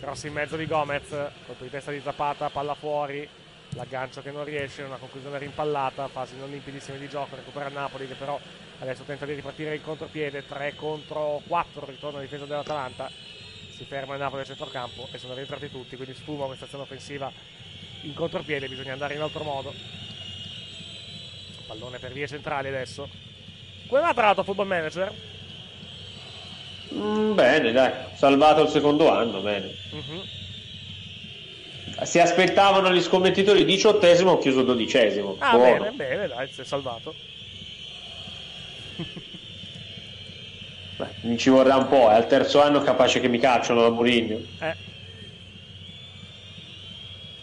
Cross 0.00 0.22
in 0.22 0.32
mezzo 0.32 0.56
di 0.56 0.66
Gomez. 0.66 1.06
Colpo 1.44 1.64
di 1.64 1.68
testa 1.68 1.90
di 1.90 2.00
Zapata, 2.00 2.48
palla 2.48 2.72
fuori. 2.72 3.28
L'aggancio 3.74 4.22
che 4.22 4.30
non 4.30 4.44
riesce, 4.44 4.84
una 4.84 4.96
conclusione 4.96 5.36
rimpallata. 5.36 6.08
Fasi 6.08 6.34
non 6.38 6.48
limpidissime 6.48 6.98
di 6.98 7.10
gioco. 7.10 7.36
Recupera 7.36 7.68
Napoli 7.68 8.06
che 8.06 8.14
però 8.14 8.40
adesso 8.78 9.02
tenta 9.02 9.26
di 9.26 9.34
ripartire 9.34 9.74
il 9.74 9.82
contropiede. 9.82 10.46
3 10.46 10.76
contro 10.76 11.42
4. 11.46 11.84
Ritorno 11.84 12.16
alla 12.16 12.24
difesa 12.24 12.46
dell'Atalanta. 12.46 13.10
Si 13.76 13.84
ferma 13.84 14.14
il 14.14 14.20
Napoli 14.20 14.40
al 14.40 14.46
centrocampo 14.46 15.10
e 15.12 15.18
sono 15.18 15.34
rientrati 15.34 15.70
tutti. 15.70 15.94
Quindi 15.96 16.14
sfuma 16.14 16.46
questa 16.46 16.64
azione 16.64 16.84
offensiva 16.84 17.30
in 18.02 18.14
contropiede. 18.14 18.68
Bisogna 18.68 18.92
andare 18.92 19.14
in 19.14 19.20
altro 19.20 19.42
modo. 19.44 19.72
Pallone 21.66 21.98
per 21.98 22.12
vie 22.12 22.26
centrali 22.26 22.68
adesso. 22.68 23.08
Come 23.86 24.00
va 24.00 24.12
tra 24.12 24.26
l'altro 24.26 24.44
Football 24.44 24.66
Manager? 24.66 25.12
Mm, 26.94 27.34
bene, 27.34 27.72
dai, 27.72 27.92
salvato 28.14 28.62
il 28.62 28.68
secondo 28.68 29.10
anno, 29.10 29.40
bene. 29.40 29.74
Mhm. 29.90 30.22
Si 32.02 32.18
aspettavano 32.18 32.92
gli 32.92 33.00
scommettitori 33.00 33.64
diciottesimo, 33.64 34.32
ho 34.32 34.38
chiuso 34.38 34.62
dodicesimo. 34.62 35.36
Ah, 35.38 35.56
Buono. 35.56 35.84
bene, 35.84 35.90
bene, 35.92 36.26
dai, 36.28 36.48
si 36.50 36.60
è 36.62 36.64
salvato. 36.64 37.14
Beh, 40.96 41.06
mi 41.22 41.36
ci 41.38 41.48
vorrà 41.48 41.76
un 41.76 41.88
po', 41.88 42.10
è 42.10 42.14
al 42.14 42.26
terzo 42.26 42.60
anno 42.60 42.80
capace 42.80 43.20
che 43.20 43.28
mi 43.28 43.38
cacciano 43.38 43.82
da 43.82 43.90
Mourinho. 43.90 44.38
Eh, 44.60 44.74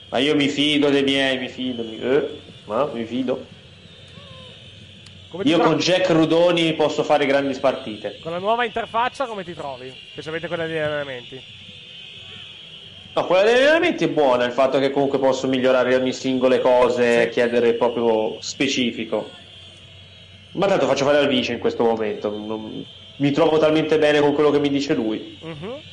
Ma 0.09 0.17
io 0.17 0.35
mi 0.35 0.47
fido 0.49 0.89
dei 0.89 1.03
miei, 1.03 1.37
mi 1.37 1.49
fido, 1.49 1.83
mi, 1.83 1.97
eh, 1.97 2.41
ma 2.65 2.85
mi 2.91 3.05
fido. 3.05 3.47
Come 5.29 5.43
Io 5.45 5.59
con 5.59 5.77
Jack 5.77 6.09
Rudoni 6.09 6.73
posso 6.75 7.03
fare 7.03 7.27
grandi 7.27 7.57
partite. 7.59 8.17
Con 8.19 8.31
la 8.31 8.39
nuova 8.39 8.65
interfaccia 8.65 9.27
come 9.27 9.43
ti 9.43 9.53
trovi? 9.53 9.93
Specialmente 10.11 10.47
quella 10.47 10.65
degli 10.65 10.77
allenamenti. 10.77 11.39
No, 13.13 13.25
quella 13.25 13.43
degli 13.43 13.57
allenamenti 13.57 14.05
è 14.05 14.09
buona, 14.09 14.45
il 14.45 14.51
fatto 14.51 14.79
che 14.79 14.89
comunque 14.89 15.19
posso 15.19 15.47
migliorare 15.47 15.93
ogni 15.93 16.13
singole 16.13 16.59
cose, 16.59 17.29
chiedere 17.29 17.75
proprio 17.75 18.37
specifico. 18.39 19.37
Ma 20.53 20.65
tanto 20.65 20.87
faccio 20.87 21.05
fare 21.05 21.17
al 21.19 21.27
vice 21.27 21.53
in 21.53 21.59
questo 21.59 21.83
momento. 21.83 22.31
mi 23.17 23.31
trovo 23.31 23.57
talmente 23.59 23.99
bene 23.99 24.19
con 24.19 24.33
quello 24.33 24.49
che 24.49 24.59
mi 24.59 24.69
dice 24.69 24.95
lui. 24.95 25.37
Mhm. 25.41 25.83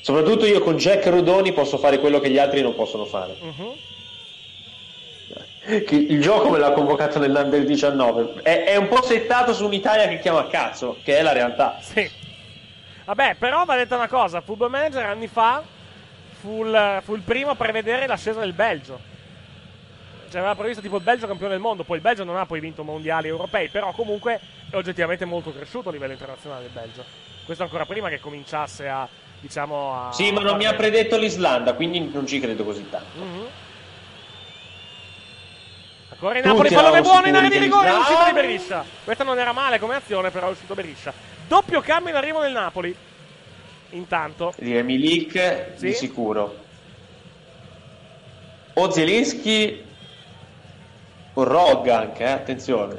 Soprattutto 0.00 0.46
io 0.46 0.60
con 0.60 0.76
Jack 0.76 1.06
Rudoni 1.06 1.52
posso 1.52 1.78
fare 1.78 1.98
quello 1.98 2.20
che 2.20 2.30
gli 2.30 2.38
altri 2.38 2.62
non 2.62 2.74
possono 2.74 3.04
fare. 3.04 3.36
Che 5.68 5.94
Il 5.94 6.20
gioco 6.22 6.48
me 6.48 6.58
l'ha 6.58 6.72
convocato 6.72 7.18
nell'Under 7.18 7.64
19. 7.64 8.42
È, 8.42 8.64
è 8.64 8.76
un 8.76 8.88
po' 8.88 9.02
settato 9.02 9.52
su 9.52 9.66
un'Italia 9.66 10.08
che 10.08 10.18
chiama 10.18 10.40
a 10.40 10.46
cazzo, 10.46 10.96
che 11.02 11.18
è 11.18 11.22
la 11.22 11.32
realtà. 11.32 11.78
Sì. 11.80 12.10
Vabbè, 13.04 13.36
però 13.38 13.64
va 13.64 13.76
detta 13.76 13.96
una 13.96 14.08
cosa: 14.08 14.40
Football 14.40 14.70
Manager 14.70 15.04
anni 15.04 15.26
fa 15.26 15.62
fu 16.40 16.64
il, 16.64 17.00
fu 17.02 17.14
il 17.14 17.20
primo 17.20 17.50
a 17.50 17.54
prevedere 17.54 18.06
l'ascesa 18.06 18.40
del 18.40 18.54
Belgio. 18.54 18.98
Cioè, 20.30 20.40
aveva 20.40 20.54
previsto 20.54 20.82
tipo 20.82 20.96
il 20.96 21.02
Belgio 21.02 21.26
campione 21.26 21.52
del 21.52 21.60
mondo. 21.60 21.84
Poi 21.84 21.96
il 21.96 22.02
Belgio 22.02 22.24
non 22.24 22.36
ha 22.36 22.46
poi 22.46 22.60
vinto 22.60 22.82
mondiali 22.82 23.28
europei, 23.28 23.68
però 23.68 23.92
comunque 23.92 24.40
è 24.70 24.76
oggettivamente 24.76 25.24
molto 25.24 25.52
cresciuto 25.52 25.88
a 25.88 25.92
livello 25.92 26.12
internazionale 26.12 26.64
il 26.64 26.70
Belgio. 26.70 27.04
Questo 27.44 27.64
ancora 27.64 27.86
prima 27.86 28.08
che 28.08 28.20
cominciasse 28.20 28.88
a, 28.88 29.08
diciamo. 29.40 30.10
Sì, 30.12 30.30
ma 30.32 30.40
non 30.40 30.56
mi 30.56 30.66
ha 30.66 30.74
predetto 30.74 31.16
l'Islanda, 31.16 31.74
quindi 31.74 32.10
non 32.12 32.26
ci 32.26 32.40
credo 32.40 32.64
così 32.64 32.88
tanto. 32.88 33.18
Mhm. 33.18 33.46
Ancora 36.10 36.38
in 36.38 36.44
Napoli, 36.44 36.70
pallone 36.70 37.00
buono 37.00 37.26
in 37.28 37.36
area 37.36 37.48
di 37.48 37.58
rigore, 37.58 37.88
è 37.88 37.96
uscito 37.96 38.24
di 38.26 38.32
Beriscia. 38.32 38.84
Questa 39.04 39.22
non 39.22 39.38
era 39.38 39.52
male 39.52 39.78
come 39.78 39.94
azione, 39.94 40.30
però 40.30 40.48
è 40.48 40.50
uscito 40.50 40.74
Beriscia. 40.74 41.12
Doppio 41.46 41.80
cambio 41.80 42.10
in 42.10 42.16
arrivo 42.16 42.40
del 42.40 42.52
Napoli. 42.52 42.94
Intanto, 43.90 44.52
Direi 44.58 44.82
Milik 44.82 45.72
Sì? 45.76 45.86
di 45.86 45.92
sicuro. 45.94 46.56
O 48.74 48.90
Zielinski 48.90 49.84
o 51.34 51.42
Rog 51.44 51.86
anche, 51.88 52.24
eh, 52.24 52.30
attenzione. 52.30 52.98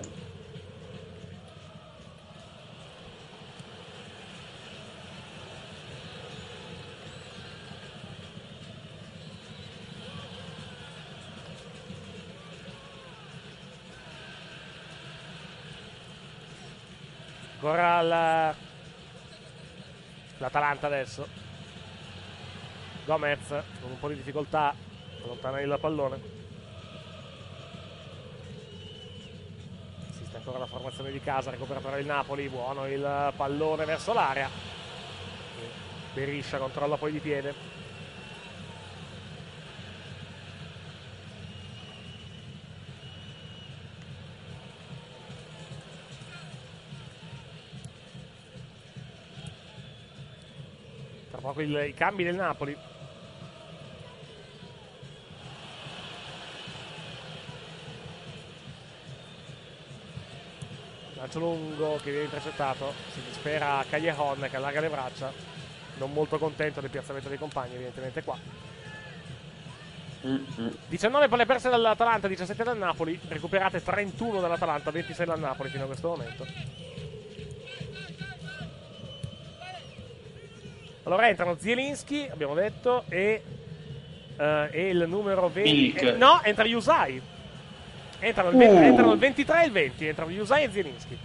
Ancora 17.60 18.02
la- 18.02 18.56
l'Atalanta 20.38 20.88
adesso. 20.88 21.27
Gomez 23.03 23.48
con 23.81 23.91
un 23.91 23.99
po' 23.99 24.07
di 24.07 24.15
difficoltà 24.15 24.73
allontana 25.23 25.60
il 25.60 25.77
pallone. 25.77 26.19
Esiste 30.10 30.38
ancora 30.38 30.60
la 30.60 30.68
formazione 30.68 31.11
di 31.11 31.19
casa, 31.19 31.52
recupera 31.52 31.81
però 31.81 31.98
il 31.98 32.06
Napoli, 32.06 32.48
buono 32.48 32.88
il 32.88 33.34
pallone 33.36 33.84
verso 33.84 34.14
l'area. 34.14 34.49
Beriscia 36.14 36.60
controlla 36.60 36.95
poi 36.95 37.11
di 37.11 37.19
piede. 37.19 37.78
Poco 51.40 51.61
il- 51.61 51.86
i 51.88 51.94
cambi 51.94 52.24
del 52.24 52.36
Napoli. 52.36 52.78
Lancio 61.16 61.40
lungo 61.40 61.99
che 62.02 62.11
viene 62.11 62.26
intercettato. 62.26 62.94
Si 63.14 63.22
dispera 63.26 63.84
Callejon 63.90 64.48
che 64.49 64.56
allarga 64.56 64.80
le 64.80 64.90
braccia. 64.90 65.32
Non 65.98 66.14
molto 66.14 66.38
contento 66.38 66.80
del 66.80 66.90
piazzamento 66.90 67.28
dei 67.28 67.38
compagni, 67.38 67.76
evidentemente 67.76 68.24
qua. 68.24 68.38
19 70.88 71.28
palle 71.28 71.45
perse 71.45 71.70
dall'Atalanta, 71.70 72.28
17 72.28 72.64
dal 72.64 72.78
Napoli, 72.78 73.20
recuperate 73.28 73.82
31 73.82 74.40
dall'Atalanta, 74.41 74.91
26 74.91 75.26
dal 75.26 75.40
Napoli 75.40 75.70
fino 75.70 75.84
a 75.84 75.88
questo 75.88 76.10
momento. 76.10 76.45
Allora 81.10 81.27
entrano 81.27 81.57
Zielinski, 81.57 82.30
abbiamo 82.31 82.53
detto, 82.53 83.03
e, 83.10 83.41
eh, 84.38 84.69
e 84.72 84.90
il 84.90 85.06
numero 85.07 85.49
20. 85.49 85.72
Milik. 85.72 86.02
eh, 86.03 86.11
no, 86.11 86.40
entra 86.44 86.65
Yusai. 86.65 87.19
Entrano 88.19 88.49
il, 88.49 88.56
Uh. 88.56 88.60
20 88.60 88.86
entrano 88.86 89.11
il 89.14 89.18
23 89.18 89.61
e 89.61 89.65
il 89.65 89.72
20, 89.72 90.07
entrano 90.07 90.30
Yusai 90.30 90.64
e 90.65 90.69
Zielinski. 90.72 91.18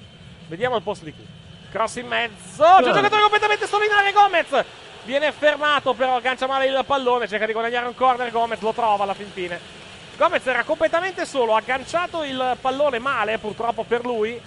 Vediamo 0.47 0.77
il 0.77 0.83
posto 0.83 1.05
di 1.05 1.13
chi. 1.13 1.27
Cross 1.71 1.97
in 1.97 2.07
mezzo, 2.07 2.63
c'è 2.65 2.87
un 2.87 2.93
giocatore 2.95 3.21
completamente 3.21 3.67
solo 3.67 3.85
in 3.85 3.91
area 3.91 4.13
Gomez. 4.13 4.65
Viene 5.05 5.33
fermato 5.33 5.93
però, 5.93 6.17
aggancia 6.17 6.47
male 6.47 6.65
il 6.65 6.83
pallone, 6.87 7.29
cerca 7.29 7.45
di 7.45 7.53
guadagnare 7.53 7.87
un 7.87 7.95
corner, 7.95 8.31
Gomez 8.31 8.61
lo 8.61 8.73
trova 8.73 9.03
alla 9.03 9.13
fin 9.13 9.31
fine. 9.31 9.61
Gomez 10.17 10.47
era 10.47 10.65
completamente 10.65 11.27
solo, 11.27 11.57
ha 11.57 11.59
agganciato 11.59 12.23
il 12.23 12.57
pallone 12.59 12.99
male 13.01 13.37
purtroppo 13.37 13.85
per 13.85 14.03
lui 14.07 14.41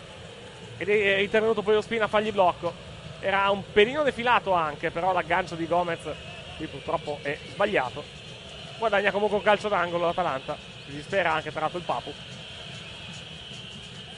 ed 0.77 0.89
è 0.89 1.17
intervenuto 1.17 1.61
poi 1.61 1.75
lo 1.75 1.81
spin 1.81 2.01
a 2.01 2.07
fargli 2.07 2.31
blocco. 2.31 2.86
Era 3.19 3.49
un 3.49 3.63
pelino 3.71 4.03
defilato 4.03 4.53
anche, 4.53 4.91
però 4.91 5.11
l'aggancio 5.11 5.55
di 5.55 5.67
Gomez 5.67 6.01
qui 6.57 6.67
purtroppo 6.67 7.19
è 7.21 7.37
sbagliato. 7.49 8.03
Guadagna 8.77 9.11
comunque 9.11 9.37
un 9.37 9.43
calcio 9.43 9.69
d'angolo 9.69 10.05
l'Atalanta. 10.05 10.57
Si 10.85 10.91
dispera 10.91 11.33
anche 11.33 11.51
tra 11.51 11.61
l'altro 11.61 11.79
il 11.79 11.85
Papu. 11.85 12.13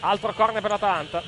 Altro 0.01 0.33
corner 0.33 0.61
per 0.61 0.71
l'Atalanta. 0.71 1.21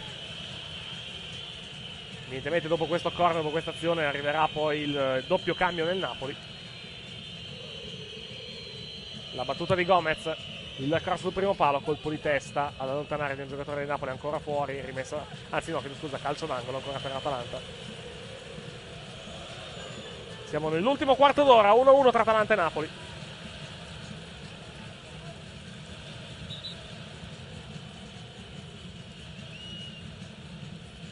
Evidentemente 2.26 2.68
dopo 2.68 2.86
questo 2.86 3.12
corner, 3.12 3.38
dopo 3.38 3.50
questa 3.50 3.72
azione, 3.72 4.06
arriverà 4.06 4.48
poi 4.52 4.80
il 4.80 5.24
doppio 5.28 5.54
cambio 5.54 5.86
nel 5.86 5.98
Napoli. 5.98 6.36
La 9.34 9.44
battuta 9.44 9.76
di 9.76 9.86
Gomez, 9.86 10.30
il 10.78 11.00
cross 11.04 11.20
sul 11.20 11.34
primo 11.34 11.54
palo, 11.54 11.80
colpo 11.82 12.10
di 12.10 12.20
testa 12.20 12.74
ad 12.78 12.90
allontanare 12.90 13.36
di 13.36 13.42
un 13.42 13.48
giocatore 13.48 13.80
del 13.80 13.88
Napoli 13.88 14.12
ancora 14.12 14.40
fuori, 14.40 14.82
rimessa, 14.82 15.26
anzi 15.50 15.72
no, 15.72 15.82
scusa, 16.00 16.18
calcio 16.18 16.46
d'angolo 16.46 16.78
ancora 16.78 16.98
per 17.00 17.12
l'Atalanta. 17.12 17.60
Siamo 20.46 20.70
nell'ultimo 20.70 21.16
quarto 21.16 21.44
d'ora, 21.44 21.72
1-1 21.72 22.12
tra 22.12 22.22
Atalanta 22.22 22.54
e 22.54 22.58
Napoli. 22.58 22.90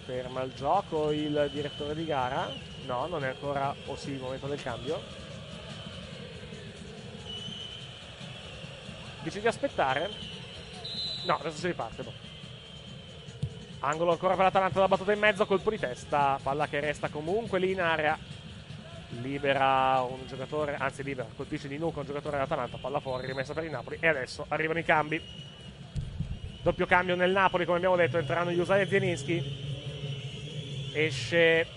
Ferma 0.05 0.41
il 0.41 0.51
gioco 0.55 1.11
il 1.11 1.49
direttore 1.53 1.95
di 1.95 2.03
gara. 2.03 2.49
No, 2.85 3.05
non 3.05 3.23
è 3.23 3.27
ancora. 3.27 3.73
O 3.85 3.95
sì, 3.95 4.09
il 4.09 4.19
momento 4.19 4.47
del 4.47 4.61
cambio. 4.61 5.28
Dice 9.21 9.41
di 9.41 9.47
aspettare. 9.47 10.09
No, 11.25 11.37
adesso 11.39 11.57
si 11.57 11.67
riparte. 11.67 12.03
boh. 12.03 12.27
Angolo 13.81 14.11
ancora 14.11 14.35
per 14.35 14.43
l'Atalanta, 14.45 14.79
la 14.79 14.87
battuta 14.87 15.13
in 15.13 15.19
mezzo, 15.19 15.45
colpo 15.45 15.69
di 15.69 15.79
testa. 15.79 16.39
Palla 16.41 16.67
che 16.67 16.79
resta 16.79 17.09
comunque 17.09 17.59
lì 17.59 17.71
in 17.71 17.81
area. 17.81 18.17
Libera 19.21 20.01
un 20.01 20.27
giocatore, 20.27 20.75
anzi 20.75 21.03
libera, 21.03 21.27
colpisce 21.35 21.67
di 21.67 21.77
nuca 21.77 21.99
un 21.99 22.05
giocatore 22.05 22.35
dell'Atalanta, 22.35 22.77
palla 22.77 22.99
fuori, 22.99 23.25
rimessa 23.25 23.53
per 23.53 23.63
il 23.63 23.71
Napoli. 23.71 23.97
E 23.99 24.07
adesso 24.07 24.45
arrivano 24.49 24.79
i 24.79 24.83
cambi. 24.83 25.21
Doppio 26.61 26.85
cambio 26.85 27.15
nel 27.15 27.31
Napoli, 27.31 27.65
come 27.65 27.77
abbiamo 27.77 27.95
detto, 27.95 28.17
entreranno 28.17 28.51
Yusai 28.51 28.81
e 28.81 28.87
Zielinski. 28.87 29.67
Esce 30.93 31.67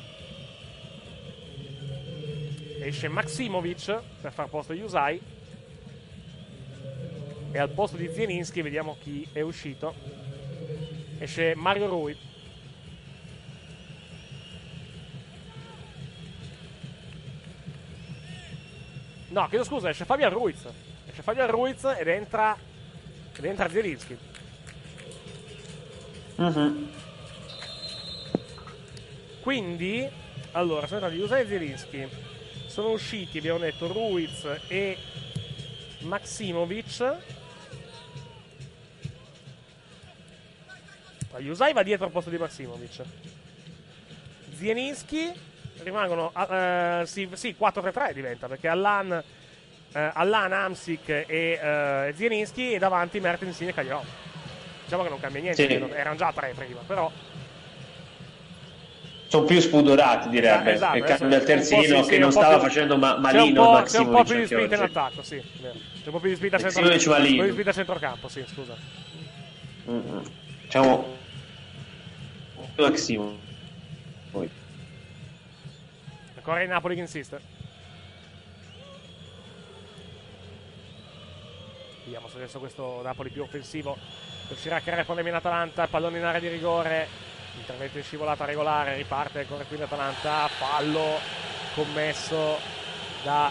esce 2.83 3.07
Maximovic 3.07 4.01
per 4.21 4.33
far 4.33 4.49
posto 4.49 4.73
a 4.73 4.75
Yusai 4.75 5.21
e 7.53 7.59
al 7.59 7.71
posto 7.71 7.97
di 7.97 8.11
Zielinski 8.13 8.63
vediamo 8.63 8.97
chi 9.01 9.27
è 9.33 9.41
uscito 9.43 9.95
esce 11.19 11.55
Mario 11.55 11.87
Rui 11.87 12.17
no 19.29 19.49
chiedo 19.49 19.65
scusa 19.65 19.91
esce 19.91 20.05
Fabian 20.05 20.31
Ruiz 20.33 20.67
esce 21.07 21.23
Fabian 21.23 21.51
Ruiz 21.51 21.85
ed 21.85 22.09
entra 22.09 22.57
ed 23.37 23.45
entra 23.45 23.69
Zielinski 23.69 24.31
Quindi, 29.43 30.09
allora, 30.53 30.87
sono 30.87 31.01
entrati 31.01 31.21
Yusai 31.21 31.43
e 31.43 31.47
Zielinski. 31.47 32.09
Sono 32.67 32.91
usciti, 32.91 33.39
abbiamo 33.39 33.59
detto, 33.59 33.93
Ruiz 33.93 34.47
e 34.69 34.97
Maximovic. 36.01 37.42
Yusai 41.39 41.73
va 41.73 41.83
dietro 41.83 42.07
al 42.07 42.13
posto 42.13 42.31
di 42.31 42.39
Massimovic. 42.39 43.03
Zielinski 44.57 45.33
rimangono. 45.83 46.33
eh, 46.51 47.03
sì, 47.07 47.29
sì, 47.33 47.55
4-3-3 47.59 48.13
diventa 48.13 48.47
perché 48.49 48.69
Allan, 48.69 49.13
eh, 49.93 50.11
Allan 50.15 50.53
Amsic 50.53 51.09
e 51.09 51.25
eh, 51.27 52.13
Zielinski 52.17 52.73
e 52.75 52.79
davanti 52.79 53.19
Mertens, 53.21 53.61
e 53.63 53.73
Cagliarò. 53.75 54.03
Diciamo 54.85 55.03
che 55.03 55.09
non 55.09 55.21
cambia 55.21 55.41
niente, 55.41 55.67
Sì. 55.67 55.73
erano 55.95 56.17
già 56.17 56.33
tre 56.33 56.53
prima, 56.55 56.81
però. 56.87 57.11
Sono 59.27 59.45
più 59.47 59.59
spudorati, 59.61 60.29
direbbe. 60.29 60.73
Esatto, 60.75 60.97
il 60.99 61.05
cambio 61.05 61.29
del 61.29 61.45
terzino 61.45 62.03
sì, 62.03 62.11
che 62.11 62.19
non 62.19 62.31
stava 62.31 62.59
più- 62.59 62.65
facendo 62.65 62.99
ma- 62.99 63.13
C'è 63.13 63.17
un 63.17 63.21
malino 63.23 63.43
c'è 63.85 63.99
un 63.99 64.05
po' 64.05 64.13
Maximovic 64.13 64.27
più 64.27 64.37
di 64.39 64.47
spinta 64.47 64.75
in 64.77 64.83
attacco, 64.83 65.23
sì. 65.23 65.37
C'è 65.41 65.71
un 66.05 66.13
po' 66.13 66.21
più 66.21 66.29
di 66.29 66.37
spinta 66.37 66.57
a 66.57 66.61
Maximovic 66.61 66.99
centrocampo. 67.01 67.43
Di 67.45 67.51
spinta 67.53 67.71
a 67.71 67.73
centrocampo, 67.73 68.29
sì, 68.29 68.45
scusa. 68.47 68.77
Mm-mm. 69.89 70.23
Diciamo 70.65 71.17
Maximo. 72.77 73.39
Poi. 74.31 74.51
Ancora 76.37 76.63
il 76.63 76.69
Napoli 76.69 76.95
che 76.95 77.01
insiste. 77.03 77.41
Vediamo 82.05 82.29
se 82.29 82.37
adesso 82.37 82.59
questo 82.59 83.01
Napoli 83.03 83.31
più 83.31 83.43
offensivo 83.43 83.97
riuscirà 84.49 84.77
a 84.77 84.81
creare 84.81 85.05
problemi 85.05 85.29
in 85.29 85.35
Atalanta. 85.37 85.87
Pallone 85.87 86.19
in 86.19 86.25
area 86.25 86.41
di 86.41 86.49
rigore. 86.49 87.09
Intervento 87.59 87.99
in 87.99 88.05
scivolata 88.05 88.45
regolare. 88.45 88.97
Riparte 88.97 89.41
ancora 89.41 89.65
qui 89.65 89.77
l'Atalanta. 89.77 90.49
Fallo 90.49 91.19
commesso 91.75 92.59
da. 93.23 93.51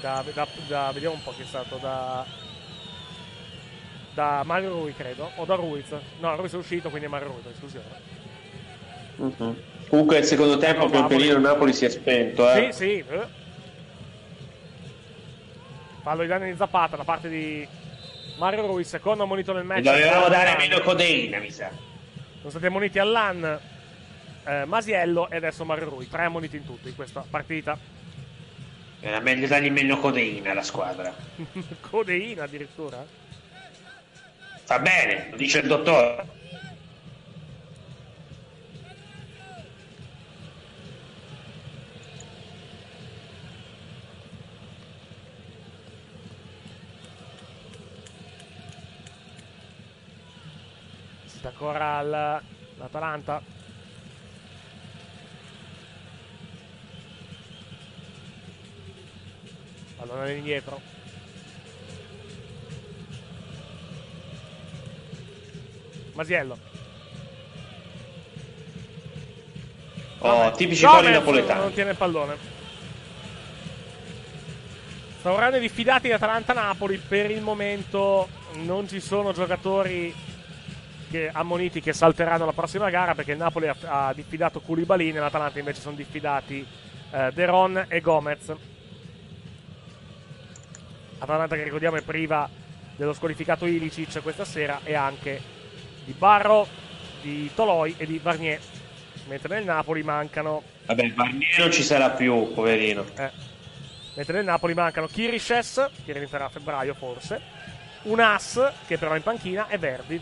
Da, 0.00 0.22
da- 0.32 0.46
da- 0.66 0.90
vediamo 0.92 1.14
un 1.14 1.22
po' 1.22 1.32
chi 1.32 1.42
è 1.42 1.46
stato 1.46 1.76
da 1.76 2.24
da 4.14 4.42
Mario 4.44 4.70
Rui 4.70 4.94
credo 4.94 5.30
o 5.36 5.44
da 5.44 5.54
Ruiz 5.56 5.86
no 6.20 6.36
Ruiz 6.36 6.52
è 6.54 6.56
uscito 6.56 6.88
quindi 6.88 7.06
è 7.06 7.10
Mario 7.10 7.28
Rui 7.28 7.40
per 7.42 7.52
esclusione 7.52 8.12
Mhm. 9.16 9.56
Comunque 9.88 10.18
il 10.18 10.24
secondo 10.24 10.56
tempo 10.58 10.88
pian 10.88 11.06
pianino 11.06 11.34
il 11.34 11.40
Napoli 11.40 11.72
si 11.72 11.84
è 11.84 11.88
spento, 11.88 12.50
eh. 12.50 12.72
Sì, 12.72 12.78
sì. 12.78 13.04
eh. 13.08 13.26
Fallo 16.02 16.22
di 16.22 16.28
danni 16.28 16.50
di 16.50 16.56
Zapata 16.56 16.96
da 16.96 17.04
parte 17.04 17.28
di 17.28 17.66
Mario 18.38 18.66
Ruiz, 18.66 18.88
secondo 18.88 19.22
ammonito 19.22 19.52
nel 19.52 19.64
match. 19.64 19.82
Dovevamo 19.82 20.28
dare 20.28 20.56
meno 20.56 20.80
codeina, 20.80 21.38
mi 21.38 21.50
sa. 21.50 21.70
Sono 22.38 22.50
stati 22.50 22.66
ammoniti 22.66 22.98
Allan, 22.98 23.60
eh, 24.44 24.64
Masiello 24.66 25.30
e 25.30 25.36
adesso 25.36 25.64
Mario 25.64 25.88
Rui. 25.90 26.08
Tre 26.08 26.24
ammoniti 26.24 26.56
in 26.56 26.66
tutto 26.66 26.88
in 26.88 26.96
questa 26.96 27.24
partita. 27.28 27.78
Era 29.00 29.20
meglio 29.20 29.46
dargli 29.46 29.70
meno 29.70 29.98
codeina 29.98 30.50
alla 30.50 30.62
squadra. 30.62 31.14
Codeina 31.80 32.44
addirittura. 32.44 33.04
Va 34.66 34.78
bene, 34.78 35.28
lo 35.30 35.36
dice 35.36 35.58
il 35.58 35.68
dottore. 35.68 36.26
Sta 51.26 51.48
ancora 51.48 51.98
al- 51.98 52.42
l'Atalanta. 52.76 53.42
Pallone 59.96 60.36
indietro. 60.36 60.93
Masiello. 66.14 66.58
Oh, 70.18 70.50
tipici 70.52 70.84
Gomez 70.84 71.00
cori 71.00 71.12
napoletani. 71.12 71.60
Non 71.60 71.72
tiene 71.72 71.90
il 71.90 71.96
pallone. 71.96 72.36
Saranno 75.20 75.58
diffidati 75.58 76.06
in 76.06 76.14
Atalanta-Napoli. 76.14 76.96
Per 76.96 77.30
il 77.30 77.42
momento 77.42 78.28
non 78.54 78.88
ci 78.88 79.00
sono 79.00 79.32
giocatori 79.32 80.14
che, 81.10 81.30
ammoniti 81.32 81.80
che 81.80 81.92
salteranno 81.92 82.46
la 82.46 82.52
prossima 82.52 82.90
gara 82.90 83.14
perché 83.14 83.32
il 83.32 83.38
Napoli 83.38 83.68
ha, 83.68 83.76
ha 83.86 84.12
diffidato 84.14 84.60
Koulibaly, 84.60 85.12
nell'Atalanta 85.12 85.58
invece 85.58 85.80
sono 85.80 85.94
diffidati 85.94 86.66
eh, 87.10 87.30
Deron 87.32 87.86
e 87.88 88.00
Gomez. 88.00 88.54
Atalanta 91.18 91.56
che 91.56 91.64
ricordiamo 91.64 91.96
è 91.96 92.02
priva 92.02 92.48
dello 92.96 93.12
squalificato 93.12 93.66
Ilicic 93.66 94.22
questa 94.22 94.44
sera 94.44 94.80
e 94.84 94.94
anche 94.94 95.40
di 96.04 96.12
Barro, 96.12 96.66
di 97.20 97.50
Toloi 97.54 97.94
e 97.96 98.06
di 98.06 98.18
Varnier. 98.18 98.60
Mentre 99.26 99.54
nel 99.56 99.64
Napoli 99.64 100.02
mancano 100.02 100.62
Vabbè, 100.86 101.08
Barnier 101.12 101.58
non 101.58 101.72
ci 101.72 101.82
sarà 101.82 102.10
più, 102.10 102.52
poverino. 102.52 103.04
eh. 103.16 103.30
Mentre 104.14 104.34
nel 104.36 104.44
Napoli 104.44 104.74
mancano 104.74 105.06
Kirishes, 105.06 105.88
che 106.04 106.12
rientrerà 106.12 106.44
a 106.44 106.48
febbraio 106.48 106.94
forse, 106.94 107.40
un 108.02 108.20
As, 108.20 108.72
che 108.86 108.96
però 108.98 109.12
è 109.12 109.16
in 109.16 109.22
panchina, 109.22 109.66
e 109.68 109.78
Verdi. 109.78 110.20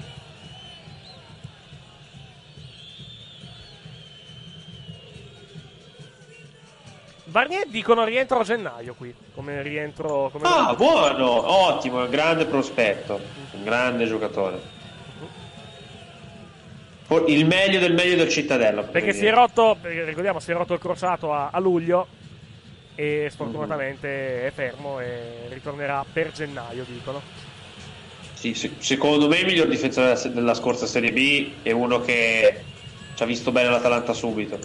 Barnier 7.24 7.66
dicono 7.68 8.04
rientro 8.04 8.40
a 8.40 8.44
gennaio 8.44 8.94
qui, 8.94 9.14
come 9.34 9.62
rientro... 9.62 10.28
Come 10.30 10.44
Ah, 10.46 10.74
buono, 10.74 11.50
ottimo, 11.66 12.06
grande 12.08 12.46
prospetto, 12.46 13.20
un 13.52 13.62
grande 13.64 14.06
giocatore. 14.06 14.60
Il 17.26 17.46
meglio 17.46 17.78
del 17.78 17.94
meglio 17.94 18.16
del 18.16 18.28
Cittadella. 18.28 18.82
Perché 18.82 19.12
si 19.12 19.26
è 19.26 19.32
rotto, 19.32 19.76
ricordiamo, 19.82 20.40
si 20.40 20.50
è 20.50 20.54
rotto 20.54 20.74
il 20.74 20.80
crociato 20.80 21.32
a, 21.32 21.50
a 21.52 21.58
luglio 21.58 22.06
e 22.94 23.28
sfortunatamente 23.30 24.46
è 24.46 24.50
fermo 24.50 25.00
e 25.00 25.46
ritornerà 25.48 26.04
per 26.10 26.32
gennaio, 26.32 26.84
dicono. 26.86 27.20
Sì, 28.34 28.54
se- 28.54 28.72
secondo 28.78 29.28
me 29.28 29.38
il 29.38 29.46
miglior 29.46 29.68
difensore 29.68 30.14
della, 30.14 30.34
della 30.34 30.54
scorsa 30.54 30.86
Serie 30.86 31.12
B 31.12 31.52
è 31.62 31.70
uno 31.70 32.00
che 32.00 32.62
ci 33.14 33.22
ha 33.22 33.26
visto 33.26 33.52
bene 33.52 33.68
l'Atalanta 33.70 34.12
subito. 34.12 34.58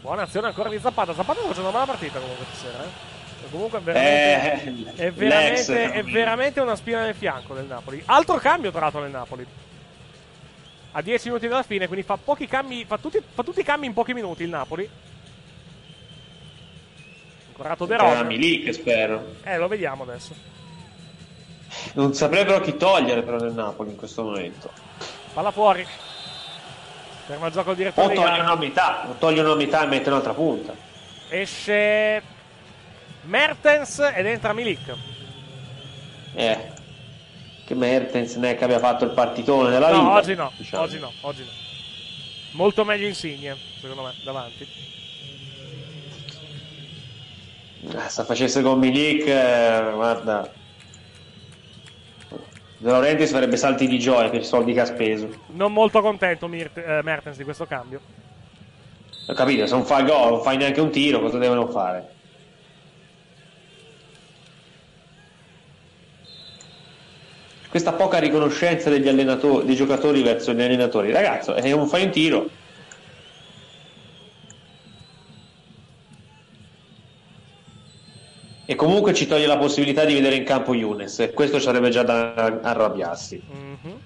Buona 0.00 0.22
azione 0.22 0.48
ancora 0.48 0.68
di 0.68 0.78
Zapata. 0.78 1.14
Zapata 1.14 1.40
sta 1.40 1.48
facendo 1.48 1.68
una 1.68 1.78
bella 1.78 1.92
partita 1.92 2.18
comunque 2.18 2.46
stasera. 2.52 2.82
Eh? 2.84 3.14
Comunque 3.50 3.78
è 3.78 3.82
veramente, 3.82 4.92
Eh, 4.96 5.06
è, 5.06 5.12
veramente, 5.12 5.92
è 5.92 6.02
veramente 6.02 6.60
una 6.60 6.74
spina 6.74 7.04
nel 7.04 7.14
fianco 7.14 7.54
del 7.54 7.66
Napoli. 7.66 8.02
Altro 8.06 8.36
cambio 8.36 8.70
tra 8.70 8.80
l'altro 8.80 9.00
nel 9.00 9.10
Napoli. 9.10 9.46
A 10.96 11.02
10 11.02 11.28
minuti 11.28 11.46
dalla 11.46 11.62
fine, 11.62 11.88
quindi 11.88 12.06
fa 12.06 12.16
pochi 12.16 12.46
cambi, 12.46 12.86
fa 12.86 12.96
tutti, 12.96 13.22
fa 13.34 13.42
tutti 13.42 13.60
i 13.60 13.64
cambi 13.64 13.84
in 13.84 13.92
pochi 13.92 14.14
minuti 14.14 14.44
il 14.44 14.48
Napoli. 14.48 14.88
Incorato 17.48 17.84
De 17.84 17.96
Ron. 17.98 18.26
Milik, 18.26 18.72
spero. 18.72 19.34
Eh, 19.42 19.58
lo 19.58 19.68
vediamo 19.68 20.04
adesso. 20.04 20.34
Non 21.92 22.14
saprebbero 22.14 22.60
chi 22.60 22.78
togliere 22.78 23.20
però 23.22 23.36
nel 23.36 23.52
Napoli 23.52 23.90
in 23.90 23.96
questo 23.96 24.22
momento. 24.22 24.70
Palla 25.34 25.50
fuori. 25.50 25.86
Ferma 27.26 27.48
il 27.48 27.52
gioco 27.52 27.72
O 27.72 27.74
direttore 27.74 28.08
di 28.08 28.14
gara. 28.14 28.28
togliono 28.30 28.52
a 28.52 28.56
metà, 28.56 29.06
o 29.06 29.14
togliono 29.18 29.52
a 29.52 29.56
metà 29.56 29.82
e 29.82 29.86
mettono 29.88 30.16
un'altra 30.16 30.32
punta. 30.32 30.74
Esce 31.28 32.22
Mertens 33.24 33.98
ed 34.14 34.24
entra 34.24 34.54
Milik. 34.54 34.94
Eh. 36.32 36.72
Che 37.66 37.74
Mertens 37.74 38.36
ne 38.36 38.54
che 38.54 38.62
abbia 38.62 38.78
fatto 38.78 39.04
il 39.04 39.10
partitone 39.10 39.70
della 39.70 39.88
vita. 39.88 40.00
No, 40.00 40.12
oggi 40.12 40.34
no, 40.36 40.52
diciamo. 40.56 40.82
oggi 40.84 40.98
no, 41.00 41.12
oggi 41.22 41.42
no. 41.42 41.50
Molto 42.52 42.84
meglio 42.84 43.08
Insigne, 43.08 43.56
secondo 43.80 44.02
me, 44.04 44.14
davanti. 44.22 44.66
Eh, 47.88 48.08
Se 48.08 48.22
facesse 48.24 48.62
con 48.62 48.78
Milik, 48.78 49.26
eh, 49.26 49.90
guarda. 49.94 50.48
De 52.78 52.90
Laurentiis 52.90 53.30
farebbe 53.32 53.56
salti 53.56 53.88
di 53.88 53.98
gioia 53.98 54.28
per 54.30 54.40
i 54.42 54.44
soldi 54.44 54.72
che 54.72 54.80
ha 54.80 54.84
speso. 54.84 55.28
Non 55.48 55.72
molto 55.72 56.00
contento 56.02 56.46
Mirt- 56.46 56.76
eh, 56.78 57.00
Mertens 57.02 57.36
di 57.36 57.42
questo 57.44 57.66
cambio. 57.66 58.00
Ho 59.26 59.32
capito, 59.34 59.66
se 59.66 59.74
non 59.74 59.84
fa 59.84 60.02
gol, 60.02 60.30
non 60.34 60.42
fai 60.42 60.56
neanche 60.56 60.80
un 60.80 60.90
tiro, 60.90 61.18
cosa 61.20 61.38
devono 61.38 61.66
fare? 61.66 62.14
Questa 67.68 67.92
poca 67.92 68.18
riconoscenza 68.18 68.90
degli 68.90 69.08
allenatori, 69.08 69.66
dei 69.66 69.74
giocatori 69.74 70.22
verso 70.22 70.52
gli 70.52 70.62
allenatori. 70.62 71.10
Ragazzo, 71.12 71.54
eh, 71.54 71.68
non 71.74 71.88
fai 71.88 72.04
un 72.04 72.10
tiro. 72.10 72.48
E 78.68 78.74
comunque 78.74 79.14
ci 79.14 79.26
toglie 79.28 79.46
la 79.46 79.58
possibilità 79.58 80.04
di 80.04 80.14
vedere 80.14 80.34
in 80.34 80.44
campo 80.44 80.74
Younes, 80.74 81.20
e 81.20 81.32
questo 81.32 81.60
sarebbe 81.60 81.90
già 81.90 82.02
da 82.02 82.34
arrabbiarsi. 82.62 83.40
Mhm. 83.48 84.00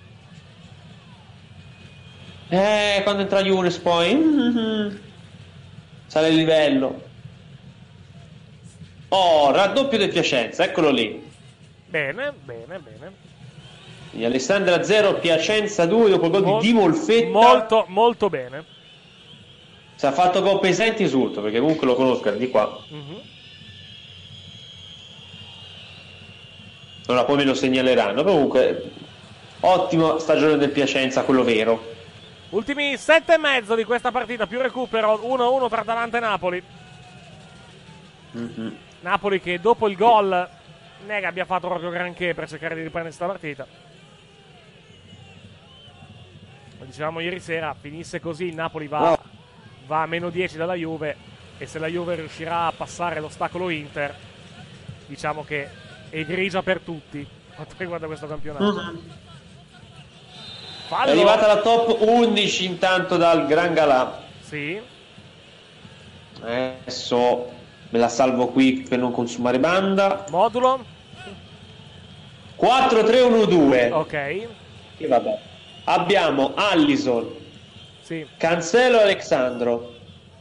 Eh, 2.49 3.01
quando 3.03 3.23
entra 3.23 3.41
Younes 3.41 3.79
poi 3.79 4.15
mhm, 4.15 5.01
sale 6.07 6.29
il 6.29 6.35
livello. 6.35 7.09
Oh, 9.09 9.51
raddoppio 9.51 9.97
del 9.97 10.11
Piacenza, 10.11 10.65
eccolo 10.65 10.91
lì. 10.91 11.27
Bene, 11.87 12.33
bene, 12.45 12.79
bene. 12.79 13.20
Quindi 14.11 14.27
Alessandra 14.27 14.83
0, 14.83 15.15
Piacenza 15.15 15.87
2 15.87 16.11
dopo 16.11 16.27
il 16.27 16.31
gol 16.33 16.43
Mol- 16.43 16.61
di 16.61 16.67
Di 16.67 16.73
Molfetta. 16.73 17.29
Molto, 17.29 17.85
molto 17.89 18.29
bene. 18.29 18.65
Se 19.95 20.07
ha 20.07 20.13
fatto 20.13 20.43
gol 20.43 20.61
pesante 20.61 21.05
esulto 21.05 21.41
perché 21.41 21.61
comunque 21.61 21.87
lo 21.87 21.95
conosco, 21.95 22.29
era 22.29 22.37
di 22.37 22.49
qua. 22.51 22.77
Mhm. 22.89 23.21
Ora 27.07 27.25
poi 27.25 27.37
me 27.37 27.45
lo 27.45 27.55
segnaleranno. 27.55 28.23
Comunque, 28.25 28.91
ottima 29.61 30.19
stagione 30.19 30.57
del 30.57 30.71
Piacenza, 30.71 31.23
quello 31.23 31.43
vero. 31.45 31.99
Ultimi 32.51 32.97
sette 32.97 33.35
e 33.35 33.39
mezzo 33.39 33.75
di 33.77 33.85
questa 33.85 34.11
partita, 34.11 34.47
più 34.47 34.61
recupero 34.61 35.21
1-1 35.23 35.69
tra 35.69 35.81
Atalanta 35.83 36.17
e 36.17 36.21
Napoli. 36.21 36.63
Mhm. 38.33 38.77
Napoli 39.01 39.41
che 39.41 39.61
dopo 39.61 39.89
il 39.89 39.97
gol 39.97 40.33
è 41.07 41.19
che 41.19 41.27
abbia 41.27 41.45
fatto 41.45 41.69
proprio 41.69 41.91
granché 41.91 42.35
per 42.35 42.49
cercare 42.49 42.75
di 42.75 42.83
riprendere 42.83 43.15
questa 43.15 43.27
partita. 43.27 43.67
Dicevamo 46.91 47.21
ieri 47.21 47.41
sera, 47.41 47.75
finisse 47.79 48.21
così, 48.21 48.47
il 48.47 48.55
Napoli 48.55 48.89
va, 48.89 49.19
va 49.87 50.03
a 50.03 50.07
meno 50.07 50.29
10 50.29 50.57
dalla 50.57 50.75
Juve 50.75 51.17
e 51.57 51.67
se 51.67 51.79
la 51.79 51.87
Juve 51.87 52.17
riuscirà 52.17 52.67
a 52.67 52.73
passare 52.73 53.21
l'ostacolo 53.21 53.71
Inter, 53.71 54.15
diciamo 55.07 55.45
che 55.45 55.69
è 56.11 56.25
grigia 56.25 56.63
per 56.63 56.81
tutti 56.81 57.27
quanto 57.55 57.75
riguarda 57.79 58.07
questo 58.07 58.27
campionato. 58.27 58.65
Mhm. 58.65 59.01
Fallo. 60.89 61.07
È 61.07 61.13
arrivata 61.13 61.47
la 61.47 61.61
top 61.61 62.01
11 62.01 62.65
intanto 62.65 63.17
dal 63.17 63.47
Gran 63.47 63.73
Galà. 63.73 64.23
Sì. 64.41 64.81
Adesso 66.41 67.53
me 67.91 67.99
la 67.99 68.09
salvo 68.09 68.49
qui 68.49 68.85
per 68.89 68.99
non 68.99 69.13
consumare 69.13 69.61
banda. 69.61 70.25
Modulo. 70.31 70.85
4-3-1-2. 72.59 73.93
Ok. 73.93 74.13
E 74.13 75.07
vabbè. 75.07 75.49
Abbiamo 75.91 76.53
Allison, 76.55 77.29
Sì. 78.03 78.25
Cancelo 78.37 78.99
e 79.01 79.03
Alexandro. 79.03 79.95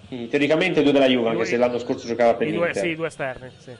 Quindi, 0.07 0.27
teoricamente 0.27 0.83
due 0.83 0.91
della 0.91 1.07
Juve, 1.07 1.25
anche 1.29 1.37
Due- 1.37 1.45
se 1.47 1.57
l'anno 1.57 1.79
scorso 1.79 2.05
giocava 2.05 2.35
per 2.35 2.47
I 2.47 2.51
due, 2.51 2.71
sì, 2.73 2.95
due 2.95 3.07
esterni. 3.07 3.49
Sì. 3.57 3.71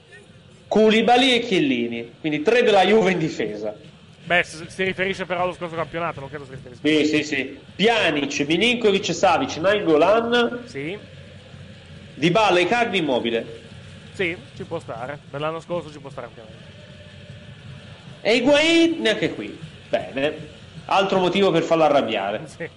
Koulibaly 0.68 1.34
e 1.36 1.40
Chiellini. 1.42 2.14
Quindi 2.20 2.42
tre 2.42 2.64
della 2.64 2.84
Juve 2.86 3.12
in 3.12 3.20
difesa. 3.20 3.76
Beh, 4.24 4.44
si, 4.44 4.84
riferisce 4.84 5.26
però 5.26 5.44
allo 5.44 5.54
scorso 5.54 5.76
campionato, 5.76 6.20
non 6.20 6.30
credo 6.30 6.46
si 6.46 6.52
riferisca. 6.52 6.88
Sì, 6.88 7.06
sì, 7.06 7.24
sì. 7.24 7.58
Pjanic, 7.76 8.46
Milinkovic, 8.48 9.14
Savic, 9.14 9.58
Nainggolan, 9.58 10.62
Sì. 10.66 10.98
Dybala, 12.16 12.60
Icardi, 12.60 12.98
Immobile. 12.98 13.46
Sì, 14.14 14.36
ci 14.56 14.64
può 14.64 14.80
stare. 14.80 15.18
Per 15.30 15.40
l'anno 15.40 15.60
scorso 15.60 15.92
ci 15.92 16.00
può 16.00 16.10
stare 16.10 16.28
ampiamente. 16.28 16.64
E 18.22 18.36
Higuain 18.36 19.02
neanche 19.02 19.34
qui. 19.34 19.58
Bene. 19.90 20.58
Altro 20.92 21.20
motivo 21.20 21.52
per 21.52 21.64
farlo 21.64 21.84
arrabbiare. 21.84 22.42
Sì. 22.48 22.70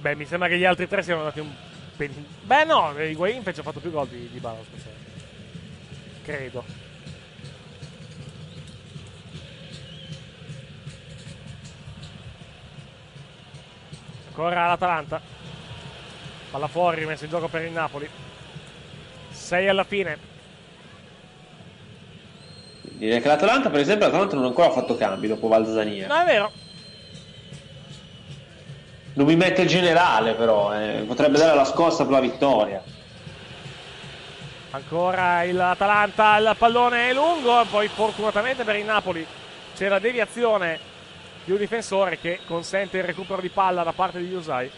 Beh, 0.00 0.14
mi 0.14 0.24
sembra 0.24 0.48
che 0.48 0.56
gli 0.56 0.64
altri 0.64 0.88
tre 0.88 1.02
siano 1.02 1.20
andati 1.20 1.40
un 1.40 1.50
pelino. 1.94 2.24
Beh, 2.42 2.64
no, 2.64 2.94
Higuain 2.96 3.42
fece 3.42 3.60
ha 3.60 3.62
fatto 3.62 3.80
più 3.80 3.90
gol 3.90 4.08
di, 4.08 4.30
di 4.30 4.38
Bala 4.38 4.56
anno. 4.56 4.66
Credo. 6.22 6.64
Ancora 14.28 14.68
l'Atalanta. 14.68 15.20
Palla 16.50 16.68
fuori, 16.68 17.04
messa 17.04 17.24
in 17.24 17.30
gioco 17.30 17.48
per 17.48 17.62
il 17.64 17.72
Napoli. 17.72 18.08
6 19.30 19.68
alla 19.68 19.84
fine. 19.84 20.29
Direi 23.00 23.22
che 23.22 23.28
l'Atalanta, 23.28 23.70
per 23.70 23.80
esempio, 23.80 24.04
l'Atalanta 24.04 24.34
non 24.34 24.44
ha 24.44 24.48
ancora 24.48 24.70
fatto 24.70 24.94
cambi 24.94 25.26
dopo 25.26 25.48
Valzania. 25.48 26.06
No, 26.06 26.20
è 26.20 26.24
vero. 26.26 26.52
Non 29.14 29.26
mi 29.26 29.36
mette 29.36 29.62
il 29.62 29.68
generale, 29.68 30.34
però. 30.34 30.78
eh. 30.78 31.04
Potrebbe 31.06 31.38
dare 31.38 31.56
la 31.56 31.64
scossa 31.64 32.02
per 32.02 32.12
la 32.12 32.20
vittoria. 32.20 32.82
Ancora 34.72 35.44
il 35.44 35.58
Atalanta, 35.58 36.36
il 36.36 36.54
pallone 36.58 37.08
è 37.08 37.14
lungo, 37.14 37.64
poi 37.70 37.88
fortunatamente 37.88 38.64
per 38.64 38.76
il 38.76 38.84
Napoli 38.84 39.26
c'è 39.74 39.88
la 39.88 39.98
deviazione 39.98 40.78
di 41.42 41.52
un 41.52 41.58
difensore 41.58 42.18
che 42.20 42.40
consente 42.46 42.98
il 42.98 43.04
recupero 43.04 43.40
di 43.40 43.48
palla 43.48 43.82
da 43.82 43.92
parte 43.92 44.18
di 44.18 44.26
Yusai. 44.26 44.70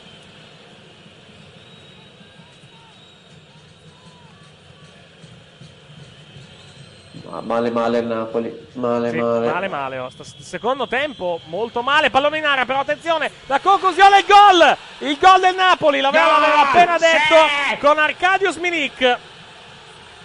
Male 7.41 7.71
male 7.71 7.99
il 7.99 8.07
Napoli. 8.07 8.67
Male 8.75 9.11
Sì, 9.11 9.17
male. 9.19 9.51
male 9.53 9.69
male, 9.69 9.99
oh. 9.99 10.11
Secondo 10.39 10.87
tempo 10.89 11.41
molto 11.47 11.83
male, 11.83 12.11
pallone 12.11 12.39
in 12.39 12.45
area, 12.47 12.65
però 12.65 12.81
attenzione, 12.81 13.31
la 13.47 13.61
conclusione 13.61 14.19
il 14.21 14.25
gol! 14.27 14.77
Il 15.09 15.19
gol 15.19 15.41
del 15.41 15.55
Napoli, 15.55 16.01
l'aveva, 16.01 16.39
l'aveva 16.39 16.69
appena 16.69 16.99
Sì! 16.99 17.05
detto 17.05 17.87
con 17.87 17.99
Arcadius 17.99 18.57
Milik. 18.57 19.19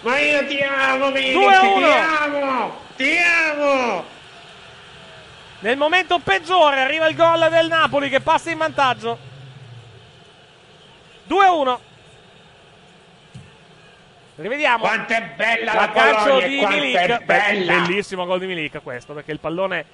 Ma 0.00 0.18
io 0.18 0.46
ti 0.46 0.60
amo, 0.60 1.10
Milik, 1.10 1.32
2 1.32 1.54
a 1.54 1.62
1. 1.62 1.76
ti 1.76 1.92
amo, 1.92 2.76
ti 2.96 3.16
amo. 3.18 4.04
Nel 5.60 5.76
momento 5.76 6.20
peggiore 6.20 6.80
arriva 6.80 7.08
il 7.08 7.16
gol 7.16 7.48
del 7.50 7.66
Napoli 7.66 8.08
che 8.08 8.20
passa 8.20 8.50
in 8.50 8.58
vantaggio. 8.58 9.18
2 11.24 11.44
a 11.44 11.52
1. 11.52 11.80
Rivediamo. 14.40 14.78
Quanto 14.78 15.12
è 15.14 15.32
bella 15.34 15.74
la 15.74 15.88
Polonia, 15.88 16.46
di 16.46 16.64
Milik. 16.64 16.96
è 16.96 17.24
bellissimo 17.24 18.24
gol 18.24 18.38
di 18.38 18.46
Milik 18.46 18.80
questo, 18.82 19.12
perché 19.12 19.32
il 19.32 19.40
pallone 19.40 19.84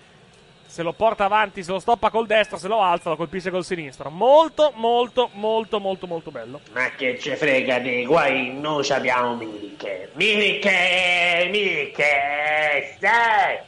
se 0.67 0.83
lo 0.83 0.93
porta 0.93 1.25
avanti, 1.25 1.63
se 1.63 1.71
lo 1.71 1.79
stoppa 1.79 2.11
col 2.11 2.27
destro, 2.27 2.59
se 2.59 2.69
lo 2.69 2.83
alza, 2.83 3.09
lo 3.09 3.17
colpisce 3.17 3.51
col 3.51 3.65
sinistro. 3.65 4.11
Molto, 4.11 4.73
molto, 4.75 5.31
molto, 5.33 5.81
molto, 5.81 6.07
molto 6.07 6.31
bello. 6.31 6.61
Ma 6.73 6.91
che 6.91 7.19
ci 7.19 7.35
frega 7.35 7.79
di 7.79 8.05
guai, 8.05 8.53
noi 8.53 8.87
abbiamo 8.91 9.35
Milik. 9.35 10.09
Milik, 10.13 10.65
Milik, 11.49 12.03
sai. 13.01 13.59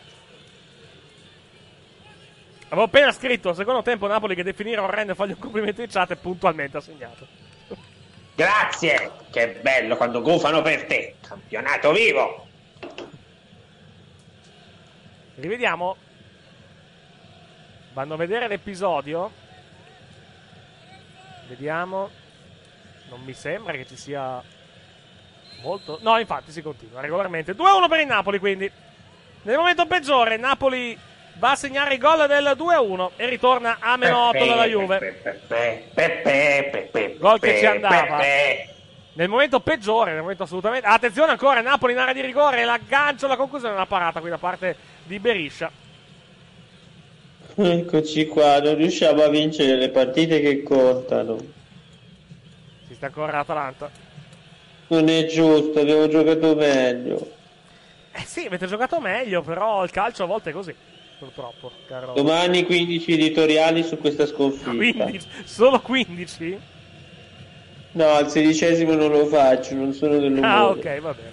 Avevo 2.68 2.82
appena 2.82 3.12
scritto, 3.12 3.54
secondo 3.54 3.80
tempo 3.80 4.06
Napoli 4.06 4.34
che 4.34 4.42
definire 4.42 4.80
orrendo 4.80 5.12
e 5.12 5.14
fargli 5.14 5.30
un 5.30 5.38
complimento 5.38 5.80
in 5.80 5.88
chat 5.88 6.10
e 6.10 6.16
puntualmente 6.16 6.76
ha 6.76 6.80
segnato. 6.80 7.26
Grazie, 8.34 9.10
che 9.36 9.48
bello 9.60 9.98
quando 9.98 10.22
gufano 10.22 10.62
per 10.62 10.86
te. 10.86 11.16
Campionato 11.20 11.92
vivo. 11.92 12.46
Rivediamo. 15.34 15.96
Vanno 17.92 18.14
a 18.14 18.16
vedere 18.16 18.48
l'episodio. 18.48 19.30
Vediamo. 21.48 22.08
Non 23.10 23.20
mi 23.24 23.34
sembra 23.34 23.74
che 23.74 23.86
ci 23.86 23.98
sia 23.98 24.42
molto. 25.60 25.98
No, 26.00 26.18
infatti 26.18 26.50
si 26.50 26.62
continua 26.62 27.02
regolarmente. 27.02 27.52
2-1 27.52 27.88
per 27.90 28.00
il 28.00 28.06
Napoli, 28.06 28.38
quindi. 28.38 28.72
Nel 29.42 29.58
momento 29.58 29.84
peggiore, 29.84 30.38
Napoli 30.38 30.98
va 31.34 31.50
a 31.50 31.56
segnare 31.56 31.92
il 31.92 32.00
gol 32.00 32.26
del 32.26 32.56
2-1 32.56 33.10
e 33.16 33.28
ritorna 33.28 33.76
a 33.80 33.98
meno 33.98 34.28
8 34.28 34.46
dalla 34.46 34.66
Juve. 34.66 35.20
Gol 37.18 37.38
che 37.38 37.58
ci 37.58 37.66
andava. 37.66 38.18
Nel 39.16 39.30
momento 39.30 39.60
peggiore, 39.60 40.12
nel 40.12 40.20
momento 40.20 40.42
assolutamente. 40.42 40.86
Attenzione 40.86 41.30
ancora, 41.32 41.62
Napoli 41.62 41.94
in 41.94 41.98
area 41.98 42.12
di 42.12 42.20
rigore, 42.20 42.66
l'aggancio, 42.66 43.26
la 43.26 43.36
conclusione, 43.36 43.72
una 43.72 43.86
parata 43.86 44.20
qui 44.20 44.28
da 44.28 44.36
parte 44.36 44.76
di 45.04 45.18
Beriscia. 45.18 45.70
Eccoci 47.54 48.26
qua, 48.26 48.60
non 48.60 48.76
riusciamo 48.76 49.22
a 49.22 49.28
vincere 49.30 49.76
le 49.76 49.88
partite 49.88 50.40
che 50.40 50.62
contano. 50.62 51.38
Si 52.86 52.94
sta 52.94 53.06
ancora 53.06 53.32
l'Atalanta. 53.32 53.90
Non 54.88 55.08
è 55.08 55.24
giusto, 55.24 55.80
abbiamo 55.80 56.08
giocato 56.08 56.54
meglio. 56.54 57.30
Eh 58.12 58.24
sì, 58.26 58.44
avete 58.44 58.66
giocato 58.66 59.00
meglio, 59.00 59.40
però 59.40 59.82
il 59.82 59.90
calcio 59.90 60.24
a 60.24 60.26
volte 60.26 60.50
è 60.50 60.52
così. 60.52 60.74
Purtroppo, 61.18 61.72
caro. 61.88 62.12
Domani 62.12 62.64
15 62.64 63.12
editoriali 63.12 63.82
su 63.82 63.96
questa 63.96 64.26
sconfitta. 64.26 65.04
15, 65.04 65.26
solo 65.44 65.80
15? 65.80 66.74
No, 67.96 68.08
al 68.10 68.28
sedicesimo 68.30 68.92
non 68.94 69.10
lo 69.10 69.24
faccio, 69.24 69.74
non 69.74 69.94
sono 69.94 70.18
dell'umore. 70.18 70.46
Ah, 70.46 70.66
ok, 70.68 71.00
va 71.00 71.14
bene. 71.14 71.30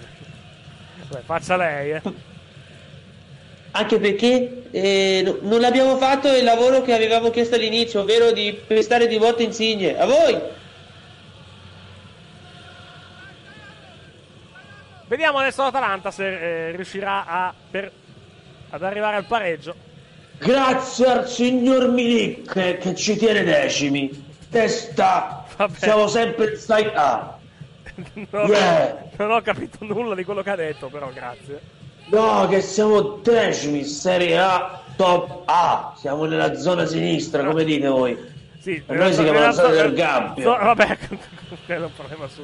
Beh, 1.10 1.20
faccia 1.26 1.56
lei, 1.56 1.90
eh. 1.90 2.02
Anche 3.72 3.98
perché 3.98 4.62
eh, 4.70 5.20
no- 5.22 5.36
non 5.42 5.60
l'abbiamo 5.60 5.98
fatto 5.98 6.34
il 6.34 6.42
lavoro 6.42 6.80
che 6.80 6.94
avevamo 6.94 7.28
chiesto 7.28 7.56
all'inizio, 7.56 8.00
ovvero 8.00 8.32
di 8.32 8.58
pestare 8.66 9.06
di 9.06 9.18
volte 9.18 9.42
Insigne. 9.42 9.98
A 9.98 10.06
voi! 10.06 10.40
Vediamo 15.06 15.38
adesso 15.38 15.62
l'Atalanta 15.62 16.10
se 16.10 16.68
eh, 16.68 16.76
riuscirà 16.76 17.26
a, 17.26 17.54
per- 17.70 17.92
ad 18.70 18.82
arrivare 18.82 19.16
al 19.16 19.26
pareggio. 19.26 19.74
Grazie 20.38 21.06
al 21.06 21.28
signor 21.28 21.88
Milik 21.90 22.78
che 22.78 22.94
ci 22.94 23.16
tiene 23.16 23.44
decimi. 23.44 24.32
Testa, 24.50 25.43
siamo 25.76 26.06
sempre 26.08 26.50
in 26.52 26.56
side 26.56 26.92
A. 26.94 27.38
Non, 28.30 28.48
Yeah. 28.48 29.04
non 29.18 29.30
ho 29.30 29.40
capito 29.40 29.78
nulla 29.84 30.14
di 30.16 30.24
quello 30.24 30.42
che 30.42 30.50
ha 30.50 30.56
detto, 30.56 30.88
però 30.88 31.10
grazie. 31.12 31.60
No, 32.06 32.46
che 32.48 32.60
siamo 32.60 33.00
decimi 33.22 33.84
Serie 33.84 34.36
A 34.38 34.80
top 34.96 35.42
A, 35.44 35.94
siamo 35.96 36.24
nella 36.24 36.54
zona 36.56 36.84
sinistra, 36.86 37.44
come 37.44 37.62
dite 37.64 37.86
voi? 37.86 38.18
Sì, 38.60 38.82
Per 38.84 38.96
noi 38.96 39.12
si 39.12 39.22
chiama 39.22 39.40
la 39.40 39.52
zona 39.52 39.68
del 39.74 39.94
gabbio. 39.94 40.50
vabbè, 40.56 40.98
quello 41.66 41.82
è 41.84 41.86
un 41.86 41.94
problema 41.94 42.26
suo. 42.26 42.42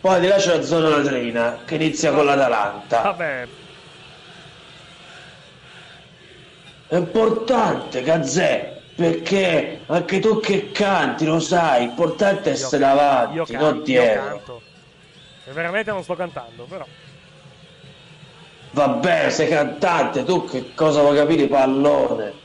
Poi 0.00 0.20
di 0.20 0.26
là 0.28 0.36
c'è 0.36 0.56
la 0.56 0.62
zona 0.62 0.88
latrina, 0.88 1.58
che 1.66 1.74
inizia 1.74 2.10
con 2.12 2.24
l'Atalanta. 2.24 3.02
Vabbè, 3.02 3.46
È 6.88 6.96
importante, 6.96 8.02
Gazzè, 8.02 8.71
perché 8.94 9.80
anche 9.86 10.18
tu 10.20 10.38
che 10.40 10.70
canti, 10.70 11.24
lo 11.24 11.40
sai, 11.40 11.84
importante 11.84 12.50
è 12.50 12.52
essere 12.52 12.84
io 12.84 12.90
avanti, 12.90 13.52
canto, 13.52 13.64
non 13.66 13.76
io 13.76 13.82
dietro. 13.82 14.22
canto. 14.26 14.62
E 15.46 15.52
veramente 15.52 15.90
non 15.90 16.02
sto 16.02 16.14
cantando, 16.14 16.64
però. 16.64 16.86
Vabbè, 18.72 19.30
sei 19.30 19.48
cantante, 19.48 20.24
tu 20.24 20.44
che 20.46 20.72
cosa 20.74 21.00
vuoi 21.00 21.16
capire, 21.16 21.46
pallone? 21.46 22.40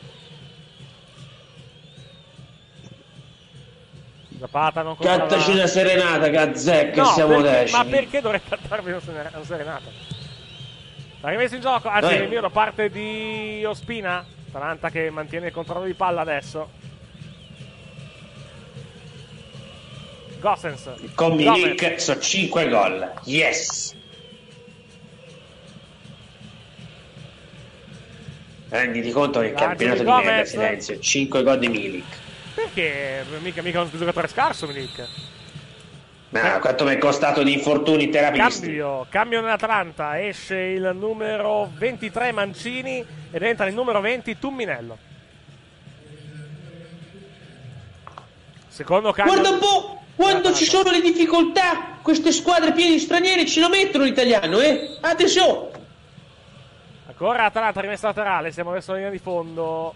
Zapata 4.40 4.82
non 4.84 4.98
Cantaci 4.98 5.52
una 5.52 5.66
serenata, 5.68 6.28
Gazzè, 6.28 6.92
che 6.92 7.00
No, 7.00 7.06
siamo 7.08 7.42
perché- 7.42 7.52
decimi. 7.60 7.78
Ma 7.84 7.86
perché 7.90 8.22
dovrei 8.22 8.42
cantarvi 8.48 8.90
una 8.92 9.00
seren- 9.00 9.32
una 9.34 9.44
serenata? 9.46 9.90
La 11.22 11.30
rimessa 11.30 11.56
in 11.56 11.62
gioco, 11.62 11.88
anzi 11.88 12.14
Eh. 12.14 12.20
rinvio 12.20 12.42
da 12.42 12.50
parte 12.50 12.90
di 12.90 13.64
Ospina. 13.66 14.24
Atalanta 14.50 14.90
che 14.90 15.10
mantiene 15.10 15.48
il 15.48 15.54
controllo 15.54 15.86
di 15.86 15.94
palla 15.94 16.22
adesso. 16.22 16.70
Gossens. 20.40 20.90
Con. 21.16 21.36
Milik 21.36 22.00
sono 22.00 22.20
5 22.20 22.70
gol. 22.70 23.12
Yes! 23.24 23.96
Renditi 28.70 29.12
conto 29.12 29.40
che 29.40 29.48
il 29.48 29.54
campionato 29.54 30.04
di 30.04 30.10
merda, 30.10 30.46
silenzio. 30.46 31.00
5 31.00 31.44
gol 31.44 31.58
di 31.58 31.70
Milik. 31.70 32.06
Perché 32.54 33.24
mica, 33.42 33.62
mica 33.62 33.82
un 33.82 33.90
giocatore 33.92 34.28
scarso, 34.28 34.68
Milik. 34.68 35.08
Ma 36.30 36.60
quanto 36.60 36.84
mi 36.84 36.94
è 36.94 36.98
costato 36.98 37.42
di 37.42 37.54
infortuni 37.54 38.10
terapisti? 38.10 38.66
Cambio, 38.66 39.06
cambio 39.10 39.42
nell'Atalanta, 39.42 40.22
esce 40.22 40.58
il 40.58 40.92
numero 40.94 41.72
23 41.74 42.34
Mancini 42.34 43.06
ed 43.32 43.42
entra 43.42 43.66
il 43.68 43.74
numero 43.74 44.02
20 44.02 44.38
Tumminello. 44.38 44.98
Secondo 48.68 49.12
cambio. 49.14 49.34
Guarda 49.34 49.50
un 49.52 49.60
po', 49.60 50.02
quando 50.16 50.54
ci 50.54 50.66
sono 50.66 50.92
le 50.92 51.02
difficoltà, 51.02 51.98
queste 52.02 52.32
squadre 52.34 52.74
piene 52.74 52.92
di 52.92 53.00
stranieri 53.00 53.48
ce 53.48 53.62
lo 53.62 53.70
mettono 53.70 54.04
l'italiano, 54.04 54.60
eh? 54.60 54.98
Attenzione! 55.00 55.70
Ancora 57.08 57.46
Atalanta 57.46 57.80
rimessa 57.80 58.08
laterale, 58.08 58.52
siamo 58.52 58.72
verso 58.72 58.92
la 58.92 58.98
linea 58.98 59.12
di 59.12 59.18
fondo. 59.18 59.96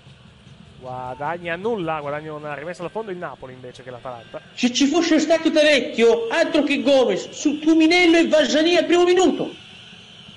Guadagna 0.82 1.56
nulla, 1.56 2.00
guadagna 2.00 2.34
una 2.34 2.56
rimessa 2.56 2.82
da 2.82 2.90
fondo 2.90 3.12
il 3.12 3.18
Napoli 3.18 3.54
invece 3.54 3.84
che 3.84 3.92
l'Atalanta. 3.92 4.42
Se 4.56 4.74
ci 4.74 4.88
fosse 4.88 5.20
stato 5.20 5.52
Tarecchio, 5.52 6.28
altro 6.28 6.64
che 6.64 6.82
Gomez, 6.82 7.30
su 7.30 7.60
Tuminello 7.60 8.18
e 8.18 8.28
Vasani 8.28 8.76
al 8.76 8.86
primo 8.86 9.04
minuto. 9.04 9.54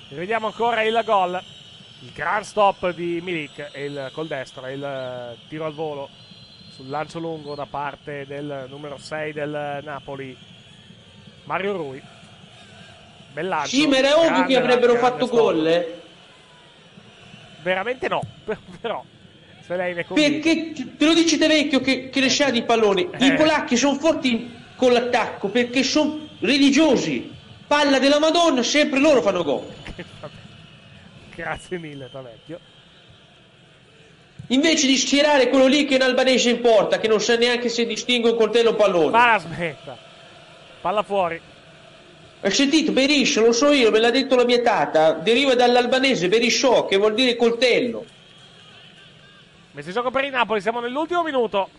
Rivediamo 0.09 0.45
ancora 0.45 0.83
il 0.83 1.01
gol. 1.03 1.41
Il 2.01 2.11
gran 2.13 2.43
stop 2.43 2.93
di 2.93 3.19
Milik 3.23 3.71
e 3.71 3.85
il 3.85 4.11
col 4.13 4.27
destro 4.27 4.67
il 4.67 4.83
eh, 4.83 5.35
tiro 5.47 5.65
al 5.65 5.73
volo 5.73 6.07
sul 6.69 6.89
lancio 6.89 7.17
lungo 7.17 7.55
da 7.55 7.65
parte 7.65 8.27
del 8.27 8.67
numero 8.69 8.97
6 8.97 9.33
del 9.33 9.79
Napoli, 9.81 10.37
Mario 11.45 11.75
Rui. 11.75 12.03
Bel 13.33 13.47
lancio. 13.47 13.69
Sì, 13.69 13.87
ma 13.87 13.97
era 13.97 14.19
ovvio 14.19 14.45
che 14.45 14.57
avrebbero 14.57 14.95
fatto 14.97 15.25
gol, 15.25 15.65
eh? 15.65 16.01
Veramente 17.63 18.07
no, 18.07 18.21
però 18.79 19.03
se 19.65 19.75
lei 19.75 19.93
ne. 19.95 20.05
Perché 20.05 20.73
te 20.73 21.05
lo 21.05 21.13
dice 21.13 21.37
Tarecchio 21.37 21.79
che, 21.79 22.09
che 22.09 22.19
le 22.19 22.29
scia 22.29 22.51
di 22.51 22.63
palloni. 22.63 23.09
Eh. 23.11 23.25
I 23.25 23.33
polacchi 23.33 23.75
sono 23.75 23.97
forti 23.97 24.51
con 24.75 24.91
l'attacco 24.91 25.47
perché 25.47 25.83
sono 25.83 26.27
religiosi. 26.39 27.33
Palla 27.65 27.97
della 27.97 28.19
Madonna, 28.19 28.61
sempre 28.61 28.99
loro 28.99 29.21
fanno 29.23 29.43
gol. 29.43 29.65
Grazie 31.35 31.79
mille, 31.79 32.09
Tavecchio. 32.11 32.59
Invece 34.49 34.85
di 34.85 34.95
schierare 34.95 35.49
quello 35.49 35.65
lì 35.65 35.85
che 35.85 35.93
è 35.93 35.97
un 35.97 36.03
albanese 36.03 36.51
in 36.51 36.61
porta, 36.61 36.99
che 36.99 37.07
non 37.07 37.19
sa 37.19 37.35
neanche 37.35 37.67
se 37.67 37.87
distingue 37.87 38.31
un 38.31 38.37
coltello 38.37 38.69
o 38.69 38.71
un 38.73 38.77
pallone. 38.77 39.09
Ma 39.09 39.31
la 39.31 39.39
smetta. 39.39 39.97
Palla 40.79 41.01
fuori. 41.01 41.41
Hai 42.41 42.51
sentito? 42.51 42.91
Berisce, 42.91 43.41
lo 43.41 43.51
so 43.51 43.71
io, 43.71 43.89
me 43.89 43.97
l'ha 43.97 44.11
detto 44.11 44.35
la 44.35 44.45
mia 44.45 44.61
tata. 44.61 45.13
Deriva 45.13 45.55
dall'albanese 45.55 46.27
berisciò, 46.27 46.85
che 46.85 46.97
vuol 46.97 47.15
dire 47.15 47.35
coltello. 47.35 48.05
Messo 49.75 49.89
in 49.89 49.93
gioco 49.93 50.09
per 50.09 50.23
il 50.23 50.31
Napoli, 50.31 50.61
siamo 50.61 50.79
nell'ultimo 50.79 51.21
minuto. 51.21 51.69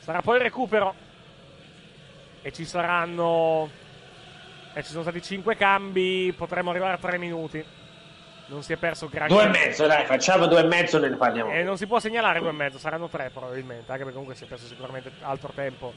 Sarà 0.00 0.22
poi 0.22 0.38
il 0.38 0.42
recupero. 0.42 0.92
E 2.42 2.52
ci 2.52 2.64
saranno. 2.64 3.70
E 4.74 4.82
ci 4.82 4.90
sono 4.90 5.02
stati 5.02 5.22
5 5.22 5.54
cambi. 5.54 6.34
Potremmo 6.36 6.70
arrivare 6.70 6.94
a 6.94 6.98
3 6.98 7.18
minuti. 7.18 7.64
Non 8.46 8.64
si 8.64 8.72
è 8.72 8.76
perso 8.76 9.08
granché. 9.08 9.32
Due 9.32 9.44
e 9.44 9.48
mezzo, 9.48 9.86
dai, 9.86 10.04
facciamo 10.04 10.46
due 10.46 10.62
e 10.62 10.64
mezzo 10.64 10.96
e 10.96 11.08
ne 11.08 11.16
parliamo. 11.16 11.52
E 11.52 11.62
non 11.62 11.76
si 11.76 11.86
può 11.86 12.00
segnalare 12.00 12.40
due 12.40 12.48
e 12.48 12.52
mezzo, 12.52 12.78
saranno 12.78 13.08
tre 13.08 13.30
probabilmente. 13.30 13.92
Anche 13.92 14.02
perché 14.02 14.18
comunque 14.18 14.34
si 14.34 14.42
è 14.42 14.46
perso 14.48 14.66
sicuramente 14.66 15.12
altro 15.20 15.52
tempo 15.54 15.94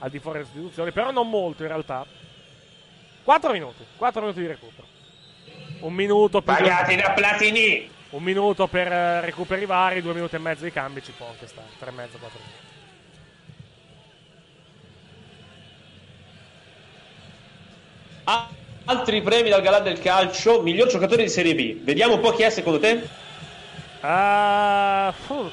al 0.00 0.10
di 0.10 0.18
fuori 0.18 0.38
delle 0.38 0.50
sostituzioni. 0.50 0.90
Però 0.90 1.12
non 1.12 1.30
molto 1.30 1.62
in 1.62 1.68
realtà. 1.68 2.04
4 3.22 3.52
minuti. 3.52 3.86
4 3.96 4.20
minuti 4.20 4.40
di 4.40 4.46
recupero. 4.48 4.86
Un 5.82 5.94
minuto 5.94 6.42
per. 6.42 6.56
Pagati 6.56 6.96
da 6.96 7.12
Platini! 7.12 7.94
Un 8.10 8.22
minuto 8.22 8.68
per 8.68 8.90
eh, 8.90 9.20
recuperi 9.20 9.64
vari, 9.66 10.00
due 10.00 10.14
minuti 10.14 10.36
e 10.36 10.38
mezzo 10.38 10.64
di 10.64 10.70
cambi 10.72 11.02
ci 11.02 11.12
può 11.12 11.28
anche 11.28 11.46
stare. 11.46 11.68
Tre 11.78 11.90
e 11.90 11.92
mezzo, 11.92 12.18
quattro 12.18 12.40
minuti. 12.42 12.64
Ah, 18.24 18.48
altri 18.84 19.22
premi 19.22 19.48
dal 19.48 19.62
Galà 19.62 19.80
del 19.80 19.98
Calcio, 20.00 20.62
miglior 20.62 20.88
giocatore 20.88 21.22
di 21.22 21.28
Serie 21.28 21.54
B. 21.54 21.82
Vediamo 21.82 22.14
un 22.14 22.20
po' 22.20 22.32
chi 22.32 22.42
è 22.42 22.50
secondo 22.50 22.78
te? 22.78 23.08
Ah, 24.02 25.12
fu- 25.16 25.50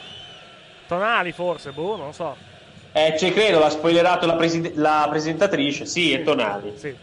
Tonali 0.88 1.32
forse, 1.32 1.72
boh, 1.72 1.96
non 1.98 2.08
lo 2.08 2.12
so. 2.12 2.38
Eh, 2.94 3.16
ci 3.18 3.32
credo, 3.32 3.60
l'ha 3.60 3.70
spoilerato 3.70 4.26
la, 4.26 4.36
presi- 4.36 4.74
la 4.76 5.08
presentatrice. 5.10 5.86
Sì, 5.86 6.12
è 6.14 6.22
Tonali. 6.22 6.78
Sì. 6.78 6.96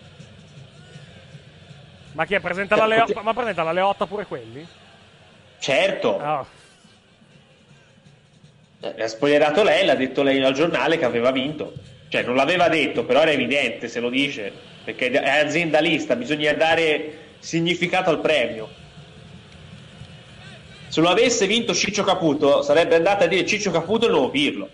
Ma 2.12 2.24
chi 2.24 2.34
è? 2.34 2.40
Presenta 2.40 2.76
la, 2.76 2.86
Leo- 2.86 3.06
ma 3.22 3.32
presenta 3.32 3.62
la 3.62 3.72
Leotta 3.72 4.06
pure 4.06 4.26
quelli? 4.26 4.66
Certo. 5.60 6.18
Ah, 6.18 6.44
Eh, 8.82 9.02
Ha 9.02 9.08
spoilerato 9.08 9.62
lei, 9.62 9.84
l'ha 9.84 9.94
detto 9.94 10.22
lei 10.22 10.42
al 10.42 10.54
giornale 10.54 10.96
che 10.98 11.04
aveva 11.04 11.30
vinto. 11.30 11.74
Cioè, 12.08 12.22
non 12.22 12.34
l'aveva 12.34 12.68
detto, 12.68 13.04
però 13.04 13.20
era 13.20 13.30
evidente 13.30 13.88
se 13.88 14.00
lo 14.00 14.08
dice. 14.08 14.50
Perché 14.82 15.10
è 15.10 15.38
aziendalista, 15.44 16.16
bisogna 16.16 16.52
dare 16.54 17.18
significato 17.38 18.08
al 18.10 18.20
premio. 18.20 18.68
Se 20.88 21.00
lo 21.00 21.08
avesse 21.10 21.46
vinto 21.46 21.74
Ciccio 21.74 22.02
Caputo, 22.02 22.62
sarebbe 22.62 22.96
andata 22.96 23.24
a 23.24 23.26
dire 23.28 23.46
Ciccio 23.46 23.70
Caputo 23.70 24.06
e 24.06 24.10
non 24.10 24.30
Pirlo. 24.30 24.68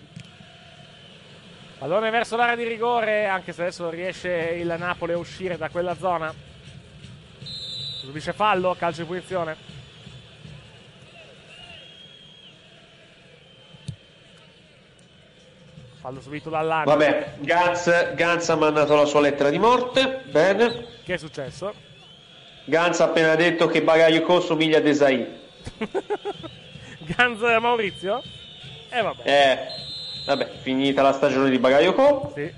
Pallone 1.79 2.09
verso 2.11 2.37
l'area 2.37 2.57
di 2.57 2.65
rigore, 2.65 3.27
anche 3.27 3.53
se 3.53 3.63
adesso 3.63 3.91
riesce 3.91 4.31
il 4.57 4.73
Napoli 4.79 5.13
a 5.13 5.19
uscire 5.19 5.59
da 5.59 5.69
quella 5.69 5.95
zona. 5.95 6.33
Subisce 7.43 8.33
fallo, 8.33 8.75
calcio 8.79 9.03
di 9.03 9.09
punizione. 9.09 9.57
Fallo 16.07 16.21
subito 16.21 16.51
dall'Ani. 16.51 16.85
Vabbè, 16.85 17.33
Gans, 17.41 18.15
Gans 18.15 18.49
ha 18.49 18.55
mandato 18.55 18.95
la 18.95 19.07
sua 19.07 19.21
lettera 19.21 19.51
di 19.51 19.59
morte. 19.59 20.23
Bene. 20.31 20.87
Che 21.03 21.15
è 21.15 21.17
successo? 21.17 21.75
Gans 22.67 23.01
ha 23.01 23.07
appena 23.07 23.35
detto 23.35 23.67
che 23.67 23.83
Bagayoko 23.83 24.39
somiglia 24.39 24.79
a 24.79 24.81
Desai. 24.83 25.27
Ganz 27.17 27.41
Maurizio? 27.61 28.23
E 28.89 29.03
vabbè. 29.03 29.23
Eh, 29.25 29.59
vabbè, 30.27 30.51
finita 30.63 31.03
la 31.03 31.13
stagione 31.13 31.51
di 31.51 31.59
Bagayoko. 31.59 32.31
Sì. 32.37 32.53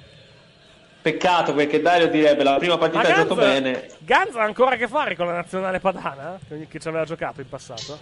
Peccato 1.01 1.55
perché 1.55 1.81
Dario 1.81 2.09
direbbe 2.09 2.45
la 2.45 2.57
prima 2.57 2.77
partita 2.77 3.01
ha 3.01 3.07
giocato 3.07 3.35
bene. 3.35 3.87
Ganz 4.01 4.37
ha 4.37 4.43
ancora 4.43 4.75
a 4.75 4.77
che 4.77 4.89
fare 4.89 5.16
con 5.16 5.25
la 5.25 5.33
nazionale 5.33 5.81
padana? 5.81 6.39
Che 6.47 6.69
che 6.69 6.79
ci 6.79 6.89
aveva 6.89 7.07
giocato 7.07 7.41
in 7.41 7.49
passato? 7.49 7.99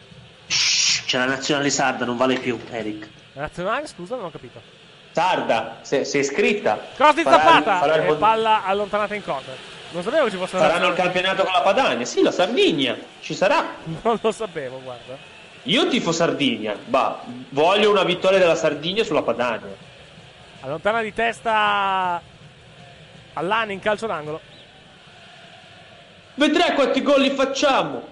C'è 0.48 1.18
la 1.18 1.26
nazionale 1.26 1.70
sarda, 1.70 2.04
non 2.04 2.16
vale 2.16 2.36
più, 2.36 2.58
Eric. 2.68 3.08
La 3.34 3.42
nazionale, 3.42 3.86
scusa, 3.86 4.16
non 4.16 4.24
ho 4.24 4.30
capito. 4.32 4.75
Sarda, 5.16 5.78
se, 5.80 6.04
sei 6.04 6.20
iscritta. 6.20 6.78
Cross 6.94 7.14
di 7.14 7.22
il 7.22 7.26
e 7.26 8.04
mod- 8.04 8.18
palla 8.18 8.66
allontanata 8.66 9.14
in 9.14 9.24
corner. 9.24 9.56
Non 9.92 10.02
sapevo 10.02 10.28
ci 10.28 10.36
fosse 10.36 10.56
una 10.56 10.66
Faranno 10.66 10.88
il 10.88 10.94
campionato 10.94 11.42
con 11.42 11.52
la 11.54 11.62
Padania. 11.62 12.04
Sì, 12.04 12.20
la 12.20 12.30
Sardegna. 12.30 12.94
Ci 13.22 13.32
sarà. 13.34 13.64
Non 14.02 14.18
lo 14.20 14.30
sapevo, 14.30 14.78
guarda. 14.82 15.16
Io 15.62 15.88
tifo 15.88 16.12
Sardegna. 16.12 16.76
Bah, 16.84 17.22
voglio 17.48 17.90
una 17.90 18.04
vittoria 18.04 18.38
della 18.38 18.56
Sardegna 18.56 19.04
sulla 19.04 19.22
Padania. 19.22 19.74
Allontana 20.60 21.00
di 21.00 21.14
testa 21.14 22.20
Allani 23.32 23.72
in 23.72 23.80
calcio 23.80 24.06
d'angolo. 24.06 24.38
Vedrai 26.34 26.74
quanti 26.74 27.00
gol 27.00 27.22
li 27.22 27.30
facciamo. 27.30 28.02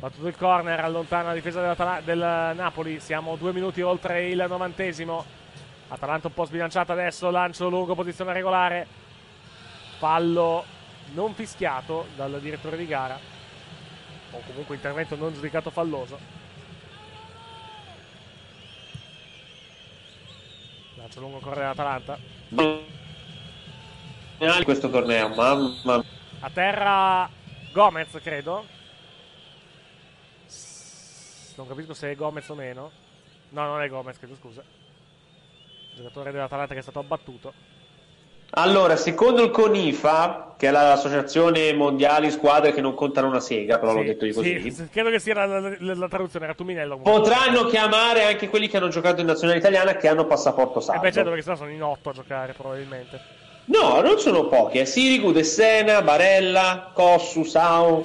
Battuto 0.00 0.26
il 0.26 0.36
corner, 0.36 0.80
allontana 0.80 1.28
la 1.28 1.34
difesa 1.34 1.60
dell'Atala- 1.60 2.00
del 2.02 2.18
Napoli. 2.56 2.98
Siamo 2.98 3.36
due 3.36 3.52
minuti 3.52 3.82
oltre 3.82 4.30
il 4.30 4.44
novantesimo. 4.48 5.38
Atalanta 5.92 6.28
un 6.28 6.34
po' 6.34 6.44
sbilanciata 6.44 6.92
adesso. 6.92 7.30
Lancio 7.30 7.68
lungo, 7.68 7.94
posizione 7.94 8.32
regolare. 8.32 8.86
Fallo 9.98 10.64
non 11.12 11.34
fischiato 11.34 12.06
dal 12.14 12.40
direttore 12.40 12.76
di 12.76 12.86
gara. 12.86 13.18
O 14.30 14.40
comunque 14.46 14.76
intervento 14.76 15.16
non 15.16 15.34
giudicato 15.34 15.70
falloso. 15.70 16.18
Lancio 20.94 21.20
lungo 21.20 21.38
corre 21.38 21.66
di 24.58 24.64
questo 24.64 24.88
torneo, 24.88 25.28
mamma. 25.34 26.04
A 26.40 26.50
terra 26.50 27.28
Gomez, 27.72 28.16
credo. 28.22 28.64
Non 31.56 31.66
capisco 31.66 31.94
se 31.94 32.12
è 32.12 32.14
Gomez 32.14 32.48
o 32.48 32.54
meno. 32.54 32.90
No, 33.50 33.64
non 33.66 33.82
è 33.82 33.88
Gomez, 33.88 34.18
chiedo 34.18 34.36
scusa. 34.36 34.62
Giocatore 35.94 36.32
dell'Atalanta 36.32 36.72
che 36.74 36.80
è 36.80 36.82
stato 36.82 36.98
abbattuto. 36.98 37.52
Allora, 38.54 38.96
secondo 38.96 39.44
il 39.44 39.50
CONIFA, 39.50 40.54
che 40.58 40.66
è 40.68 40.70
l'associazione 40.72 41.72
mondiali 41.72 42.32
squadre 42.32 42.72
che 42.72 42.80
non 42.80 42.94
contano 42.94 43.28
una 43.28 43.38
sega, 43.38 43.78
però 43.78 43.92
l'ho 43.92 44.00
Sì, 44.00 44.06
detto 44.06 44.24
io 44.26 44.34
così, 44.34 44.70
sì, 44.72 44.88
credo 44.88 45.08
che 45.10 45.20
sia 45.20 45.34
la, 45.34 45.46
la- 45.46 45.76
la- 45.78 45.94
la 45.94 46.08
traduzione, 46.08 46.46
era 46.46 46.54
Tuminello. 46.54 46.98
potranno 46.98 47.64
chiamare 47.66 48.24
anche 48.24 48.48
quelli 48.48 48.66
che 48.66 48.76
hanno 48.78 48.88
giocato 48.88 49.20
in 49.20 49.28
nazionale 49.28 49.58
italiana 49.58 49.94
che 49.94 50.08
hanno 50.08 50.26
passaporto 50.26 50.80
Eh 50.80 50.82
saldo. 50.82 51.00
beh, 51.02 51.12
certo, 51.12 51.28
perché 51.28 51.44
sennò 51.44 51.56
sono 51.56 51.70
in 51.70 51.82
otto 51.82 52.10
a 52.10 52.12
giocare, 52.12 52.52
probabilmente. 52.52 53.20
No, 53.66 54.00
non 54.00 54.18
sono 54.18 54.48
pochi, 54.48 54.78
è 54.78 54.84
Sirigu, 54.84 55.30
De 55.30 55.44
Sena, 55.44 56.02
Barella, 56.02 56.90
Cossu, 56.92 57.44
Sau. 57.44 58.04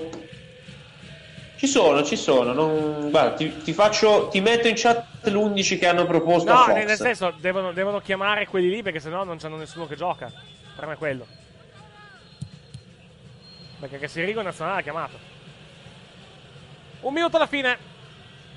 Ci 1.58 1.68
sono, 1.68 2.04
ci 2.04 2.16
sono. 2.18 2.52
non- 2.54 3.10
Guarda, 3.10 3.36
ti, 3.36 3.58
ti 3.62 3.74
faccio, 3.74 4.28
ti 4.28 4.42
metto 4.42 4.68
in 4.68 4.76
chat 4.76 5.06
l'11 5.28 5.78
che 5.80 5.88
hanno 5.88 6.06
proposto 6.06 6.52
No, 6.52 6.66
nel 6.68 6.90
senso, 6.98 7.34
devono, 7.40 7.72
devono 7.72 8.00
chiamare 8.02 8.46
quelli 8.46 8.70
lì 8.70 8.84
perché 8.84 9.00
sennò 9.00 9.24
non 9.24 9.38
c'hanno 9.38 9.56
nessuno 9.58 9.88
che 9.88 9.96
gioca. 9.96 10.26
Il 10.26 10.72
problema 10.76 10.94
è 10.94 10.98
quello. 10.98 11.26
Perché 13.80 14.00
che 14.00 14.08
Sirigo 14.08 14.42
nazionale 14.42 14.80
ha 14.80 14.84
chiamato. 14.84 15.18
Un 17.02 17.14
minuto 17.14 17.38
alla 17.38 17.48
fine 17.48 17.78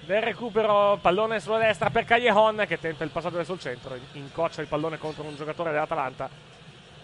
del 0.04 0.22
recupero, 0.22 0.98
pallone 1.00 1.38
sulla 1.38 1.58
destra 1.58 1.90
per 1.90 2.04
Callejon 2.04 2.64
che 2.66 2.80
tenta 2.80 3.04
il 3.04 3.10
passaggio 3.10 3.36
verso 3.36 3.52
il 3.52 3.60
centro, 3.60 3.96
incoccia 4.12 4.62
il 4.62 4.66
pallone 4.66 4.96
contro 4.98 5.22
un 5.22 5.36
giocatore 5.36 5.70
dell'Atalanta 5.70 6.28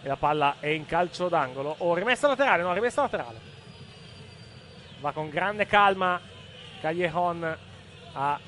e 0.02 0.08
la 0.08 0.16
palla 0.16 0.56
è 0.58 0.68
in 0.68 0.86
calcio 0.86 1.28
d'angolo. 1.28 1.74
O 1.78 1.94
rimessa 1.94 2.26
laterale, 2.28 2.62
no, 2.62 2.72
rimessa 2.72 3.02
laterale. 3.02 3.52
Va 5.04 5.12
con 5.12 5.28
grande 5.28 5.66
calma 5.66 6.18
Callejon 6.80 7.56
a 8.14 8.40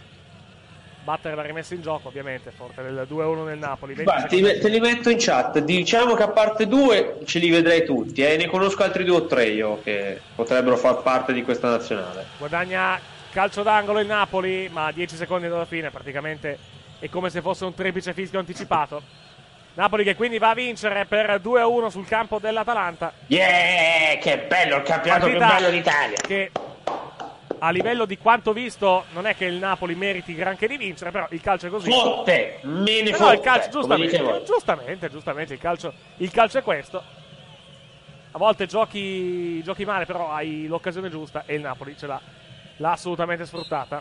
battere 1.04 1.34
la 1.34 1.42
rimessa 1.42 1.74
in 1.74 1.82
gioco, 1.82 2.08
ovviamente, 2.08 2.50
forte 2.50 2.82
del 2.82 3.06
2-1 3.06 3.44
nel 3.44 3.58
Napoli. 3.58 3.92
20 3.92 4.10
Guarda, 4.10 4.26
ti, 4.26 4.36
secondi. 4.36 4.60
te 4.60 4.68
li 4.70 4.80
metto 4.80 5.10
in 5.10 5.18
chat. 5.20 5.58
Diciamo 5.58 6.14
che 6.14 6.22
a 6.22 6.30
parte 6.30 6.66
due 6.66 7.18
ce 7.26 7.40
li 7.40 7.50
vedrei 7.50 7.84
tutti. 7.84 8.22
Eh. 8.22 8.38
Ne 8.38 8.46
conosco 8.46 8.82
altri 8.82 9.04
due 9.04 9.16
o 9.16 9.26
tre 9.26 9.48
io 9.48 9.82
che 9.82 10.18
potrebbero 10.34 10.78
far 10.78 11.02
parte 11.02 11.34
di 11.34 11.42
questa 11.42 11.68
nazionale. 11.68 12.24
Guadagna 12.38 12.98
calcio 13.30 13.62
d'angolo 13.62 14.00
il 14.00 14.06
Napoli, 14.06 14.70
ma 14.72 14.86
a 14.86 14.92
10 14.92 15.14
secondi 15.14 15.48
dalla 15.48 15.66
fine 15.66 15.90
praticamente 15.90 16.58
è 16.98 17.10
come 17.10 17.28
se 17.28 17.42
fosse 17.42 17.66
un 17.66 17.74
triplice 17.74 18.14
fischio 18.14 18.38
anticipato. 18.38 19.02
Napoli 19.76 20.04
che 20.04 20.14
quindi 20.14 20.38
va 20.38 20.50
a 20.50 20.54
vincere 20.54 21.04
per 21.04 21.38
2-1 21.38 21.88
sul 21.88 22.06
campo 22.06 22.38
dell'Atalanta. 22.38 23.12
Yeah, 23.26 24.16
che 24.18 24.38
bello 24.38 24.76
il 24.76 24.82
campionato 24.82 25.26
più 25.26 25.36
bello 25.36 25.68
d'Italia. 25.68 26.16
Che 26.16 26.50
a 27.58 27.70
livello 27.70 28.06
di 28.06 28.16
quanto 28.16 28.54
visto 28.54 29.04
non 29.12 29.26
è 29.26 29.36
che 29.36 29.44
il 29.44 29.56
Napoli 29.56 29.94
meriti 29.94 30.34
granché 30.34 30.66
di 30.66 30.78
vincere, 30.78 31.10
però 31.10 31.26
il 31.28 31.42
calcio 31.42 31.66
è 31.66 31.68
così. 31.68 31.90
Fotte, 31.90 32.60
me 32.62 33.02
ne 33.02 33.10
Però 33.10 33.24
fotte, 33.24 33.34
il 33.34 33.40
calcio, 33.40 33.68
giustamente, 33.68 34.44
giustamente, 34.46 35.10
giustamente, 35.10 35.52
il 35.52 35.60
calcio, 35.60 35.92
il 36.16 36.30
calcio 36.30 36.56
è 36.56 36.62
questo. 36.62 37.02
A 38.30 38.38
volte 38.38 38.64
giochi, 38.64 39.62
giochi 39.62 39.84
male, 39.84 40.06
però 40.06 40.32
hai 40.32 40.66
l'occasione 40.68 41.10
giusta 41.10 41.42
e 41.44 41.54
il 41.54 41.60
Napoli 41.60 41.94
ce 41.98 42.06
l'ha, 42.06 42.20
l'ha 42.76 42.92
assolutamente 42.92 43.44
sfruttata. 43.44 44.00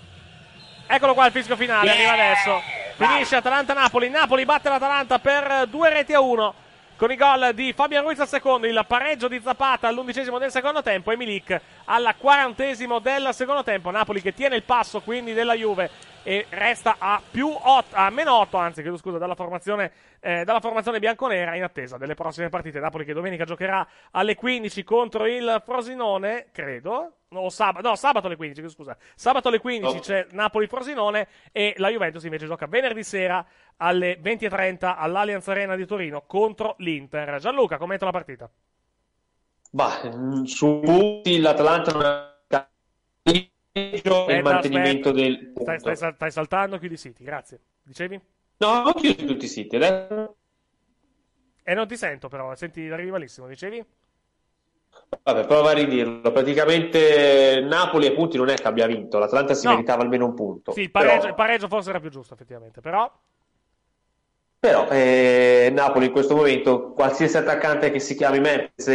Eccolo 0.87 1.13
qua 1.13 1.25
il 1.25 1.33
fischio 1.33 1.57
finale, 1.57 1.91
arriva 1.91 2.13
adesso. 2.13 2.84
Finisce 2.97 3.35
Atalanta-Napoli. 3.35 4.09
Napoli 4.09 4.45
batte 4.45 4.69
l'Atalanta 4.69 5.19
per 5.19 5.67
due 5.67 5.89
reti 5.89 6.13
a 6.13 6.21
uno. 6.21 6.53
Con 6.95 7.11
i 7.11 7.17
gol 7.17 7.53
di 7.53 7.73
Fabian 7.73 8.03
Ruiz 8.03 8.21
al 8.21 8.27
secondo, 8.29 8.67
il 8.67 8.85
pareggio 8.87 9.27
di 9.27 9.41
Zapata 9.43 9.89
all'undicesimo 9.89 10.37
del 10.37 10.49
secondo 10.49 10.81
tempo 10.81 11.11
e 11.11 11.17
Milik 11.17 11.59
alla 11.83 12.15
quarantesimo 12.15 12.99
del 12.99 13.31
secondo 13.33 13.63
tempo. 13.63 13.91
Napoli 13.91 14.21
che 14.21 14.33
tiene 14.33 14.55
il 14.55 14.63
passo 14.63 15.01
quindi 15.01 15.33
della 15.33 15.55
Juve 15.55 15.89
e 16.23 16.45
resta 16.51 16.95
a 16.97 17.21
più 17.29 17.49
8, 17.49 17.95
a 17.97 18.09
meno 18.11 18.33
8, 18.35 18.55
anzi, 18.55 18.81
chiedo 18.81 18.95
scusa, 18.95 19.17
dalla 19.17 19.35
formazione, 19.35 19.91
eh, 20.21 20.45
dalla 20.45 20.61
formazione 20.61 20.99
bianconera 20.99 21.53
in 21.55 21.63
attesa 21.63 21.97
delle 21.97 22.15
prossime 22.15 22.47
partite. 22.47 22.79
Napoli 22.79 23.03
che 23.03 23.11
domenica 23.11 23.43
giocherà 23.43 23.85
alle 24.11 24.35
15 24.35 24.83
contro 24.85 25.25
il 25.25 25.61
Frosinone, 25.65 26.47
credo. 26.53 27.11
No, 27.35 27.49
sabato, 27.49 27.87
no, 27.89 27.95
sabato 27.95 28.27
alle 28.27 28.37
15, 28.37 28.61
chiedo 28.61 28.73
scusa. 28.73 28.97
Sabato 29.13 29.49
alle 29.49 29.59
15 29.59 29.97
Oh. 29.97 29.99
c'è 29.99 30.27
Napoli-Frosinone 30.31 31.27
e 31.51 31.73
la 31.77 31.89
Juventus 31.89 32.23
invece 32.23 32.45
gioca 32.45 32.65
venerdì 32.65 33.03
sera 33.03 33.45
alle 33.77 34.17
20.30 34.21 34.95
all'Allianz 34.97 35.47
Arena 35.49 35.75
di 35.75 35.85
Torino 35.85 36.23
contro 36.25 36.75
l'Inter. 36.79 37.39
Gianluca, 37.39 37.77
commenta 37.77 38.05
la 38.05 38.11
partita. 38.11 38.49
Bah, 39.71 40.43
su 40.45 40.79
tutti 40.81 41.39
l'Atalanta 41.39 41.91
non 41.91 42.03
ha 42.05 42.33
il 43.23 43.51
Aspetta, 43.77 44.41
mantenimento 44.41 45.11
del 45.11 45.51
Stai, 45.59 45.79
stai 45.79 45.95
stai 45.97 46.31
saltando, 46.31 46.77
chiudi 46.77 46.93
i 46.93 46.97
siti, 46.97 47.25
grazie. 47.25 47.59
Dicevi? 47.83 48.21
No, 48.57 48.67
ho 48.85 48.93
chiuso 48.93 49.25
tutti 49.25 49.43
i 49.43 49.49
siti. 49.49 49.75
Adesso... 49.75 50.35
E 51.61 51.73
non 51.73 51.85
ti 51.85 51.97
sento 51.97 52.29
però, 52.29 52.55
senti, 52.55 52.87
arrivi 52.87 53.11
malissimo, 53.11 53.47
dicevi? 53.47 53.83
Vabbè, 55.23 55.45
prova 55.45 55.71
a 55.71 55.73
ridirlo. 55.73 56.31
Praticamente 56.31 57.61
Napoli 57.63 58.07
ai 58.07 58.13
punti 58.13 58.37
non 58.37 58.49
è 58.49 58.55
che 58.55 58.67
abbia 58.67 58.85
vinto, 58.87 59.17
l'Atalanta 59.17 59.53
si 59.53 59.65
No. 59.65 59.73
meritava 59.73 60.01
almeno 60.03 60.25
un 60.25 60.33
punto. 60.33 60.71
Sì, 60.73 60.81
il 60.81 60.91
pareggio, 60.91 61.15
Però- 61.15 61.27
il 61.29 61.35
pareggio 61.35 61.67
forse 61.67 61.89
era 61.89 61.99
più 61.99 62.09
giusto, 62.09 62.33
effettivamente, 62.33 62.81
però... 62.81 63.11
Però 64.59 64.87
eh, 64.89 65.69
Napoli 65.71 66.07
in 66.07 66.11
questo 66.11 66.35
momento, 66.35 66.91
qualsiasi 66.91 67.37
attaccante 67.37 67.91
che 67.91 67.99
si 67.99 68.15
chiami 68.15 68.39
Memphis, 68.39 68.87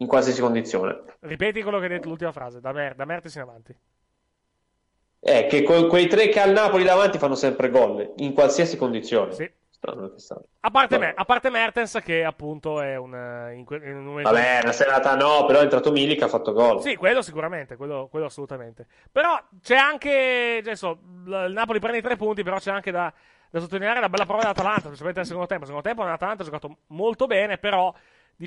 in 0.00 0.06
qualsiasi 0.06 0.40
condizione. 0.40 1.02
Ripeti 1.20 1.62
quello 1.62 1.78
che 1.78 1.84
hai 1.84 1.90
detto 1.90 2.08
l'ultima 2.08 2.32
frase, 2.32 2.60
da, 2.60 2.72
Mer- 2.72 2.94
da 2.94 3.04
Mertes 3.04 3.34
in 3.34 3.40
avanti. 3.42 3.76
È 5.20 5.46
che 5.46 5.62
que- 5.62 5.88
quei 5.88 6.06
tre 6.06 6.28
che 6.28 6.40
ha 6.40 6.46
il 6.46 6.52
Napoli 6.52 6.84
davanti 6.84 7.18
fanno 7.18 7.34
sempre 7.34 7.68
gol, 7.70 8.12
in 8.18 8.32
qualsiasi 8.32 8.76
condizione. 8.76 9.32
Sì. 9.32 9.50
Strano 9.78 10.10
che 10.12 10.18
sta. 10.18 10.40
A 10.60 10.70
parte, 10.70 10.98
me- 10.98 11.12
a 11.14 11.24
parte 11.24 11.50
Mertens 11.50 12.00
che 12.02 12.24
appunto 12.24 12.80
è 12.80 12.96
un... 12.96 13.14
eh, 13.14 13.54
In, 13.54 13.64
que- 13.64 13.76
in 13.76 13.96
un 13.96 14.04
momento- 14.06 14.30
Vabbè, 14.30 14.60
una 14.64 14.72
serata 14.72 15.14
no, 15.14 15.44
però 15.46 15.60
è 15.60 15.62
entrato 15.62 15.92
Milik 15.92 16.20
ha 16.22 16.28
fatto 16.28 16.52
gol. 16.52 16.80
Sì, 16.82 16.96
quello 16.96 17.22
sicuramente, 17.22 17.76
quello, 17.76 18.08
quello 18.10 18.26
assolutamente. 18.26 18.86
Però 19.12 19.40
c'è 19.62 19.76
anche, 19.76 20.56
adesso, 20.58 20.98
l- 21.26 21.44
il 21.46 21.52
Napoli 21.52 21.78
prende 21.78 21.98
i 21.98 22.02
tre 22.02 22.16
punti, 22.16 22.42
però 22.42 22.56
c'è 22.58 22.72
anche 22.72 22.90
da, 22.90 23.12
da 23.50 23.60
sottolineare 23.60 24.00
la 24.00 24.08
bella 24.08 24.24
prova 24.26 24.40
dell'Atalanta, 24.42 24.80
specialmente 24.88 25.20
nel 25.20 25.28
secondo 25.28 25.46
tempo. 25.48 25.64
Nel 25.64 25.74
secondo 25.74 25.88
tempo 25.94 26.10
l'Atalanta 26.10 26.42
ha 26.42 26.46
giocato 26.46 26.76
molto 26.88 27.26
bene, 27.26 27.58
però 27.58 27.94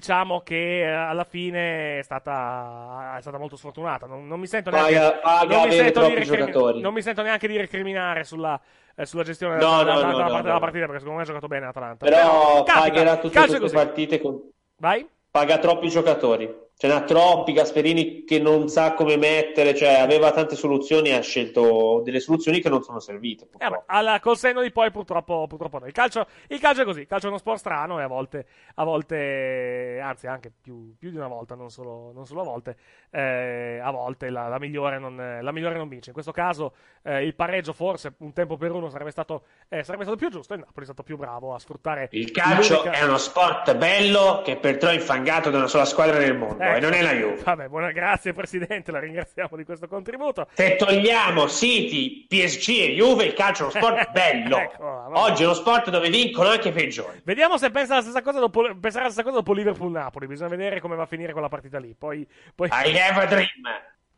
diciamo 0.01 0.39
che 0.39 0.84
eh, 0.84 0.85
alla 0.89 1.26
fine 1.26 1.99
è 1.99 2.01
stata, 2.03 3.15
è 3.18 3.22
stata 3.22 3.38
molto 3.38 3.57
sfortunata. 3.57 4.05
Non, 4.05 4.26
non 4.26 4.39
mi 4.39 4.47
sento 4.47 4.69
neanche, 4.69 4.93
Paga- 4.93 5.11
paga 5.19 5.55
non 5.57 5.68
mi 5.68 5.72
sento 5.73 5.84
di 5.85 5.91
troppi 5.91 6.13
recrimi- 6.15 6.38
giocatori. 6.38 6.80
non 6.81 6.93
mi 6.93 7.01
sento 7.01 7.22
neanche 7.22 7.47
di 7.47 7.57
recriminare 7.57 8.23
sulla, 8.23 8.59
eh, 8.95 9.05
sulla 9.05 9.23
gestione 9.23 9.55
No, 9.55 9.59
della, 9.59 9.93
no, 9.93 9.99
della- 9.99 9.99
no, 9.99 10.13
della 10.15 10.30
parte 10.30 10.47
della 10.47 10.59
partita, 10.59 10.85
perché 10.85 10.99
secondo 10.99 11.18
me 11.18 11.23
ha 11.23 11.27
giocato 11.27 11.47
bene 11.47 11.65
l'Atalanta. 11.65 12.05
Però 12.05 12.63
capita, 12.63 12.80
pagherà 12.80 13.18
tutte 13.18 13.59
così. 13.59 13.76
partite 13.76 14.22
con... 14.22 14.39
Vai? 14.77 15.07
Paga 15.30 15.57
troppi 15.59 15.89
giocatori. 15.89 16.49
Ce 16.81 16.87
n'ha 16.87 17.01
troppi, 17.03 17.53
Gasperini 17.53 18.23
che 18.23 18.39
non 18.39 18.67
sa 18.67 18.95
come 18.95 19.15
mettere, 19.15 19.75
cioè 19.75 19.99
aveva 19.99 20.31
tante 20.31 20.55
soluzioni 20.55 21.09
e 21.09 21.13
ha 21.13 21.21
scelto 21.21 22.01
delle 22.03 22.19
soluzioni 22.19 22.59
che 22.59 22.69
non 22.69 22.81
sono 22.81 22.99
servite. 22.99 23.49
Eh, 23.59 23.69
vabbè, 23.69 23.83
alla- 23.85 24.19
col 24.19 24.35
senno 24.35 24.63
di 24.63 24.71
poi 24.71 24.89
purtroppo, 24.89 25.45
purtroppo 25.45 25.77
no. 25.77 25.85
Il 25.85 25.91
calcio, 25.91 26.25
il 26.47 26.59
calcio 26.59 26.81
è 26.81 26.85
così, 26.85 27.01
il 27.01 27.05
calcio 27.05 27.27
è 27.27 27.29
uno 27.29 27.37
sport 27.37 27.59
strano 27.59 27.99
e 27.99 28.01
a 28.01 28.07
volte, 28.07 28.47
a 28.73 28.83
volte 28.83 29.99
anzi 30.03 30.25
anche 30.25 30.51
più, 30.59 30.95
più 30.97 31.11
di 31.11 31.17
una 31.17 31.27
volta, 31.27 31.53
non 31.53 31.69
solo, 31.69 32.11
non 32.15 32.25
solo 32.25 32.41
a 32.41 32.45
volte, 32.45 32.75
eh, 33.11 33.79
a 33.79 33.91
volte 33.91 34.31
la, 34.31 34.47
la 34.47 34.57
migliore 34.57 34.97
non, 34.97 35.37
la 35.39 35.51
migliore 35.51 35.77
non 35.77 35.87
vince. 35.87 36.07
In 36.09 36.13
questo 36.13 36.31
caso 36.31 36.73
eh, 37.03 37.23
il 37.23 37.35
pareggio 37.35 37.73
forse 37.73 38.15
un 38.21 38.33
tempo 38.33 38.57
per 38.57 38.71
uno 38.71 38.89
sarebbe 38.89 39.11
stato, 39.11 39.43
eh, 39.69 39.83
sarebbe 39.83 40.01
stato 40.01 40.17
più 40.17 40.31
giusto 40.31 40.53
e 40.53 40.55
il 40.55 40.63
Napoli 40.63 40.81
è 40.81 40.85
stato 40.85 41.03
più 41.03 41.15
bravo 41.15 41.53
a 41.53 41.59
sfruttare 41.59 42.07
Il 42.13 42.31
calcio 42.31 42.81
l'unica- 42.81 42.97
è 42.97 43.03
uno 43.03 43.19
sport 43.19 43.75
bello 43.75 44.41
che 44.43 44.55
perciò 44.55 44.87
è 44.87 44.93
infangato 44.93 45.51
da 45.51 45.57
una 45.57 45.67
sola 45.67 45.85
squadra 45.85 46.17
nel 46.17 46.35
mondo. 46.35 46.69
Poi, 46.72 46.81
non 46.81 46.93
è 46.93 47.02
la 47.02 47.14
Juve. 47.14 47.41
Vabbè, 47.43 47.68
buona, 47.68 47.91
grazie 47.91 48.34
Presidente, 48.34 48.91
la 48.91 48.99
ringraziamo 48.99 49.56
di 49.56 49.64
questo 49.64 49.88
contributo. 49.88 50.48
Se 50.53 50.76
togliamo 50.76 51.48
City, 51.48 52.26
PSG 52.27 52.69
e 52.69 52.93
Juve, 52.93 53.26
il 53.26 53.34
calcio 53.34 53.69
è 53.69 53.77
uno 53.77 53.85
sport 53.85 54.11
bello. 54.11 54.57
Ecco, 54.57 55.10
Oggi 55.14 55.43
è 55.43 55.45
uno 55.45 55.56
sport 55.56 55.89
dove 55.89 56.10
vincono 56.10 56.49
anche 56.49 56.69
i 56.69 56.72
peggiori. 56.72 57.22
Vediamo 57.23 57.57
se 57.57 57.69
pensa 57.72 57.95
la 57.95 58.02
stessa 58.02 58.22
cosa 58.22 58.39
dopo, 58.39 58.61
penserà 58.80 59.06
la 59.06 59.10
stessa 59.10 59.23
cosa 59.23 59.38
dopo 59.38 59.53
Liverpool-Napoli. 59.53 60.27
Bisogna 60.27 60.49
vedere 60.49 60.80
come 60.80 60.95
va 60.95 61.03
a 61.03 61.07
finire 61.07 61.31
quella 61.31 61.49
partita 61.49 61.80
lì. 61.80 61.95
Poi, 61.98 62.27
poi... 62.56 62.68
I 62.68 62.98
have 62.98 63.22
a 63.22 63.26
dream. 63.26 63.48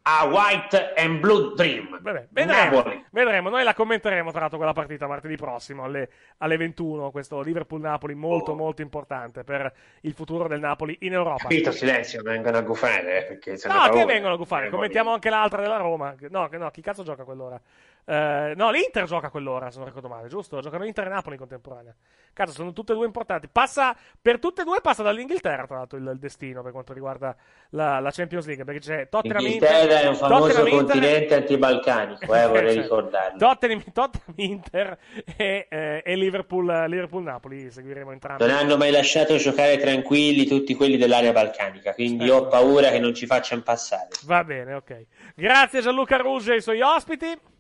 A 0.06 0.26
white 0.26 0.94
and 0.98 1.20
blue 1.20 1.54
dream. 1.56 1.98
Vabbè, 2.02 2.28
vedremo, 2.30 2.84
vedremo, 3.10 3.50
noi 3.50 3.64
la 3.64 3.74
commenteremo 3.74 4.32
tra 4.32 4.42
l'altro 4.42 4.58
quella 4.58 4.74
partita 4.74 5.08
martedì 5.08 5.38
prossimo 5.38 5.86
alle, 5.86 6.10
alle 6.40 6.58
21, 6.58 7.10
questo 7.10 7.42
Liverpool-Napoli 7.42 8.14
molto 8.14 8.52
Oh. 8.52 8.56
molto 8.56 8.82
importante 8.82 9.46
per 9.46 9.72
il 10.02 10.12
futuro 10.14 10.50
del 10.50 10.60
Napoli 10.60 10.98
in 11.02 11.14
Europa. 11.14 11.44
Capito, 11.44 11.72
silenzio, 11.72 12.22
vengono 12.22 12.58
a 12.58 12.62
gufare, 12.62 13.40
eh, 13.40 13.58
No, 13.66 13.90
che 13.94 14.04
vengono 14.04 14.34
a 14.34 14.38
gufare, 14.38 14.68
Eh, 14.68 14.70
commentiamo 14.70 15.14
anche 15.14 15.30
l'altra 15.30 15.62
della 15.62 15.78
Roma. 15.78 16.14
No, 16.30 16.50
no, 16.52 16.70
chi 16.72 16.82
cazzo 16.82 17.04
gioca 17.04 17.22
a 17.22 17.26
quell'ora? 17.26 17.58
Eh, 18.06 18.54
no, 18.56 18.70
l'Inter 18.72 19.06
gioca 19.06 19.28
a 19.28 19.30
quell'ora, 19.30 19.72
se 19.72 19.78
non 19.78 19.88
ricordo 19.88 20.10
male, 20.10 20.28
giusto? 20.28 20.60
Giocano 20.60 20.86
Inter 20.86 21.08
e 21.08 21.10
Napoli 21.10 21.36
in 21.36 21.40
contemporanea. 21.40 21.96
Cazzo, 22.34 22.52
sono 22.52 22.74
tutte 22.74 22.92
e 22.92 22.96
due 22.96 23.06
importanti. 23.06 23.48
Passa, 23.52 23.96
per 24.22 24.40
tutte 24.40 24.62
e 24.62 24.66
due 24.66 24.80
passa 24.82 25.04
dall'Inghilterra, 25.04 25.66
tra 25.66 25.78
l'altro, 25.78 25.98
il, 25.98 26.10
il 26.14 26.20
destino 26.20 26.62
per 26.62 26.72
quanto 26.72 26.92
riguarda 26.94 27.36
la, 27.70 28.00
la 28.00 28.12
Champions 28.12 28.46
League, 28.46 28.66
perché 28.66 28.80
c'è 28.82 29.10
Tottenham 29.10 29.42
Inghilterra 29.42 30.02
è 30.02 30.08
un 30.08 30.16
famoso 30.16 30.48
Tottenham 30.48 30.68
Inter- 30.68 30.86
continente 30.86 31.36
antibalcanico, 31.36 32.36
eh, 32.36 32.48
vorrei 32.48 32.74
Cioè, 32.74 32.82
ricordarlo. 32.82 33.38
Tottenham, 33.38 33.84
Tottenham 33.94 34.34
Inter 34.36 34.98
e, 35.38 35.68
eh, 35.70 36.02
e 36.04 36.16
Liverpool, 36.16 36.66
Liverpool 36.88 37.24
Napoli 37.24 37.72
seguiremo 37.72 38.12
entrambi. 38.12 38.44
Non 38.46 38.54
hanno 38.56 38.78
mai 38.78 38.92
lasciato 38.92 39.38
giocare 39.38 39.78
tranquilli 39.78 40.46
tutti 40.46 40.76
quelli 40.76 40.98
dell'area 40.98 41.32
balcanica, 41.32 41.94
quindi 41.94 42.28
Certo. 42.28 42.46
ho 42.46 42.48
paura 42.48 42.90
che 42.90 43.00
non 43.00 43.14
ci 43.14 43.26
facciano 43.26 43.62
passare. 43.62 44.10
Va 44.26 44.44
bene, 44.44 44.74
ok. 44.74 45.06
Grazie 45.36 45.82
Gianluca 45.82 46.18
Ruge 46.18 46.52
e 46.52 46.56
ai 46.56 46.62
suoi 46.62 46.82
ospiti. 46.82 47.52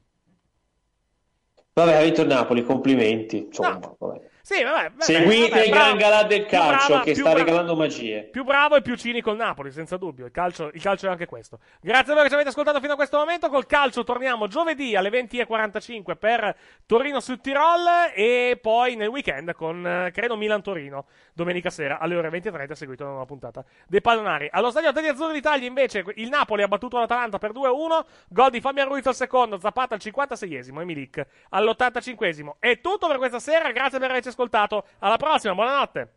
Vabbè, 1.73 1.95
ha 1.95 2.01
vinto 2.03 2.21
il 2.21 2.27
Napoli, 2.27 2.63
complimenti. 2.63 3.37
Insomma, 3.45 3.79
vabbè. 3.97 4.31
Sì, 4.45 4.61
vabbè, 4.61 4.89
vabbè, 4.89 5.03
Seguite 5.03 5.49
vabbè, 5.51 5.69
gran 5.69 5.95
galà 5.95 6.23
del 6.23 6.45
calcio 6.45 6.87
brava- 6.87 7.03
che 7.05 7.13
sta 7.13 7.23
brava- 7.23 7.39
regalando 7.39 7.75
magie. 7.77 8.23
Più 8.23 8.43
bravo 8.43 8.75
e 8.75 8.81
più 8.81 8.97
cinico 8.97 9.31
il 9.31 9.37
Napoli, 9.37 9.71
senza 9.71 9.95
dubbio. 9.95 10.25
Il 10.25 10.31
calcio, 10.33 10.69
il 10.73 10.81
calcio 10.81 11.07
è 11.07 11.09
anche 11.09 11.25
questo. 11.27 11.59
Grazie 11.79 12.11
a 12.11 12.15
voi 12.15 12.23
che 12.23 12.27
ci 12.27 12.33
avete 12.35 12.49
ascoltato 12.49 12.81
fino 12.81 12.91
a 12.91 12.95
questo 12.97 13.17
momento. 13.17 13.47
Col 13.47 13.65
calcio 13.65 14.03
torniamo 14.03 14.47
giovedì 14.47 14.97
alle 14.97 15.09
20.45 15.11 16.17
per 16.17 16.57
Torino 16.85 17.21
su 17.21 17.37
Tirol 17.37 18.11
e 18.13 18.59
poi 18.61 18.97
nel 18.97 19.07
weekend 19.07 19.53
con, 19.53 19.87
eh, 19.87 20.11
credo, 20.11 20.35
Milan-Torino. 20.35 21.05
Domenica 21.33 21.69
sera 21.69 21.99
alle 21.99 22.17
ore 22.17 22.27
20.30 22.29 22.73
seguito 22.75 23.05
da 23.05 23.11
una 23.11 23.25
puntata 23.25 23.63
dei 23.87 24.01
pallonari. 24.01 24.49
Allo 24.51 24.71
stadio 24.71 24.91
degli 24.91 25.07
Azzurri 25.07 25.35
d'Italia 25.35 25.69
invece 25.69 26.03
il 26.15 26.27
Napoli 26.27 26.63
ha 26.63 26.67
battuto 26.67 26.99
l'Atalanta 26.99 27.37
per 27.37 27.53
2-1. 27.53 28.05
Gol 28.27 28.49
di 28.49 28.59
Fabian 28.59 28.89
Ruiz 28.89 29.05
al 29.07 29.15
secondo, 29.15 29.57
Zapata 29.57 29.95
al 29.95 30.01
56esimo 30.03 30.81
e 30.81 30.83
Milik 30.83 31.25
all'85esimo. 31.51 32.55
È 32.59 32.81
tutto 32.81 33.07
per 33.07 33.15
questa 33.15 33.39
sera. 33.39 33.71
Grazie 33.71 33.99
per 33.99 34.09
averci 34.09 34.31
ascoltato. 34.33 34.85
Alla 34.99 35.17
prossima, 35.17 35.53
buonanotte. 35.53 36.13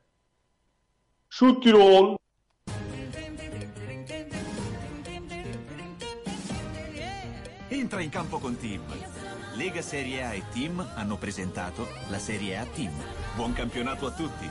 Su 1.28 1.58
Tirol. 1.58 2.16
Entra 7.68 8.00
in 8.00 8.10
campo 8.10 8.38
con 8.38 8.56
Team. 8.56 8.82
Lega 9.54 9.80
Serie 9.80 10.22
A 10.22 10.34
e 10.34 10.42
Team 10.52 10.84
hanno 10.94 11.16
presentato 11.16 11.86
la 12.08 12.18
Serie 12.18 12.58
A 12.58 12.64
Team. 12.64 12.92
Buon 13.34 13.52
campionato 13.52 14.06
a 14.06 14.10
tutti. 14.10 14.48